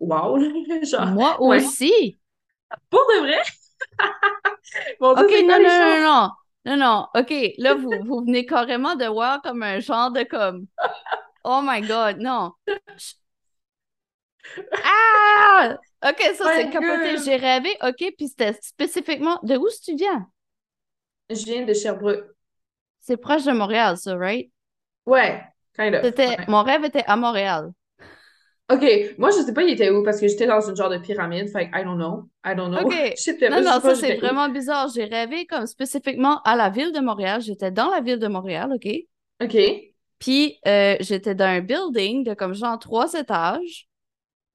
wow! 0.00 0.38
Moi 1.12 1.40
aussi! 1.40 2.18
Pour 2.90 3.00
de 3.00 3.20
vrai? 3.20 3.42
ok, 5.00 5.30
non, 5.44 5.58
non, 5.60 5.78
non, 5.78 6.00
non, 6.00 6.30
non, 6.64 6.76
non, 6.76 7.06
ok, 7.14 7.54
là, 7.58 7.74
vous, 7.74 7.90
vous 8.04 8.24
venez 8.24 8.46
carrément 8.46 8.94
de 8.94 9.06
voir 9.06 9.42
comme 9.42 9.62
un 9.62 9.80
genre 9.80 10.10
de 10.10 10.22
comme, 10.22 10.66
oh 11.44 11.60
my 11.62 11.80
god, 11.82 12.18
non. 12.18 12.52
Ah! 14.84 15.76
OK, 16.04 16.20
ça, 16.34 16.56
c'est 16.56 16.70
capoté. 16.70 17.16
J'ai 17.24 17.36
rêvé. 17.36 17.76
OK, 17.82 18.14
puis 18.16 18.28
c'était 18.28 18.54
spécifiquement. 18.60 19.38
De 19.42 19.56
où 19.56 19.68
tu 19.84 19.94
viens? 19.94 20.28
Je 21.30 21.44
viens 21.44 21.64
de 21.64 21.72
Sherbrooke. 21.72 22.24
C'est 23.00 23.16
proche 23.16 23.44
de 23.44 23.52
Montréal, 23.52 23.96
ça, 23.96 24.16
right? 24.16 24.50
Ouais, 25.06 25.42
kind 25.74 25.94
of. 25.94 26.48
Mon 26.48 26.62
rêve 26.62 26.84
était 26.84 27.04
à 27.06 27.16
Montréal. 27.16 27.70
OK, 28.72 29.14
moi, 29.18 29.30
je 29.30 29.44
sais 29.44 29.52
pas, 29.52 29.62
il 29.62 29.70
était 29.70 29.90
où 29.90 30.02
parce 30.02 30.20
que 30.20 30.28
j'étais 30.28 30.46
dans 30.46 30.60
une 30.60 30.76
genre 30.76 30.88
de 30.88 30.98
pyramide. 30.98 31.48
Fait 31.48 31.70
I 31.74 31.84
don't 31.84 31.96
know. 31.96 32.28
I 32.44 32.54
don't 32.56 32.70
know. 32.70 32.86
OK. 32.86 32.94
non, 33.50 33.62
non, 33.62 33.80
ça, 33.80 33.94
c'est 33.94 34.16
vraiment 34.16 34.48
bizarre. 34.48 34.88
J'ai 34.94 35.04
rêvé 35.04 35.46
comme 35.46 35.66
spécifiquement 35.66 36.40
à 36.42 36.56
la 36.56 36.70
ville 36.70 36.92
de 36.92 37.00
Montréal. 37.00 37.40
J'étais 37.42 37.70
dans 37.70 37.90
la 37.90 38.00
ville 38.00 38.18
de 38.18 38.28
Montréal, 38.28 38.72
OK? 38.74 38.88
OK. 39.42 39.56
Puis, 40.18 40.58
euh, 40.66 40.96
j'étais 41.00 41.34
dans 41.34 41.46
un 41.46 41.60
building 41.60 42.24
de 42.24 42.34
comme 42.34 42.54
genre 42.54 42.78
trois 42.78 43.12
étages. 43.14 43.88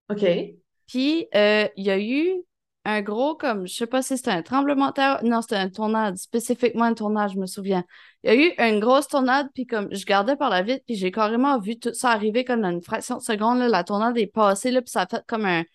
OK. 0.10 0.26
Puis, 0.88 1.28
euh, 1.36 1.68
il 1.76 1.86
y 1.86 1.92
a 1.92 2.00
eu 2.00 2.42
un 2.88 3.02
gros, 3.02 3.36
comme, 3.36 3.68
je 3.68 3.74
sais 3.74 3.86
pas 3.86 4.02
si 4.02 4.16
c'était 4.16 4.32
un 4.32 4.42
tremblement 4.42 4.88
de 4.88 4.94
terre. 4.94 5.20
Non, 5.22 5.42
c'était 5.42 5.58
un 5.58 5.70
tornade, 5.70 6.16
spécifiquement 6.16 6.86
un 6.86 6.94
tornade, 6.94 7.32
je 7.34 7.38
me 7.38 7.46
souviens. 7.46 7.84
Il 8.24 8.34
y 8.34 8.34
a 8.34 8.36
eu 8.36 8.72
une 8.72 8.80
grosse 8.80 9.10
tornade, 9.10 9.50
puis 9.54 9.66
comme, 9.66 9.90
je 9.92 10.06
gardais 10.06 10.38
par 10.38 10.50
la 10.50 10.62
vitre, 10.62 10.86
puis 10.86 10.96
j'ai 10.96 11.12
carrément 11.12 11.60
vu 11.60 11.78
tout 11.78 11.94
ça 11.94 12.12
arriver 12.12 12.46
comme 12.46 12.62
dans 12.62 12.72
une 12.72 12.82
fraction 12.82 13.18
de 13.18 13.22
seconde. 13.22 13.60
Là, 13.60 13.68
la 13.68 13.84
tornade 13.84 14.18
est 14.18 14.28
passée, 14.28 14.72
là, 14.72 14.82
puis 14.82 14.90
ça 14.90 15.02
a 15.02 15.06
fait 15.06 15.22
comme 15.28 15.44
un 15.44 15.66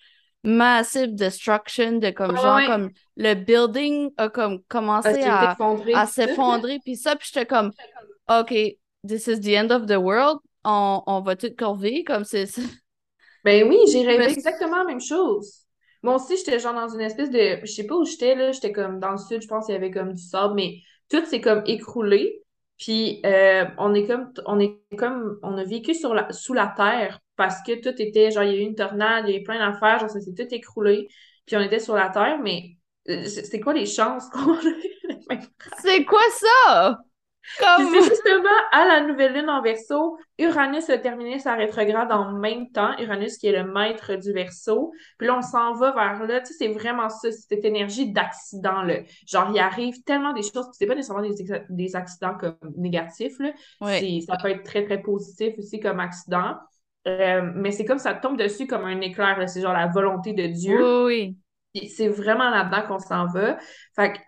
massive 0.43 1.15
destruction 1.15 1.99
de 1.99 2.09
comme, 2.09 2.35
genre, 2.35 2.65
comme, 2.67 2.91
le 3.19 3.35
building 3.35 4.11
a 4.17 4.31
comme 4.31 4.63
commencé 4.69 5.23
à, 5.25 5.55
à 5.95 6.07
s'effondrer, 6.07 6.79
puis 6.83 6.97
ça, 6.97 7.15
puis 7.15 7.29
j'étais 7.31 7.45
comme, 7.45 7.73
OK, 8.31 8.55
this 9.07 9.27
is 9.27 9.39
the 9.41 9.55
end 9.55 9.71
of 9.71 9.85
the 9.85 9.99
world. 9.99 10.39
On, 10.65 11.03
on 11.07 11.21
va 11.21 11.37
tout 11.37 11.53
corver, 11.59 12.05
comme 12.05 12.25
c'est 12.25 12.49
ben 13.45 13.69
oui, 13.69 13.77
j'ai 13.93 14.01
rêvé 14.07 14.31
exactement 14.31 14.79
la 14.79 14.85
même 14.85 15.01
chose. 15.01 15.62
Moi 16.03 16.17
aussi, 16.17 16.37
j'étais 16.37 16.59
genre 16.59 16.75
dans 16.75 16.89
une 16.89 17.01
espèce 17.01 17.31
de. 17.31 17.61
Je 17.63 17.67
sais 17.73 17.87
pas 17.87 17.95
où 17.97 18.05
j'étais, 18.05 18.35
là. 18.35 18.53
J'étais 18.53 18.73
comme 18.73 18.99
dans 18.99 19.13
le 19.13 19.19
sud, 19.19 19.43
je 19.43 19.47
pense 19.49 19.67
qu'il 19.67 19.75
y 19.75 19.77
avait 19.79 19.91
comme 19.91 20.15
du 20.15 20.23
sable, 20.23 20.55
mais 20.55 20.81
tout 21.09 21.25
s'est 21.27 21.41
comme 21.41 21.63
écroulé. 21.67 22.43
Puis 22.79 23.21
euh, 23.27 23.65
on 23.79 23.95
est 23.95 24.07
comme 24.07 24.33
on 24.47 24.59
est 24.59 24.77
comme 24.99 25.39
on 25.43 25.57
a 25.57 25.65
vécu 25.65 25.95
sur 25.95 26.15
la, 26.15 26.33
sous 26.33 26.53
la 26.55 26.73
terre 26.77 27.21
parce 27.37 27.63
que 27.63 27.81
tout 27.81 28.01
était 28.03 28.31
genre 28.33 28.43
il 28.43 28.53
y 28.53 28.55
a 28.57 28.59
eu 28.59 28.63
une 28.63 28.75
tornade, 28.75 29.25
il 29.29 29.35
y 29.35 29.39
a 29.39 29.41
eu 29.41 29.45
plein 29.45 29.59
d'affaires, 29.59 30.01
genre 30.01 30.11
ça 30.11 30.21
s'est 30.21 30.35
tout 30.35 30.53
écroulé. 30.55 31.09
Puis 31.47 31.57
on 31.57 31.61
était 31.61 31.79
sur 31.79 31.95
la 31.95 32.09
terre, 32.09 32.39
mais 32.43 32.77
euh, 33.09 33.27
c'est 33.27 33.61
quoi 33.61 33.73
les 33.75 33.87
chances 33.87 34.29
qu'on 34.31 34.57
C'est 35.83 36.05
quoi 36.05 36.21
ça? 36.33 37.03
C'est 37.59 38.03
justement 38.03 38.49
à 38.71 38.87
la 38.87 39.01
nouvelle 39.01 39.35
lune 39.35 39.51
en 39.51 39.63
verso, 39.63 40.17
Uranus 40.39 40.89
a 40.91 40.99
terminé 40.99 41.39
sa 41.39 41.55
rétrograde 41.55 42.11
en 42.13 42.33
même 42.33 42.71
temps. 42.71 42.97
Uranus 42.99 43.37
qui 43.37 43.49
est 43.49 43.63
le 43.63 43.71
maître 43.71 44.15
du 44.15 44.33
verso. 44.33 44.93
Puis 45.19 45.27
là, 45.27 45.39
on 45.39 45.43
s'en 45.43 45.75
va 45.75 45.93
vers 45.93 46.25
là. 46.27 46.41
Tu 46.41 46.47
sais, 46.47 46.55
c'est 46.59 46.73
vraiment 46.73 47.09
ça, 47.09 47.31
cette 47.33 47.65
énergie 47.65 48.13
d'accident. 48.13 48.83
là. 48.83 49.01
Genre, 49.27 49.51
il 49.55 49.59
arrive 49.59 50.03
tellement 50.05 50.33
des 50.33 50.43
choses, 50.43 50.67
c'est 50.73 50.87
pas 50.87 50.95
nécessairement 50.95 51.27
des, 51.69 51.97
accidents 51.97 52.37
comme 52.39 52.57
négatifs. 52.77 53.39
Là. 53.39 53.53
Ça 53.81 54.37
peut 54.41 54.51
être 54.51 54.63
très, 54.63 54.85
très 54.85 55.01
positif 55.01 55.55
aussi 55.59 55.81
comme 55.81 56.01
accident. 56.01 56.57
Euh, 57.09 57.51
mais 57.57 57.73
c'est 57.73 57.85
comme 57.85 57.99
ça 57.99 58.15
tombe 58.15 58.39
dessus 58.39 58.67
comme 58.67 58.85
un 58.85 59.01
éclair. 59.01 59.43
C'est 59.49 59.61
genre 59.61 59.73
la 59.73 59.89
volonté 59.89 60.33
de 60.33 60.47
Dieu. 60.47 61.05
Oui, 61.07 61.37
oui. 61.75 61.89
C'est 61.89 62.09
vraiment 62.09 62.51
là-dedans 62.51 62.87
qu'on 62.87 62.99
s'en 62.99 63.27
va. 63.27 63.59
Fait 63.97 64.13
que 64.13 64.19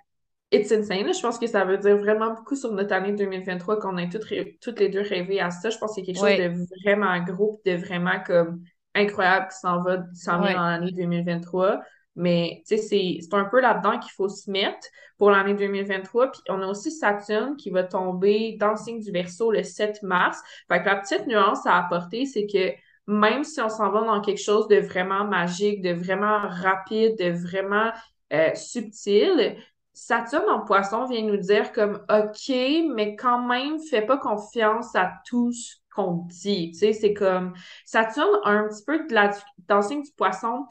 it's 0.55 0.73
insane. 0.73 1.13
Je 1.13 1.21
pense 1.21 1.39
que 1.39 1.47
ça 1.47 1.65
veut 1.65 1.79
dire 1.79 1.97
vraiment 1.99 2.35
beaucoup 2.35 2.57
sur 2.57 2.73
notre 2.73 2.93
année 2.93 3.13
2023 3.13 3.79
qu'on 3.79 3.97
a 3.97 4.07
toutes, 4.07 4.33
toutes 4.61 4.81
les 4.81 4.89
deux 4.89 5.03
rêvé 5.03 5.41
à 5.41 5.51
ça. 5.51 5.71
Je 5.71 5.79
pense 5.79 5.97
y 5.97 6.01
a 6.01 6.05
quelque 6.05 6.19
chose 6.19 6.39
de 6.39 6.83
vraiment 6.85 7.23
gros 7.25 7.61
de 7.65 7.73
vraiment 7.73 8.21
comme 8.27 8.63
incroyable 8.95 9.49
qui 9.49 9.59
s'en 9.59 9.83
va, 9.83 10.05
s'en 10.15 10.41
vient 10.41 10.55
dans 10.55 10.67
l'année 10.67 10.93
2023. 10.93 11.81
Mais 12.17 12.63
tu 12.67 12.79
sais, 12.79 13.19
c'est 13.21 13.37
un 13.37 13.45
peu 13.47 13.61
là-dedans 13.61 13.99
qu'il 13.99 14.13
faut 14.13 14.29
se 14.29 14.49
mettre 14.51 14.87
pour 15.19 15.31
l'année 15.31 15.55
2023. 15.55 16.31
Puis 16.31 16.41
on 16.49 16.63
a 16.63 16.67
aussi 16.67 16.93
Saturne 16.93 17.57
qui 17.57 17.71
va 17.71 17.83
tomber 17.83 18.57
dans 18.59 18.71
le 18.71 18.77
signe 18.77 19.01
du 19.01 19.11
Verseau 19.11 19.51
le 19.51 19.63
7 19.63 20.03
mars. 20.03 20.41
Fait 20.69 20.81
que 20.81 20.87
la 20.87 20.97
petite 20.97 21.27
nuance 21.27 21.67
à 21.67 21.77
apporter, 21.77 22.25
c'est 22.27 22.47
que 22.47 22.73
même 23.07 23.45
si 23.45 23.61
on 23.61 23.69
s'en 23.69 23.91
va 23.91 24.03
dans 24.03 24.21
quelque 24.21 24.41
chose 24.41 24.69
de 24.69 24.77
vraiment 24.77 25.25
magique, 25.25 25.83
de 25.83 25.93
vraiment 25.93 26.39
rapide, 26.49 27.19
de 27.19 27.31
vraiment 27.31 27.93
euh, 28.33 28.55
subtil, 28.55 29.57
Saturne 29.95 30.51
en 30.51 30.65
poisson 30.65 31.07
vient 31.07 31.23
nous 31.23 31.37
dire 31.37 31.73
comme 31.73 32.05
OK, 32.11 32.49
mais 32.95 33.15
quand 33.15 33.47
même, 33.47 33.79
fais 33.79 34.03
pas 34.03 34.19
confiance 34.19 34.95
à 34.97 35.13
tout 35.25 35.53
ce 35.53 35.77
qu'on 35.95 36.27
dit. 36.27 36.73
Tu 36.73 36.79
sais, 36.79 36.93
c'est 36.93 37.15
comme 37.15 37.55
Saturne 37.85 38.41
a 38.43 38.51
un 38.51 38.69
petit 38.69 38.85
peu 38.85 39.07
de 39.07 39.15
la 39.15 39.31
dans 39.69 39.77
le 39.77 39.83
signe 39.83 40.03
du 40.03 40.11
poisson. 40.17 40.67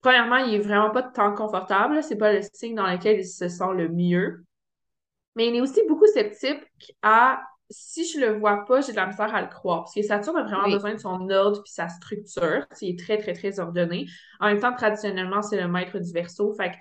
Premièrement, 0.00 0.36
il 0.38 0.54
est 0.54 0.58
vraiment 0.58 0.90
pas 0.90 1.02
tant 1.02 1.32
confortable. 1.32 2.02
C'est 2.02 2.16
pas 2.16 2.32
le 2.32 2.40
signe 2.52 2.74
dans 2.74 2.86
lequel 2.88 3.20
il 3.20 3.24
se 3.24 3.48
sent 3.48 3.72
le 3.76 3.88
mieux. 3.88 4.44
Mais 5.36 5.48
il 5.48 5.56
est 5.56 5.60
aussi 5.60 5.80
beaucoup 5.88 6.06
sceptique 6.06 6.96
à 7.02 7.40
si 7.70 8.06
je 8.08 8.18
le 8.18 8.38
vois 8.38 8.64
pas, 8.64 8.80
j'ai 8.80 8.92
de 8.92 8.96
la 8.96 9.06
misère 9.06 9.32
à 9.32 9.42
le 9.42 9.48
croire. 9.48 9.84
Parce 9.84 9.94
que 9.94 10.02
Saturne 10.02 10.38
a 10.38 10.42
vraiment 10.42 10.70
besoin 10.70 10.94
de 10.94 10.98
son 10.98 11.28
ordre 11.30 11.62
puis 11.62 11.72
sa 11.72 11.88
structure. 11.88 12.66
Il 12.80 12.94
est 12.94 12.98
très, 12.98 13.18
très, 13.18 13.34
très 13.34 13.60
ordonné. 13.60 14.06
En 14.40 14.46
même 14.46 14.58
temps, 14.58 14.74
traditionnellement, 14.74 15.42
c'est 15.42 15.60
le 15.60 15.68
maître 15.68 15.98
du 15.98 16.12
verso. 16.12 16.52
Fait 16.54 16.70
que 16.70 16.76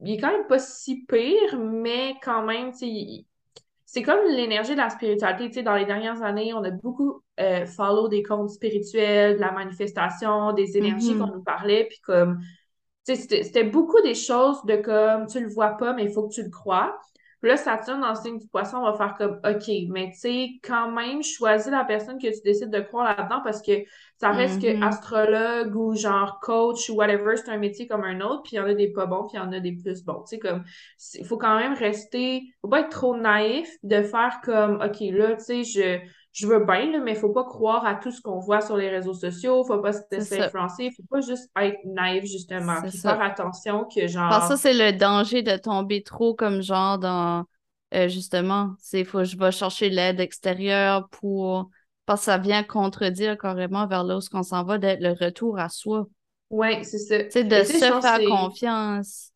il 0.00 0.12
est 0.14 0.18
quand 0.18 0.30
même 0.30 0.46
pas 0.46 0.58
si 0.58 1.04
pire, 1.04 1.58
mais 1.58 2.14
quand 2.22 2.44
même, 2.44 2.72
c'est 2.72 4.02
comme 4.02 4.20
l'énergie 4.28 4.72
de 4.72 4.78
la 4.78 4.90
spiritualité. 4.90 5.62
dans 5.62 5.74
les 5.74 5.86
dernières 5.86 6.22
années, 6.22 6.52
on 6.52 6.62
a 6.64 6.70
beaucoup 6.70 7.22
euh, 7.40 7.66
follow 7.66 8.08
des 8.08 8.22
comptes 8.22 8.50
spirituels, 8.50 9.36
de 9.36 9.40
la 9.40 9.52
manifestation, 9.52 10.52
des 10.52 10.76
énergies 10.76 11.14
mm-hmm. 11.14 11.18
qu'on 11.18 11.36
nous 11.36 11.42
parlait, 11.42 11.86
puis 11.88 12.00
comme, 12.00 12.40
c'était 13.04 13.64
beaucoup 13.64 14.00
des 14.02 14.14
choses 14.14 14.64
de 14.64 14.76
comme, 14.76 15.26
tu 15.26 15.40
le 15.40 15.48
vois 15.48 15.76
pas, 15.76 15.92
mais 15.92 16.04
il 16.04 16.10
faut 16.10 16.26
que 16.28 16.34
tu 16.34 16.42
le 16.42 16.50
crois. 16.50 16.98
Puis 17.44 17.50
là, 17.50 17.58
Saturne, 17.58 18.00
dans 18.00 18.08
le 18.08 18.14
signe 18.14 18.38
du 18.38 18.46
poisson, 18.46 18.82
va 18.82 18.94
faire 18.94 19.16
comme 19.18 19.38
OK, 19.44 19.70
mais 19.90 20.12
tu 20.12 20.18
sais, 20.18 20.48
quand 20.62 20.90
même, 20.90 21.22
choisis 21.22 21.70
la 21.70 21.84
personne 21.84 22.16
que 22.16 22.28
tu 22.28 22.40
décides 22.42 22.70
de 22.70 22.80
croire 22.80 23.14
là-dedans 23.18 23.42
parce 23.44 23.60
que 23.60 23.72
ça 24.18 24.30
reste 24.30 24.62
que 24.62 24.68
mm-hmm. 24.68 24.82
astrologue 24.82 25.76
ou 25.76 25.94
genre 25.94 26.40
coach 26.40 26.88
ou 26.88 26.94
whatever, 26.94 27.36
c'est 27.36 27.50
un 27.50 27.58
métier 27.58 27.86
comme 27.86 28.02
un 28.02 28.22
autre, 28.22 28.44
puis 28.44 28.52
il 28.54 28.56
y 28.56 28.60
en 28.60 28.64
a 28.64 28.72
des 28.72 28.90
pas 28.90 29.04
bons, 29.04 29.26
puis 29.26 29.36
il 29.36 29.44
y 29.44 29.46
en 29.46 29.52
a 29.52 29.60
des 29.60 29.72
plus 29.72 30.02
bons. 30.06 30.22
Tu 30.22 30.36
sais, 30.36 30.38
comme, 30.38 30.64
il 31.16 31.26
faut 31.26 31.36
quand 31.36 31.58
même 31.58 31.74
rester, 31.74 32.44
faut 32.62 32.68
pas 32.68 32.80
être 32.80 32.88
trop 32.88 33.14
naïf 33.14 33.68
de 33.82 34.00
faire 34.00 34.40
comme 34.42 34.76
OK, 34.76 35.00
là, 35.12 35.36
tu 35.36 35.44
sais, 35.44 35.64
je 35.64 35.98
je 36.34 36.48
veux 36.48 36.64
bien, 36.64 36.90
là, 36.90 36.98
mais 36.98 37.12
il 37.12 37.16
faut 37.16 37.32
pas 37.32 37.44
croire 37.44 37.86
à 37.86 37.94
tout 37.94 38.10
ce 38.10 38.20
qu'on 38.20 38.40
voit 38.40 38.60
sur 38.60 38.76
les 38.76 38.90
réseaux 38.90 39.14
sociaux, 39.14 39.64
faut 39.64 39.78
pas 39.78 39.92
se 39.92 40.00
laisser 40.10 40.40
influencer, 40.40 40.90
faut 40.96 41.04
pas 41.08 41.20
juste 41.20 41.48
être 41.56 41.78
naïf, 41.84 42.24
justement, 42.24 42.82
puis 42.82 42.90
faire 42.90 43.22
attention 43.22 43.84
que 43.84 44.08
genre... 44.08 44.28
Parce 44.28 44.48
ça, 44.48 44.56
c'est 44.56 44.74
le 44.74 44.98
danger 44.98 45.42
de 45.42 45.56
tomber 45.56 46.02
trop 46.02 46.34
comme 46.34 46.60
genre 46.60 46.98
dans... 46.98 47.44
Euh, 47.94 48.08
justement, 48.08 48.74
c'est 48.80 49.04
faut 49.04 49.22
je 49.22 49.36
vais 49.36 49.52
chercher 49.52 49.88
l'aide 49.90 50.18
extérieure 50.18 51.08
pour... 51.10 51.70
Parce 52.04 52.22
que 52.22 52.24
ça 52.26 52.38
vient 52.38 52.64
contredire 52.64 53.38
carrément 53.38 53.86
vers 53.86 54.02
là 54.02 54.18
où 54.18 54.20
on 54.32 54.42
s'en 54.42 54.64
va, 54.64 54.76
d'être 54.78 55.00
le 55.00 55.12
retour 55.12 55.58
à 55.58 55.68
soi. 55.68 56.06
Oui, 56.50 56.84
c'est 56.84 56.98
ça. 56.98 57.30
C'est 57.30 57.44
de 57.44 57.62
se 57.62 57.78
faire 57.78 58.18
confiance. 58.28 59.30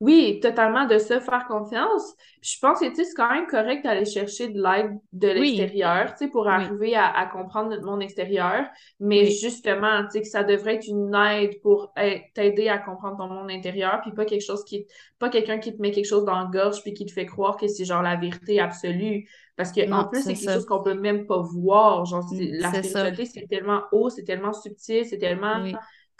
Oui, 0.00 0.40
totalement, 0.40 0.86
de 0.86 0.98
se 0.98 1.20
faire 1.20 1.46
confiance. 1.46 2.14
je 2.40 2.58
pense 2.58 2.80
que 2.80 2.86
c'est 2.94 3.14
quand 3.14 3.30
même 3.30 3.46
correct 3.46 3.84
d'aller 3.84 4.06
chercher 4.06 4.48
de 4.48 4.60
l'aide 4.60 4.98
de 5.12 5.28
l'extérieur, 5.28 6.16
sais, 6.16 6.28
pour 6.28 6.48
arriver 6.48 6.96
à, 6.96 7.28
comprendre 7.30 7.68
notre 7.68 7.84
monde 7.84 8.02
extérieur. 8.02 8.64
Mais 8.98 9.26
justement, 9.30 10.04
tu 10.04 10.12
sais, 10.12 10.20
que 10.22 10.26
ça 10.28 10.42
devrait 10.42 10.76
être 10.76 10.88
une 10.88 11.14
aide 11.14 11.60
pour 11.60 11.92
t'aider 12.34 12.68
à 12.70 12.78
comprendre 12.78 13.18
ton 13.18 13.28
monde 13.28 13.50
intérieur, 13.50 14.00
puis 14.02 14.12
pas 14.12 14.24
quelque 14.24 14.44
chose 14.44 14.64
qui 14.64 14.86
pas 15.18 15.28
quelqu'un 15.28 15.58
qui 15.58 15.76
te 15.76 15.82
met 15.82 15.90
quelque 15.90 16.08
chose 16.08 16.24
dans 16.24 16.38
la 16.38 16.46
gorge 16.46 16.80
puis 16.80 16.94
qui 16.94 17.04
te 17.04 17.12
fait 17.12 17.26
croire 17.26 17.58
que 17.58 17.68
c'est 17.68 17.84
genre 17.84 18.00
la 18.00 18.16
vérité 18.16 18.58
absolue. 18.58 19.28
Parce 19.54 19.70
que 19.70 19.92
en 19.92 20.08
plus, 20.08 20.22
c'est 20.22 20.32
quelque 20.32 20.54
chose 20.54 20.64
qu'on 20.64 20.82
peut 20.82 20.94
même 20.94 21.26
pas 21.26 21.42
voir. 21.42 22.06
Genre, 22.06 22.24
mm, 22.32 22.38
la 22.52 22.68
spiritualité, 22.70 23.26
c'est 23.26 23.46
tellement 23.46 23.82
haut, 23.92 24.08
c'est 24.08 24.24
tellement 24.24 24.54
subtil, 24.54 25.04
c'est 25.04 25.18
tellement 25.18 25.62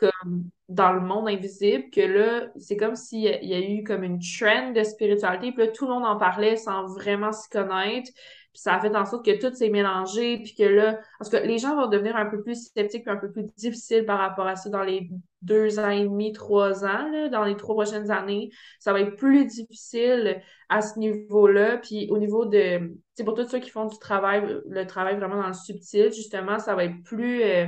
comme 0.01 0.45
dans 0.69 0.93
le 0.93 1.01
monde 1.01 1.29
invisible 1.29 1.91
que 1.91 2.01
là, 2.01 2.49
c'est 2.57 2.77
comme 2.77 2.97
s'il 2.97 3.23
y, 3.23 3.55
a 3.55 3.61
eu 3.61 3.83
comme 3.85 4.05
une 4.05 4.21
trend 4.21 4.73
de 4.73 4.83
spiritualité, 4.83 5.53
puis 5.53 5.67
là, 5.67 5.73
tout 5.73 5.87
le 5.87 5.93
monde 5.93 6.05
en 6.05 6.17
parlait 6.17 6.57
sans 6.57 6.87
vraiment 6.87 7.33
s'y 7.33 7.49
connaître. 7.49 8.11
Puis 8.53 8.63
ça 8.63 8.75
a 8.75 8.81
fait 8.81 8.95
en 8.97 9.05
sorte 9.05 9.25
que 9.25 9.39
tout 9.39 9.55
s'est 9.55 9.69
mélangé, 9.69 10.39
puis 10.39 10.55
que 10.57 10.65
là, 10.65 10.99
parce 11.19 11.31
que 11.31 11.37
les 11.37 11.59
gens 11.59 11.77
vont 11.77 11.89
devenir 11.89 12.17
un 12.17 12.27
peu 12.27 12.43
plus 12.43 12.71
sceptiques, 12.73 13.05
puis 13.05 13.13
un 13.13 13.17
peu 13.17 13.31
plus 13.31 13.45
difficiles 13.57 14.05
par 14.05 14.19
rapport 14.19 14.47
à 14.47 14.57
ça 14.57 14.71
dans 14.71 14.83
les 14.83 15.09
deux 15.43 15.79
ans 15.79 15.89
et 15.91 16.03
demi, 16.03 16.33
trois 16.33 16.85
ans, 16.85 17.29
dans 17.31 17.45
les 17.45 17.57
trois 17.57 17.77
prochaines 17.77 18.11
années, 18.11 18.51
ça 18.81 18.93
va 18.93 19.01
être 19.01 19.15
plus 19.17 19.47
difficile 19.47 20.43
à 20.69 20.83
ce 20.83 20.99
niveau-là. 20.99 21.79
Puis 21.79 22.09
au 22.11 22.19
niveau 22.19 22.45
de, 22.45 22.97
c'est 23.15 23.25
pour 23.25 23.35
tous 23.35 23.49
ceux 23.49 23.61
qui 23.61 23.71
font 23.71 23.87
du 23.87 23.99
travail, 23.99 24.61
le 24.69 24.87
travail 24.87 25.17
vraiment 25.17 25.41
dans 25.41 25.49
le 25.49 25.53
subtil, 25.53 26.13
justement, 26.13 26.59
ça 26.59 26.75
va 26.75 26.85
être 26.85 27.03
plus, 27.05 27.43
euh, 27.43 27.67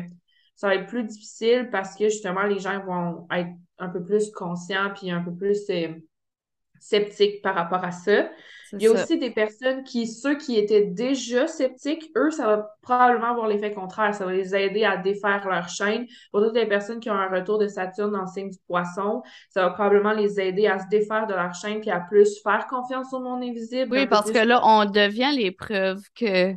ça 0.63 0.69
va 0.69 0.77
être 0.77 0.87
plus 0.87 1.03
difficile 1.03 1.71
parce 1.73 1.97
que 1.97 2.05
justement, 2.05 2.45
les 2.45 2.61
gens 2.61 2.79
vont 2.85 3.27
être 3.37 3.51
un 3.81 3.89
peu 3.89 4.01
plus 4.01 4.31
conscients 4.31 4.93
puis 4.95 5.11
un 5.11 5.21
peu 5.21 5.35
plus 5.35 5.59
euh, 5.71 5.89
sceptiques 6.79 7.43
par 7.43 7.57
rapport 7.57 7.83
à 7.83 7.91
ça. 7.91 8.31
Il 8.75 8.83
y 8.83 8.87
a 8.87 8.93
aussi 8.93 9.19
des 9.19 9.33
personnes 9.33 9.83
qui, 9.83 10.07
ceux 10.07 10.37
qui 10.37 10.57
étaient 10.57 10.85
déjà 10.85 11.49
sceptiques, 11.49 12.13
eux, 12.17 12.31
ça 12.31 12.47
va 12.47 12.71
probablement 12.81 13.33
avoir 13.33 13.49
l'effet 13.49 13.73
contraire. 13.73 14.15
Ça 14.15 14.25
va 14.25 14.33
les 14.33 14.55
aider 14.55 14.85
à 14.85 14.97
défaire 14.99 15.49
leur 15.49 15.69
chaîne. 15.69 16.07
Pour 16.31 16.43
toutes 16.43 16.55
les 16.55 16.67
personnes 16.67 17.01
qui 17.01 17.11
ont 17.11 17.15
un 17.15 17.29
retour 17.29 17.59
de 17.59 17.67
Saturne 17.67 18.13
dans 18.13 18.21
le 18.21 18.29
signe 18.29 18.51
du 18.51 18.59
poisson, 18.69 19.21
ça 19.51 19.63
va 19.63 19.71
probablement 19.71 20.13
les 20.13 20.39
aider 20.39 20.69
à 20.69 20.79
se 20.79 20.87
défaire 20.89 21.27
de 21.27 21.35
leur 21.35 21.53
chaîne 21.55 21.81
puis 21.81 21.91
à 21.91 21.99
plus 21.99 22.41
faire 22.41 22.69
confiance 22.69 23.13
au 23.13 23.19
monde 23.19 23.43
invisible. 23.43 23.91
Oui, 23.91 24.07
parce 24.07 24.31
que 24.31 24.39
là, 24.39 24.61
on 24.63 24.85
devient 24.85 25.33
les 25.35 25.51
preuves 25.51 26.05
que 26.15 26.55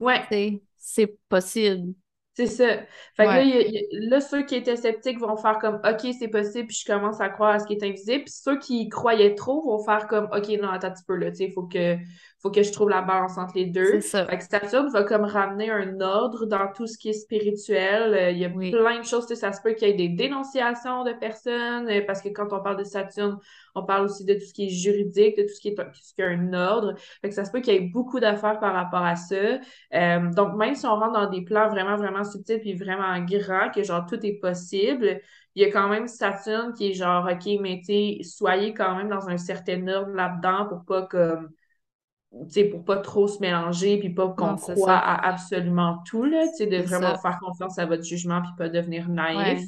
ouais. 0.00 0.58
c'est 0.78 1.18
possible. 1.28 1.92
C'est 2.34 2.46
ça. 2.46 2.78
Fait 3.16 3.24
que 3.24 4.08
là, 4.08 4.20
ceux 4.20 4.42
qui 4.44 4.54
étaient 4.54 4.76
sceptiques 4.76 5.18
vont 5.18 5.36
faire 5.36 5.58
comme 5.58 5.80
OK, 5.84 6.14
c'est 6.18 6.28
possible, 6.28 6.68
puis 6.68 6.76
je 6.76 6.90
commence 6.90 7.20
à 7.20 7.28
croire 7.28 7.54
à 7.54 7.58
ce 7.58 7.66
qui 7.66 7.74
est 7.74 7.82
invisible. 7.82 8.24
Puis 8.24 8.32
ceux 8.32 8.58
qui 8.58 8.88
croyaient 8.88 9.34
trop 9.34 9.62
vont 9.62 9.84
faire 9.84 10.06
comme 10.06 10.28
OK, 10.32 10.48
non, 10.60 10.68
attends 10.68 10.88
un 10.88 10.90
petit 10.92 11.04
peu 11.06 11.16
là, 11.16 11.30
tu 11.30 11.38
sais, 11.38 11.50
faut 11.50 11.64
que, 11.64 11.96
faut 12.40 12.50
que 12.50 12.62
je 12.62 12.72
trouve 12.72 12.88
la 12.88 13.02
balance 13.02 13.36
entre 13.36 13.54
les 13.56 13.66
deux. 13.66 14.00
Ça. 14.00 14.26
Fait 14.26 14.38
que 14.38 14.44
Saturne 14.44 14.88
va 14.90 15.02
comme 15.02 15.24
ramener 15.24 15.70
un 15.70 16.00
ordre 16.00 16.46
dans 16.46 16.72
tout 16.72 16.86
ce 16.86 16.96
qui 16.96 17.10
est 17.10 17.14
spirituel. 17.14 18.14
Euh, 18.14 18.30
il 18.30 18.38
y 18.38 18.44
a 18.44 18.48
plein 18.48 19.00
de 19.00 19.04
choses, 19.04 19.26
tu 19.26 19.34
sais, 19.34 19.40
ça 19.40 19.52
se 19.52 19.60
peut 19.60 19.72
qu'il 19.72 19.88
y 19.88 19.90
ait 19.90 19.94
des 19.94 20.08
dénonciations 20.08 21.02
de 21.04 21.12
personnes, 21.12 21.88
euh, 21.88 22.00
parce 22.06 22.22
que 22.22 22.28
quand 22.28 22.52
on 22.52 22.62
parle 22.62 22.78
de 22.78 22.84
Saturne, 22.84 23.38
on 23.74 23.84
parle 23.84 24.04
aussi 24.04 24.24
de 24.24 24.34
tout 24.34 24.44
ce 24.44 24.52
qui 24.52 24.66
est 24.66 24.68
juridique, 24.68 25.36
de 25.36 25.42
tout 25.42 25.54
ce 25.54 25.60
qui 25.60 25.68
est, 25.68 25.74
tout 25.74 25.84
ce 25.94 26.14
qui 26.14 26.22
un 26.22 26.52
ordre. 26.52 26.94
Fait 27.20 27.28
que 27.28 27.34
ça 27.34 27.44
se 27.44 27.50
peut 27.50 27.60
qu'il 27.60 27.74
y 27.74 27.76
ait 27.76 27.88
beaucoup 27.88 28.20
d'affaires 28.20 28.58
par 28.58 28.74
rapport 28.74 29.04
à 29.04 29.16
ça. 29.16 29.58
Euh, 29.94 30.30
donc, 30.34 30.56
même 30.56 30.74
si 30.74 30.86
on 30.86 30.96
rentre 30.96 31.12
dans 31.12 31.30
des 31.30 31.42
plans 31.42 31.68
vraiment, 31.68 31.96
vraiment 31.96 32.24
subtils 32.24 32.60
puis 32.60 32.74
vraiment 32.74 33.18
grands, 33.20 33.70
que 33.74 33.82
genre 33.82 34.06
tout 34.06 34.24
est 34.24 34.38
possible, 34.40 35.20
il 35.54 35.62
y 35.62 35.64
a 35.64 35.70
quand 35.70 35.88
même 35.88 36.06
Saturne 36.06 36.72
qui 36.74 36.90
est 36.90 36.94
genre, 36.94 37.28
OK, 37.30 37.60
mais 37.60 37.80
tu 37.84 38.22
soyez 38.24 38.72
quand 38.74 38.96
même 38.96 39.08
dans 39.08 39.28
un 39.28 39.36
certain 39.36 39.86
ordre 39.88 40.12
là-dedans 40.12 40.66
pour 40.68 40.84
pas 40.84 41.02
comme 41.06 41.50
pour 42.70 42.84
pas 42.84 42.98
trop 42.98 43.26
se 43.26 43.40
mélanger 43.40 43.98
puis 43.98 44.10
pas 44.10 44.28
qu'on 44.28 44.54
croit 44.56 44.96
à 44.96 45.28
absolument 45.28 45.98
tout 46.06 46.24
là, 46.24 46.46
tu 46.48 46.58
sais, 46.58 46.66
de 46.66 46.76
vraiment 46.80 47.16
faire 47.18 47.38
confiance 47.40 47.76
à 47.78 47.86
votre 47.86 48.04
jugement 48.04 48.40
puis 48.40 48.52
pas 48.56 48.68
devenir 48.68 49.08
naïf. 49.08 49.60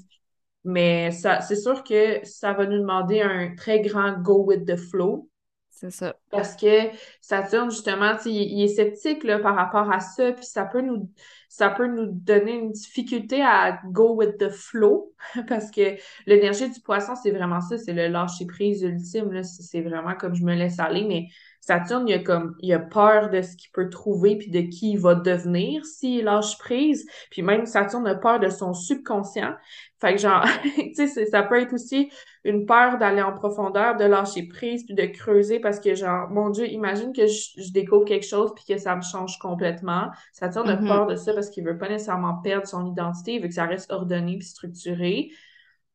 Mais 0.65 1.11
ça, 1.11 1.41
c'est 1.41 1.57
sûr 1.57 1.83
que 1.83 2.21
ça 2.25 2.53
va 2.53 2.67
nous 2.67 2.79
demander 2.79 3.21
un 3.21 3.55
très 3.55 3.81
grand 3.81 4.21
go 4.21 4.45
with 4.45 4.65
the 4.65 4.77
flow. 4.77 5.29
C'est 5.71 5.91
ça. 5.91 6.15
Parce 6.31 6.55
que 6.55 6.91
Saturne, 7.21 7.71
justement, 7.71 8.17
il, 8.25 8.33
il 8.33 8.63
est 8.63 8.69
sceptique 8.69 9.25
là, 9.25 9.41
par 9.41 9.57
rapport 9.57 9.91
à 9.91 9.99
ça, 9.99 10.31
puis 10.33 10.45
ça 10.45 10.65
peut 10.65 10.81
nous 10.81 11.09
ça 11.53 11.69
peut 11.69 11.87
nous 11.87 12.07
donner 12.07 12.55
une 12.55 12.73
difficulté 12.73 13.43
à 13.43 13.79
go 13.85 14.15
with 14.15 14.39
the 14.39 14.49
flow 14.49 15.13
parce 15.49 15.71
que 15.71 15.97
l'énergie 16.25 16.71
du 16.71 16.81
poisson, 16.81 17.15
c'est 17.15 17.31
vraiment 17.31 17.61
ça, 17.61 17.77
c'est 17.77 17.93
le 17.93 18.09
lâcher 18.09 18.47
prise 18.47 18.83
ultime. 18.83 19.43
C'est 19.43 19.83
vraiment 19.83 20.15
comme 20.15 20.35
je 20.35 20.45
me 20.45 20.55
laisse 20.55 20.79
aller, 20.79 21.05
mais 21.05 21.27
Saturne, 21.63 22.09
il 22.09 22.15
a 22.15 22.19
comme 22.19 22.57
il 22.59 22.73
a 22.73 22.81
peur 22.81 23.31
de 23.31 23.41
ce 23.41 23.57
qu'il 23.57 23.71
peut 23.71 23.89
trouver 23.89 24.37
puis 24.37 24.51
de 24.51 24.63
qui 24.63 24.95
il 24.95 24.99
va 24.99 25.15
devenir 25.15 25.85
s'il 25.87 26.25
lâche 26.25 26.59
prise. 26.59 27.07
Puis 27.31 27.43
même 27.43 27.67
Saturne 27.67 28.07
a 28.09 28.17
peur 28.17 28.41
de 28.41 28.49
son 28.49 28.75
subconscient. 28.75 29.55
Fait 30.01 30.17
que 30.17 30.21
genre, 30.21 30.45
tu 30.97 31.07
sais, 31.07 31.27
ça 31.27 31.45
peut 31.45 31.61
être 31.61 31.73
aussi 31.73 32.11
une 32.43 32.67
peur 32.67 32.99
d'aller 32.99 33.23
en 33.23 33.33
profondeur, 33.33 33.97
de 33.97 34.05
lâcher 34.05 34.49
prise 34.49 34.85
puis 34.85 34.95
de 34.95 35.07
creuser 35.07 35.61
parce 35.61 35.79
que 35.79 35.95
genre, 35.95 36.29
mon 36.31 36.51
Dieu, 36.51 36.67
imagine 36.67 37.13
que 37.13 37.29
je, 37.29 37.73
découvre 37.73 38.05
quelque 38.07 38.27
chose 38.27 38.53
puis 38.57 38.65
que 38.67 38.81
ça 38.81 38.97
me 38.97 39.03
change 39.03 39.39
complètement. 39.39 40.11
Saturne 40.33 40.69
a 40.69 40.75
mm-hmm. 40.75 40.89
peur 40.89 41.07
de 41.07 41.15
ça 41.15 41.33
parce 41.33 41.49
qu'il 41.49 41.65
veut 41.65 41.79
pas 41.79 41.89
nécessairement 41.89 42.41
perdre 42.43 42.67
son 42.67 42.85
identité, 42.91 43.35
il 43.35 43.41
veut 43.41 43.49
que 43.49 43.55
ça 43.55 43.67
reste 43.67 43.93
ordonné 43.93 44.37
puis 44.37 44.49
structuré 44.49 45.31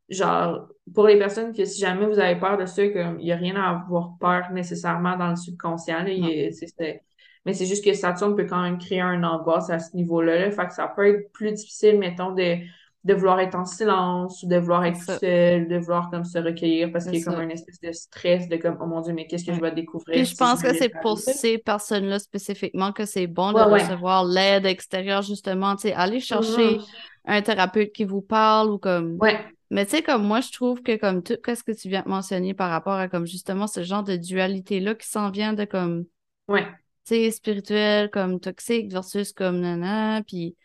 genre, 0.09 0.69
pour 0.93 1.07
les 1.07 1.17
personnes 1.17 1.53
que 1.53 1.65
si 1.65 1.79
jamais 1.79 2.05
vous 2.05 2.19
avez 2.19 2.39
peur 2.39 2.57
de 2.57 2.65
ça, 2.65 2.83
il 2.83 3.17
n'y 3.17 3.31
a 3.31 3.35
rien 3.35 3.55
à 3.55 3.69
avoir 3.71 4.13
peur 4.19 4.51
nécessairement 4.51 5.17
dans 5.17 5.29
le 5.29 5.35
subconscient. 5.35 6.03
mais 6.03 7.53
c'est 7.53 7.65
juste 7.65 7.83
que 7.83 7.93
Saturne 7.93 8.35
peut 8.35 8.45
quand 8.45 8.61
même 8.61 8.77
créer 8.77 9.01
un 9.01 9.23
angoisse 9.23 9.69
à 9.69 9.79
ce 9.79 9.95
niveau-là. 9.95 10.49
Fait 10.51 10.67
que 10.67 10.73
ça 10.73 10.87
peut 10.87 11.07
être 11.07 11.31
plus 11.33 11.51
difficile, 11.51 11.99
mettons, 11.99 12.31
de, 12.31 12.57
de 13.03 13.13
vouloir 13.13 13.39
être 13.41 13.55
en 13.55 13.65
silence 13.65 14.43
ou 14.43 14.47
de 14.47 14.55
vouloir 14.55 14.85
être 14.85 15.01
seul, 15.19 15.67
de 15.67 15.77
vouloir 15.77 16.09
comme 16.09 16.23
se 16.23 16.37
recueillir 16.37 16.89
parce 16.91 17.05
qu'il 17.05 17.19
y 17.19 17.21
a 17.21 17.25
comme 17.25 17.39
un 17.39 17.49
espèce 17.49 17.79
de 17.81 17.91
stress 17.91 18.47
de 18.47 18.55
comme, 18.55 18.77
oh 18.81 18.85
mon 18.85 19.01
Dieu, 19.01 19.13
mais 19.13 19.27
qu'est-ce 19.27 19.45
que 19.45 19.53
je 19.53 19.59
vais 19.59 19.71
découvrir? 19.71 20.23
je 20.23 20.35
pense 20.35 20.61
que 20.61 20.73
c'est 20.73 20.91
pour 21.01 21.17
ces 21.19 21.57
personnes-là 21.57 22.19
spécifiquement 22.19 22.93
que 22.93 23.05
c'est 23.05 23.27
bon 23.27 23.51
de 23.51 23.59
recevoir 23.59 24.23
l'aide 24.23 24.65
extérieure, 24.65 25.21
justement. 25.21 25.75
Tu 25.75 25.89
sais, 25.89 25.93
aller 25.93 26.21
chercher 26.21 26.77
mm-hmm. 26.77 26.85
un 27.25 27.41
thérapeute 27.41 27.91
qui 27.91 28.05
vous 28.05 28.21
parle 28.21 28.71
ou 28.71 28.77
comme. 28.77 29.17
Ouais 29.19 29.37
mais 29.69 29.85
tu 29.85 29.91
sais, 29.91 30.03
comme 30.03 30.25
moi, 30.25 30.41
je 30.41 30.51
trouve 30.51 30.81
que 30.81 30.95
comme 30.95 31.23
tout 31.23 31.37
ce 31.45 31.63
que 31.63 31.71
tu 31.73 31.89
viens 31.89 32.03
de 32.03 32.09
mentionner 32.09 32.53
par 32.53 32.69
rapport 32.69 32.93
à 32.93 33.09
comme 33.09 33.25
justement 33.25 33.67
ce 33.67 33.83
genre 33.83 34.03
de 34.03 34.15
dualité-là 34.15 34.95
qui 34.95 35.07
s'en 35.07 35.29
vient 35.29 35.53
de 35.53 35.65
comme 35.65 36.05
ouais. 36.47 36.65
tu 37.05 37.15
sais, 37.15 37.31
spirituel, 37.31 38.09
comme 38.09 38.39
toxique 38.39 38.91
versus 38.91 39.33
comme 39.33 39.59
nana, 39.59 40.23
puis 40.23 40.55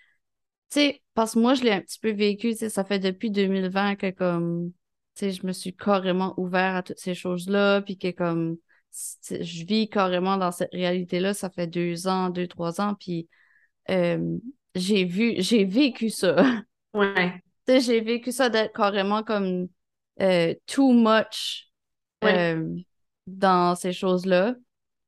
tu 0.71 0.81
sais, 0.81 1.03
parce 1.15 1.35
que 1.35 1.41
moi, 1.41 1.55
je 1.55 1.65
l'ai 1.65 1.73
un 1.73 1.81
petit 1.81 1.99
peu 1.99 2.13
vécu, 2.13 2.51
tu 2.51 2.59
sais, 2.59 2.69
ça 2.69 2.85
fait 2.85 3.01
depuis 3.01 3.31
2020 3.31 3.97
que 3.97 4.11
comme 4.11 4.73
tu 5.17 5.27
sais, 5.27 5.31
je 5.33 5.47
me 5.47 5.53
suis 5.53 5.75
carrément 5.75 6.35
ouvert 6.39 6.77
à 6.77 6.83
toutes 6.83 7.01
ces 7.01 7.15
choses-là, 7.15 7.83
puis 7.83 7.99
que 7.99 8.11
comme 8.13 8.57
je 9.31 9.65
vis 9.65 9.89
carrément 9.89 10.37
dans 10.37 10.53
cette 10.53 10.73
réalité-là, 10.73 11.35
ça 11.35 11.51
fait 11.51 11.67
deux 11.67 12.07
ans, 12.07 12.31
deux, 12.31 12.47
trois 12.47 12.81
ans, 12.81 12.95
puis 12.95 13.29
euh, 13.91 14.39
j'ai 14.77 15.05
vu, 15.05 15.35
j'ai 15.39 15.65
vécu 15.65 16.09
ça. 16.09 16.63
Ouais 16.95 17.43
j'ai 17.69 18.01
vécu 18.01 18.33
ça 18.33 18.49
d'être 18.49 18.73
carrément 18.73 19.23
comme 19.23 19.69
euh, 20.21 20.55
too 20.67 20.93
much 20.93 21.71
euh, 22.25 22.77
dans 23.27 23.75
ces 23.75 23.93
choses-là. 23.93 24.55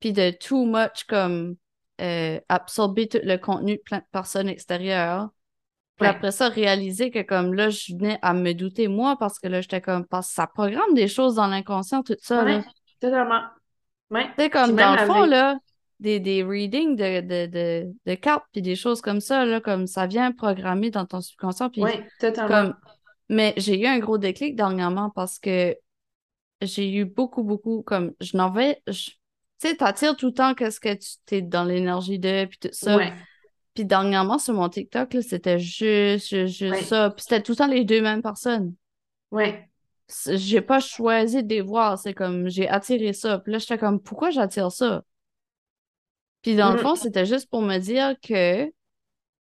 Puis 0.00 0.12
de 0.12 0.30
too 0.30 0.66
much 0.66 1.04
comme 1.08 1.56
euh, 2.00 2.40
absorber 2.48 3.08
tout 3.08 3.20
le 3.22 3.36
contenu 3.36 3.76
de 3.76 3.82
plein 3.82 3.98
de 3.98 4.04
personnes 4.10 4.48
extérieures. 4.48 5.30
Puis 5.96 6.08
après 6.08 6.32
ça, 6.32 6.48
réaliser 6.48 7.12
que 7.12 7.22
comme 7.22 7.54
là, 7.54 7.70
je 7.70 7.94
venais 7.94 8.18
à 8.20 8.34
me 8.34 8.52
douter 8.52 8.88
moi 8.88 9.16
parce 9.16 9.38
que 9.38 9.46
là, 9.46 9.60
j'étais 9.60 9.80
comme 9.80 10.04
parce 10.04 10.28
que 10.28 10.34
ça 10.34 10.48
programme 10.48 10.92
des 10.94 11.06
choses 11.06 11.36
dans 11.36 11.46
l'inconscient, 11.46 12.02
tout 12.02 12.16
ça. 12.20 12.44
Oui, 12.44 12.58
totalement. 13.00 13.42
Ouais. 14.10 14.26
Tu 14.36 14.42
sais, 14.42 14.50
comme 14.50 14.74
dans 14.74 14.92
le 14.92 15.06
fond, 15.06 15.24
là, 15.24 15.56
des, 16.00 16.20
des 16.20 16.42
readings 16.42 16.96
de, 16.96 17.20
de, 17.20 17.46
de, 17.46 17.92
de 18.06 18.14
cartes 18.14 18.44
puis 18.52 18.62
des 18.62 18.76
choses 18.76 19.00
comme 19.00 19.20
ça, 19.20 19.44
là, 19.44 19.60
comme 19.60 19.86
ça 19.86 20.06
vient 20.06 20.32
programmer 20.32 20.90
dans 20.90 21.06
ton 21.06 21.20
subconscient. 21.20 21.70
Oui, 21.76 21.92
totalement. 22.20 22.74
Mais 23.28 23.54
j'ai 23.56 23.80
eu 23.80 23.86
un 23.86 23.98
gros 23.98 24.18
déclic 24.18 24.54
dernièrement 24.54 25.10
parce 25.10 25.38
que 25.38 25.76
j'ai 26.60 26.92
eu 26.94 27.04
beaucoup, 27.04 27.42
beaucoup, 27.42 27.82
comme, 27.82 28.12
je 28.20 28.36
n'en 28.36 28.50
vais, 28.50 28.82
tu 28.86 29.16
sais, 29.58 29.76
t'attires 29.76 30.16
tout 30.16 30.26
le 30.26 30.34
temps 30.34 30.54
qu'est-ce 30.54 30.80
que 30.80 30.94
tu 30.94 31.34
es 31.34 31.42
dans 31.42 31.64
l'énergie 31.64 32.18
de, 32.18 32.44
puis 32.44 32.58
tout 32.58 32.68
ça. 32.72 32.98
Puis 33.74 33.84
dernièrement, 33.84 34.38
sur 34.38 34.54
mon 34.54 34.68
TikTok, 34.68 35.16
c'était 35.20 35.58
juste, 35.58 36.46
juste, 36.46 36.84
ça. 36.84 37.10
Puis 37.10 37.22
c'était 37.22 37.42
tout 37.42 37.52
le 37.52 37.56
temps 37.56 37.66
les 37.66 37.84
deux 37.84 38.00
mêmes 38.02 38.22
personnes. 38.22 38.74
Ouais. 39.30 39.68
J'ai 40.28 40.60
pas 40.60 40.80
choisi 40.80 41.42
de 41.42 41.48
les 41.48 41.60
voir, 41.60 41.98
c'est 41.98 42.14
comme, 42.14 42.48
j'ai 42.48 42.68
attiré 42.68 43.12
ça. 43.12 43.38
Puis 43.38 43.52
là, 43.52 43.58
j'étais 43.58 43.78
comme, 43.78 44.00
pourquoi 44.00 44.30
j'attire 44.30 44.70
ça? 44.70 45.02
Puis 46.44 46.56
dans 46.56 46.70
le 46.72 46.76
mm. 46.76 46.82
fond, 46.82 46.94
c'était 46.94 47.24
juste 47.24 47.48
pour 47.48 47.62
me 47.62 47.78
dire 47.78 48.14
que 48.20 48.70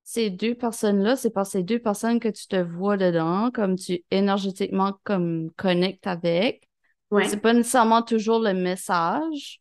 ces 0.05 0.29
deux 0.29 0.55
personnes-là, 0.55 1.17
c'est 1.17 1.31
par 1.31 1.47
ces 1.47 1.63
deux 1.63 1.79
personnes 1.79 2.21
que 2.21 2.29
tu 2.29 2.47
te 2.47 2.57
vois 2.57 2.99
dedans, 2.99 3.51
comme 3.51 3.77
tu 3.77 4.05
énergétiquement 4.11 4.93
comme 5.03 5.51
connectes 5.57 6.07
avec. 6.07 6.69
Ouais. 7.11 7.27
C'est 7.27 7.41
pas 7.41 7.55
nécessairement 7.55 8.03
toujours 8.03 8.39
le 8.39 8.53
message 8.53 9.61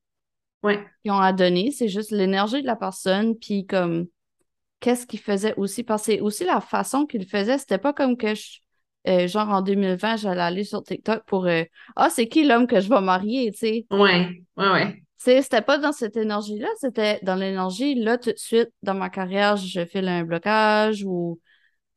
ouais. 0.63 0.85
qu'ils 1.01 1.13
ont 1.13 1.19
à 1.19 1.31
donner, 1.31 1.71
c'est 1.71 1.87
juste 1.87 2.11
l'énergie 2.11 2.61
de 2.61 2.67
la 2.67 2.75
personne, 2.75 3.37
puis 3.37 3.65
comme 3.65 4.07
qu'est-ce 4.81 5.07
qu'il 5.07 5.19
faisait 5.19 5.55
aussi. 5.55 5.83
Parce 5.83 6.07
que 6.07 6.19
aussi 6.19 6.43
la 6.43 6.59
façon 6.59 7.05
qu'il 7.05 7.25
faisait, 7.25 7.57
c'était 7.57 7.77
pas 7.77 7.93
comme 7.93 8.17
que 8.17 8.35
je, 8.35 8.59
euh, 9.07 9.27
genre 9.27 9.47
en 9.47 9.61
2020, 9.61 10.17
j'allais 10.17 10.41
aller 10.41 10.63
sur 10.65 10.83
TikTok 10.83 11.23
pour 11.25 11.45
euh, 11.45 11.63
Ah, 11.95 12.09
c'est 12.09 12.27
qui 12.27 12.43
l'homme 12.43 12.67
que 12.67 12.81
je 12.81 12.89
vais 12.89 13.01
marier, 13.01 13.49
tu 13.53 13.59
sais. 13.59 13.85
Ouais, 13.91 14.43
ouais, 14.57 14.71
ouais 14.71 15.03
c'était 15.19 15.61
pas 15.61 15.77
dans 15.77 15.91
cette 15.91 16.15
énergie-là, 16.15 16.69
c'était 16.79 17.19
dans 17.23 17.35
l'énergie, 17.35 17.95
là, 17.95 18.17
tout 18.17 18.31
de 18.31 18.37
suite, 18.37 18.69
dans 18.83 18.93
ma 18.93 19.09
carrière, 19.09 19.57
je 19.57 19.85
file 19.85 20.07
un 20.07 20.23
blocage 20.23 21.03
ou 21.05 21.39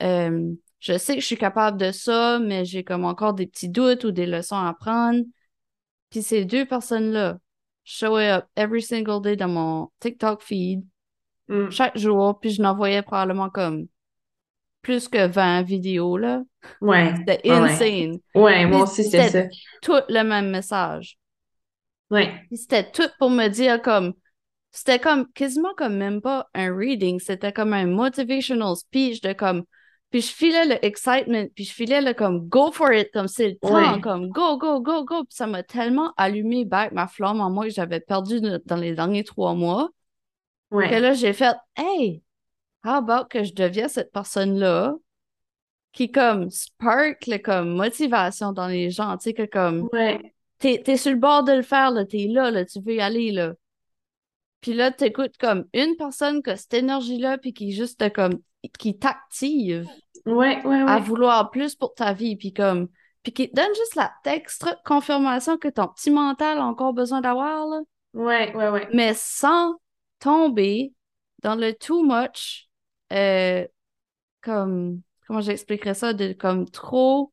euh, 0.03 0.53
je 0.81 0.99
sais 0.99 1.15
que 1.15 1.20
je 1.20 1.27
suis 1.27 1.36
capable 1.36 1.78
de 1.78 1.93
ça, 1.93 2.40
mais 2.40 2.65
j'ai 2.65 2.82
comme 2.82 3.05
encore 3.05 3.35
des 3.35 3.47
petits 3.47 3.69
doutes 3.69 4.03
ou 4.05 4.11
des 4.11 4.27
leçons 4.27 4.57
à 4.57 4.69
apprendre. 4.69 5.23
Puis 6.11 6.23
ces 6.23 6.44
deux 6.44 6.66
personnes-là 6.66 7.39
show 7.85 8.16
up 8.16 8.47
every 8.57 8.82
single 8.82 9.20
day 9.20 9.36
dans 9.36 9.49
mon 9.49 9.90
TikTok 10.01 10.43
feed, 10.43 10.85
mm. 11.49 11.70
chaque 11.70 11.97
jour, 11.97 12.39
puis 12.40 12.51
je 12.51 12.62
n'envoyais 12.62 13.03
probablement 13.03 13.51
comme 13.51 13.86
plus 14.82 15.09
que 15.09 15.28
20 15.28 15.62
vidéos, 15.62 16.16
là. 16.16 16.43
Ouais. 16.81 17.15
C'était 17.16 17.49
insane. 17.49 18.19
Ouais, 18.35 18.66
moi 18.66 18.82
aussi, 18.82 19.05
c'était 19.05 19.28
ça. 19.28 19.43
tout 19.81 20.01
le 20.09 20.23
même 20.24 20.51
message. 20.51 21.16
Ouais. 22.12 22.47
C'était 22.52 22.90
tout 22.90 23.09
pour 23.18 23.30
me 23.30 23.48
dire 23.48 23.80
comme. 23.82 24.12
C'était 24.70 24.98
comme 24.98 25.30
quasiment 25.32 25.74
comme 25.76 25.97
même 25.97 26.22
pas 26.22 26.48
un 26.55 26.74
reading, 26.74 27.20
c'était 27.20 27.52
comme 27.52 27.74
un 27.74 27.86
motivational 27.86 28.76
speech 28.76 29.20
de 29.20 29.32
comme. 29.32 29.64
Puis 30.10 30.20
je 30.20 30.32
filais 30.32 30.66
le 30.66 30.84
excitement, 30.84 31.47
puis 31.55 31.64
je 31.64 31.72
filais 31.72 32.01
le 32.02 32.12
comme 32.12 32.47
go 32.48 32.70
for 32.70 32.93
it, 32.93 33.10
comme 33.12 33.28
c'est 33.28 33.48
le 33.48 33.56
temps, 33.56 34.01
comme 34.01 34.28
go, 34.28 34.59
go, 34.59 34.80
go, 34.80 35.05
go. 35.05 35.24
Puis 35.24 35.34
ça 35.34 35.47
m'a 35.47 35.62
tellement 35.62 36.12
allumé 36.16 36.64
back 36.64 36.93
ma 36.93 37.06
flamme 37.06 37.40
en 37.40 37.51
moi 37.51 37.64
que 37.64 37.70
j'avais 37.70 38.01
perdu 38.01 38.40
dans 38.66 38.76
les 38.76 38.94
derniers 38.94 39.24
trois 39.24 39.55
mois. 39.55 39.89
Ouais. 40.70 40.89
Que 40.89 40.97
là, 40.97 41.14
j'ai 41.14 41.32
fait 41.32 41.56
Hey, 41.76 42.22
how 42.84 42.97
about 42.97 43.28
que 43.28 43.43
je 43.44 43.55
devienne 43.55 43.89
cette 43.89 44.12
personne-là 44.12 44.94
qui 45.93 46.10
comme 46.10 46.51
spark 46.51 47.26
le 47.26 47.39
comme 47.39 47.76
motivation 47.76 48.52
dans 48.52 48.68
les 48.68 48.90
gens, 48.90 49.16
tu 49.18 49.24
sais, 49.24 49.34
que 49.34 49.44
comme 49.47 49.89
ouais. 49.93 50.34
T'es, 50.62 50.82
es 50.86 50.97
sur 50.97 51.10
le 51.10 51.18
bord 51.18 51.43
de 51.43 51.52
le 51.52 51.62
faire, 51.62 51.90
là, 51.90 52.06
t'es 52.06 52.28
là, 52.28 52.51
là, 52.51 52.64
tu 52.64 52.80
veux 52.80 52.94
y 52.94 53.01
aller, 53.01 53.32
là. 53.32 53.55
Puis 54.60 54.74
là, 54.74 54.93
t'écoutes 54.93 55.36
comme 55.39 55.66
une 55.74 55.97
personne 55.97 56.43
qui 56.43 56.51
a 56.51 56.56
cette 56.56 56.74
énergie-là, 56.74 57.36
puis 57.39 57.52
qui 57.52 57.72
juste 57.72 58.10
comme 58.12 58.39
qui 58.78 58.97
t'active 58.97 59.89
ouais, 60.24 60.64
ouais, 60.64 60.84
à 60.86 61.01
vouloir 61.01 61.51
plus 61.51 61.74
pour 61.74 61.94
ta 61.94 62.12
vie, 62.12 62.36
puis 62.36 62.52
comme 62.52 62.89
puis 63.24 63.32
qui 63.32 63.51
te 63.51 63.55
donne 63.55 63.74
juste 63.76 63.94
la 63.94 64.12
extra 64.24 64.74
confirmation 64.84 65.56
que 65.56 65.68
ton 65.68 65.89
petit 65.89 66.10
mental 66.10 66.59
a 66.59 66.64
encore 66.64 66.93
besoin 66.93 67.20
d'avoir, 67.20 67.66
là. 67.66 67.80
Ouais, 68.14 68.55
ouais, 68.55 68.68
ouais. 68.68 68.89
Mais 68.93 69.14
sans 69.14 69.74
tomber 70.18 70.93
dans 71.43 71.55
le 71.55 71.72
too 71.72 72.05
much, 72.05 72.68
euh, 73.12 73.66
comme 74.43 75.02
comment 75.26 75.40
j'expliquerais 75.40 75.94
ça, 75.94 76.12
de 76.12 76.32
comme 76.32 76.68
trop 76.68 77.32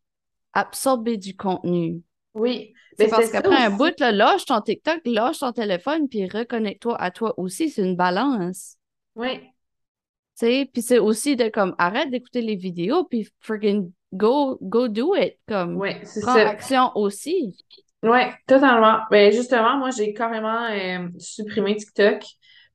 absorber 0.54 1.18
du 1.18 1.36
contenu. 1.36 2.04
Oui. 2.34 2.74
C'est 2.98 3.08
parce 3.08 3.32
qu'après 3.32 3.56
un 3.56 3.70
bout, 3.70 3.98
là, 4.00 4.12
lâche 4.12 4.46
ton 4.46 4.62
TikTok, 4.62 5.02
lâche 5.06 5.40
ton 5.40 5.52
téléphone, 5.52 6.08
puis 6.10 6.28
reconnecte-toi 6.28 7.00
à 7.00 7.12
toi 7.12 7.34
aussi. 7.38 7.70
C'est 7.70 7.84
une 7.84 7.96
balance. 7.96 8.76
Oui. 9.16 9.40
Tu 9.40 10.46
sais, 10.46 10.70
puis 10.72 10.82
c'est 10.82 11.00
aussi 11.00 11.36
de 11.36 11.50
comme 11.50 11.76
arrête 11.78 12.12
d'écouter 12.12 12.42
les 12.42 12.56
vidéos, 12.56 13.04
puis 13.06 13.28
freaking 13.40 13.92
go, 14.14 14.58
go 14.62 14.88
do 14.88 15.16
it. 15.16 15.38
Comme 15.48 15.78
oui, 15.78 15.92
prends 16.22 16.36
action 16.36 16.92
aussi. 16.96 17.58
Oui, 18.04 18.22
totalement. 18.48 19.00
Ben 19.12 19.32
justement, 19.32 19.78
moi, 19.78 19.90
j'ai 19.92 20.14
carrément 20.14 20.66
euh, 20.70 21.08
supprimé 21.18 21.76
TikTok 21.76 22.24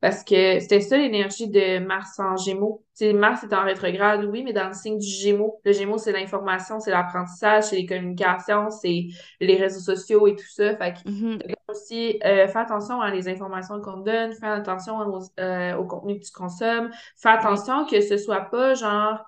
parce 0.04 0.22
que 0.22 0.60
c'était 0.60 0.82
ça 0.82 0.98
l'énergie 0.98 1.48
de 1.48 1.78
Mars 1.78 2.18
en 2.18 2.36
Gémeaux. 2.36 2.84
sais, 2.92 3.14
Mars 3.14 3.42
est 3.42 3.54
en 3.54 3.64
rétrograde, 3.64 4.22
oui, 4.26 4.42
mais 4.44 4.52
dans 4.52 4.68
le 4.68 4.74
signe 4.74 4.98
du 4.98 5.06
Gémeaux. 5.06 5.58
Le 5.64 5.72
Gémeaux, 5.72 5.96
c'est 5.96 6.12
l'information, 6.12 6.78
c'est 6.78 6.90
l'apprentissage, 6.90 7.64
c'est 7.64 7.76
les 7.76 7.86
communications, 7.86 8.68
c'est 8.68 9.06
les 9.40 9.56
réseaux 9.56 9.80
sociaux 9.80 10.26
et 10.26 10.36
tout 10.36 10.44
ça. 10.46 10.76
Fait 10.76 10.92
que 10.92 11.08
mm-hmm. 11.08 11.54
aussi, 11.68 12.20
euh, 12.22 12.46
fais 12.46 12.58
attention 12.58 13.00
à 13.00 13.10
les 13.10 13.30
informations 13.30 13.80
qu'on 13.80 14.02
te 14.02 14.10
donne, 14.10 14.34
fais 14.34 14.46
attention 14.46 14.98
euh, 15.40 15.74
au 15.76 15.86
contenu 15.86 16.20
que 16.20 16.24
tu 16.26 16.32
consommes, 16.32 16.90
fais 17.16 17.30
attention 17.30 17.86
que 17.86 18.02
ce 18.02 18.18
soit 18.18 18.50
pas 18.50 18.74
genre 18.74 19.24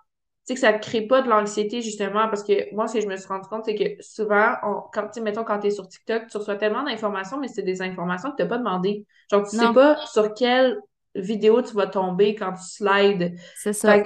sais, 0.47 0.55
que 0.55 0.61
ça 0.61 0.73
te 0.73 0.87
crée 0.87 1.03
pas 1.03 1.23
de 1.23 1.29
l'anxiété, 1.29 1.83
justement, 1.83 2.29
parce 2.29 2.45
que 2.45 2.75
moi, 2.75 2.87
ce 2.87 2.95
que 2.95 3.01
je 3.01 3.09
me 3.09 3.17
suis 3.17 3.27
rendu 3.27 3.49
compte, 3.49 3.65
c'est 3.65 3.75
que 3.75 4.03
souvent, 4.03 4.55
on, 4.63 4.83
quand, 4.93 5.17
mettons, 5.21 5.45
quand 5.45 5.59
tu 5.59 5.69
es 5.69 5.71
sur 5.71 5.89
TikTok, 5.89 6.29
tu 6.29 6.37
reçois 6.37 6.57
tellement 6.57 6.85
d'informations, 6.85 7.39
mais 7.39 7.49
c'est 7.49 7.63
des 7.63 7.83
informations 7.83 8.31
que 8.31 8.37
tu 8.37 8.43
n'as 8.43 8.49
pas 8.49 8.59
demandé. 8.59 9.05
Genre, 9.31 9.49
tu 9.49 9.57
sais 9.57 9.73
pas 9.73 9.97
sur 10.07 10.35
quelle 10.35 10.79
vidéo 11.15 11.63
tu 11.63 11.75
vas 11.75 11.87
tomber 11.87 12.35
quand 12.35 12.53
tu 12.53 12.63
slides. 12.63 13.35
C'est 13.57 13.73
ça. 13.73 13.97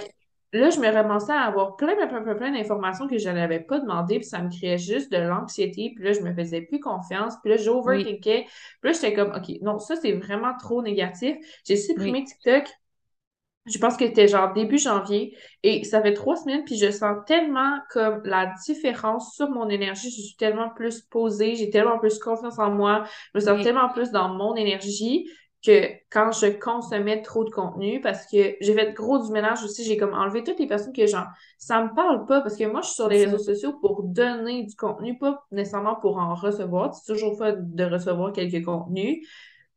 là, 0.53 0.71
je 0.71 0.81
me 0.81 0.89
ramassais 0.89 1.33
à 1.33 1.43
avoir 1.43 1.77
plein, 1.77 1.95
plein, 1.95 2.07
plein, 2.07 2.35
plein, 2.35 2.53
d'informations 2.53 3.07
que 3.07 3.19
je 3.19 3.29
n'avais 3.29 3.61
pas 3.61 3.79
demandé, 3.79 4.19
puis 4.19 4.27
ça 4.27 4.41
me 4.41 4.51
créait 4.51 4.79
juste 4.79 5.13
de 5.13 5.19
l'anxiété, 5.19 5.93
puis 5.95 6.05
là, 6.05 6.13
je 6.13 6.21
me 6.21 6.35
faisais 6.35 6.63
plus 6.63 6.81
confiance, 6.81 7.35
puis 7.43 7.51
là, 7.51 7.57
j'overthinkais, 7.57 8.47
puis 8.81 8.91
là, 8.91 8.93
j'étais 8.93 9.15
comme, 9.15 9.31
OK, 9.31 9.59
non, 9.63 9.79
ça, 9.79 9.95
c'est 9.97 10.13
vraiment 10.13 10.55
trop 10.59 10.83
négatif. 10.83 11.37
J'ai 11.65 11.77
supprimé 11.77 12.25
TikTok, 12.25 12.65
je 13.67 13.79
pense 13.79 13.97
que 13.97 14.07
c'était 14.07 14.29
genre 14.29 14.53
début 14.55 14.79
janvier 14.79 15.37
et 15.63 15.85
ça 15.85 16.01
fait 16.01 16.15
trois 16.15 16.37
semaines 16.37 16.65
puis 16.65 16.77
je 16.77 16.91
sens 16.91 17.19
tellement 17.27 17.79
comme 17.91 18.23
la 18.25 18.53
différence 18.67 19.35
sur 19.35 19.51
mon 19.51 19.69
énergie. 19.69 20.11
Je 20.11 20.23
suis 20.23 20.37
tellement 20.37 20.71
plus 20.71 21.03
posée, 21.03 21.55
j'ai 21.57 21.71
tellement 21.71 21.99
plus 21.99 22.19
confiance 22.19 22.59
en 22.59 22.71
moi, 22.71 23.05
je 23.35 23.41
me 23.41 23.45
sens 23.45 23.63
tellement 23.63 23.91
plus 23.91 24.11
dans 24.11 24.29
mon 24.31 24.55
énergie 24.57 25.29
que 25.63 25.89
quand 26.11 26.33
je 26.33 26.47
consommais 26.59 27.21
trop 27.21 27.45
de 27.45 27.51
contenu 27.51 28.01
parce 28.01 28.25
que 28.27 28.57
j'ai 28.61 28.75
fait 28.75 28.95
gros 28.95 29.19
du 29.23 29.31
ménage 29.31 29.63
aussi, 29.63 29.85
j'ai 29.85 29.99
comme 29.99 30.15
enlevé 30.15 30.43
toutes 30.43 30.59
les 30.59 30.67
personnes 30.67 30.95
que 30.95 31.07
genre 31.07 31.27
ça 31.59 31.85
me 31.85 31.95
parle 31.95 32.25
pas 32.25 32.41
parce 32.41 32.57
que 32.57 32.65
moi 32.65 32.81
je 32.81 32.87
suis 32.87 32.95
sur 32.95 33.09
les 33.09 33.27
réseaux 33.27 33.39
sociaux 33.39 33.75
pour 33.81 34.05
donner 34.05 34.65
du 34.65 34.75
contenu, 34.75 35.19
pas 35.19 35.45
nécessairement 35.53 35.97
pour 35.97 36.17
en 36.17 36.35
recevoir. 36.35 36.95
C'est 36.95 37.13
toujours 37.13 37.37
fait 37.37 37.57
de 37.59 37.85
recevoir 37.85 38.33
quelques 38.33 38.65
contenus, 38.65 39.27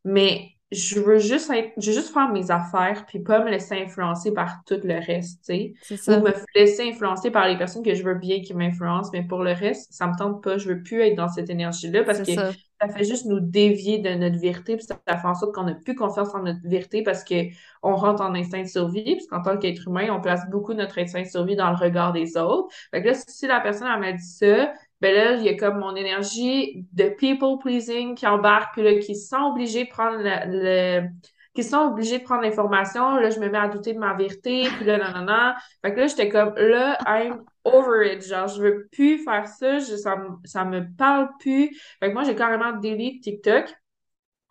mais 0.04 0.53
je 0.74 1.00
veux 1.00 1.18
juste 1.18 1.50
être, 1.50 1.72
je 1.76 1.90
veux 1.90 1.96
juste 1.96 2.12
faire 2.12 2.30
mes 2.30 2.50
affaires 2.50 3.04
puis 3.06 3.20
pas 3.20 3.42
me 3.44 3.50
laisser 3.50 3.74
influencer 3.76 4.32
par 4.32 4.64
tout 4.66 4.80
le 4.82 4.94
reste, 4.94 5.40
tu 5.44 5.74
sais. 5.86 6.08
Ou 6.08 6.20
me 6.20 6.32
laisser 6.54 6.88
influencer 6.90 7.30
par 7.30 7.48
les 7.48 7.56
personnes 7.56 7.82
que 7.82 7.94
je 7.94 8.02
veux 8.02 8.14
bien 8.14 8.40
qui 8.40 8.54
m'influencent, 8.54 9.10
mais 9.12 9.22
pour 9.22 9.42
le 9.42 9.52
reste, 9.52 9.92
ça 9.92 10.06
me 10.06 10.16
tente 10.18 10.42
pas. 10.42 10.58
Je 10.58 10.68
veux 10.68 10.82
plus 10.82 11.00
être 11.00 11.16
dans 11.16 11.28
cette 11.28 11.50
énergie-là 11.50 12.02
parce 12.04 12.20
que 12.20 12.34
ça. 12.34 12.52
fait 12.88 13.04
juste 13.04 13.26
nous 13.26 13.40
dévier 13.40 13.98
de 13.98 14.10
notre 14.10 14.38
vérité 14.38 14.76
puis 14.76 14.84
ça, 14.84 15.00
fait 15.06 15.26
en 15.26 15.34
sorte 15.34 15.54
qu'on 15.54 15.64
n'a 15.64 15.74
plus 15.74 15.94
confiance 15.94 16.34
en 16.34 16.42
notre 16.42 16.60
vérité 16.64 17.02
parce 17.02 17.24
que 17.24 17.46
on 17.82 17.94
rentre 17.96 18.22
en 18.22 18.34
instinct 18.34 18.62
de 18.62 18.68
survie 18.68 19.18
qu'en 19.30 19.42
tant 19.42 19.56
qu'être 19.56 19.88
humain, 19.88 20.08
on 20.10 20.20
place 20.20 20.42
beaucoup 20.50 20.74
notre 20.74 20.98
instinct 20.98 21.22
de 21.22 21.28
survie 21.28 21.56
dans 21.56 21.70
le 21.70 21.76
regard 21.76 22.12
des 22.12 22.36
autres. 22.36 22.74
Fait 22.90 23.02
que 23.02 23.08
là, 23.08 23.14
si 23.14 23.46
la 23.46 23.60
personne, 23.60 23.88
elle 23.92 24.00
m'a 24.00 24.12
dit 24.12 24.26
ça, 24.26 24.72
ben 25.00 25.14
là, 25.14 25.32
il 25.34 25.42
y 25.44 25.48
a 25.48 25.56
comme 25.56 25.78
mon 25.78 25.94
énergie 25.96 26.86
de 26.92 27.08
people 27.08 27.58
pleasing 27.60 28.14
qui 28.14 28.26
embarque, 28.26 28.74
puis 28.74 28.82
là, 28.82 28.98
qui 28.98 29.16
sont 29.16 29.52
obligés 29.52 29.84
de 29.84 29.90
prendre 29.90 30.18
le, 30.20 31.08
qui 31.54 31.62
sont 31.62 31.88
obligés 31.92 32.18
de 32.18 32.24
prendre 32.24 32.42
l'information. 32.42 33.16
Là, 33.16 33.30
je 33.30 33.38
me 33.38 33.48
mets 33.48 33.58
à 33.58 33.68
douter 33.68 33.92
de 33.94 33.98
ma 33.98 34.14
vérité, 34.14 34.64
puis 34.76 34.84
là, 34.84 34.98
non, 34.98 35.20
non, 35.20 35.26
non. 35.26 35.52
Fait 35.82 35.94
que 35.94 36.00
là, 36.00 36.06
j'étais 36.08 36.28
comme, 36.28 36.54
là, 36.56 36.98
I'm 37.06 37.44
over 37.64 38.12
it. 38.12 38.26
Genre, 38.26 38.48
je 38.48 38.60
veux 38.60 38.88
plus 38.90 39.18
faire 39.18 39.46
ça, 39.46 39.80
ça, 39.80 40.16
ça 40.44 40.64
me 40.64 40.82
parle 40.96 41.28
plus. 41.38 41.70
Fait 42.00 42.08
que 42.08 42.12
moi, 42.12 42.24
j'ai 42.24 42.34
carrément 42.34 42.72
delete 42.72 43.22
TikTok. 43.22 43.72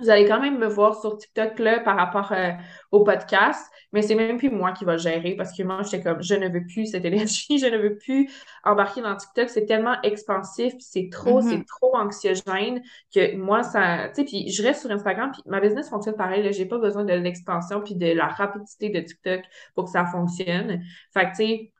Vous 0.03 0.09
allez 0.09 0.25
quand 0.27 0.41
même 0.41 0.57
me 0.57 0.67
voir 0.67 0.99
sur 0.99 1.17
TikTok 1.17 1.59
là, 1.59 1.79
par 1.79 1.95
rapport 1.95 2.31
euh, 2.33 2.51
au 2.91 3.03
podcast, 3.03 3.65
mais 3.93 4.01
c'est 4.01 4.15
même 4.15 4.37
plus 4.37 4.49
moi 4.49 4.73
qui 4.73 4.83
va 4.83 4.97
gérer 4.97 5.35
parce 5.35 5.55
que 5.55 5.63
moi, 5.63 5.81
j'étais 5.81 6.03
comme, 6.03 6.21
je 6.21 6.35
ne 6.35 6.49
veux 6.49 6.65
plus 6.65 6.87
cette 6.87 7.05
énergie, 7.05 7.57
je 7.57 7.67
ne 7.67 7.77
veux 7.77 7.95
plus 7.95 8.29
embarquer 8.63 9.01
dans 9.01 9.15
TikTok. 9.15 9.49
C'est 9.49 9.65
tellement 9.65 9.95
expansif, 10.03 10.73
c'est 10.79 11.09
trop, 11.09 11.41
c'est 11.41 11.57
mm-hmm. 11.57 11.65
trop 11.65 11.95
anxiogène 11.95 12.81
que 13.15 13.35
moi, 13.37 13.63
ça. 13.63 14.09
Tu 14.09 14.15
sais, 14.15 14.23
puis 14.25 14.49
je 14.51 14.61
reste 14.61 14.81
sur 14.81 14.91
Instagram, 14.91 15.31
puis 15.31 15.41
ma 15.45 15.61
business 15.61 15.89
fonctionne 15.89 16.15
pareil. 16.15 16.51
J'ai 16.51 16.65
pas 16.65 16.79
besoin 16.79 17.05
de 17.05 17.13
l'expansion 17.13 17.81
puis 17.81 17.95
de 17.95 18.11
la 18.11 18.27
rapidité 18.27 18.89
de 18.89 18.99
TikTok 18.99 19.41
pour 19.73 19.85
que 19.85 19.91
ça 19.91 20.05
fonctionne. 20.05 20.81
Fait 21.13 21.31
que, 21.31 21.35
tu 21.35 21.35
sais, 21.35 21.71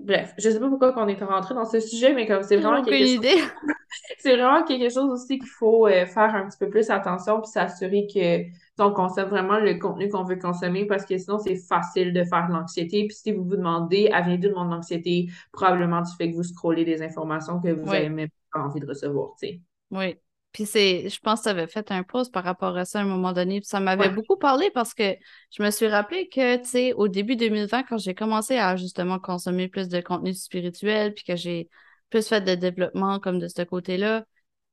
bref, 0.00 0.34
je 0.38 0.50
sais 0.50 0.60
pas 0.60 0.68
pourquoi 0.68 0.94
on 0.96 1.08
est 1.08 1.22
rentré 1.22 1.54
dans 1.54 1.64
ce 1.64 1.80
sujet, 1.80 2.14
mais 2.14 2.26
comme 2.26 2.42
c'est 2.42 2.56
vraiment 2.56 2.82
quelque 2.82 3.06
chose. 3.06 3.20
c'est 4.18 4.36
vraiment 4.36 4.64
quelque 4.64 4.92
chose 4.92 5.10
aussi 5.10 5.38
qu'il 5.38 5.48
faut 5.48 5.86
euh, 5.86 6.06
faire 6.06 6.34
un 6.34 6.48
petit 6.48 6.58
peu 6.58 6.68
plus 6.68 6.90
attention 6.90 7.40
puis 7.40 7.50
s'assurer 7.50 8.06
que 8.12 8.44
on 8.80 8.92
consomme 8.92 9.28
vraiment 9.28 9.58
le 9.58 9.74
contenu 9.74 10.08
qu'on 10.08 10.22
veut 10.22 10.38
consommer 10.38 10.86
parce 10.86 11.04
que 11.04 11.18
sinon 11.18 11.38
c'est 11.38 11.56
facile 11.56 12.12
de 12.12 12.24
faire 12.24 12.46
de 12.48 12.52
l'anxiété. 12.52 13.06
Puis 13.06 13.16
si 13.16 13.32
vous 13.32 13.44
vous 13.44 13.56
demandez, 13.56 14.08
à 14.12 14.20
vient 14.20 14.36
d'où 14.36 14.48
de 14.48 14.54
l'anxiété, 14.54 15.28
probablement 15.52 16.02
du 16.02 16.10
fait 16.16 16.30
que 16.30 16.36
vous 16.36 16.44
scrollez 16.44 16.84
des 16.84 17.02
informations 17.02 17.60
que 17.60 17.68
vous 17.68 17.92
avez 17.92 18.08
même 18.08 18.28
pas 18.52 18.60
envie 18.60 18.80
de 18.80 18.86
recevoir, 18.86 19.34
tu 19.40 19.48
sais. 19.48 19.60
Oui. 19.90 20.16
Puis 20.52 20.64
c'est, 20.64 21.08
je 21.08 21.20
pense 21.20 21.40
que 21.40 21.44
ça 21.44 21.50
avait 21.50 21.66
fait 21.66 21.90
un 21.92 22.02
pause 22.02 22.30
par 22.30 22.42
rapport 22.42 22.76
à 22.76 22.84
ça 22.84 23.00
à 23.00 23.02
un 23.02 23.04
moment 23.04 23.32
donné. 23.32 23.60
Puis 23.60 23.68
ça 23.68 23.80
m'avait 23.80 24.08
beaucoup 24.08 24.36
parlé 24.36 24.70
parce 24.72 24.94
que 24.94 25.14
je 25.50 25.62
me 25.62 25.70
suis 25.70 25.86
rappelé 25.86 26.28
que, 26.28 26.56
tu 26.56 26.64
sais, 26.64 26.92
au 26.94 27.06
début 27.06 27.36
2020, 27.36 27.82
quand 27.84 27.98
j'ai 27.98 28.14
commencé 28.14 28.56
à 28.56 28.74
justement 28.76 29.18
consommer 29.18 29.68
plus 29.68 29.88
de 29.88 30.00
contenu 30.00 30.32
spirituel, 30.32 31.12
puis 31.12 31.24
que 31.24 31.36
j'ai 31.36 31.68
plus 32.10 32.26
fait 32.26 32.40
de 32.40 32.54
développement 32.54 33.20
comme 33.20 33.38
de 33.38 33.48
ce 33.48 33.62
côté-là, 33.62 34.24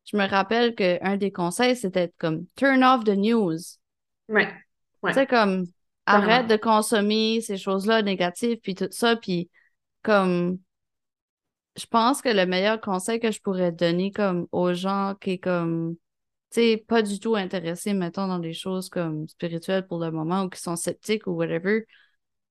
je 0.06 0.18
me 0.18 0.28
rappelle 0.28 0.76
qu'un 0.76 1.18
des 1.18 1.32
conseils, 1.32 1.76
c'était 1.76 2.14
comme 2.18 2.46
turn 2.56 2.84
off 2.84 3.04
the 3.04 3.16
news. 3.18 3.58
Ouais. 4.30 4.52
Tu 5.06 5.14
sais, 5.14 5.28
comme 5.28 5.66
arrête 6.06 6.48
de 6.48 6.56
consommer 6.56 7.42
ces 7.42 7.58
choses-là 7.58 8.02
négatives, 8.02 8.60
puis 8.62 8.76
tout 8.76 8.88
ça, 8.92 9.16
puis 9.16 9.50
comme 10.04 10.60
je 11.76 11.86
pense 11.88 12.22
que 12.22 12.30
le 12.30 12.46
meilleur 12.46 12.80
conseil 12.80 13.20
que 13.20 13.32
je 13.32 13.42
pourrais 13.42 13.72
donner 13.72 14.12
comme 14.12 14.48
aux 14.52 14.74
gens 14.74 15.16
qui 15.20 15.32
est 15.32 15.38
comme 15.38 15.96
tu 16.52 16.62
sais 16.62 16.86
pas 16.88 17.02
du 17.02 17.20
tout 17.20 17.36
intéressés 17.36 17.94
mettons 17.94 18.28
dans 18.28 18.40
des 18.40 18.54
choses 18.54 18.88
comme 18.88 19.28
spirituelles 19.28 19.86
pour 19.86 20.00
le 20.00 20.12
moment 20.12 20.44
ou 20.44 20.50
qui 20.50 20.62
sont 20.62 20.78
sceptiques 20.78 21.28
ou 21.28 21.32
whatever 21.32 21.86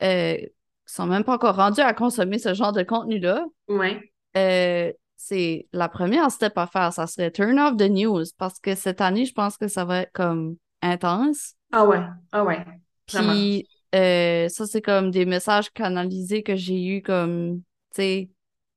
euh, 0.02 0.36
sont 0.84 1.06
même 1.06 1.24
pas 1.24 1.34
encore 1.34 1.56
rendus 1.56 1.80
à 1.80 1.94
consommer 1.94 2.38
ce 2.38 2.52
genre 2.52 2.72
de 2.72 2.82
contenu 2.82 3.18
là 3.18 3.46
ouais 3.68 4.12
euh, 4.36 4.92
c'est 5.16 5.68
la 5.72 5.88
première 5.88 6.30
step 6.30 6.56
à 6.58 6.66
faire 6.66 6.92
ça 6.92 7.06
serait 7.06 7.30
turn 7.30 7.58
off 7.58 7.76
the 7.76 7.88
news 7.88 8.24
parce 8.38 8.58
que 8.58 8.74
cette 8.74 9.00
année 9.00 9.24
je 9.24 9.32
pense 9.32 9.56
que 9.56 9.68
ça 9.68 9.84
va 9.84 10.02
être 10.02 10.12
comme 10.12 10.56
intense. 10.82 11.54
Ah 11.72 11.86
ouais 11.86 12.02
ah 12.32 12.44
ouais 12.44 12.64
puis 13.06 13.68
euh, 13.94 14.48
ça 14.48 14.66
c'est 14.66 14.82
comme 14.82 15.10
des 15.10 15.24
messages 15.24 15.70
canalisés 15.70 16.42
que 16.42 16.56
j'ai 16.56 16.84
eu 16.84 17.02
comme 17.02 17.62
tu 17.94 18.02
sais 18.02 18.30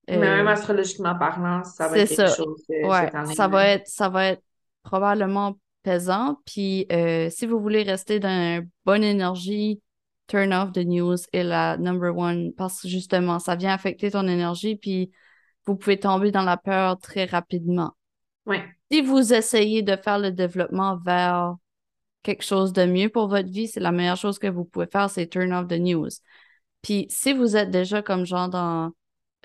Mais 0.07 0.17
même 0.17 0.47
astrologiquement 0.47 1.17
parlant, 1.17 1.63
ça 1.63 1.87
va 1.87 1.99
être 1.99 2.09
quelque 2.09 2.35
chose 2.35 2.63
ouais, 2.69 3.11
ça 3.35 3.47
va 3.47 3.67
être 3.69 3.87
Ça 3.87 4.09
va 4.09 4.25
être 4.27 4.43
probablement 4.83 5.57
pesant. 5.83 6.39
Puis 6.45 6.87
si 7.29 7.45
vous 7.45 7.59
voulez 7.59 7.83
rester 7.83 8.19
dans 8.19 8.29
une 8.29 8.69
bonne 8.85 9.03
énergie, 9.03 9.81
turn 10.27 10.53
off 10.53 10.71
the 10.73 10.85
news 10.85 11.17
est 11.33 11.43
la 11.43 11.77
number 11.77 12.15
one 12.15 12.53
parce 12.53 12.81
que 12.81 12.87
justement, 12.87 13.39
ça 13.39 13.55
vient 13.55 13.73
affecter 13.73 14.11
ton 14.11 14.27
énergie, 14.27 14.75
puis 14.75 15.11
vous 15.67 15.75
pouvez 15.75 15.99
tomber 15.99 16.31
dans 16.31 16.43
la 16.43 16.57
peur 16.57 16.97
très 16.97 17.25
rapidement. 17.25 17.91
Ouais. 18.45 18.63
Si 18.89 19.01
vous 19.01 19.33
essayez 19.33 19.83
de 19.83 19.95
faire 19.97 20.17
le 20.17 20.31
développement 20.31 20.97
vers 20.97 21.55
quelque 22.23 22.43
chose 22.43 22.73
de 22.73 22.85
mieux 22.85 23.09
pour 23.09 23.27
votre 23.27 23.49
vie, 23.49 23.67
c'est 23.67 23.79
la 23.79 23.91
meilleure 23.91 24.17
chose 24.17 24.39
que 24.39 24.47
vous 24.47 24.65
pouvez 24.65 24.87
faire, 24.87 25.09
c'est 25.09 25.27
turn 25.27 25.53
off 25.53 25.67
the 25.67 25.79
news. 25.79 26.09
Puis 26.81 27.05
si 27.09 27.33
vous 27.33 27.57
êtes 27.57 27.69
déjà 27.69 28.01
comme 28.01 28.25
genre 28.25 28.49
dans 28.49 28.91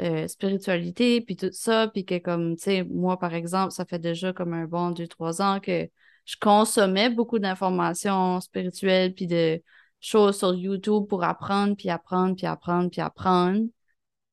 euh, 0.01 0.27
spiritualité, 0.28 1.20
puis 1.20 1.36
tout 1.36 1.51
ça, 1.53 1.89
puis 1.89 2.05
que 2.05 2.19
comme, 2.19 2.57
tu 2.57 2.62
sais, 2.62 2.85
moi, 2.85 3.19
par 3.19 3.35
exemple, 3.35 3.73
ça 3.73 3.85
fait 3.85 3.99
déjà 3.99 4.32
comme 4.32 4.53
un 4.53 4.65
bon 4.65 4.90
deux, 4.90 5.09
trois 5.09 5.43
ans 5.43 5.61
que 5.61 5.89
je 6.24 6.36
consommais 6.40 7.11
beaucoup 7.11 7.39
d'informations 7.39 8.40
spirituelles, 8.40 9.15
puis 9.15 9.27
de 9.27 9.61
choses 10.01 10.39
sur 10.39 10.55
YouTube 10.55 11.07
pour 11.09 11.24
apprendre, 11.24 11.77
puis 11.77 11.90
apprendre, 11.90 12.36
puis 12.36 12.47
apprendre, 12.47 12.90
puis 12.90 13.01
apprendre. 13.01 13.66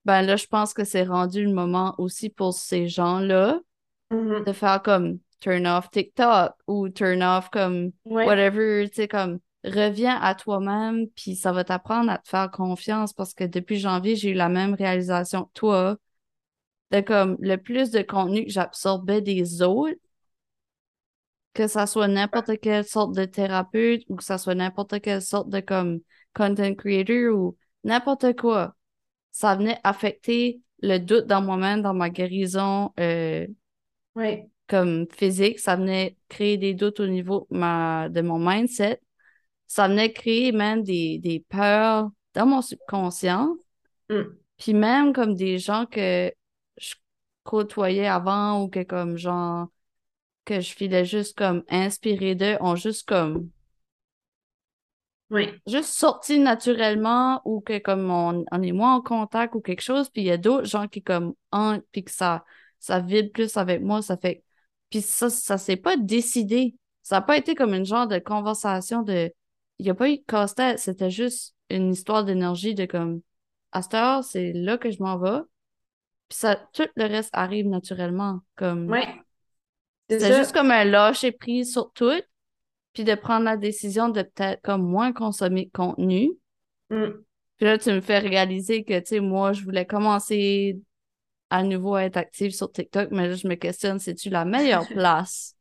Ben 0.09 0.23
là, 0.23 0.37
je 0.37 0.47
pense 0.47 0.73
que 0.73 0.83
c'est 0.85 1.03
rendu 1.03 1.43
le 1.43 1.53
moment 1.53 1.93
aussi 1.99 2.31
pour 2.31 2.55
ces 2.55 2.87
gens-là 2.87 3.59
mm-hmm. 4.09 4.43
de 4.43 4.53
faire 4.53 4.81
comme 4.81 5.19
turn 5.39 5.67
off 5.67 5.91
TikTok 5.91 6.53
ou 6.65 6.89
turn 6.89 7.21
off 7.21 7.51
comme 7.51 7.91
whatever, 8.05 8.89
tu 8.89 8.95
sais, 8.95 9.07
comme 9.07 9.37
reviens 9.63 10.19
à 10.19 10.33
toi-même, 10.33 11.07
puis 11.09 11.35
ça 11.35 11.51
va 11.51 11.63
t'apprendre 11.63 12.09
à 12.09 12.17
te 12.17 12.27
faire 12.27 12.49
confiance 12.49 13.13
parce 13.13 13.35
que 13.35 13.43
depuis 13.43 13.77
janvier, 13.77 14.15
j'ai 14.15 14.31
eu 14.31 14.33
la 14.33 14.49
même 14.49 14.73
réalisation 14.73 15.43
que 15.43 15.51
toi. 15.53 15.97
De 16.89 17.01
comme 17.01 17.37
le 17.39 17.57
plus 17.57 17.91
de 17.91 18.01
contenu 18.01 18.45
que 18.45 18.51
j'absorbais 18.51 19.21
des 19.21 19.61
autres, 19.61 19.99
que 21.53 21.67
ça 21.67 21.85
soit 21.85 22.07
n'importe 22.07 22.59
quelle 22.59 22.83
sorte 22.83 23.13
de 23.15 23.25
thérapeute 23.25 24.01
ou 24.09 24.15
que 24.15 24.23
ça 24.23 24.39
soit 24.39 24.55
n'importe 24.55 25.01
quelle 25.01 25.21
sorte 25.21 25.49
de 25.49 25.59
comme 25.59 25.99
content 26.33 26.73
creator 26.73 27.31
ou 27.31 27.55
n'importe 27.83 28.35
quoi, 28.35 28.75
ça 29.31 29.55
venait 29.55 29.79
affecter 29.83 30.61
le 30.81 30.97
doute 30.97 31.25
dans 31.25 31.41
moi-même, 31.41 31.81
dans 31.81 31.93
ma 31.93 32.09
guérison 32.09 32.91
euh, 32.99 33.47
comme 34.67 35.07
physique. 35.11 35.59
Ça 35.59 35.75
venait 35.75 36.17
créer 36.29 36.57
des 36.57 36.73
doutes 36.73 36.99
au 36.99 37.07
niveau 37.07 37.47
ma, 37.49 38.09
de 38.09 38.21
mon 38.21 38.39
mindset. 38.39 39.01
Ça 39.67 39.87
venait 39.87 40.13
créer 40.13 40.51
même 40.51 40.83
des, 40.83 41.19
des 41.19 41.45
peurs 41.49 42.09
dans 42.33 42.45
mon 42.45 42.61
subconscient. 42.61 43.55
Mm. 44.09 44.21
Puis 44.57 44.73
même 44.73 45.13
comme 45.13 45.35
des 45.35 45.57
gens 45.57 45.85
que 45.85 46.31
je 46.77 46.95
côtoyais 47.43 48.07
avant 48.07 48.63
ou 48.63 48.69
que 48.69 48.83
comme 48.83 49.17
genre 49.17 49.67
que 50.45 50.59
je 50.59 50.73
filais 50.73 51.05
juste 51.05 51.37
comme 51.37 51.63
inspiré 51.69 52.35
d'eux 52.35 52.57
ont 52.59 52.75
juste 52.75 53.07
comme 53.07 53.49
oui. 55.29 55.49
juste 55.67 55.89
sorti 55.89 56.39
naturellement 56.39 57.41
ou 57.45 57.61
que 57.61 57.79
comme 57.79 58.09
on, 58.09 58.43
est 58.61 58.71
moins 58.71 58.95
en 58.95 59.01
contact 59.01 59.55
ou 59.55 59.61
quelque 59.61 59.81
chose 59.81 60.09
puis 60.09 60.23
il 60.23 60.25
y 60.25 60.31
a 60.31 60.37
d'autres 60.37 60.67
gens 60.67 60.87
qui 60.87 61.01
comme 61.01 61.33
en 61.51 61.79
puis 61.91 62.03
que 62.03 62.11
ça 62.11 62.43
ça 62.79 62.99
vibre 62.99 63.31
plus 63.31 63.57
avec 63.57 63.81
moi 63.81 64.01
ça 64.01 64.17
fait 64.17 64.43
puis 64.89 65.01
ça 65.01 65.29
ça 65.29 65.57
s'est 65.57 65.77
pas 65.77 65.97
décidé. 65.97 66.75
Ça 67.03 67.17
n'a 67.17 67.21
pas 67.21 67.37
été 67.37 67.55
comme 67.55 67.73
une 67.73 67.85
genre 67.85 68.07
de 68.07 68.19
conversation 68.19 69.01
de 69.01 69.31
il 69.79 69.85
n'y 69.85 69.89
a 69.89 69.95
pas 69.95 70.09
eu 70.09 70.17
de 70.17 70.23
casse-tête 70.27 70.79
c'était 70.79 71.09
juste 71.11 71.55
une 71.69 71.91
histoire 71.91 72.23
d'énergie 72.23 72.75
de 72.75 72.85
comme 72.85 73.21
à 73.71 73.81
cette 73.81 73.93
heure 73.93 74.23
c'est 74.23 74.53
là 74.53 74.77
que 74.77 74.91
je 74.91 75.01
m'en 75.01 75.17
vais. 75.17 75.39
Puis 76.29 76.37
ça 76.37 76.55
tout 76.73 76.87
le 76.95 77.05
reste 77.05 77.29
arrive 77.33 77.67
naturellement 77.67 78.39
comme 78.55 78.89
oui 78.89 79.01
c'est 80.09 80.35
juste 80.35 80.53
comme 80.53 80.71
un 80.71 80.85
lâcher 80.85 81.31
prise 81.31 81.71
sur 81.71 81.91
tout, 81.91 82.21
puis 82.93 83.03
de 83.03 83.15
prendre 83.15 83.45
la 83.45 83.57
décision 83.57 84.09
de 84.09 84.21
peut-être 84.21 84.61
comme 84.61 84.83
moins 84.83 85.13
consommer 85.13 85.65
de 85.65 85.71
contenu. 85.71 86.31
Mm. 86.89 87.09
Puis 87.57 87.65
là, 87.65 87.77
tu 87.77 87.91
me 87.91 88.01
fais 88.01 88.19
réaliser 88.19 88.83
que, 88.83 88.97
tu 88.99 89.05
sais, 89.05 89.19
moi, 89.19 89.53
je 89.53 89.63
voulais 89.63 89.85
commencer 89.85 90.79
à 91.49 91.63
nouveau 91.63 91.95
à 91.95 92.03
être 92.03 92.17
active 92.17 92.51
sur 92.51 92.71
TikTok, 92.71 93.09
mais 93.11 93.27
là, 93.27 93.35
je 93.35 93.47
me 93.47 93.55
questionne, 93.55 93.99
c'est-tu 93.99 94.29
la 94.29 94.45
meilleure 94.45 94.87
place 94.87 95.55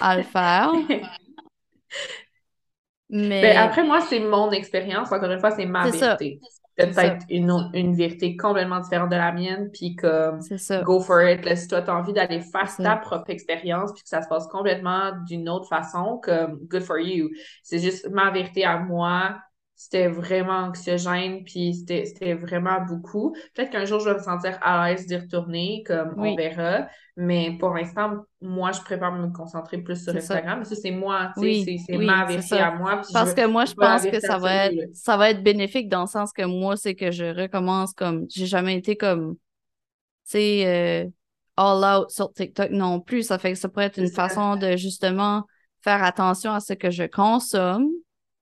à 0.00 0.16
le 0.16 0.22
faire? 0.22 0.72
mais... 3.10 3.42
Ben, 3.42 3.56
après, 3.58 3.84
moi, 3.84 4.00
c'est 4.00 4.20
mon 4.20 4.50
expérience. 4.50 5.12
Encore 5.12 5.30
une 5.30 5.40
fois, 5.40 5.52
c'est 5.52 5.66
ma 5.66 5.88
vérité 5.88 6.40
peut-être 6.76 7.24
une, 7.30 7.70
une 7.74 7.94
vérité 7.94 8.36
complètement 8.36 8.80
différente 8.80 9.10
de 9.10 9.16
la 9.16 9.32
mienne, 9.32 9.70
puis 9.72 9.96
comme 9.96 10.40
go 10.84 11.00
for 11.00 11.22
it. 11.22 11.44
Là, 11.44 11.56
si 11.56 11.68
toi, 11.68 11.82
tu 11.82 11.90
as 11.90 11.96
envie 11.96 12.12
d'aller 12.12 12.40
faire 12.40 12.74
ta 12.76 12.96
propre 12.96 13.30
expérience, 13.30 13.92
puis 13.92 14.02
que 14.02 14.08
ça 14.08 14.22
se 14.22 14.28
passe 14.28 14.46
complètement 14.48 15.12
d'une 15.26 15.48
autre 15.48 15.68
façon, 15.68 16.20
comme 16.22 16.58
good 16.68 16.82
for 16.82 16.98
you. 16.98 17.30
C'est 17.62 17.78
juste 17.78 18.08
ma 18.10 18.30
vérité 18.30 18.64
à 18.64 18.78
moi. 18.78 19.36
C'était 19.78 20.08
vraiment 20.08 20.68
anxiogène, 20.68 21.44
puis 21.44 21.74
c'était 21.74 22.32
vraiment 22.32 22.80
beaucoup. 22.88 23.36
Peut-être 23.54 23.68
qu'un 23.68 23.84
jour, 23.84 24.00
je 24.00 24.08
vais 24.08 24.14
me 24.14 24.22
sentir 24.22 24.58
à 24.62 24.88
l'aise 24.88 25.06
d'y 25.06 25.16
retourner, 25.16 25.84
comme 25.86 26.14
on 26.16 26.34
verra. 26.34 26.88
Mais 27.18 27.56
pour 27.60 27.74
l'instant, 27.74 28.24
moi, 28.40 28.72
je 28.72 28.80
préfère 28.80 29.12
me 29.12 29.28
concentrer 29.28 29.76
plus 29.78 30.02
sur 30.02 30.16
Instagram. 30.16 30.64
Ça, 30.64 30.74
c'est 30.76 30.90
moi, 30.90 31.30
c'est 31.36 31.76
ma 31.98 32.24
vérité 32.24 32.58
à 32.58 32.74
moi. 32.74 33.02
Parce 33.12 33.34
que 33.34 33.46
moi, 33.46 33.66
je 33.66 33.74
pense 33.74 34.06
que 34.06 34.18
ça 34.18 34.38
va, 34.38 34.66
être, 34.66 34.94
ça 34.94 35.18
va 35.18 35.30
être 35.30 35.42
bénéfique 35.42 35.90
dans 35.90 36.02
le 36.02 36.06
sens 36.06 36.32
que 36.32 36.44
moi, 36.44 36.76
c'est 36.76 36.94
que 36.94 37.10
je 37.10 37.26
recommence 37.26 37.92
comme. 37.92 38.24
J'ai 38.34 38.46
jamais 38.46 38.76
été 38.76 38.96
comme. 38.96 39.34
Tu 39.34 40.32
sais, 40.32 40.66
euh, 40.66 41.10
all 41.58 41.84
out 41.84 42.10
sur 42.10 42.32
TikTok 42.32 42.70
non 42.70 43.00
plus. 43.00 43.24
Ça 43.24 43.38
fait 43.38 43.52
que 43.52 43.58
ça 43.58 43.68
pourrait 43.68 43.86
être 43.86 43.98
une 43.98 44.10
façon 44.10 44.56
de 44.56 44.76
justement 44.76 45.44
faire 45.82 46.02
attention 46.02 46.52
à 46.52 46.60
ce 46.60 46.72
que 46.72 46.90
je 46.90 47.04
consomme. 47.04 47.88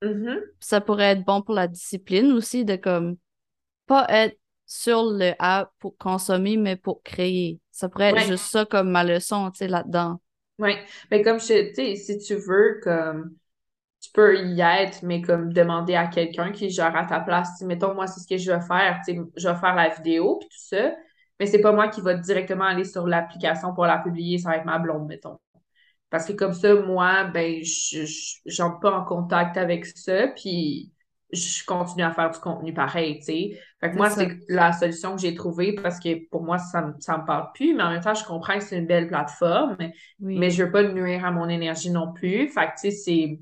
Mm-hmm. 0.01 0.39
Ça 0.59 0.81
pourrait 0.81 1.11
être 1.11 1.25
bon 1.25 1.41
pour 1.41 1.55
la 1.55 1.67
discipline 1.67 2.31
aussi, 2.33 2.65
de 2.65 2.75
comme 2.75 3.17
pas 3.87 4.05
être 4.09 4.37
sur 4.65 5.03
le 5.03 5.33
app 5.39 5.71
pour 5.79 5.97
consommer, 5.97 6.57
mais 6.57 6.75
pour 6.75 7.03
créer. 7.03 7.59
Ça 7.71 7.89
pourrait 7.89 8.11
être 8.11 8.27
juste 8.27 8.45
ça 8.45 8.65
comme 8.65 8.89
ma 8.89 9.03
leçon, 9.03 9.51
tu 9.51 9.59
sais, 9.59 9.67
là-dedans. 9.67 10.19
Oui, 10.57 10.75
mais 11.11 11.21
comme 11.21 11.39
je, 11.39 11.69
tu 11.69 11.75
sais, 11.75 11.95
si 11.95 12.17
tu 12.17 12.35
veux, 12.35 12.79
comme, 12.81 13.35
tu 14.01 14.09
peux 14.11 14.37
y 14.47 14.61
être, 14.61 15.03
mais 15.03 15.21
comme 15.21 15.51
demander 15.51 15.95
à 15.95 16.07
quelqu'un 16.07 16.51
qui 16.51 16.69
gère 16.69 16.95
à 16.95 17.05
ta 17.05 17.19
place, 17.19 17.61
mettons, 17.61 17.93
moi, 17.93 18.07
c'est 18.07 18.21
ce 18.21 18.27
que 18.27 18.37
je 18.37 18.51
vais 18.51 18.61
faire, 18.61 19.01
tu 19.05 19.13
sais, 19.13 19.21
je 19.35 19.47
vais 19.49 19.55
faire 19.55 19.75
la 19.75 19.89
vidéo, 19.89 20.37
puis 20.39 20.49
tout 20.49 20.75
ça, 20.75 20.95
mais 21.39 21.45
c'est 21.45 21.61
pas 21.61 21.73
moi 21.73 21.89
qui 21.89 22.01
va 22.01 22.13
directement 22.13 22.65
aller 22.65 22.85
sur 22.85 23.05
l'application 23.05 23.73
pour 23.73 23.85
la 23.85 23.97
publier, 23.97 24.37
ça 24.37 24.49
va 24.49 24.57
être 24.57 24.65
ma 24.65 24.79
blonde, 24.79 25.07
mettons. 25.07 25.37
Parce 26.15 26.27
que 26.27 26.31
comme 26.31 26.53
ça, 26.53 26.73
moi, 26.75 27.25
ben, 27.25 27.61
je 27.61 28.61
n'entre 28.61 28.79
pas 28.79 28.97
en 28.97 29.03
contact 29.03 29.57
avec 29.57 29.85
ça, 29.85 30.29
puis 30.29 30.93
je 31.33 31.65
continue 31.65 32.03
à 32.03 32.11
faire 32.13 32.31
du 32.31 32.39
contenu 32.39 32.73
pareil, 32.73 33.17
tu 33.17 33.25
sais. 33.25 33.59
Fait 33.81 33.91
que 33.91 33.97
moi, 33.97 34.09
c'est 34.09 34.39
la 34.47 34.71
solution 34.71 35.17
que 35.17 35.21
j'ai 35.21 35.35
trouvée 35.35 35.73
parce 35.73 35.99
que 35.99 36.25
pour 36.29 36.45
moi, 36.45 36.57
ça, 36.57 36.93
ça 36.99 37.17
me 37.17 37.25
parle 37.25 37.51
plus, 37.53 37.75
mais 37.75 37.83
en 37.83 37.89
même 37.89 38.01
temps, 38.01 38.13
je 38.13 38.23
comprends 38.23 38.57
que 38.57 38.63
c'est 38.63 38.77
une 38.77 38.85
belle 38.85 39.09
plateforme, 39.09 39.75
mais 40.19 40.49
je 40.51 40.63
veux 40.63 40.71
pas 40.71 40.83
nuire 40.83 41.25
à 41.25 41.31
mon 41.31 41.49
énergie 41.49 41.91
non 41.91 42.13
plus. 42.13 42.47
Fait 42.47 42.67
que, 42.67 42.79
tu 42.79 42.91
sais, 42.91 42.91
c'est... 42.91 43.39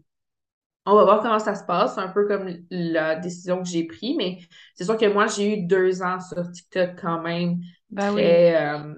On 0.88 0.95
va 0.95 1.04
voir 1.04 1.22
comment 1.22 1.38
ça 1.38 1.54
se 1.54 1.66
passe, 1.66 2.00
un 2.00 2.08
peu 2.08 2.28
comme 2.28 2.50
la 2.72 3.18
décision 3.18 3.62
que 3.62 3.70
j'ai 3.70 3.84
prise, 3.84 4.16
mais 4.18 4.40
c'est 4.74 4.86
sûr 4.86 4.98
que 4.98 5.14
moi, 5.14 5.28
j'ai 5.28 5.60
eu 5.60 5.68
deux 5.68 6.02
ans 6.02 6.20
sur 6.20 6.52
TikTok 6.52 7.00
quand 7.00 7.22
même. 7.22 7.60
Ben 7.91 8.14
très, 8.14 8.56
euh, 8.56 8.95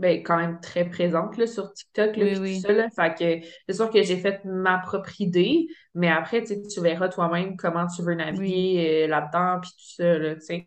ben, 0.00 0.22
quand 0.22 0.38
même 0.38 0.58
très 0.60 0.88
présente 0.88 1.36
là, 1.36 1.46
sur 1.46 1.72
TikTok. 1.72 2.16
Là, 2.16 2.26
oui, 2.40 2.60
Tout 2.60 2.68
ça, 2.68 2.72
là. 2.72 2.88
Fait 2.90 3.14
que 3.14 3.46
c'est 3.68 3.74
sûr 3.74 3.90
que 3.90 4.02
j'ai 4.02 4.16
fait 4.16 4.40
ma 4.44 4.78
propre 4.78 5.20
idée, 5.20 5.66
mais 5.94 6.08
après, 6.08 6.42
tu 6.42 6.80
verras 6.80 7.08
toi-même 7.08 7.56
comment 7.56 7.86
tu 7.86 8.02
veux 8.02 8.14
naviguer 8.14 9.04
euh, 9.04 9.06
là-dedans, 9.08 9.60
puis 9.60 9.70
tout 9.70 9.94
ça, 10.02 10.18
là, 10.18 10.34
tu 10.36 10.40
sais. 10.40 10.64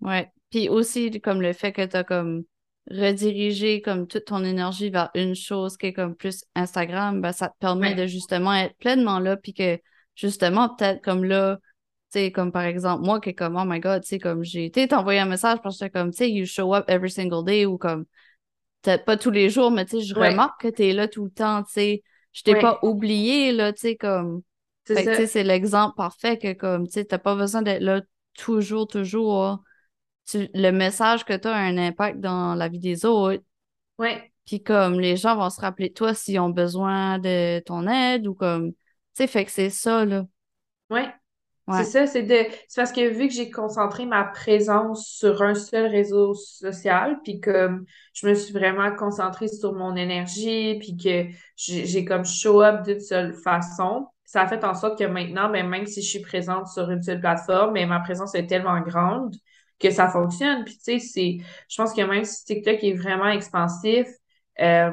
Ouais. 0.00 0.30
Puis 0.48 0.70
aussi, 0.70 1.10
comme 1.20 1.42
le 1.42 1.52
fait 1.52 1.72
que 1.72 1.84
tu 1.84 1.96
as 1.96 2.04
comme 2.04 2.44
redirigé 2.90 3.82
comme 3.82 4.06
toute 4.06 4.24
ton 4.24 4.42
énergie 4.44 4.90
vers 4.90 5.10
une 5.14 5.34
chose 5.34 5.76
qui 5.76 5.86
est 5.86 5.92
comme 5.92 6.16
plus 6.16 6.44
Instagram, 6.54 7.20
ben, 7.20 7.32
ça 7.32 7.48
te 7.48 7.54
permet 7.60 7.94
de 7.94 8.06
justement 8.06 8.54
être 8.54 8.76
pleinement 8.78 9.18
là, 9.18 9.36
puis 9.36 9.52
que 9.52 9.78
justement, 10.14 10.74
peut-être 10.74 11.02
comme 11.02 11.24
là, 11.24 11.58
tu 12.12 12.18
sais, 12.18 12.32
comme 12.32 12.50
par 12.50 12.62
exemple, 12.62 13.04
moi 13.04 13.20
qui 13.20 13.30
est 13.30 13.34
comme, 13.34 13.56
oh 13.56 13.64
my 13.66 13.78
god, 13.78 14.02
tu 14.02 14.08
sais, 14.08 14.18
comme 14.18 14.42
j'ai 14.42 14.64
été 14.64 14.88
t'envoyer 14.88 15.20
un 15.20 15.26
message 15.26 15.58
parce 15.62 15.78
que 15.78 15.88
comme, 15.88 16.10
tu 16.10 16.16
sais, 16.16 16.30
you 16.30 16.46
show 16.46 16.74
up 16.74 16.84
every 16.88 17.10
single 17.10 17.44
day 17.44 17.66
ou 17.66 17.78
comme, 17.78 18.06
peut-être 18.82 19.04
pas 19.04 19.16
tous 19.16 19.30
les 19.30 19.50
jours, 19.50 19.70
mais 19.70 19.84
tu 19.84 20.00
sais, 20.00 20.06
je 20.06 20.14
remarque 20.14 20.62
que 20.62 20.68
tu 20.68 20.86
es 20.86 20.92
là 20.92 21.08
tout 21.08 21.24
le 21.24 21.30
temps, 21.30 21.62
tu 21.62 21.72
sais. 21.72 22.02
Je 22.32 22.42
t'ai 22.42 22.54
pas 22.54 22.78
oublié, 22.82 23.52
là, 23.52 23.72
tu 23.72 23.80
sais, 23.80 23.96
comme. 23.96 24.42
C'est 24.84 25.44
l'exemple 25.44 25.94
parfait 25.96 26.38
que, 26.38 26.52
comme, 26.52 26.86
tu 26.86 26.94
sais, 26.94 27.04
t'as 27.04 27.18
pas 27.18 27.34
besoin 27.34 27.62
d'être 27.62 27.82
là 27.82 28.02
toujours, 28.34 28.86
toujours. 28.86 29.62
le 30.34 30.70
message 30.70 31.24
que 31.24 31.36
tu 31.36 31.48
as 31.48 31.54
a 31.54 31.58
un 31.58 31.76
impact 31.78 32.20
dans 32.20 32.54
la 32.54 32.68
vie 32.68 32.78
des 32.78 33.04
autres. 33.04 33.42
Oui. 33.98 34.10
Puis, 34.46 34.62
comme, 34.62 34.98
les 34.98 35.16
gens 35.16 35.36
vont 35.36 35.50
se 35.50 35.60
rappeler 35.60 35.90
de 35.90 35.94
toi 35.94 36.14
s'ils 36.14 36.40
ont 36.40 36.48
besoin 36.50 37.18
de 37.18 37.60
ton 37.60 37.86
aide 37.86 38.26
ou 38.26 38.34
comme. 38.34 38.72
Tu 38.72 38.78
sais, 39.14 39.26
fait 39.26 39.44
que 39.44 39.50
c'est 39.50 39.70
ça, 39.70 40.04
là. 40.04 40.24
C'est 41.76 41.84
ça, 41.84 42.06
c'est 42.06 42.22
de. 42.22 42.46
C'est 42.68 42.80
parce 42.80 42.92
que 42.92 43.08
vu 43.08 43.28
que 43.28 43.34
j'ai 43.34 43.50
concentré 43.50 44.06
ma 44.06 44.24
présence 44.24 45.06
sur 45.06 45.42
un 45.42 45.54
seul 45.54 45.86
réseau 45.86 46.34
social, 46.34 47.18
puis 47.22 47.40
que 47.40 47.70
je 48.14 48.26
me 48.26 48.34
suis 48.34 48.52
vraiment 48.52 48.94
concentrée 48.94 49.48
sur 49.48 49.72
mon 49.72 49.96
énergie, 49.96 50.78
puis 50.78 50.96
que 50.96 51.26
j'ai 51.56 52.04
comme 52.04 52.24
show 52.24 52.62
up 52.62 52.84
d'une 52.84 53.00
seule 53.00 53.32
façon, 53.34 54.06
ça 54.24 54.42
a 54.42 54.46
fait 54.46 54.64
en 54.64 54.74
sorte 54.74 54.98
que 54.98 55.04
maintenant, 55.04 55.50
ben, 55.50 55.68
même 55.68 55.86
si 55.86 56.02
je 56.02 56.08
suis 56.08 56.20
présente 56.20 56.68
sur 56.68 56.90
une 56.90 57.02
seule 57.02 57.20
plateforme, 57.20 57.72
mais 57.72 57.82
ben, 57.82 57.90
ma 57.90 58.00
présence 58.00 58.34
est 58.34 58.46
tellement 58.46 58.80
grande 58.80 59.34
que 59.80 59.90
ça 59.90 60.08
fonctionne. 60.08 60.64
Puis 60.64 60.74
tu 60.74 60.82
sais, 60.82 60.98
c'est. 60.98 61.38
Je 61.68 61.76
pense 61.76 61.92
que 61.92 62.02
même 62.02 62.24
si 62.24 62.44
TikTok 62.44 62.82
est 62.84 62.94
vraiment 62.94 63.28
expansif, 63.28 64.06
euh, 64.60 64.90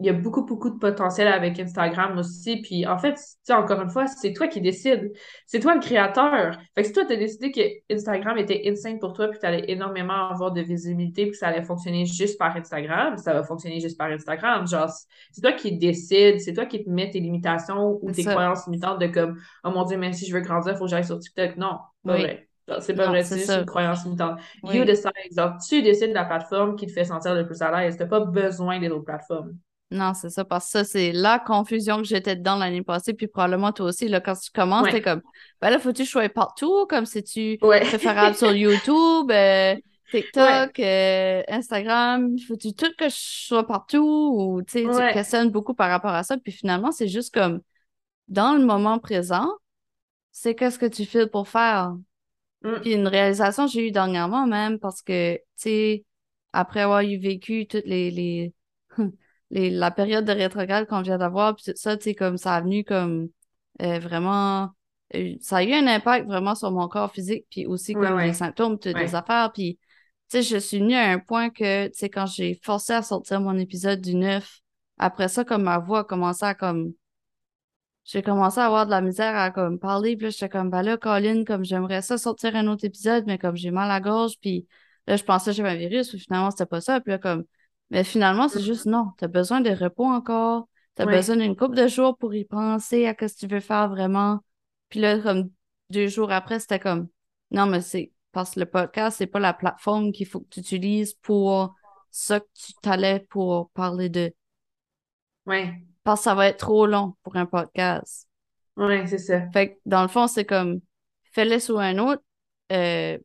il 0.00 0.06
y 0.06 0.08
a 0.08 0.12
beaucoup, 0.12 0.44
beaucoup 0.44 0.70
de 0.70 0.78
potentiel 0.78 1.28
avec 1.28 1.58
Instagram 1.58 2.16
aussi. 2.18 2.60
Puis 2.60 2.86
en 2.86 2.98
fait, 2.98 3.18
encore 3.50 3.80
une 3.80 3.90
fois, 3.90 4.06
c'est 4.06 4.32
toi 4.32 4.46
qui 4.46 4.60
décides. 4.60 5.12
C'est 5.46 5.60
toi 5.60 5.74
le 5.74 5.80
créateur. 5.80 6.58
Fait 6.74 6.82
que 6.82 6.88
si 6.88 6.92
toi, 6.92 7.04
tu 7.04 7.12
as 7.12 7.16
décidé 7.16 7.50
que 7.50 7.94
Instagram 7.94 8.38
était 8.38 8.62
insane 8.66 8.98
pour 8.98 9.12
toi, 9.12 9.28
puis 9.28 9.38
tu 9.38 9.46
allais 9.46 9.64
énormément 9.68 10.30
avoir 10.30 10.52
de 10.52 10.60
visibilité, 10.60 11.26
puis 11.26 11.34
ça 11.34 11.48
allait 11.48 11.62
fonctionner 11.62 12.04
juste 12.06 12.38
par 12.38 12.56
Instagram, 12.56 13.16
ça 13.16 13.32
va 13.32 13.42
fonctionner 13.42 13.80
juste 13.80 13.98
par 13.98 14.08
Instagram. 14.10 14.66
Genre, 14.66 14.90
c'est 15.32 15.40
toi 15.40 15.52
qui 15.52 15.76
décides, 15.76 16.40
c'est 16.40 16.52
toi 16.52 16.66
qui 16.66 16.84
te 16.84 16.90
mets 16.90 17.10
tes 17.10 17.20
limitations 17.20 17.98
ou 18.00 18.10
tes 18.12 18.24
croyances 18.24 18.66
limitantes 18.66 19.00
de 19.00 19.06
comme, 19.08 19.38
oh 19.64 19.70
mon 19.70 19.84
Dieu, 19.84 19.96
même 19.96 20.12
si 20.12 20.26
je 20.26 20.34
veux 20.34 20.40
grandir, 20.40 20.72
il 20.72 20.76
faut 20.78 20.84
que 20.84 20.90
j'aille 20.90 21.04
sur 21.04 21.18
TikTok. 21.18 21.56
Non, 21.56 21.78
pas 22.04 22.16
vrai. 22.16 22.44
C'est 22.80 22.94
pas 22.94 23.06
vrai, 23.06 23.24
c'est 23.24 23.38
juste 23.38 23.50
une 23.50 23.64
croyance 23.64 24.04
limitante. 24.04 24.38
You 24.62 24.84
decide, 24.84 25.10
exemple, 25.24 25.56
tu 25.66 25.82
décides 25.82 26.10
de 26.10 26.14
la 26.14 26.24
plateforme 26.24 26.76
qui 26.76 26.86
te 26.86 26.92
fait 26.92 27.04
sentir 27.04 27.34
le 27.34 27.46
plus 27.46 27.62
à 27.62 27.70
l'aise. 27.70 27.96
Tu 27.96 28.02
n'as 28.02 28.08
pas 28.08 28.20
besoin 28.20 28.78
des 28.78 28.90
autres 28.90 29.04
plateformes. 29.04 29.56
Non, 29.90 30.12
c'est 30.12 30.28
ça, 30.28 30.44
parce 30.44 30.66
que 30.66 30.70
ça, 30.72 30.84
c'est 30.84 31.12
la 31.12 31.38
confusion 31.38 31.98
que 31.98 32.04
j'étais 32.04 32.36
dedans 32.36 32.56
l'année 32.56 32.82
passée, 32.82 33.14
puis 33.14 33.26
probablement 33.26 33.72
toi 33.72 33.86
aussi, 33.86 34.06
là, 34.06 34.20
quand 34.20 34.34
tu 34.34 34.50
commences, 34.50 34.90
t'es 34.90 35.00
comme, 35.00 35.22
ben 35.62 35.70
là, 35.70 35.78
faut-tu 35.78 36.04
choisir 36.04 36.32
partout, 36.32 36.86
comme 36.86 37.06
si 37.06 37.24
tu 37.24 37.56
préférable 37.58 38.36
sur 38.36 38.52
YouTube, 38.52 39.30
euh, 39.30 39.74
TikTok, 40.10 40.78
euh, 40.78 41.42
Instagram, 41.48 42.36
faut-tu 42.46 42.74
tout 42.74 42.92
que 42.98 43.08
je 43.08 43.16
sois 43.16 43.66
partout, 43.66 44.34
ou 44.36 44.62
tu 44.62 44.72
sais, 44.72 44.82
tu 44.82 45.14
questionnes 45.14 45.50
beaucoup 45.50 45.72
par 45.72 45.88
rapport 45.88 46.12
à 46.12 46.22
ça, 46.22 46.36
puis 46.36 46.52
finalement, 46.52 46.92
c'est 46.92 47.08
juste 47.08 47.32
comme, 47.32 47.62
dans 48.28 48.52
le 48.52 48.64
moment 48.66 48.98
présent, 48.98 49.48
c'est 50.32 50.54
qu'est-ce 50.54 50.78
que 50.78 50.86
tu 50.86 51.06
fais 51.06 51.26
pour 51.26 51.48
faire? 51.48 51.94
Mm. 52.62 52.80
Puis 52.82 52.92
une 52.92 53.08
réalisation 53.08 53.64
que 53.64 53.72
j'ai 53.72 53.88
eue 53.88 53.90
dernièrement 53.90 54.46
même, 54.46 54.78
parce 54.78 55.00
que, 55.00 55.36
tu 55.36 55.42
sais, 55.56 56.04
après 56.52 56.80
avoir 56.80 57.00
eu 57.00 57.18
vécu 57.18 57.66
toutes 57.66 57.86
les, 57.86 58.10
les 58.10 58.52
la 59.50 59.90
période 59.90 60.24
de 60.24 60.32
rétrograde 60.32 60.86
qu'on 60.86 61.02
vient 61.02 61.18
d'avoir, 61.18 61.54
puis 61.54 61.72
ça, 61.74 61.96
tu 61.96 62.04
sais, 62.04 62.14
comme 62.14 62.36
ça 62.36 62.54
a 62.54 62.60
venu 62.60 62.84
comme 62.84 63.28
euh, 63.82 63.98
vraiment. 63.98 64.70
Euh, 65.14 65.34
ça 65.40 65.58
a 65.58 65.64
eu 65.64 65.72
un 65.72 65.86
impact 65.86 66.26
vraiment 66.26 66.54
sur 66.54 66.70
mon 66.70 66.88
corps 66.88 67.10
physique, 67.12 67.46
puis 67.50 67.66
aussi 67.66 67.94
comme 67.94 68.18
les 68.18 68.34
symptômes 68.34 68.76
des 68.76 69.14
affaires. 69.14 69.50
Puis, 69.52 69.78
tu 70.30 70.38
sais, 70.38 70.42
je 70.42 70.58
suis 70.58 70.80
venue 70.80 70.94
à 70.94 71.10
un 71.10 71.18
point 71.18 71.50
que, 71.50 71.86
tu 71.88 71.94
sais, 71.94 72.10
quand 72.10 72.26
j'ai 72.26 72.60
forcé 72.62 72.92
à 72.92 73.02
sortir 73.02 73.40
mon 73.40 73.56
épisode 73.56 74.00
du 74.00 74.14
9, 74.14 74.60
après 74.98 75.28
ça, 75.28 75.44
comme 75.44 75.62
ma 75.62 75.78
voix 75.78 76.00
a 76.00 76.04
commencé 76.04 76.44
à 76.44 76.54
comme. 76.54 76.92
J'ai 78.04 78.22
commencé 78.22 78.58
à 78.58 78.64
avoir 78.66 78.86
de 78.86 78.90
la 78.90 79.02
misère 79.02 79.36
à 79.36 79.50
comme 79.50 79.78
parler, 79.78 80.16
puis 80.16 80.24
là, 80.24 80.30
j'étais 80.30 80.48
comme, 80.48 80.70
bah 80.70 80.82
là, 80.82 80.96
Colin, 80.96 81.44
comme 81.44 81.64
j'aimerais 81.64 82.00
ça 82.00 82.16
sortir 82.16 82.56
un 82.56 82.66
autre 82.66 82.84
épisode, 82.86 83.24
mais 83.26 83.36
comme 83.38 83.54
j'ai 83.56 83.70
mal 83.70 83.90
à 83.90 83.94
la 83.94 84.00
gorge, 84.00 84.34
puis 84.40 84.66
là, 85.06 85.16
je 85.16 85.24
pensais 85.24 85.50
que 85.50 85.56
j'avais 85.56 85.70
un 85.70 85.76
virus, 85.76 86.14
ou 86.14 86.18
finalement, 86.18 86.50
c'était 86.50 86.66
pas 86.66 86.80
ça. 86.80 87.00
Puis 87.00 87.12
là, 87.12 87.18
comme 87.18 87.44
mais 87.90 88.04
finalement, 88.04 88.48
c'est 88.48 88.62
juste 88.62 88.86
non. 88.86 89.12
Tu 89.18 89.24
as 89.24 89.28
besoin 89.28 89.60
de 89.60 89.70
repos 89.70 90.04
encore. 90.04 90.68
Tu 90.96 91.02
as 91.02 91.06
besoin 91.06 91.36
d'une 91.36 91.56
couple 91.56 91.76
de 91.76 91.86
jours 91.86 92.16
pour 92.16 92.34
y 92.34 92.44
penser 92.44 93.06
à 93.06 93.12
ce 93.12 93.16
que 93.16 93.38
tu 93.38 93.46
veux 93.46 93.60
faire 93.60 93.88
vraiment. 93.88 94.40
Puis 94.88 95.00
là, 95.00 95.18
comme 95.18 95.50
deux 95.90 96.08
jours 96.08 96.32
après, 96.32 96.58
c'était 96.58 96.80
comme 96.80 97.08
non, 97.50 97.66
mais 97.66 97.80
c'est 97.80 98.12
parce 98.32 98.52
que 98.54 98.60
le 98.60 98.66
podcast, 98.66 99.18
c'est 99.18 99.26
pas 99.26 99.38
la 99.38 99.54
plateforme 99.54 100.12
qu'il 100.12 100.26
faut 100.26 100.40
que 100.40 100.48
tu 100.50 100.60
utilises 100.60 101.14
pour 101.14 101.74
ça 102.10 102.40
que 102.40 102.46
tu 102.54 102.72
t'allais 102.82 103.20
pour 103.30 103.70
parler 103.70 104.08
de. 104.08 104.32
Oui. 105.46 105.70
Parce 106.04 106.20
que 106.20 106.24
ça 106.24 106.34
va 106.34 106.48
être 106.48 106.58
trop 106.58 106.86
long 106.86 107.14
pour 107.22 107.36
un 107.36 107.46
podcast. 107.46 108.28
Oui, 108.76 109.06
c'est 109.08 109.18
ça. 109.18 109.50
Fait 109.50 109.74
que 109.74 109.78
dans 109.86 110.02
le 110.02 110.08
fond, 110.08 110.26
c'est 110.26 110.44
comme 110.44 110.80
fais-le 111.32 111.58
sur 111.58 111.78
un 111.80 111.98
autre 111.98 112.22
euh, 112.72 113.18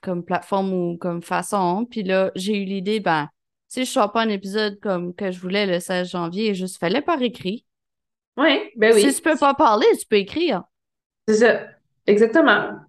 comme 0.00 0.24
plateforme 0.24 0.72
ou 0.72 0.96
comme 0.98 1.22
façon. 1.22 1.86
Puis 1.88 2.02
là, 2.02 2.30
j'ai 2.34 2.60
eu 2.60 2.64
l'idée, 2.64 3.00
ben, 3.00 3.28
si 3.70 3.84
je 3.84 3.90
sors 3.90 4.10
pas 4.10 4.22
un 4.22 4.28
épisode 4.28 4.80
comme 4.80 5.14
que 5.14 5.30
je 5.30 5.38
voulais 5.38 5.64
le 5.64 5.78
16 5.78 6.10
janvier, 6.10 6.54
juste 6.54 6.78
fallait 6.78 7.02
par 7.02 7.22
écrit. 7.22 7.64
Oui, 8.36 8.68
ben 8.74 8.92
oui. 8.92 9.02
Si 9.02 9.14
tu 9.14 9.22
peux 9.22 9.36
pas 9.36 9.54
parler, 9.54 9.86
tu 9.96 10.06
peux 10.06 10.16
écrire. 10.16 10.64
C'est 11.28 11.36
ça. 11.36 11.60
Exactement. 12.04 12.80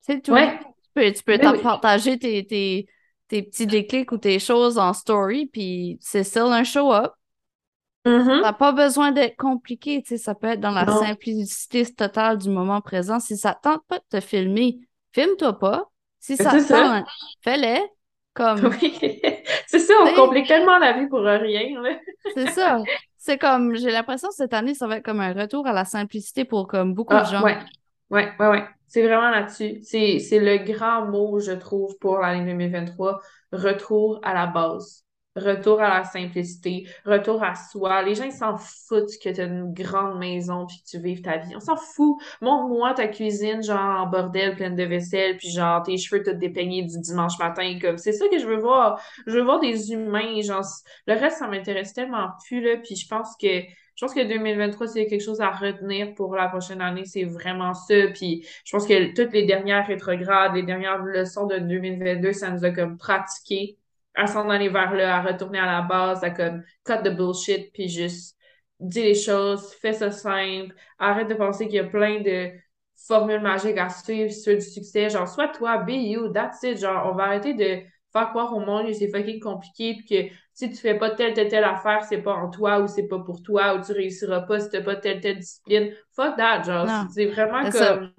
C'est 0.00 0.22
tout. 0.22 0.36
Tu 0.36 0.90
peux, 0.94 1.12
tu 1.12 1.22
peux 1.24 1.38
ben 1.38 1.60
partager 1.60 2.20
tes, 2.20 2.46
tes, 2.46 2.86
tes, 3.26 3.42
petits 3.42 3.66
déclics 3.66 4.12
ou 4.12 4.18
tes 4.18 4.38
choses 4.38 4.78
en 4.78 4.92
story, 4.92 5.46
puis 5.46 5.98
c'est 6.00 6.22
still 6.22 6.52
un 6.52 6.62
show-up. 6.62 7.12
Mm 8.04 8.42
T'as 8.42 8.52
pas 8.52 8.70
besoin 8.70 9.10
d'être 9.10 9.36
compliqué, 9.36 10.02
tu 10.02 10.10
sais, 10.10 10.18
ça 10.18 10.36
peut 10.36 10.46
être 10.46 10.60
dans 10.60 10.70
la 10.70 10.86
simplicité 10.86 11.84
totale 11.84 12.38
du 12.38 12.48
moment 12.48 12.80
présent. 12.80 13.18
Si 13.18 13.36
ça 13.36 13.58
tente 13.60 13.82
pas 13.88 13.98
de 13.98 14.04
te 14.08 14.20
filmer, 14.20 14.78
filme-toi 15.10 15.58
pas. 15.58 15.90
Si 16.20 16.36
ben, 16.36 16.44
ça 16.44 17.02
tente, 17.02 17.08
fais-le. 17.42 17.84
Comme... 18.34 18.70
Oui, 18.80 19.20
c'est 19.66 19.78
ça, 19.78 19.94
on 20.04 20.14
complique 20.14 20.46
tellement 20.46 20.78
la 20.78 20.92
vie 20.92 21.06
pour 21.06 21.20
rien. 21.20 21.82
c'est 22.34 22.50
ça. 22.50 22.82
C'est 23.16 23.38
comme, 23.38 23.74
j'ai 23.74 23.90
l'impression 23.90 24.28
que 24.28 24.34
cette 24.34 24.54
année, 24.54 24.74
ça 24.74 24.86
va 24.86 24.98
être 24.98 25.04
comme 25.04 25.20
un 25.20 25.32
retour 25.32 25.66
à 25.66 25.72
la 25.72 25.84
simplicité 25.84 26.44
pour 26.44 26.68
comme 26.68 26.94
beaucoup 26.94 27.14
de 27.14 27.20
ah, 27.20 27.24
gens. 27.24 27.42
Ouais, 27.42 27.58
ouais, 28.10 28.32
ouais, 28.38 28.48
ouais. 28.48 28.64
C'est 28.86 29.02
vraiment 29.02 29.30
là-dessus. 29.30 29.80
C'est 29.82 30.38
le 30.38 30.58
grand 30.58 31.06
mot, 31.06 31.40
je 31.40 31.52
trouve, 31.52 31.98
pour 31.98 32.18
l'année 32.18 32.44
2023. 32.52 33.20
Retour 33.52 34.20
à 34.22 34.32
la 34.32 34.46
base 34.46 35.05
retour 35.36 35.80
à 35.80 35.98
la 35.98 36.04
simplicité, 36.04 36.86
retour 37.04 37.42
à 37.42 37.54
soi. 37.54 38.02
Les 38.02 38.14
gens, 38.14 38.24
ils 38.24 38.32
s'en 38.32 38.56
foutent 38.56 39.18
que 39.22 39.28
tu 39.28 39.42
une 39.42 39.72
grande 39.72 40.18
maison 40.18 40.66
puis 40.66 40.78
que 40.78 40.90
tu 40.90 40.98
vives 40.98 41.22
ta 41.22 41.36
vie. 41.36 41.54
On 41.54 41.60
s'en 41.60 41.76
fout. 41.76 42.16
Montre-moi 42.40 42.94
ta 42.94 43.06
cuisine, 43.08 43.62
genre 43.62 44.00
en 44.00 44.06
bordel, 44.06 44.56
pleine 44.56 44.74
de 44.74 44.84
vaisselle, 44.84 45.36
puis 45.36 45.50
genre 45.50 45.82
tes 45.82 45.96
cheveux 45.96 46.22
tout 46.22 46.32
dépeignés 46.32 46.82
du 46.82 46.98
dimanche 46.98 47.38
matin. 47.38 47.78
comme 47.80 47.98
C'est 47.98 48.12
ça 48.12 48.26
que 48.28 48.38
je 48.38 48.46
veux 48.46 48.58
voir. 48.58 49.00
Je 49.26 49.32
veux 49.38 49.44
voir 49.44 49.60
des 49.60 49.92
humains. 49.92 50.40
Genre, 50.42 50.64
le 51.06 51.14
reste, 51.14 51.38
ça 51.38 51.48
m'intéresse 51.48 51.92
tellement 51.92 52.30
plus, 52.46 52.60
là. 52.60 52.76
Puis 52.82 52.96
je 52.96 53.06
pense 53.08 53.36
que 53.40 53.62
je 53.96 54.04
pense 54.04 54.12
que 54.12 54.28
2023, 54.28 54.88
c'est 54.88 55.06
quelque 55.06 55.24
chose 55.24 55.40
à 55.40 55.50
retenir 55.50 56.14
pour 56.14 56.34
la 56.36 56.48
prochaine 56.48 56.82
année, 56.82 57.06
c'est 57.06 57.24
vraiment 57.24 57.72
ça. 57.72 57.94
Puis 58.12 58.46
je 58.64 58.72
pense 58.72 58.86
que 58.86 59.14
toutes 59.14 59.32
les 59.32 59.46
dernières 59.46 59.86
rétrogrades, 59.86 60.54
les 60.54 60.64
dernières 60.64 61.02
leçons 61.02 61.46
de 61.46 61.56
2022, 61.56 62.32
ça 62.32 62.50
nous 62.50 62.62
a 62.66 62.70
comme 62.70 62.98
pratiqué 62.98 63.78
à 64.16 64.26
s'en 64.26 64.48
aller 64.50 64.68
vers 64.68 64.94
là, 64.94 65.16
à 65.16 65.22
retourner 65.22 65.58
à 65.58 65.66
la 65.66 65.82
base, 65.82 66.24
à 66.24 66.30
comme 66.30 66.62
cut 66.84 67.02
the 67.04 67.14
bullshit, 67.14 67.72
puis 67.72 67.88
juste 67.88 68.36
dis 68.80 69.02
les 69.02 69.14
choses, 69.14 69.72
fais 69.80 69.92
ça 69.92 70.10
simple, 70.10 70.74
arrête 70.98 71.28
de 71.28 71.34
penser 71.34 71.66
qu'il 71.66 71.76
y 71.76 71.78
a 71.78 71.84
plein 71.84 72.20
de 72.20 72.50
formules 73.06 73.40
magiques 73.40 73.78
à 73.78 73.88
suivre 73.88 74.32
sur 74.32 74.54
du 74.54 74.60
succès. 74.60 75.10
Genre, 75.10 75.28
soit 75.28 75.48
toi, 75.48 75.78
be 75.78 75.90
you, 75.90 76.28
that's 76.28 76.62
it. 76.62 76.78
Genre, 76.78 77.10
on 77.10 77.14
va 77.14 77.24
arrêter 77.24 77.54
de 77.54 77.82
faire 78.12 78.30
croire 78.30 78.54
au 78.54 78.60
monde 78.60 78.86
que 78.86 78.92
c'est 78.92 79.08
fucking 79.08 79.40
compliqué, 79.40 79.94
puis 79.94 80.06
que 80.06 80.34
si 80.54 80.70
tu 80.70 80.76
fais 80.76 80.94
pas 80.94 81.10
telle, 81.10 81.34
telle, 81.34 81.48
telle 81.48 81.64
affaire, 81.64 82.04
c'est 82.04 82.22
pas 82.22 82.32
en 82.32 82.50
toi 82.50 82.80
ou 82.80 82.86
c'est 82.86 83.06
pas 83.06 83.18
pour 83.18 83.42
toi 83.42 83.74
ou 83.74 83.82
tu 83.82 83.92
réussiras 83.92 84.42
pas 84.42 84.60
si 84.60 84.70
t'as 84.70 84.82
pas 84.82 84.96
telle, 84.96 85.20
telle 85.20 85.38
discipline. 85.38 85.92
Fuck 86.14 86.36
that, 86.36 86.62
genre, 86.62 86.88
c'est 87.12 87.26
vraiment 87.26 87.68
comme... 87.70 88.12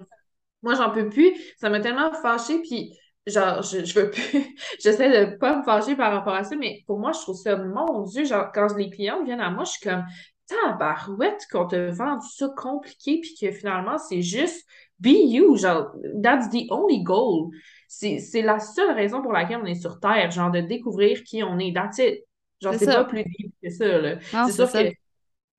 Moi, 0.62 0.74
j'en 0.74 0.90
peux 0.90 1.08
plus. 1.08 1.32
Ça 1.56 1.70
m'a 1.70 1.78
tellement 1.78 2.12
fâché, 2.12 2.60
puis 2.62 2.96
genre, 3.28 3.62
je, 3.62 3.84
je 3.84 4.00
veux 4.00 4.10
plus, 4.10 4.22
j'essaie 4.82 5.26
de 5.26 5.36
pas 5.36 5.56
me 5.58 5.62
fâcher 5.62 5.96
par 5.96 6.12
rapport 6.12 6.34
à 6.34 6.44
ça, 6.44 6.56
mais 6.56 6.82
pour 6.86 6.98
moi, 6.98 7.12
je 7.12 7.20
trouve 7.20 7.36
ça, 7.36 7.56
mon 7.56 8.02
Dieu, 8.02 8.24
genre, 8.24 8.50
quand 8.52 8.74
les 8.76 8.90
clients 8.90 9.24
viennent 9.24 9.40
à 9.40 9.50
moi, 9.50 9.64
je 9.64 9.72
suis 9.72 9.88
comme, 9.88 10.04
tabarouette 10.48 11.46
qu'on 11.50 11.66
te 11.66 11.90
vend 11.90 12.20
ça 12.20 12.48
compliqué, 12.56 13.20
puis 13.20 13.34
que 13.40 13.50
finalement, 13.52 13.98
c'est 13.98 14.22
juste 14.22 14.66
be 14.98 15.08
you, 15.08 15.56
genre, 15.56 15.92
that's 16.22 16.48
the 16.50 16.66
only 16.70 17.02
goal. 17.02 17.50
C'est 17.86 18.42
la 18.42 18.58
seule 18.58 18.94
raison 18.94 19.22
pour 19.22 19.32
laquelle 19.32 19.60
on 19.62 19.66
est 19.66 19.80
sur 19.80 20.00
Terre, 20.00 20.30
genre, 20.30 20.50
de 20.50 20.60
découvrir 20.60 21.22
qui 21.24 21.42
on 21.42 21.58
est, 21.58 21.72
that's 21.72 21.98
it. 21.98 22.24
Genre, 22.60 22.74
c'est 22.74 22.86
pas 22.86 23.04
plus 23.04 23.24
deep 23.24 23.54
que 23.62 23.70
ça, 23.70 23.98
là. 23.98 24.18
C'est 24.46 24.52
sûr 24.52 24.70
que 24.70 24.92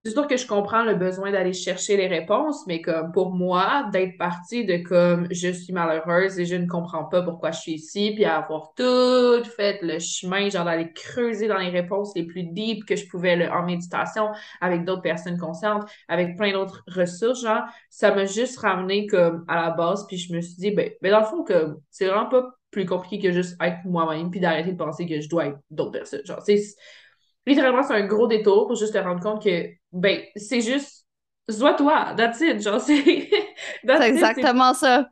c'est 0.05 0.11
sûr 0.11 0.27
que 0.27 0.37
je 0.37 0.47
comprends 0.47 0.83
le 0.83 0.95
besoin 0.95 1.31
d'aller 1.31 1.51
chercher 1.51 1.97
les 1.97 2.07
réponses, 2.07 2.65
mais 2.67 2.81
comme 2.81 3.11
pour 3.11 3.33
moi, 3.33 3.89
d'être 3.91 4.17
partie 4.17 4.65
de 4.65 4.77
comme 4.77 5.27
je 5.29 5.49
suis 5.49 5.73
malheureuse 5.73 6.39
et 6.39 6.45
je 6.45 6.55
ne 6.55 6.67
comprends 6.67 7.03
pas 7.03 7.21
pourquoi 7.21 7.51
je 7.51 7.59
suis 7.59 7.73
ici, 7.73 8.13
puis 8.15 8.23
avoir 8.23 8.73
tout 8.75 9.43
fait 9.57 9.79
le 9.81 9.99
chemin, 9.99 10.49
genre 10.49 10.63
d'aller 10.63 10.93
creuser 10.93 11.49
dans 11.49 11.57
les 11.57 11.69
réponses 11.69 12.13
les 12.15 12.23
plus 12.23 12.43
deep 12.43 12.85
que 12.85 12.95
je 12.95 13.07
pouvais 13.07 13.49
en 13.49 13.65
méditation 13.65 14.29
avec 14.61 14.85
d'autres 14.85 15.01
personnes 15.01 15.37
conscientes, 15.37 15.83
avec 16.07 16.37
plein 16.37 16.53
d'autres 16.53 16.81
ressources, 16.87 17.41
genre, 17.41 17.63
ça 17.89 18.15
m'a 18.15 18.25
juste 18.25 18.57
ramené 18.59 19.05
comme 19.05 19.43
à 19.49 19.61
la 19.61 19.71
base, 19.71 20.07
puis 20.07 20.15
je 20.17 20.33
me 20.33 20.39
suis 20.39 20.55
dit, 20.55 20.71
ben, 20.71 20.89
ben 21.01 21.11
dans 21.11 21.19
le 21.19 21.25
fond, 21.25 21.43
que 21.43 21.75
c'est 21.91 22.05
vraiment 22.05 22.29
pas 22.29 22.49
plus 22.71 22.85
compliqué 22.85 23.19
que 23.19 23.33
juste 23.33 23.57
être 23.61 23.79
moi-même, 23.83 24.31
puis 24.31 24.39
d'arrêter 24.39 24.71
de 24.71 24.77
penser 24.77 25.05
que 25.05 25.19
je 25.19 25.27
dois 25.27 25.47
être 25.47 25.59
d'autres 25.71 25.91
personnes. 25.91 26.25
Genre, 26.25 26.41
c'est 26.41 26.61
littéralement, 27.45 27.83
c'est 27.83 27.95
un 27.95 28.05
gros 28.05 28.27
détour 28.27 28.67
pour 28.67 28.75
juste 28.75 28.93
te 28.93 28.97
rendre 28.97 29.21
compte 29.21 29.43
que, 29.43 29.69
ben, 29.91 30.21
c'est 30.35 30.61
juste, 30.61 31.05
sois 31.49 31.73
toi, 31.73 32.13
that's 32.15 32.39
it. 32.41 32.61
Genre, 32.61 32.79
c'est, 32.79 33.03
c'est 33.85 34.09
exactement 34.09 34.73
ça. 34.73 35.07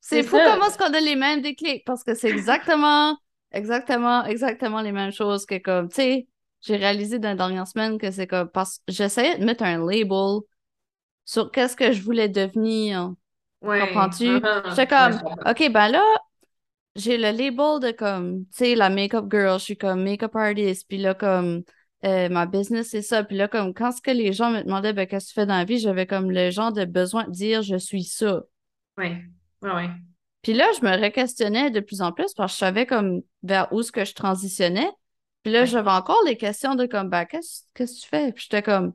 C'est 0.00 0.22
fou 0.22 0.36
comment 0.36 0.66
est-ce 0.66 0.76
qu'on 0.76 0.92
a 0.92 1.00
les 1.00 1.16
mêmes 1.16 1.40
déclics 1.40 1.84
parce 1.86 2.04
que 2.04 2.14
c'est 2.14 2.28
exactement, 2.28 3.16
exactement, 3.52 4.24
exactement 4.24 4.82
les 4.82 4.92
mêmes 4.92 5.12
choses 5.12 5.46
que 5.46 5.56
comme, 5.56 5.88
tu 5.88 5.94
sais, 5.94 6.28
j'ai 6.60 6.76
réalisé 6.76 7.18
dans 7.18 7.30
la 7.30 7.34
dernière 7.36 7.66
semaine 7.66 7.98
que 7.98 8.10
c'est 8.10 8.26
comme, 8.26 8.50
parce 8.50 8.78
que 8.78 8.92
j'essayais 8.92 9.38
de 9.38 9.44
mettre 9.44 9.64
un 9.64 9.78
label 9.78 10.40
sur 11.24 11.50
qu'est-ce 11.50 11.76
que 11.76 11.92
je 11.92 12.02
voulais 12.02 12.28
devenir. 12.28 13.14
Comprends-tu? 13.62 14.26
Uh-huh. 14.26 14.70
J'étais 14.70 14.86
comme, 14.86 15.14
OK, 15.46 15.72
ben 15.72 15.88
là, 15.88 16.04
j'ai 16.96 17.16
le 17.16 17.30
label 17.30 17.80
de 17.80 17.90
comme, 17.90 18.44
tu 18.46 18.58
sais, 18.58 18.74
la 18.74 18.90
make-up 18.90 19.26
girl, 19.30 19.58
je 19.58 19.64
suis 19.64 19.76
comme 19.76 20.02
make-up 20.02 20.34
artist, 20.36 20.86
puis 20.88 20.98
là, 20.98 21.14
comme, 21.14 21.62
euh, 22.04 22.28
ma 22.28 22.46
business, 22.46 22.90
c'est 22.90 23.02
ça. 23.02 23.24
Puis 23.24 23.36
là, 23.36 23.48
comme, 23.48 23.72
quand 23.72 23.92
ce 23.92 24.02
que 24.02 24.10
les 24.10 24.32
gens 24.32 24.50
me 24.50 24.62
demandaient, 24.62 24.92
ben, 24.92 25.06
qu'est-ce 25.06 25.26
que 25.26 25.30
tu 25.30 25.34
fais 25.34 25.46
dans 25.46 25.56
la 25.56 25.64
vie, 25.64 25.78
j'avais 25.78 26.06
comme 26.06 26.30
le 26.30 26.50
genre 26.50 26.72
de 26.72 26.84
besoin 26.84 27.24
de 27.24 27.30
dire, 27.30 27.62
je 27.62 27.76
suis 27.76 28.04
ça. 28.04 28.42
Oui, 28.98 29.16
oui, 29.62 29.70
oui. 29.74 29.84
Puis 30.42 30.52
là, 30.52 30.66
je 30.78 30.84
me 30.84 30.94
re-questionnais 30.94 31.70
de 31.70 31.80
plus 31.80 32.02
en 32.02 32.12
plus 32.12 32.34
parce 32.34 32.52
que 32.52 32.56
je 32.56 32.58
savais 32.58 32.86
comme 32.86 33.22
vers 33.42 33.72
où 33.72 33.82
ce 33.82 33.90
que 33.90 34.04
je 34.04 34.14
transitionnais. 34.14 34.90
Puis 35.42 35.52
là, 35.52 35.64
j'avais 35.64 35.90
encore 35.90 36.22
les 36.26 36.36
questions 36.36 36.74
de 36.74 36.84
comme, 36.86 37.08
ben, 37.08 37.24
qu'est-ce 37.24 37.62
que 37.72 37.84
tu 37.84 38.06
fais? 38.06 38.32
Puis 38.32 38.44
j'étais 38.44 38.62
comme, 38.62 38.92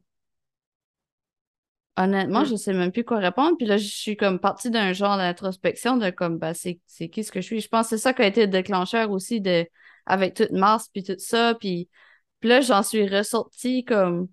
Honnêtement, 2.00 2.46
je 2.46 2.56
sais 2.56 2.72
même 2.72 2.94
plus 2.94 3.04
quoi 3.04 3.18
répondre. 3.18 3.58
Puis 3.58 3.68
là, 3.68 3.76
je 3.76 3.86
suis 3.86 4.16
comme 4.16 4.40
partie 4.40 4.70
d'un 4.72 4.94
genre 4.94 5.18
d'introspection 5.18 5.98
de 5.98 6.10
comme, 6.12 6.38
bah, 6.38 6.54
c'est, 6.54 6.80
qui 7.10 7.26
ce 7.26 7.32
que 7.32 7.42
je 7.42 7.46
suis? 7.46 7.60
Je 7.60 7.68
pense 7.68 7.90
que 7.90 7.98
c'est 7.98 8.02
ça 8.02 8.14
qui 8.14 8.22
a 8.22 8.28
été 8.28 8.42
le 8.46 8.48
déclencheur 8.48 9.12
aussi 9.12 9.42
de, 9.42 9.68
avec 10.06 10.34
toute 10.34 10.52
Mars, 10.52 10.88
puis 10.94 11.04
tout 11.04 11.16
ça. 11.18 11.56
Puis, 11.60 11.90
là, 12.42 12.62
j'en 12.62 12.84
suis 12.84 13.06
ressortie 13.06 13.84
comme, 13.84 14.30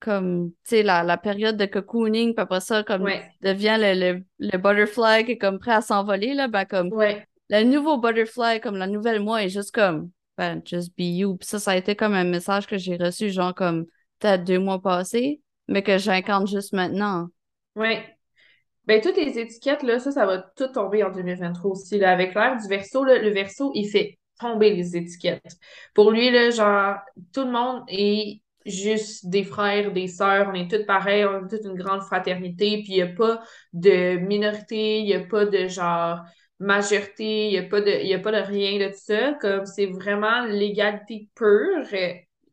comme, 0.00 0.50
tu 0.50 0.76
sais, 0.76 0.82
la, 0.82 1.16
période 1.16 1.56
de 1.56 1.64
cocooning, 1.64 2.34
puis 2.34 2.42
après 2.42 2.60
ça, 2.60 2.82
comme, 2.82 3.08
devient 3.40 3.78
le, 3.80 4.22
le, 4.38 4.58
butterfly 4.58 5.24
qui 5.24 5.32
est 5.32 5.38
comme 5.38 5.58
prêt 5.58 5.72
à 5.72 5.80
s'envoler, 5.80 6.34
là, 6.34 6.46
ben, 6.48 6.66
comme, 6.66 6.90
le 7.48 7.64
nouveau 7.64 7.96
butterfly, 7.96 8.60
comme 8.60 8.76
la 8.76 8.86
nouvelle 8.86 9.20
moi, 9.20 9.42
est 9.42 9.48
juste 9.48 9.74
comme, 9.74 10.10
ben, 10.36 10.60
just 10.62 10.94
be 10.98 11.04
you. 11.04 11.38
Puis 11.38 11.48
ça, 11.48 11.58
ça 11.58 11.70
a 11.70 11.76
été 11.76 11.96
comme 11.96 12.12
un 12.12 12.24
message 12.24 12.66
que 12.66 12.76
j'ai 12.76 12.96
reçu, 12.96 13.30
genre, 13.30 13.54
comme, 13.54 13.86
peut-être 14.18 14.44
deux 14.44 14.58
mois 14.58 14.82
passés 14.82 15.40
mais 15.72 15.82
que 15.82 15.98
j'incarne 15.98 16.46
juste 16.46 16.72
maintenant. 16.72 17.28
Oui. 17.74 17.96
Ben, 18.84 19.00
toutes 19.00 19.16
les 19.16 19.38
étiquettes, 19.38 19.82
là, 19.82 19.98
ça, 19.98 20.12
ça 20.12 20.26
va 20.26 20.38
tout 20.38 20.68
tomber 20.68 21.02
en 21.02 21.10
2023 21.10 21.70
aussi. 21.70 21.98
Là. 21.98 22.12
Avec 22.12 22.34
l'ère 22.34 22.56
du 22.60 22.68
verso, 22.68 23.04
le 23.04 23.30
verso, 23.30 23.72
il 23.74 23.88
fait 23.88 24.18
tomber 24.38 24.74
les 24.74 24.96
étiquettes. 24.96 25.56
Pour 25.94 26.10
lui, 26.10 26.30
là, 26.30 26.50
genre, 26.50 26.96
tout 27.32 27.44
le 27.44 27.52
monde 27.52 27.84
est 27.88 28.42
juste 28.66 29.28
des 29.28 29.44
frères, 29.44 29.92
des 29.92 30.08
sœurs, 30.08 30.48
on 30.50 30.54
est 30.54 30.70
tous 30.70 30.84
pareils, 30.84 31.24
on 31.24 31.46
est 31.46 31.48
toute 31.48 31.64
une 31.64 31.74
grande 31.74 32.02
fraternité, 32.02 32.82
puis 32.82 32.92
il 32.92 32.96
n'y 32.96 33.02
a 33.02 33.06
pas 33.06 33.42
de 33.72 34.16
minorité, 34.18 34.98
il 34.98 35.06
n'y 35.06 35.14
a 35.14 35.20
pas 35.20 35.46
de 35.46 35.68
genre 35.68 36.20
majorité, 36.58 37.48
il 37.48 37.50
n'y 37.50 37.58
a, 37.58 37.64
pas 37.64 37.80
de, 37.80 38.14
a 38.14 38.18
pas 38.18 38.32
de 38.32 38.46
rien 38.46 38.78
de 38.78 38.92
ça, 38.94 39.34
comme 39.40 39.66
c'est 39.66 39.86
vraiment 39.86 40.44
l'égalité 40.44 41.28
pure, 41.34 41.86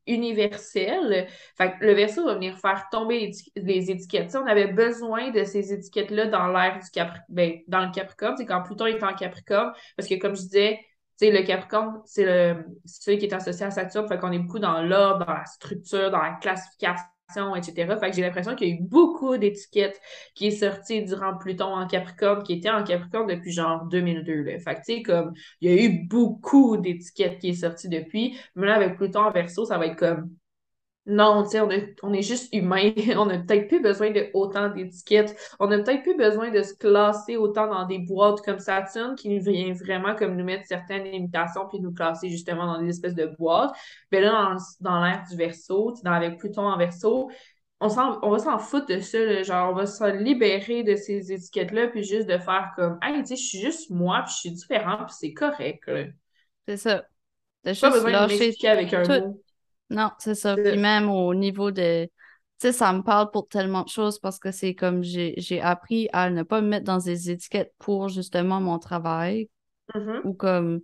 universel. 0.09 1.27
Fait 1.57 1.73
le 1.79 1.93
verso 1.93 2.25
va 2.25 2.35
venir 2.35 2.57
faire 2.57 2.87
tomber 2.91 3.31
les, 3.55 3.91
étiquettes. 3.91 4.35
on 4.35 4.45
avait 4.45 4.67
besoin 4.67 5.31
de 5.31 5.43
ces 5.43 5.73
étiquettes-là 5.73 6.25
dans 6.27 6.47
l'ère 6.47 6.79
du 6.79 6.89
Capricorne, 6.91 7.25
ben, 7.29 7.59
dans 7.67 7.85
le 7.85 7.91
Capricorne, 7.91 8.35
c'est 8.37 8.45
quand 8.45 8.61
Pluton 8.63 8.87
est 8.87 9.03
en 9.03 9.13
Capricorne, 9.13 9.71
parce 9.95 10.09
que 10.09 10.15
comme 10.15 10.35
je 10.35 10.41
disais, 10.41 10.79
le 11.21 11.45
Capricorne, 11.45 12.01
c'est 12.05 12.55
celui 12.85 13.17
qui 13.17 13.25
est 13.25 13.33
associé 13.33 13.65
à 13.65 13.71
Saturne, 13.71 14.07
fait 14.07 14.17
qu'on 14.17 14.31
est 14.31 14.39
beaucoup 14.39 14.59
dans 14.59 14.81
l'ordre, 14.81 15.25
dans 15.25 15.33
la 15.33 15.45
structure, 15.45 16.11
dans 16.11 16.21
la 16.21 16.33
classification 16.41 17.05
etc. 17.55 17.97
Fait 17.99 18.09
que 18.09 18.15
j'ai 18.15 18.21
l'impression 18.21 18.55
qu'il 18.55 18.69
y 18.69 18.71
a 18.71 18.75
eu 18.75 18.81
beaucoup 18.81 19.37
d'étiquettes 19.37 19.99
qui 20.35 20.47
est 20.47 20.51
sorties 20.51 21.03
durant 21.03 21.37
Pluton 21.37 21.65
en 21.65 21.87
Capricorne, 21.87 22.43
qui 22.43 22.53
était 22.53 22.69
en 22.69 22.83
Capricorne 22.83 23.27
depuis 23.27 23.51
genre 23.51 23.85
2002. 23.85 24.43
Là. 24.43 24.59
Fait 24.59 24.75
que 24.75 24.79
tu 24.79 24.95
sais, 24.95 25.01
comme, 25.01 25.33
il 25.61 25.71
y 25.71 25.79
a 25.79 25.83
eu 25.83 26.07
beaucoup 26.07 26.77
d'étiquettes 26.77 27.39
qui 27.39 27.49
est 27.49 27.53
sorties 27.53 27.89
depuis. 27.89 28.37
Mais 28.55 28.67
là, 28.67 28.75
avec 28.75 28.95
Pluton 28.95 29.21
en 29.21 29.31
Verseau, 29.31 29.65
ça 29.65 29.77
va 29.77 29.87
être 29.87 29.97
comme 29.97 30.29
non, 31.05 31.43
tu 31.43 31.51
sais, 31.51 31.61
on, 32.03 32.13
est 32.13 32.21
juste 32.21 32.53
humain. 32.53 32.91
on 33.17 33.25
n'a 33.25 33.39
peut-être 33.39 33.67
plus 33.67 33.81
besoin 33.81 34.11
de 34.11 34.27
autant 34.33 34.69
d'étiquettes. 34.69 35.35
On 35.59 35.67
n'a 35.67 35.79
peut-être 35.79 36.03
plus 36.03 36.15
besoin 36.15 36.51
de 36.51 36.61
se 36.61 36.75
classer 36.75 37.35
autant 37.35 37.67
dans 37.67 37.85
des 37.85 37.97
boîtes 37.97 38.41
comme 38.41 38.59
Saturne 38.59 39.15
qui 39.15 39.29
nous 39.29 39.41
vient 39.41 39.73
vraiment 39.73 40.15
comme 40.15 40.35
nous 40.35 40.43
mettre 40.43 40.67
certaines 40.67 41.05
limitations 41.05 41.67
puis 41.67 41.79
nous 41.79 41.93
classer 41.93 42.29
justement 42.29 42.67
dans 42.67 42.81
des 42.81 42.89
espèces 42.89 43.15
de 43.15 43.25
boîtes. 43.39 43.71
Mais 44.11 44.21
là, 44.21 44.31
dans, 44.31 44.57
dans 44.81 45.03
l'ère 45.03 45.23
du 45.27 45.35
verso, 45.35 45.93
dans, 46.03 46.11
avec 46.11 46.37
Pluton 46.37 46.67
en 46.67 46.77
verso, 46.77 47.31
on, 47.79 47.87
on 48.21 48.29
va 48.29 48.39
s'en 48.39 48.59
foutre 48.59 48.87
de 48.87 48.99
ça. 48.99 49.41
genre, 49.41 49.71
on 49.71 49.75
va 49.75 49.87
se 49.87 50.03
libérer 50.15 50.83
de 50.83 50.95
ces 50.95 51.31
étiquettes-là 51.31 51.87
puis 51.87 52.03
juste 52.03 52.27
de 52.27 52.37
faire 52.37 52.71
comme, 52.75 52.99
hey, 53.01 53.19
tu 53.21 53.29
sais, 53.29 53.35
je 53.35 53.47
suis 53.47 53.59
juste 53.59 53.89
moi 53.89 54.21
puis 54.25 54.33
je 54.33 54.39
suis 54.39 54.51
différent 54.51 54.97
puis 54.97 55.15
c'est 55.17 55.33
correct. 55.33 55.89
C'est 56.67 56.77
ça. 56.77 57.05
T'as 57.63 57.73
pas 57.73 57.89
besoin 57.89 58.11
de 58.11 58.67
avec 58.67 58.93
un 58.93 59.21
mot. 59.21 59.41
Non, 59.89 60.11
c'est 60.19 60.35
ça. 60.35 60.55
Puis 60.55 60.77
même 60.77 61.09
au 61.09 61.33
niveau 61.33 61.71
de. 61.71 62.05
Tu 62.05 62.67
sais, 62.67 62.71
ça 62.73 62.91
me 62.91 63.01
parle 63.01 63.31
pour 63.31 63.47
tellement 63.47 63.83
de 63.83 63.89
choses 63.89 64.19
parce 64.19 64.37
que 64.37 64.51
c'est 64.51 64.75
comme 64.75 65.01
j'ai 65.03 65.61
appris 65.61 66.09
à 66.11 66.29
ne 66.29 66.43
pas 66.43 66.61
me 66.61 66.67
mettre 66.67 66.85
dans 66.85 66.97
des 66.97 67.31
étiquettes 67.31 67.73
pour 67.79 68.09
justement 68.09 68.59
mon 68.59 68.79
travail. 68.79 69.49
Mm-hmm. 69.95 70.21
Ou 70.25 70.33
comme. 70.33 70.81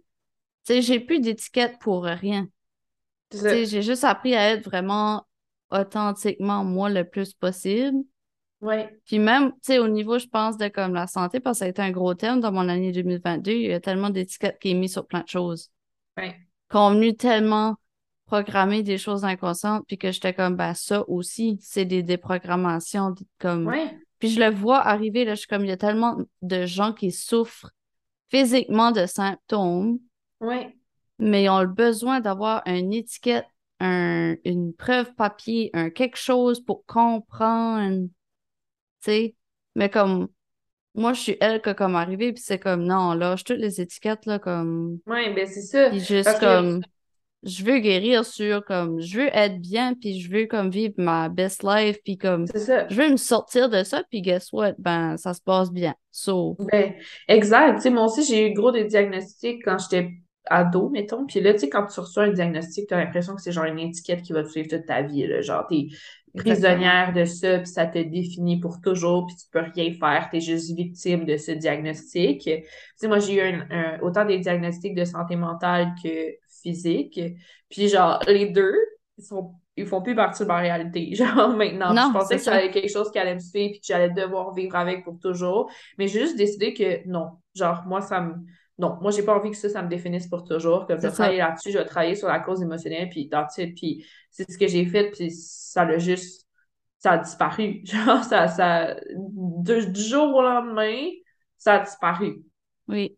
Tu 0.66 0.74
sais, 0.74 0.82
j'ai 0.82 1.00
plus 1.00 1.20
d'étiquettes 1.20 1.78
pour 1.80 2.04
rien. 2.04 2.48
Tu 3.30 3.38
sais, 3.38 3.66
j'ai 3.66 3.82
juste 3.82 4.04
appris 4.04 4.36
à 4.36 4.52
être 4.52 4.64
vraiment 4.64 5.26
authentiquement 5.70 6.64
moi 6.64 6.90
le 6.90 7.04
plus 7.08 7.34
possible. 7.34 7.98
Ouais. 8.62 8.98
Puis 9.06 9.20
même, 9.20 9.52
tu 9.52 9.58
sais, 9.64 9.80
au 9.80 9.88
niveau, 9.88 10.18
je 10.18 10.28
pense, 10.28 10.58
de 10.58 10.68
comme 10.70 10.94
la 10.94 11.08
santé, 11.08 11.40
parce 11.40 11.58
que 11.58 11.60
ça 11.60 11.66
a 11.66 11.68
été 11.68 11.82
un 11.82 11.92
gros 11.92 12.14
thème 12.16 12.40
dans 12.40 12.52
mon 12.52 12.68
année 12.68 12.92
2022, 12.92 13.52
il 13.52 13.62
y 13.62 13.74
a 13.74 13.80
tellement 13.80 14.10
d'étiquettes 14.10 14.58
qui 14.60 14.72
est 14.72 14.74
mis 14.74 14.90
sur 14.90 15.06
plein 15.06 15.22
de 15.22 15.28
choses. 15.28 15.70
Ouais. 16.18 16.36
Convenu 16.70 17.16
tellement 17.16 17.76
programmer 18.26 18.84
des 18.84 18.98
choses 18.98 19.24
inconscientes, 19.24 19.86
puis 19.88 19.98
que 19.98 20.12
j'étais 20.12 20.34
comme, 20.34 20.56
ben 20.56 20.74
ça 20.74 21.08
aussi, 21.08 21.58
c'est 21.62 21.86
des 21.86 22.04
déprogrammations. 22.04 23.14
Comme... 23.40 23.72
Puis 24.20 24.30
je 24.30 24.40
le 24.40 24.50
vois 24.50 24.80
arriver, 24.80 25.26
là, 25.26 25.36
je 25.36 25.40
suis 25.40 25.48
comme, 25.48 25.64
il 25.64 25.70
y 25.70 25.72
a 25.72 25.78
tellement 25.78 26.18
de 26.42 26.66
gens 26.66 26.94
qui 26.94 27.12
souffrent 27.12 27.72
physiquement 28.30 28.92
de 28.92 29.06
symptômes, 29.06 30.00
mais 31.20 31.44
ils 31.44 31.50
ont 31.50 31.62
le 31.62 31.68
besoin 31.68 32.20
d'avoir 32.20 32.64
une 32.66 32.94
étiquette, 32.94 33.46
un, 33.80 34.36
une 34.44 34.74
preuve 34.74 35.14
papier, 35.16 35.70
un 35.74 35.90
quelque 35.90 36.18
chose 36.18 36.60
pour 36.60 36.86
comprendre, 36.86 38.08
tu 38.08 38.12
sais. 39.02 39.36
Mais 39.76 39.90
comme, 39.90 40.30
moi, 40.96 41.14
je 41.14 41.20
suis 41.20 41.38
elle 41.42 41.62
qui 41.62 41.70
a 41.70 41.74
comme 41.74 41.96
arrivé, 41.96 42.32
puis 42.32 42.42
c'est 42.42 42.58
comme, 42.58 42.84
non, 42.84 43.14
là, 43.14 43.36
je 43.36 43.44
toutes 43.44 43.60
les 43.60 43.82
étiquettes, 43.82 44.26
là, 44.26 44.40
comme... 44.40 45.00
Oui, 45.06 45.34
ben 45.34 45.46
c'est 45.46 45.62
ça. 45.62 45.90
Puis 45.90 46.00
juste 46.00 46.40
comme 46.40 46.82
je 47.46 47.64
veux 47.64 47.78
guérir 47.78 48.26
sur 48.26 48.66
comme 48.66 49.00
je 49.00 49.20
veux 49.20 49.30
être 49.32 49.62
bien 49.62 49.94
puis 49.94 50.20
je 50.20 50.32
veux 50.32 50.48
comme 50.48 50.72
vivre 50.72 50.96
ma 50.98 51.30
best 51.30 51.64
life 51.64 51.98
puis 52.04 52.18
comme 52.18 52.48
je 52.48 52.96
veux 52.96 53.12
me 53.12 53.18
sortir 53.18 53.70
de 53.70 53.84
ça 53.84 54.04
puis 54.10 54.22
guess 54.22 54.52
what? 54.52 54.74
Ben 54.80 55.16
ça 55.18 55.34
se 55.34 55.42
passe 55.42 55.72
bien. 55.72 55.94
So 56.12 56.58
ben, 56.72 56.94
exact. 57.28 57.76
Tu 57.76 57.82
sais 57.84 57.90
moi 57.92 58.06
aussi 58.06 58.24
j'ai 58.24 58.50
eu 58.50 58.54
gros 58.54 58.72
des 58.72 58.86
diagnostics 58.86 59.64
quand 59.64 59.78
j'étais 59.78 60.10
ado 60.48 60.90
mettons. 60.90 61.28
Puis 61.28 61.40
là 61.40 61.54
tu 61.54 61.60
sais 61.60 61.70
quand 61.70 61.86
tu 61.86 62.00
reçois 62.00 62.24
un 62.24 62.32
diagnostic 62.32 62.88
tu 62.88 62.94
as 62.96 62.98
l'impression 62.98 63.36
que 63.36 63.42
c'est 63.42 63.52
genre 63.52 63.66
une 63.66 63.80
étiquette 63.80 64.24
qui 64.24 64.34
va 64.34 64.44
te 64.44 64.50
suivre 64.50 64.68
toute 64.68 64.88
ta 64.88 65.04
vie 65.04 65.28
là. 65.28 65.42
Genre 65.42 65.68
t'es 65.70 65.88
prisonnière 66.36 67.14
de 67.14 67.26
ça 67.26 67.60
puis 67.60 67.68
ça 67.68 67.86
te 67.86 68.00
définit 68.00 68.60
pour 68.60 68.82
toujours 68.82 69.28
puis 69.28 69.36
tu 69.36 69.46
peux 69.52 69.62
rien 69.72 69.94
faire. 69.94 70.30
T'es 70.32 70.40
juste 70.40 70.76
victime 70.76 71.26
de 71.26 71.38
ce 71.38 71.52
diagnostic. 71.52 72.42
Tu 72.42 72.64
sais 72.96 73.08
moi 73.08 73.20
j'ai 73.20 73.36
eu 73.36 73.62
autant 74.02 74.26
des 74.26 74.40
diagnostics 74.40 74.96
de 74.96 75.06
santé 75.06 75.36
mentale 75.36 75.94
que 76.04 76.10
physique. 76.66 77.20
Puis 77.70 77.90
genre, 77.90 78.20
les 78.28 78.48
deux, 78.48 78.76
ils 79.18 79.24
sont 79.24 79.56
ils 79.78 79.86
font 79.86 80.02
plus 80.02 80.16
partie 80.16 80.44
de 80.44 80.48
ma 80.48 80.58
réalité, 80.58 81.14
genre 81.16 81.50
maintenant. 81.56 81.94
je 81.94 82.14
pensais 82.14 82.36
que 82.38 82.42
ça 82.42 82.56
allait 82.56 82.72
quelque 82.72 82.92
chose 82.92 83.12
qui 83.12 83.20
allait 83.20 83.36
me 83.36 83.40
suivre 83.40 83.72
puis 83.72 83.80
que 83.82 83.86
j'allais 83.88 84.10
devoir 84.10 84.54
vivre 84.54 84.76
avec 84.76 85.04
pour 85.04 85.20
toujours. 85.20 85.70
Mais 85.98 86.08
j'ai 86.08 86.22
juste 86.22 86.38
décidé 86.38 86.74
que 86.74 87.08
non. 87.08 87.32
Genre, 87.54 87.84
moi, 87.86 88.02
ça 88.02 88.22
me. 88.22 88.36
Non, 88.78 88.98
moi, 89.02 89.12
j'ai 89.12 89.24
pas 89.24 89.36
envie 89.38 89.52
que 89.52 89.58
ça, 89.58 89.70
ça 89.70 89.82
me 89.82 89.88
définisse 89.88 90.28
pour 90.28 90.44
toujours. 90.44 90.86
Comme 90.86 90.98
je 90.98 91.04
vais 91.04 91.12
travailler 91.12 91.38
là-dessus, 91.38 91.72
je 91.72 91.78
vais 91.78 91.86
travailler 91.86 92.16
sur 92.16 92.28
la 92.28 92.40
cause 92.40 92.62
émotionnelle, 92.62 93.10
puis 93.10 93.30
puis 93.76 94.06
c'est 94.32 94.52
ce 94.52 94.58
que 94.58 94.68
j'ai 94.68 94.86
fait, 94.86 95.12
puis 95.12 95.32
ça 95.32 95.86
l'a 95.86 95.98
juste. 95.98 96.46
Ça 96.98 97.12
a 97.12 97.18
disparu. 97.20 97.82
Genre, 97.86 98.24
ça. 98.24 98.48
ça 98.48 98.96
du 99.06 100.02
jour 100.02 100.36
au 100.36 100.42
lendemain, 100.42 101.10
ça 101.58 101.76
a 101.76 101.80
disparu. 101.80 102.44
Oui. 102.88 103.18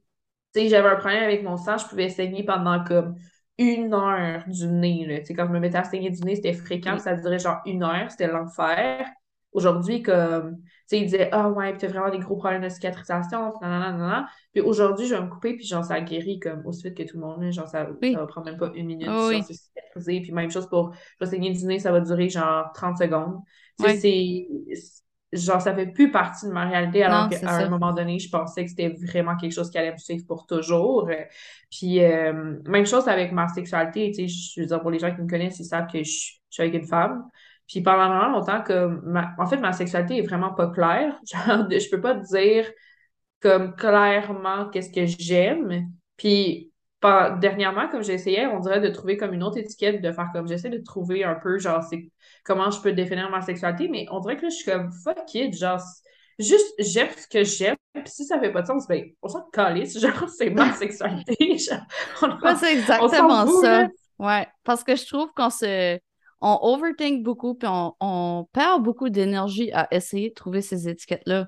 Tu 0.53 0.61
sais, 0.61 0.69
j'avais 0.69 0.89
un 0.89 0.95
problème 0.95 1.23
avec 1.23 1.43
mon 1.43 1.57
sang, 1.57 1.77
je 1.77 1.87
pouvais 1.87 2.09
saigner 2.09 2.43
pendant 2.43 2.83
comme 2.83 3.15
une 3.57 3.93
heure 3.93 4.43
du 4.47 4.67
nez. 4.67 5.05
Là. 5.05 5.19
quand 5.35 5.47
je 5.47 5.51
me 5.51 5.59
mettais 5.59 5.77
à 5.77 5.83
saigner 5.83 6.09
du 6.09 6.21
nez, 6.21 6.35
c'était 6.35 6.53
fréquent, 6.53 6.99
ça 6.99 7.15
durait 7.15 7.39
genre 7.39 7.59
une 7.65 7.83
heure, 7.83 8.09
c'était 8.11 8.27
l'enfer. 8.27 9.07
Aujourd'hui, 9.53 10.03
comme, 10.03 10.57
tu 10.57 10.71
sais, 10.87 10.99
il 10.99 11.05
disait, 11.05 11.29
ah 11.31 11.49
ouais, 11.49 11.71
puis 11.71 11.79
t'as 11.79 11.87
vraiment 11.87 12.11
des 12.11 12.19
gros 12.19 12.35
problèmes 12.35 12.61
de 12.61 12.69
cicatrisation, 12.69 13.53
nanana, 13.61 14.27
Puis 14.53 14.61
aujourd'hui, 14.61 15.07
je 15.07 15.15
vais 15.15 15.21
me 15.21 15.29
couper, 15.29 15.55
puis 15.55 15.65
genre, 15.65 15.83
ça 15.83 15.99
guérit 16.01 16.39
comme 16.39 16.63
aussi 16.65 16.83
vite 16.83 16.97
que 16.97 17.03
tout 17.03 17.17
le 17.17 17.25
monde, 17.25 17.51
genre, 17.51 17.67
ça, 17.67 17.85
ça 17.85 18.19
va 18.19 18.27
prendre 18.27 18.45
même 18.45 18.57
pas 18.57 18.71
une 18.75 18.85
minute, 18.85 19.09
oh, 19.09 19.31
se 19.31 19.53
cicatriser. 19.53 20.21
Puis 20.21 20.31
même 20.31 20.51
chose 20.51 20.67
pour, 20.69 20.93
je 20.93 21.25
vais 21.25 21.31
saigner 21.31 21.51
du 21.51 21.65
nez, 21.65 21.79
ça 21.79 21.91
va 21.91 22.01
durer 22.01 22.29
genre 22.29 22.71
30 22.73 22.97
secondes. 22.97 23.39
Tu 23.79 23.85
sais, 23.85 23.97
c'est 23.97 24.47
genre, 25.33 25.61
ça 25.61 25.73
fait 25.75 25.87
plus 25.87 26.11
partie 26.11 26.47
de 26.47 26.51
ma 26.51 26.65
réalité, 26.65 27.03
alors 27.03 27.29
qu'à 27.29 27.49
un 27.49 27.69
moment 27.69 27.93
donné, 27.93 28.19
je 28.19 28.29
pensais 28.29 28.63
que 28.63 28.69
c'était 28.69 28.95
vraiment 29.01 29.35
quelque 29.35 29.51
chose 29.51 29.69
qui 29.69 29.77
allait 29.77 29.91
me 29.91 29.97
suivre 29.97 30.25
pour 30.25 30.45
toujours. 30.45 31.09
Puis, 31.69 32.03
euh, 32.03 32.59
même 32.65 32.85
chose 32.85 33.07
avec 33.07 33.31
ma 33.31 33.47
sexualité, 33.49 34.11
tu 34.11 34.27
sais, 34.27 34.53
je 34.55 34.61
veux 34.61 34.67
dire, 34.67 34.81
pour 34.81 34.91
les 34.91 34.99
gens 34.99 35.13
qui 35.13 35.21
me 35.21 35.27
connaissent, 35.27 35.59
ils 35.59 35.65
savent 35.65 35.87
que 35.91 36.03
je, 36.03 36.09
suis 36.49 36.63
avec 36.63 36.73
une 36.75 36.87
femme. 36.87 37.25
Puis, 37.67 37.81
pendant 37.81 38.07
vraiment 38.07 38.29
longtemps, 38.29 38.61
que 38.61 39.41
en 39.41 39.45
fait, 39.47 39.57
ma 39.57 39.73
sexualité 39.73 40.17
est 40.19 40.27
vraiment 40.27 40.53
pas 40.53 40.69
claire. 40.69 41.19
Genre, 41.25 41.69
je 41.69 41.89
peux 41.89 42.01
pas 42.01 42.15
te 42.15 42.25
dire 42.27 42.65
comme 43.41 43.75
clairement 43.75 44.69
qu'est-ce 44.69 44.91
que 44.91 45.05
j'aime. 45.05 45.91
Puis, 46.15 46.66
dernièrement, 47.01 47.87
comme 47.89 48.03
j'essayais, 48.03 48.47
on 48.47 48.59
dirait 48.59 48.81
de 48.81 48.89
trouver 48.89 49.17
comme 49.17 49.33
une 49.33 49.43
autre 49.43 49.57
étiquette, 49.57 50.01
de 50.01 50.11
faire 50.11 50.29
comme 50.33 50.47
j'essaie 50.47 50.69
de 50.69 50.79
trouver 50.79 51.23
un 51.23 51.35
peu, 51.35 51.59
genre, 51.59 51.83
c'est 51.83 52.11
comment 52.43 52.71
je 52.71 52.81
peux 52.81 52.91
définir 52.91 53.29
ma 53.29 53.41
sexualité, 53.41 53.87
mais 53.87 54.05
on 54.11 54.19
dirait 54.19 54.37
que 54.37 54.43
là, 54.43 54.49
je 54.49 54.55
suis 54.55 54.71
comme 54.71 54.91
fuck 54.91 55.33
it, 55.35 55.55
genre, 55.55 55.79
juste 56.39 56.73
j'aime 56.79 57.09
ce 57.15 57.27
que 57.27 57.43
j'aime, 57.43 57.75
puis 57.93 58.03
si 58.07 58.25
ça 58.25 58.39
fait 58.39 58.51
pas 58.51 58.61
de 58.61 58.67
sens, 58.67 58.87
ben, 58.87 59.05
on 59.21 59.27
s'en 59.27 59.43
calisse, 59.53 59.99
genre, 60.01 60.29
c'est 60.29 60.49
ma 60.49 60.73
sexualité. 60.73 61.57
Genre, 61.57 62.57
c'est 62.59 62.73
exactement 62.73 63.47
ça. 63.61 63.87
Ouais, 64.19 64.47
parce 64.63 64.83
que 64.83 64.95
je 64.95 65.05
trouve 65.05 65.31
qu'on 65.35 65.49
se. 65.49 65.99
On 66.39 66.59
overthink 66.61 67.23
beaucoup, 67.23 67.55
puis 67.55 67.67
on, 67.67 67.95
on 67.99 68.47
perd 68.53 68.83
beaucoup 68.83 69.09
d'énergie 69.09 69.71
à 69.71 69.87
essayer 69.89 70.29
de 70.29 70.33
trouver 70.35 70.61
ces 70.61 70.87
étiquettes-là. 70.87 71.47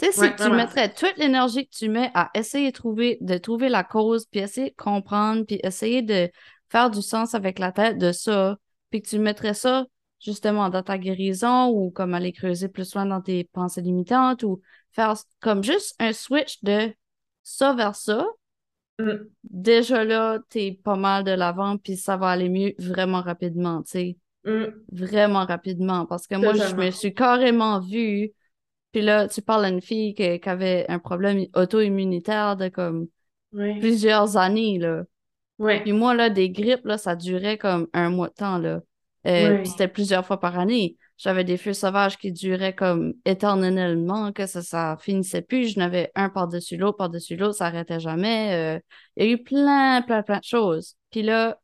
Tu 0.00 0.10
sais, 0.10 0.12
si 0.12 0.42
tu 0.42 0.50
mettrais 0.50 0.92
toute 0.92 1.16
l'énergie 1.18 1.66
que 1.66 1.76
tu 1.76 1.88
mets 1.88 2.10
à 2.14 2.30
essayer 2.34 2.70
de 2.70 2.76
trouver, 2.76 3.18
de 3.20 3.36
trouver 3.36 3.68
la 3.68 3.84
cause, 3.84 4.24
puis 4.24 4.40
essayer 4.40 4.70
de 4.70 4.76
comprendre, 4.76 5.44
puis 5.44 5.60
essayer 5.62 6.00
de 6.00 6.30
faire 6.70 6.90
du 6.90 7.02
sens 7.02 7.34
avec 7.34 7.58
la 7.58 7.70
tête 7.70 7.98
de 7.98 8.10
ça, 8.12 8.56
puis 8.90 9.02
que 9.02 9.08
tu 9.08 9.18
mettrais 9.18 9.54
ça 9.54 9.84
justement 10.20 10.68
dans 10.70 10.82
ta 10.82 10.96
guérison 10.96 11.68
ou 11.68 11.90
comme 11.90 12.14
aller 12.14 12.32
creuser 12.32 12.68
plus 12.68 12.94
loin 12.94 13.06
dans 13.06 13.20
tes 13.20 13.44
pensées 13.44 13.80
limitantes 13.80 14.42
ou 14.42 14.60
faire 14.92 15.14
comme 15.40 15.62
juste 15.64 15.94
un 15.98 16.12
switch 16.12 16.62
de 16.62 16.92
ça 17.42 17.74
vers 17.74 17.94
ça, 17.94 18.26
mm. 18.98 19.16
déjà 19.44 20.04
là, 20.04 20.38
t'es 20.48 20.78
pas 20.82 20.96
mal 20.96 21.24
de 21.24 21.32
l'avant, 21.32 21.76
puis 21.76 21.96
ça 21.96 22.16
va 22.16 22.28
aller 22.28 22.48
mieux 22.48 22.72
vraiment 22.78 23.20
rapidement, 23.20 23.82
tu 23.82 23.90
sais. 23.90 24.16
Mm. 24.44 24.66
Vraiment 24.92 25.44
rapidement. 25.44 26.06
Parce 26.06 26.26
que 26.26 26.36
moi, 26.36 26.54
je 26.54 26.74
me 26.74 26.90
suis 26.90 27.12
carrément 27.12 27.80
vue. 27.80 28.32
Puis 28.92 29.02
là, 29.02 29.28
tu 29.28 29.42
parles 29.42 29.64
à 29.64 29.68
une 29.68 29.80
fille 29.80 30.14
qui, 30.14 30.40
avait 30.48 30.86
un 30.88 30.98
problème 30.98 31.46
auto-immunitaire 31.54 32.56
de 32.56 32.68
comme 32.68 33.06
plusieurs 33.52 34.36
années, 34.36 34.78
là. 34.78 35.04
Puis 35.82 35.92
moi, 35.92 36.14
là, 36.14 36.30
des 36.30 36.50
grippes, 36.50 36.86
là, 36.86 36.96
ça 36.96 37.14
durait 37.16 37.58
comme 37.58 37.86
un 37.92 38.10
mois 38.10 38.28
de 38.28 38.34
temps, 38.34 38.58
là. 38.58 38.80
Euh, 39.26 39.62
c'était 39.64 39.88
plusieurs 39.88 40.24
fois 40.24 40.40
par 40.40 40.58
année. 40.58 40.96
J'avais 41.18 41.44
des 41.44 41.58
feux 41.58 41.74
sauvages 41.74 42.16
qui 42.16 42.32
duraient 42.32 42.74
comme 42.74 43.12
éternellement, 43.26 44.32
que 44.32 44.46
ça, 44.46 44.62
ça 44.62 44.96
finissait 44.98 45.42
plus. 45.42 45.74
Je 45.74 45.78
n'avais 45.78 46.10
un 46.14 46.30
par-dessus 46.30 46.78
l'autre, 46.78 46.96
par-dessus 46.96 47.36
l'autre, 47.36 47.56
ça 47.56 47.70
n'arrêtait 47.70 48.00
jamais. 48.00 48.76
Euh. 48.76 48.80
il 49.16 49.26
y 49.26 49.28
a 49.28 49.32
eu 49.32 49.42
plein, 49.42 50.00
plein, 50.00 50.22
plein 50.22 50.38
de 50.38 50.44
choses. 50.44 50.96
Puis 51.10 51.20
là, 51.22 51.58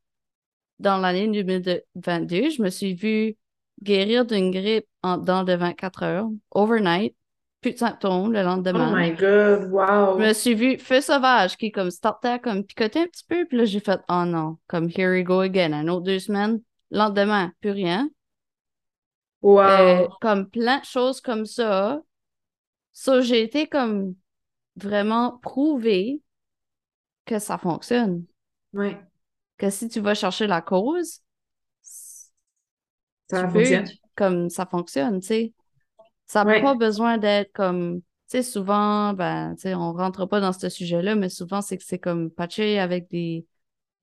dans 0.79 0.99
l'année 0.99 1.29
2022, 1.29 2.51
je 2.51 2.63
me 2.63 2.69
suis 2.69 2.93
vue 2.93 3.37
guérir 3.83 4.25
d'une 4.25 4.51
grippe 4.51 4.87
en, 5.03 5.19
dans 5.19 5.45
de 5.45 5.55
24 5.55 6.03
heures, 6.03 6.29
overnight, 6.51 7.15
plus 7.61 7.73
de 7.73 7.79
symptômes 7.79 8.33
le 8.33 8.43
lendemain. 8.43 8.93
Oh 8.93 8.97
my 8.97 9.13
god, 9.13 9.71
wow! 9.71 10.19
Je 10.19 10.27
me 10.29 10.33
suis 10.33 10.55
vue 10.55 10.79
feu 10.79 11.01
sauvage 11.01 11.57
qui 11.57 11.73
comme 11.73 11.91
startait 11.91 12.39
comme 12.39 12.65
picoter 12.65 13.01
un 13.01 13.07
petit 13.07 13.25
peu, 13.29 13.45
puis 13.47 13.59
là 13.59 13.65
j'ai 13.65 13.81
fait 13.81 14.01
oh 14.09 14.25
non, 14.25 14.59
comme 14.67 14.89
here 14.89 15.11
we 15.11 15.23
go 15.23 15.41
again, 15.41 15.73
un 15.73 15.89
autre 15.89 16.05
deux 16.05 16.19
semaines, 16.19 16.61
lendemain, 16.91 17.53
plus 17.61 17.71
rien. 17.71 18.09
Wow. 19.43 19.61
Euh, 19.61 20.09
comme 20.21 20.49
plein 20.49 20.81
de 20.81 20.85
choses 20.85 21.21
comme 21.21 21.45
ça. 21.45 22.01
Ça, 22.93 23.21
j'ai 23.21 23.43
été 23.43 23.67
comme 23.67 24.15
vraiment 24.75 25.39
prouvé 25.39 26.23
que 27.27 27.39
ça 27.39 27.59
fonctionne. 27.59 28.25
Oui. 28.73 28.97
Que 29.59 29.71
si 29.71 29.89
tu 29.89 30.01
vas 30.01 30.15
chercher 30.15 30.47
la 30.47 30.63
cause, 30.63 31.21
ça 33.29 33.49
fonctionne. 33.49 33.87
comme 34.15 34.51
ça 34.51 34.67
fonctionne, 34.67 35.21
tu 35.21 35.27
sais. 35.27 35.53
Ça 36.27 36.45
n'a 36.45 36.61
pas 36.61 36.75
besoin 36.75 37.19
d'être 37.19 37.53
comme, 37.53 38.01
tu 38.01 38.05
sais, 38.29 38.43
souvent, 38.43 39.13
ben, 39.13 39.55
tu 39.55 39.63
sais, 39.63 39.75
on 39.75 39.93
rentre 39.93 40.27
pas 40.27 40.41
dans 40.41 40.53
ce 40.53 40.69
sujet-là, 40.69 41.15
mais 41.15 41.29
souvent, 41.29 41.61
c'est 41.61 41.77
que 41.77 41.85
c'est 41.85 42.01
comme 42.01 42.31
patché 42.31 42.81
avec 42.81 43.09
des, 43.11 43.47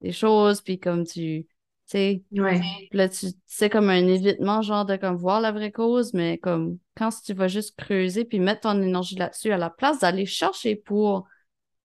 des 0.02 0.14
choses, 0.14 0.62
puis 0.62 0.80
comme 0.80 1.06
tu, 1.06 1.45
sais. 1.86 2.24
Ouais. 2.32 2.62
Là, 2.91 3.10
tu 3.10 3.28
c'est 3.45 3.70
comme 3.70 3.90
un 3.90 4.08
évitement, 4.08 4.62
genre 4.62 4.86
de 4.86 4.95
comme 4.95 5.16
voir 5.16 5.41
la 5.41 5.52
vraie 5.52 5.72
cause, 5.72 6.14
mais 6.14 6.38
comme 6.38 6.78
quand 6.95 7.10
tu 7.24 7.34
vas 7.34 7.48
juste 7.48 7.76
creuser 7.78 8.26
puis 8.26 8.40
mettre 8.40 8.62
ton 8.62 8.82
énergie 8.82 9.16
là-dessus 9.16 9.52
à 9.52 9.58
la 9.58 9.70
place 9.70 10.00
d'aller 10.00 10.26
chercher 10.26 10.76
pour 10.76 11.28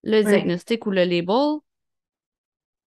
le 0.03 0.23
diagnostic 0.23 0.85
ou 0.85 0.91
le 0.91 1.03
label. 1.03 1.59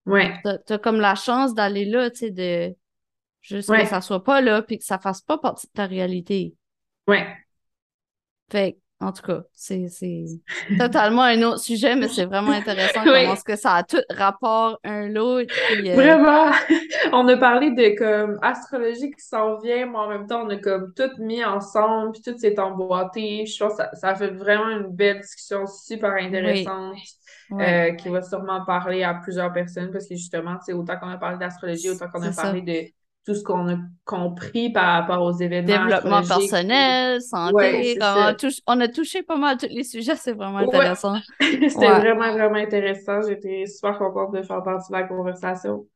Ouais. 0.07 0.41
T'as, 0.45 0.79
comme 0.79 1.01
la 1.01 1.15
chance 1.15 1.55
d'aller 1.55 1.85
là, 1.85 2.11
tu 2.11 2.19
sais, 2.19 2.31
de 2.31 2.75
juste 3.47 3.73
que 3.73 3.87
ça 3.87 4.01
soit 4.01 4.25
pas 4.25 4.41
là 4.41 4.63
puis 4.63 4.79
que 4.79 4.85
ça 4.85 4.99
fasse 4.99 5.21
pas 5.21 5.39
partie 5.39 5.67
de 5.67 5.73
ta 5.73 5.87
réalité. 5.87 6.55
Ouais. 7.07 7.27
Fait 8.51 8.79
en 8.99 9.13
tout 9.13 9.23
cas, 9.23 9.43
c'est 9.53 9.89
totalement 10.79 11.23
un 11.23 11.43
autre 11.43 11.59
sujet, 11.59 11.95
mais 11.97 12.09
c'est 12.09 12.25
vraiment 12.25 12.51
intéressant 12.53 13.05
comment 13.05 13.33
est-ce 13.35 13.45
que 13.45 13.55
ça 13.55 13.75
a 13.75 13.83
tout 13.83 14.01
rapport 14.09 14.79
un 14.85 15.09
l'autre. 15.09 15.55
Euh, 15.71 15.95
vraiment! 15.95 16.51
on 17.13 17.29
a 17.29 17.37
parlé 17.37 17.73
de 17.73 17.95
comme 17.99 18.39
astrologie 18.41 19.11
qui 19.11 19.23
s'en 19.23 19.59
vient, 19.59 19.85
mais 19.85 19.99
en 19.99 20.09
même 20.09 20.27
temps, 20.27 20.47
on 20.47 20.49
a 20.49 20.57
comme 20.57 20.95
tout 20.95 21.11
mis 21.19 21.45
ensemble, 21.45 22.13
puis 22.13 22.23
tout 22.23 22.39
s'est 22.39 22.59
emboîté. 22.59 23.45
Je 23.45 23.63
pense 23.63 23.77
que 23.77 23.83
ça, 23.83 23.91
ça, 23.95 24.15
fait 24.15 24.31
vraiment 24.31 24.71
une 24.71 24.89
belle 24.89 25.21
discussion 25.21 25.67
super 25.67 26.13
intéressante. 26.13 26.97
Euh, 27.53 27.93
qui 27.93 28.09
va 28.09 28.23
sûrement 28.23 28.65
parler 28.65 29.05
à 29.05 29.15
plusieurs 29.15 29.53
personnes 29.53 29.93
parce 29.93 30.09
que 30.09 30.17
justement, 30.17 30.57
c'est 30.67 30.73
autant 30.73 30.99
qu'on 30.99 31.11
a 31.11 31.17
parlé 31.17 31.39
d'astrologie, 31.39 31.91
autant 31.91 32.09
qu'on 32.09 32.23
a 32.23 32.33
parlé 32.33 32.61
de 32.61 32.91
tout 33.27 33.35
ce 33.35 33.43
qu'on 33.43 33.69
a 33.69 33.77
compris 34.05 34.71
par 34.71 35.01
rapport 35.01 35.21
aux 35.23 35.33
événements. 35.33 35.85
Développement 35.85 36.23
personnel, 36.23 37.21
santé, 37.21 37.99
on, 38.67 38.81
a 38.81 38.89
touché 38.89 39.25
pas 39.25 39.37
mal 39.37 39.59
tous 39.59 39.67
les 39.69 39.83
sujets, 39.83 40.15
c'est 40.15 40.33
vraiment 40.33 40.59
intéressant. 40.59 41.17
C'était 41.41 41.91
vraiment, 41.91 42.33
vraiment 42.33 42.55
intéressant. 42.55 43.21
J'étais 43.27 43.67
super 43.67 43.99
contente 43.99 44.33
de 44.33 44.43
faire 44.43 44.63
partie 44.63 44.93
de 44.93 44.97
la 44.97 45.03
conversation. 45.03 45.87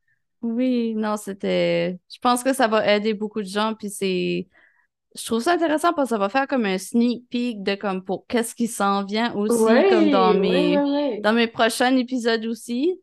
Oui, 0.43 0.95
non, 0.97 1.17
c'était. 1.17 1.99
Je 2.13 2.19
pense 2.19 2.43
que 2.43 2.55
ça 2.55 2.67
va 2.67 2.97
aider 2.97 3.15
beaucoup 3.15 3.43
de 3.43 3.47
gens, 3.47 3.75
puis 3.79 3.91
c'est. 3.91 4.49
Je 5.15 5.25
trouve 5.27 5.41
ça 5.41 5.53
intéressant 5.53 5.93
parce 5.93 6.09
que 6.09 6.15
ça 6.15 6.19
va 6.19 6.29
faire 6.29 6.47
comme 6.47 6.65
un 6.65 6.79
sneak 6.79 7.29
peek 7.31 7.63
de 7.63 7.75
comme 7.75 8.03
pour 8.03 8.27
qu'est-ce 8.27 8.55
qui 8.55 8.67
s'en 8.67 9.05
vient 9.05 9.35
aussi, 9.35 9.91
comme 9.91 10.11
dans 10.11 10.35
mes, 10.35 11.21
dans 11.21 11.33
mes 11.33 11.47
prochains 11.47 11.95
épisodes 11.97 12.47
aussi. 12.47 12.99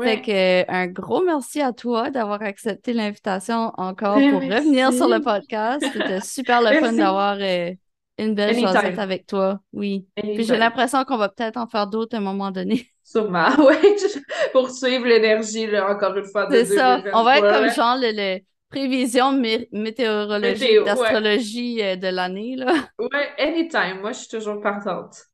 Fait 0.00 0.22
que 0.22 0.70
un 0.70 0.86
gros 0.86 1.22
merci 1.22 1.60
à 1.60 1.72
toi 1.72 2.10
d'avoir 2.10 2.40
accepté 2.42 2.94
l'invitation 2.94 3.72
encore 3.76 4.14
pour 4.14 4.40
revenir 4.40 4.92
sur 4.92 5.08
le 5.08 5.20
podcast. 5.20 5.84
C'était 5.92 6.20
super 6.20 6.62
le 6.62 6.80
fun 6.80 6.92
d'avoir 6.92 7.36
euh, 7.40 7.72
une 8.18 8.34
belle 8.34 8.58
chaussette 8.58 8.98
avec 8.98 9.26
toi. 9.26 9.60
Oui. 9.72 10.06
Puis 10.16 10.44
j'ai 10.44 10.56
l'impression 10.56 11.04
qu'on 11.04 11.18
va 11.18 11.28
peut-être 11.28 11.58
en 11.58 11.66
faire 11.66 11.86
d'autres 11.86 12.16
à 12.16 12.18
un 12.18 12.22
moment 12.22 12.50
donné. 12.50 12.86
Sûrement, 13.02 13.48
oui. 13.58 13.96
pour 14.52 14.70
suivre 14.70 15.06
l'énergie, 15.06 15.68
encore 15.78 16.16
une 16.16 16.24
fois. 16.24 16.48
C'est 16.50 16.64
ça. 16.64 17.02
On 17.12 17.22
va 17.22 17.38
être 17.38 17.52
comme 17.52 17.70
genre 17.70 17.96
le, 18.00 18.38
prévision 18.72 19.32
météorologique 19.32 20.82
d'astrologie 20.84 21.82
euh, 21.82 21.96
de 21.96 22.08
l'année. 22.08 22.56
là. 22.56 22.72
Ouais, 22.98 23.28
anytime. 23.38 24.00
Moi, 24.00 24.12
je 24.12 24.20
suis 24.20 24.28
toujours 24.28 24.60
partante. 24.62 25.26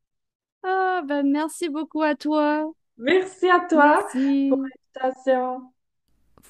Ah, 0.65 1.03
ben 1.07 1.23
merci 1.23 1.69
beaucoup 1.69 2.03
à 2.03 2.17
toi. 2.17 2.69
Merci 3.01 3.49
à 3.49 3.61
toi 3.61 4.09
pour 4.11 4.59
l'invitation. 4.59 5.63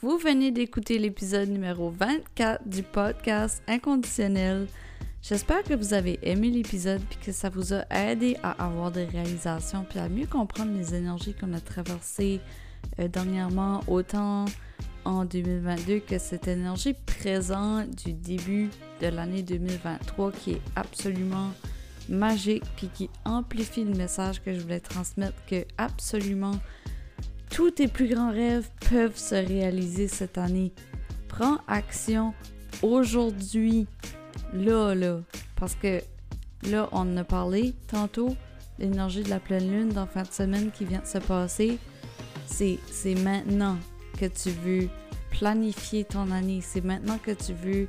Vous 0.01 0.17
venez 0.17 0.51
d'écouter 0.51 0.99
l'épisode 0.99 1.51
numéro 1.51 1.91
24 1.91 2.67
du 2.67 2.83
podcast 2.83 3.63
Inconditionnel. 3.69 4.67
J'espère 5.21 5.63
que 5.63 5.75
vous 5.75 5.93
avez 5.93 6.19
aimé 6.23 6.49
l'épisode 6.49 7.03
et 7.03 7.25
que 7.27 7.33
ça 7.33 7.51
vous 7.51 7.75
a 7.75 7.85
aidé 7.91 8.39
à 8.43 8.65
avoir 8.65 8.91
des 8.91 9.05
réalisations 9.05 9.85
puis 9.87 9.99
à 9.99 10.09
mieux 10.09 10.27
comprendre 10.27 10.73
les 10.73 10.95
énergies 10.95 11.35
qu'on 11.35 11.53
a 11.53 11.61
traversées 11.61 12.41
euh, 12.99 13.09
dernièrement, 13.09 13.81
autant 13.87 14.47
en 15.05 15.27
2022 15.27 15.99
que 16.01 16.19
cette 16.19 16.49
énergie 16.49 16.95
présente 16.95 17.91
du 18.07 18.15
début 18.15 18.71
de 19.03 19.09
l'année 19.09 19.43
2023 19.43 20.33
qui 20.33 20.53
est 20.53 20.63
absolument 20.77 21.51
magique 22.09 22.65
puis 22.77 22.89
qui 22.89 23.11
amplifie 23.25 23.85
le 23.85 23.95
message 23.95 24.43
que 24.43 24.53
je 24.53 24.61
voulais 24.61 24.81
transmettre 24.81 25.37
que 25.47 25.65
absolument 25.77 26.59
tous 27.51 27.71
tes 27.71 27.89
plus 27.89 28.09
grands 28.09 28.31
rêves 28.31 28.69
peuvent 28.91 29.17
se 29.17 29.35
réaliser 29.35 30.09
cette 30.09 30.39
année. 30.39 30.73
Prends 31.29 31.59
action 31.67 32.35
aujourd'hui, 32.83 33.87
là, 34.53 34.95
là, 34.95 35.21
parce 35.57 35.75
que 35.75 36.01
là, 36.65 36.89
on 36.93 37.01
en 37.01 37.17
a 37.17 37.25
parlé 37.25 37.75
tantôt, 37.89 38.37
l'énergie 38.79 39.23
de 39.23 39.31
la 39.31 39.41
pleine 39.41 39.71
lune 39.71 39.89
dans 39.89 40.07
fin 40.07 40.23
de 40.23 40.33
semaine 40.33 40.71
qui 40.71 40.85
vient 40.85 41.01
de 41.01 41.07
se 41.07 41.19
passer. 41.19 41.79
C'est, 42.47 42.79
maintenant 43.23 43.77
que 44.19 44.27
tu 44.27 44.51
veux 44.51 44.89
planifier 45.31 46.05
ton 46.05 46.31
année. 46.31 46.61
C'est 46.63 46.85
maintenant 46.85 47.19
que 47.19 47.31
tu 47.31 47.53
veux 47.53 47.89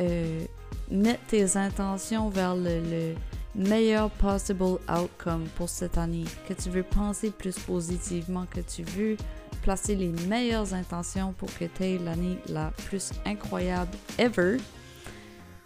euh, 0.00 0.44
mettre 0.90 1.24
tes 1.26 1.56
intentions 1.56 2.28
vers 2.28 2.56
le, 2.56 3.14
meilleur 3.54 4.10
possible 4.10 4.78
outcome 4.88 5.46
pour 5.56 5.68
cette 5.68 5.98
année, 5.98 6.24
que 6.48 6.54
tu 6.54 6.70
veux 6.70 6.82
penser 6.82 7.30
plus 7.30 7.58
positivement, 7.58 8.46
que 8.46 8.60
tu 8.60 8.82
veux 8.82 9.16
placer 9.62 9.94
les 9.94 10.10
meilleures 10.26 10.74
intentions 10.74 11.32
pour 11.32 11.48
que 11.56 11.64
tu 11.64 11.82
aies 11.82 11.98
l'année 11.98 12.38
la 12.48 12.70
plus 12.86 13.12
incroyable 13.24 13.96
ever, 14.18 14.58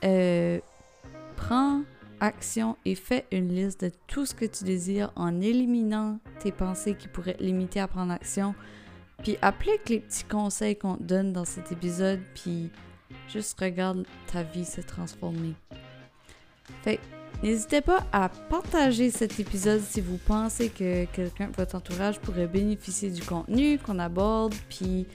euh, 0.05 0.61
prends 1.37 1.83
action 2.21 2.77
et 2.85 2.95
fais 2.95 3.27
une 3.33 3.55
liste 3.55 3.85
de 3.85 3.93
tout 4.07 4.27
ce 4.27 4.35
que 4.35 4.45
tu 4.45 4.65
désires 4.65 5.13
en 5.17 5.41
éliminant 5.41 6.19
tes 6.41 6.53
pensées 6.53 6.95
qui 6.95 7.09
pourraient 7.09 7.35
te 7.35 7.43
limiter 7.43 7.81
à 7.81 7.89
prendre 7.89 8.13
action. 8.13 8.55
Puis 9.23 9.37
applique 9.43 9.89
les 9.89 10.01
petits 10.01 10.25
conseils 10.25 10.77
qu'on 10.77 10.97
te 10.97 11.03
donne 11.03 11.33
dans 11.33 11.45
cet 11.45 11.73
épisode, 11.73 12.21
puis 12.35 12.71
juste 13.29 13.59
regarde 13.61 14.07
ta 14.33 14.43
vie 14.43 14.65
se 14.65 14.81
transformer. 14.81 15.55
Fait 16.83 17.01
n'hésitez 17.43 17.81
pas 17.81 18.07
à 18.13 18.29
partager 18.29 19.11
cet 19.11 19.39
épisode 19.41 19.81
si 19.81 20.01
vous 20.01 20.19
pensez 20.19 20.69
que 20.69 21.05
quelqu'un 21.07 21.49
de 21.49 21.57
votre 21.57 21.75
entourage 21.75 22.19
pourrait 22.21 22.47
bénéficier 22.47 23.11
du 23.11 23.23
contenu 23.23 23.79
qu'on 23.79 23.99
aborde, 23.99 24.55
puis 24.69 25.07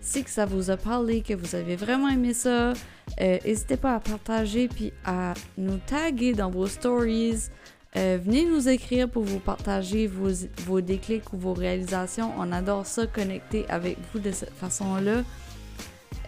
si 0.00 0.24
que 0.24 0.30
ça 0.30 0.46
vous 0.46 0.70
a 0.70 0.76
parlé, 0.76 1.22
que 1.22 1.34
vous 1.34 1.54
avez 1.54 1.76
vraiment 1.76 2.08
aimé 2.08 2.34
ça, 2.34 2.72
euh, 3.20 3.38
n'hésitez 3.44 3.76
pas 3.76 3.94
à 3.94 4.00
partager 4.00 4.68
puis 4.68 4.92
à 5.04 5.34
nous 5.58 5.78
taguer 5.78 6.32
dans 6.32 6.50
vos 6.50 6.66
stories. 6.66 7.48
Euh, 7.96 8.18
venez 8.24 8.44
nous 8.44 8.68
écrire 8.68 9.08
pour 9.08 9.24
vous 9.24 9.40
partager 9.40 10.06
vos, 10.06 10.80
déclics 10.80 11.32
ou 11.32 11.38
vos 11.38 11.54
réalisations. 11.54 12.32
On 12.38 12.52
adore 12.52 12.86
ça, 12.86 13.06
connecter 13.06 13.66
avec 13.68 13.98
vous 14.12 14.20
de 14.20 14.30
cette 14.30 14.54
façon-là. 14.54 15.22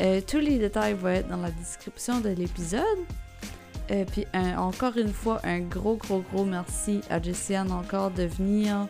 Euh, 0.00 0.20
tous 0.26 0.38
les 0.38 0.58
détails 0.58 0.94
vont 0.94 1.08
être 1.08 1.28
dans 1.28 1.36
la 1.36 1.50
description 1.50 2.20
de 2.20 2.30
l'épisode. 2.30 2.82
Puis 4.10 4.26
encore 4.56 4.96
une 4.96 5.12
fois, 5.12 5.40
un 5.44 5.60
gros, 5.60 5.96
gros, 5.96 6.24
gros 6.32 6.44
merci 6.44 7.00
à 7.10 7.20
Jessiane 7.20 7.70
encore 7.70 8.10
de 8.10 8.24
venir 8.24 8.88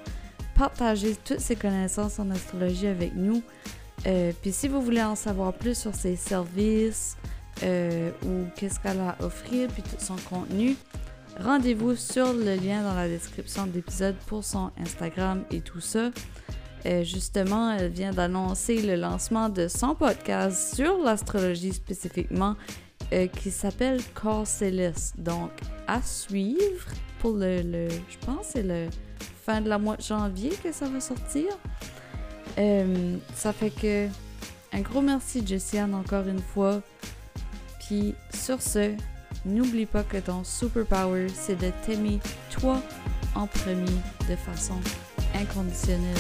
partager 0.55 1.16
toutes 1.24 1.41
ses 1.41 1.57
connaissances 1.57 2.19
en 2.19 2.31
astrologie 2.31 2.87
avec 2.87 3.15
nous. 3.15 3.43
puis 4.05 4.53
si 4.53 4.69
vous 4.69 4.81
voulez 4.81 5.03
en 5.03 5.16
savoir 5.16 5.53
plus 5.53 5.77
sur 5.77 5.95
ses 5.95 6.16
services, 6.16 7.16
euh, 7.62 8.11
ou 8.24 8.47
qu'est-ce 8.57 8.81
qu'elle 8.81 8.99
a 8.99 9.11
à 9.11 9.24
offrir, 9.24 9.69
puis 9.69 9.83
tout 9.83 9.97
son 9.99 10.16
contenu, 10.29 10.77
rendez-vous 11.39 11.95
sur 11.95 12.33
le 12.33 12.57
lien 12.57 12.83
dans 12.83 12.95
la 12.95 13.09
description 13.09 13.66
de 13.66 13.73
l'épisode 13.73 14.16
pour 14.27 14.43
son 14.43 14.70
Instagram 14.81 15.45
et 15.51 15.61
tout 15.61 15.81
ça. 15.81 16.11
Euh, 16.87 17.05
justement, 17.05 17.70
elle 17.70 17.93
vient 17.93 18.11
d'annoncer 18.11 18.83
le 18.83 18.97
lancement 18.97 19.49
de 19.49 19.69
son 19.69 19.95
podcast 19.95 20.74
sur 20.74 20.99
l'astrologie 20.99 21.73
spécifiquement, 21.73 22.57
euh, 23.12 23.26
qui 23.26 23.51
s'appelle 23.51 24.01
Corps 24.14 24.47
Céleste. 24.47 25.14
Donc, 25.18 25.51
à 25.86 26.02
suivre 26.02 26.86
pour 27.20 27.34
le, 27.34 27.89
je 27.89 28.26
pense, 28.26 28.47
c'est 28.52 28.62
le 28.62 28.89
fin 29.44 29.60
de 29.60 29.68
la 29.68 29.78
mois 29.78 29.97
de 29.97 30.02
janvier 30.02 30.51
que 30.62 30.72
ça 30.72 30.86
va 30.89 31.01
sortir. 31.01 31.47
ça 33.34 33.52
fait 33.52 33.70
que 33.70 34.09
un 34.74 34.80
gros 34.80 35.02
merci 35.02 35.47
Jessiane 35.47 35.94
encore 35.94 36.26
une 36.26 36.40
fois 36.40 36.82
sur 38.32 38.62
ce, 38.62 38.94
n'oublie 39.44 39.86
pas 39.86 40.02
que 40.02 40.18
ton 40.18 40.44
superpower, 40.44 41.26
c'est 41.28 41.56
de 41.56 41.70
t'aimer 41.84 42.20
toi 42.51 42.80
en 43.34 43.47
premier 43.47 43.97
de 44.28 44.36
façon 44.36 44.80
inconditionnelle. 45.34 46.16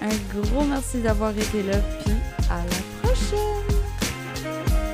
Un 0.00 0.40
gros 0.40 0.64
merci 0.64 1.00
d'avoir 1.00 1.36
été 1.36 1.62
là, 1.62 1.78
puis 2.04 2.14
à 2.50 2.58
la 2.64 3.08
prochaine! 3.08 4.85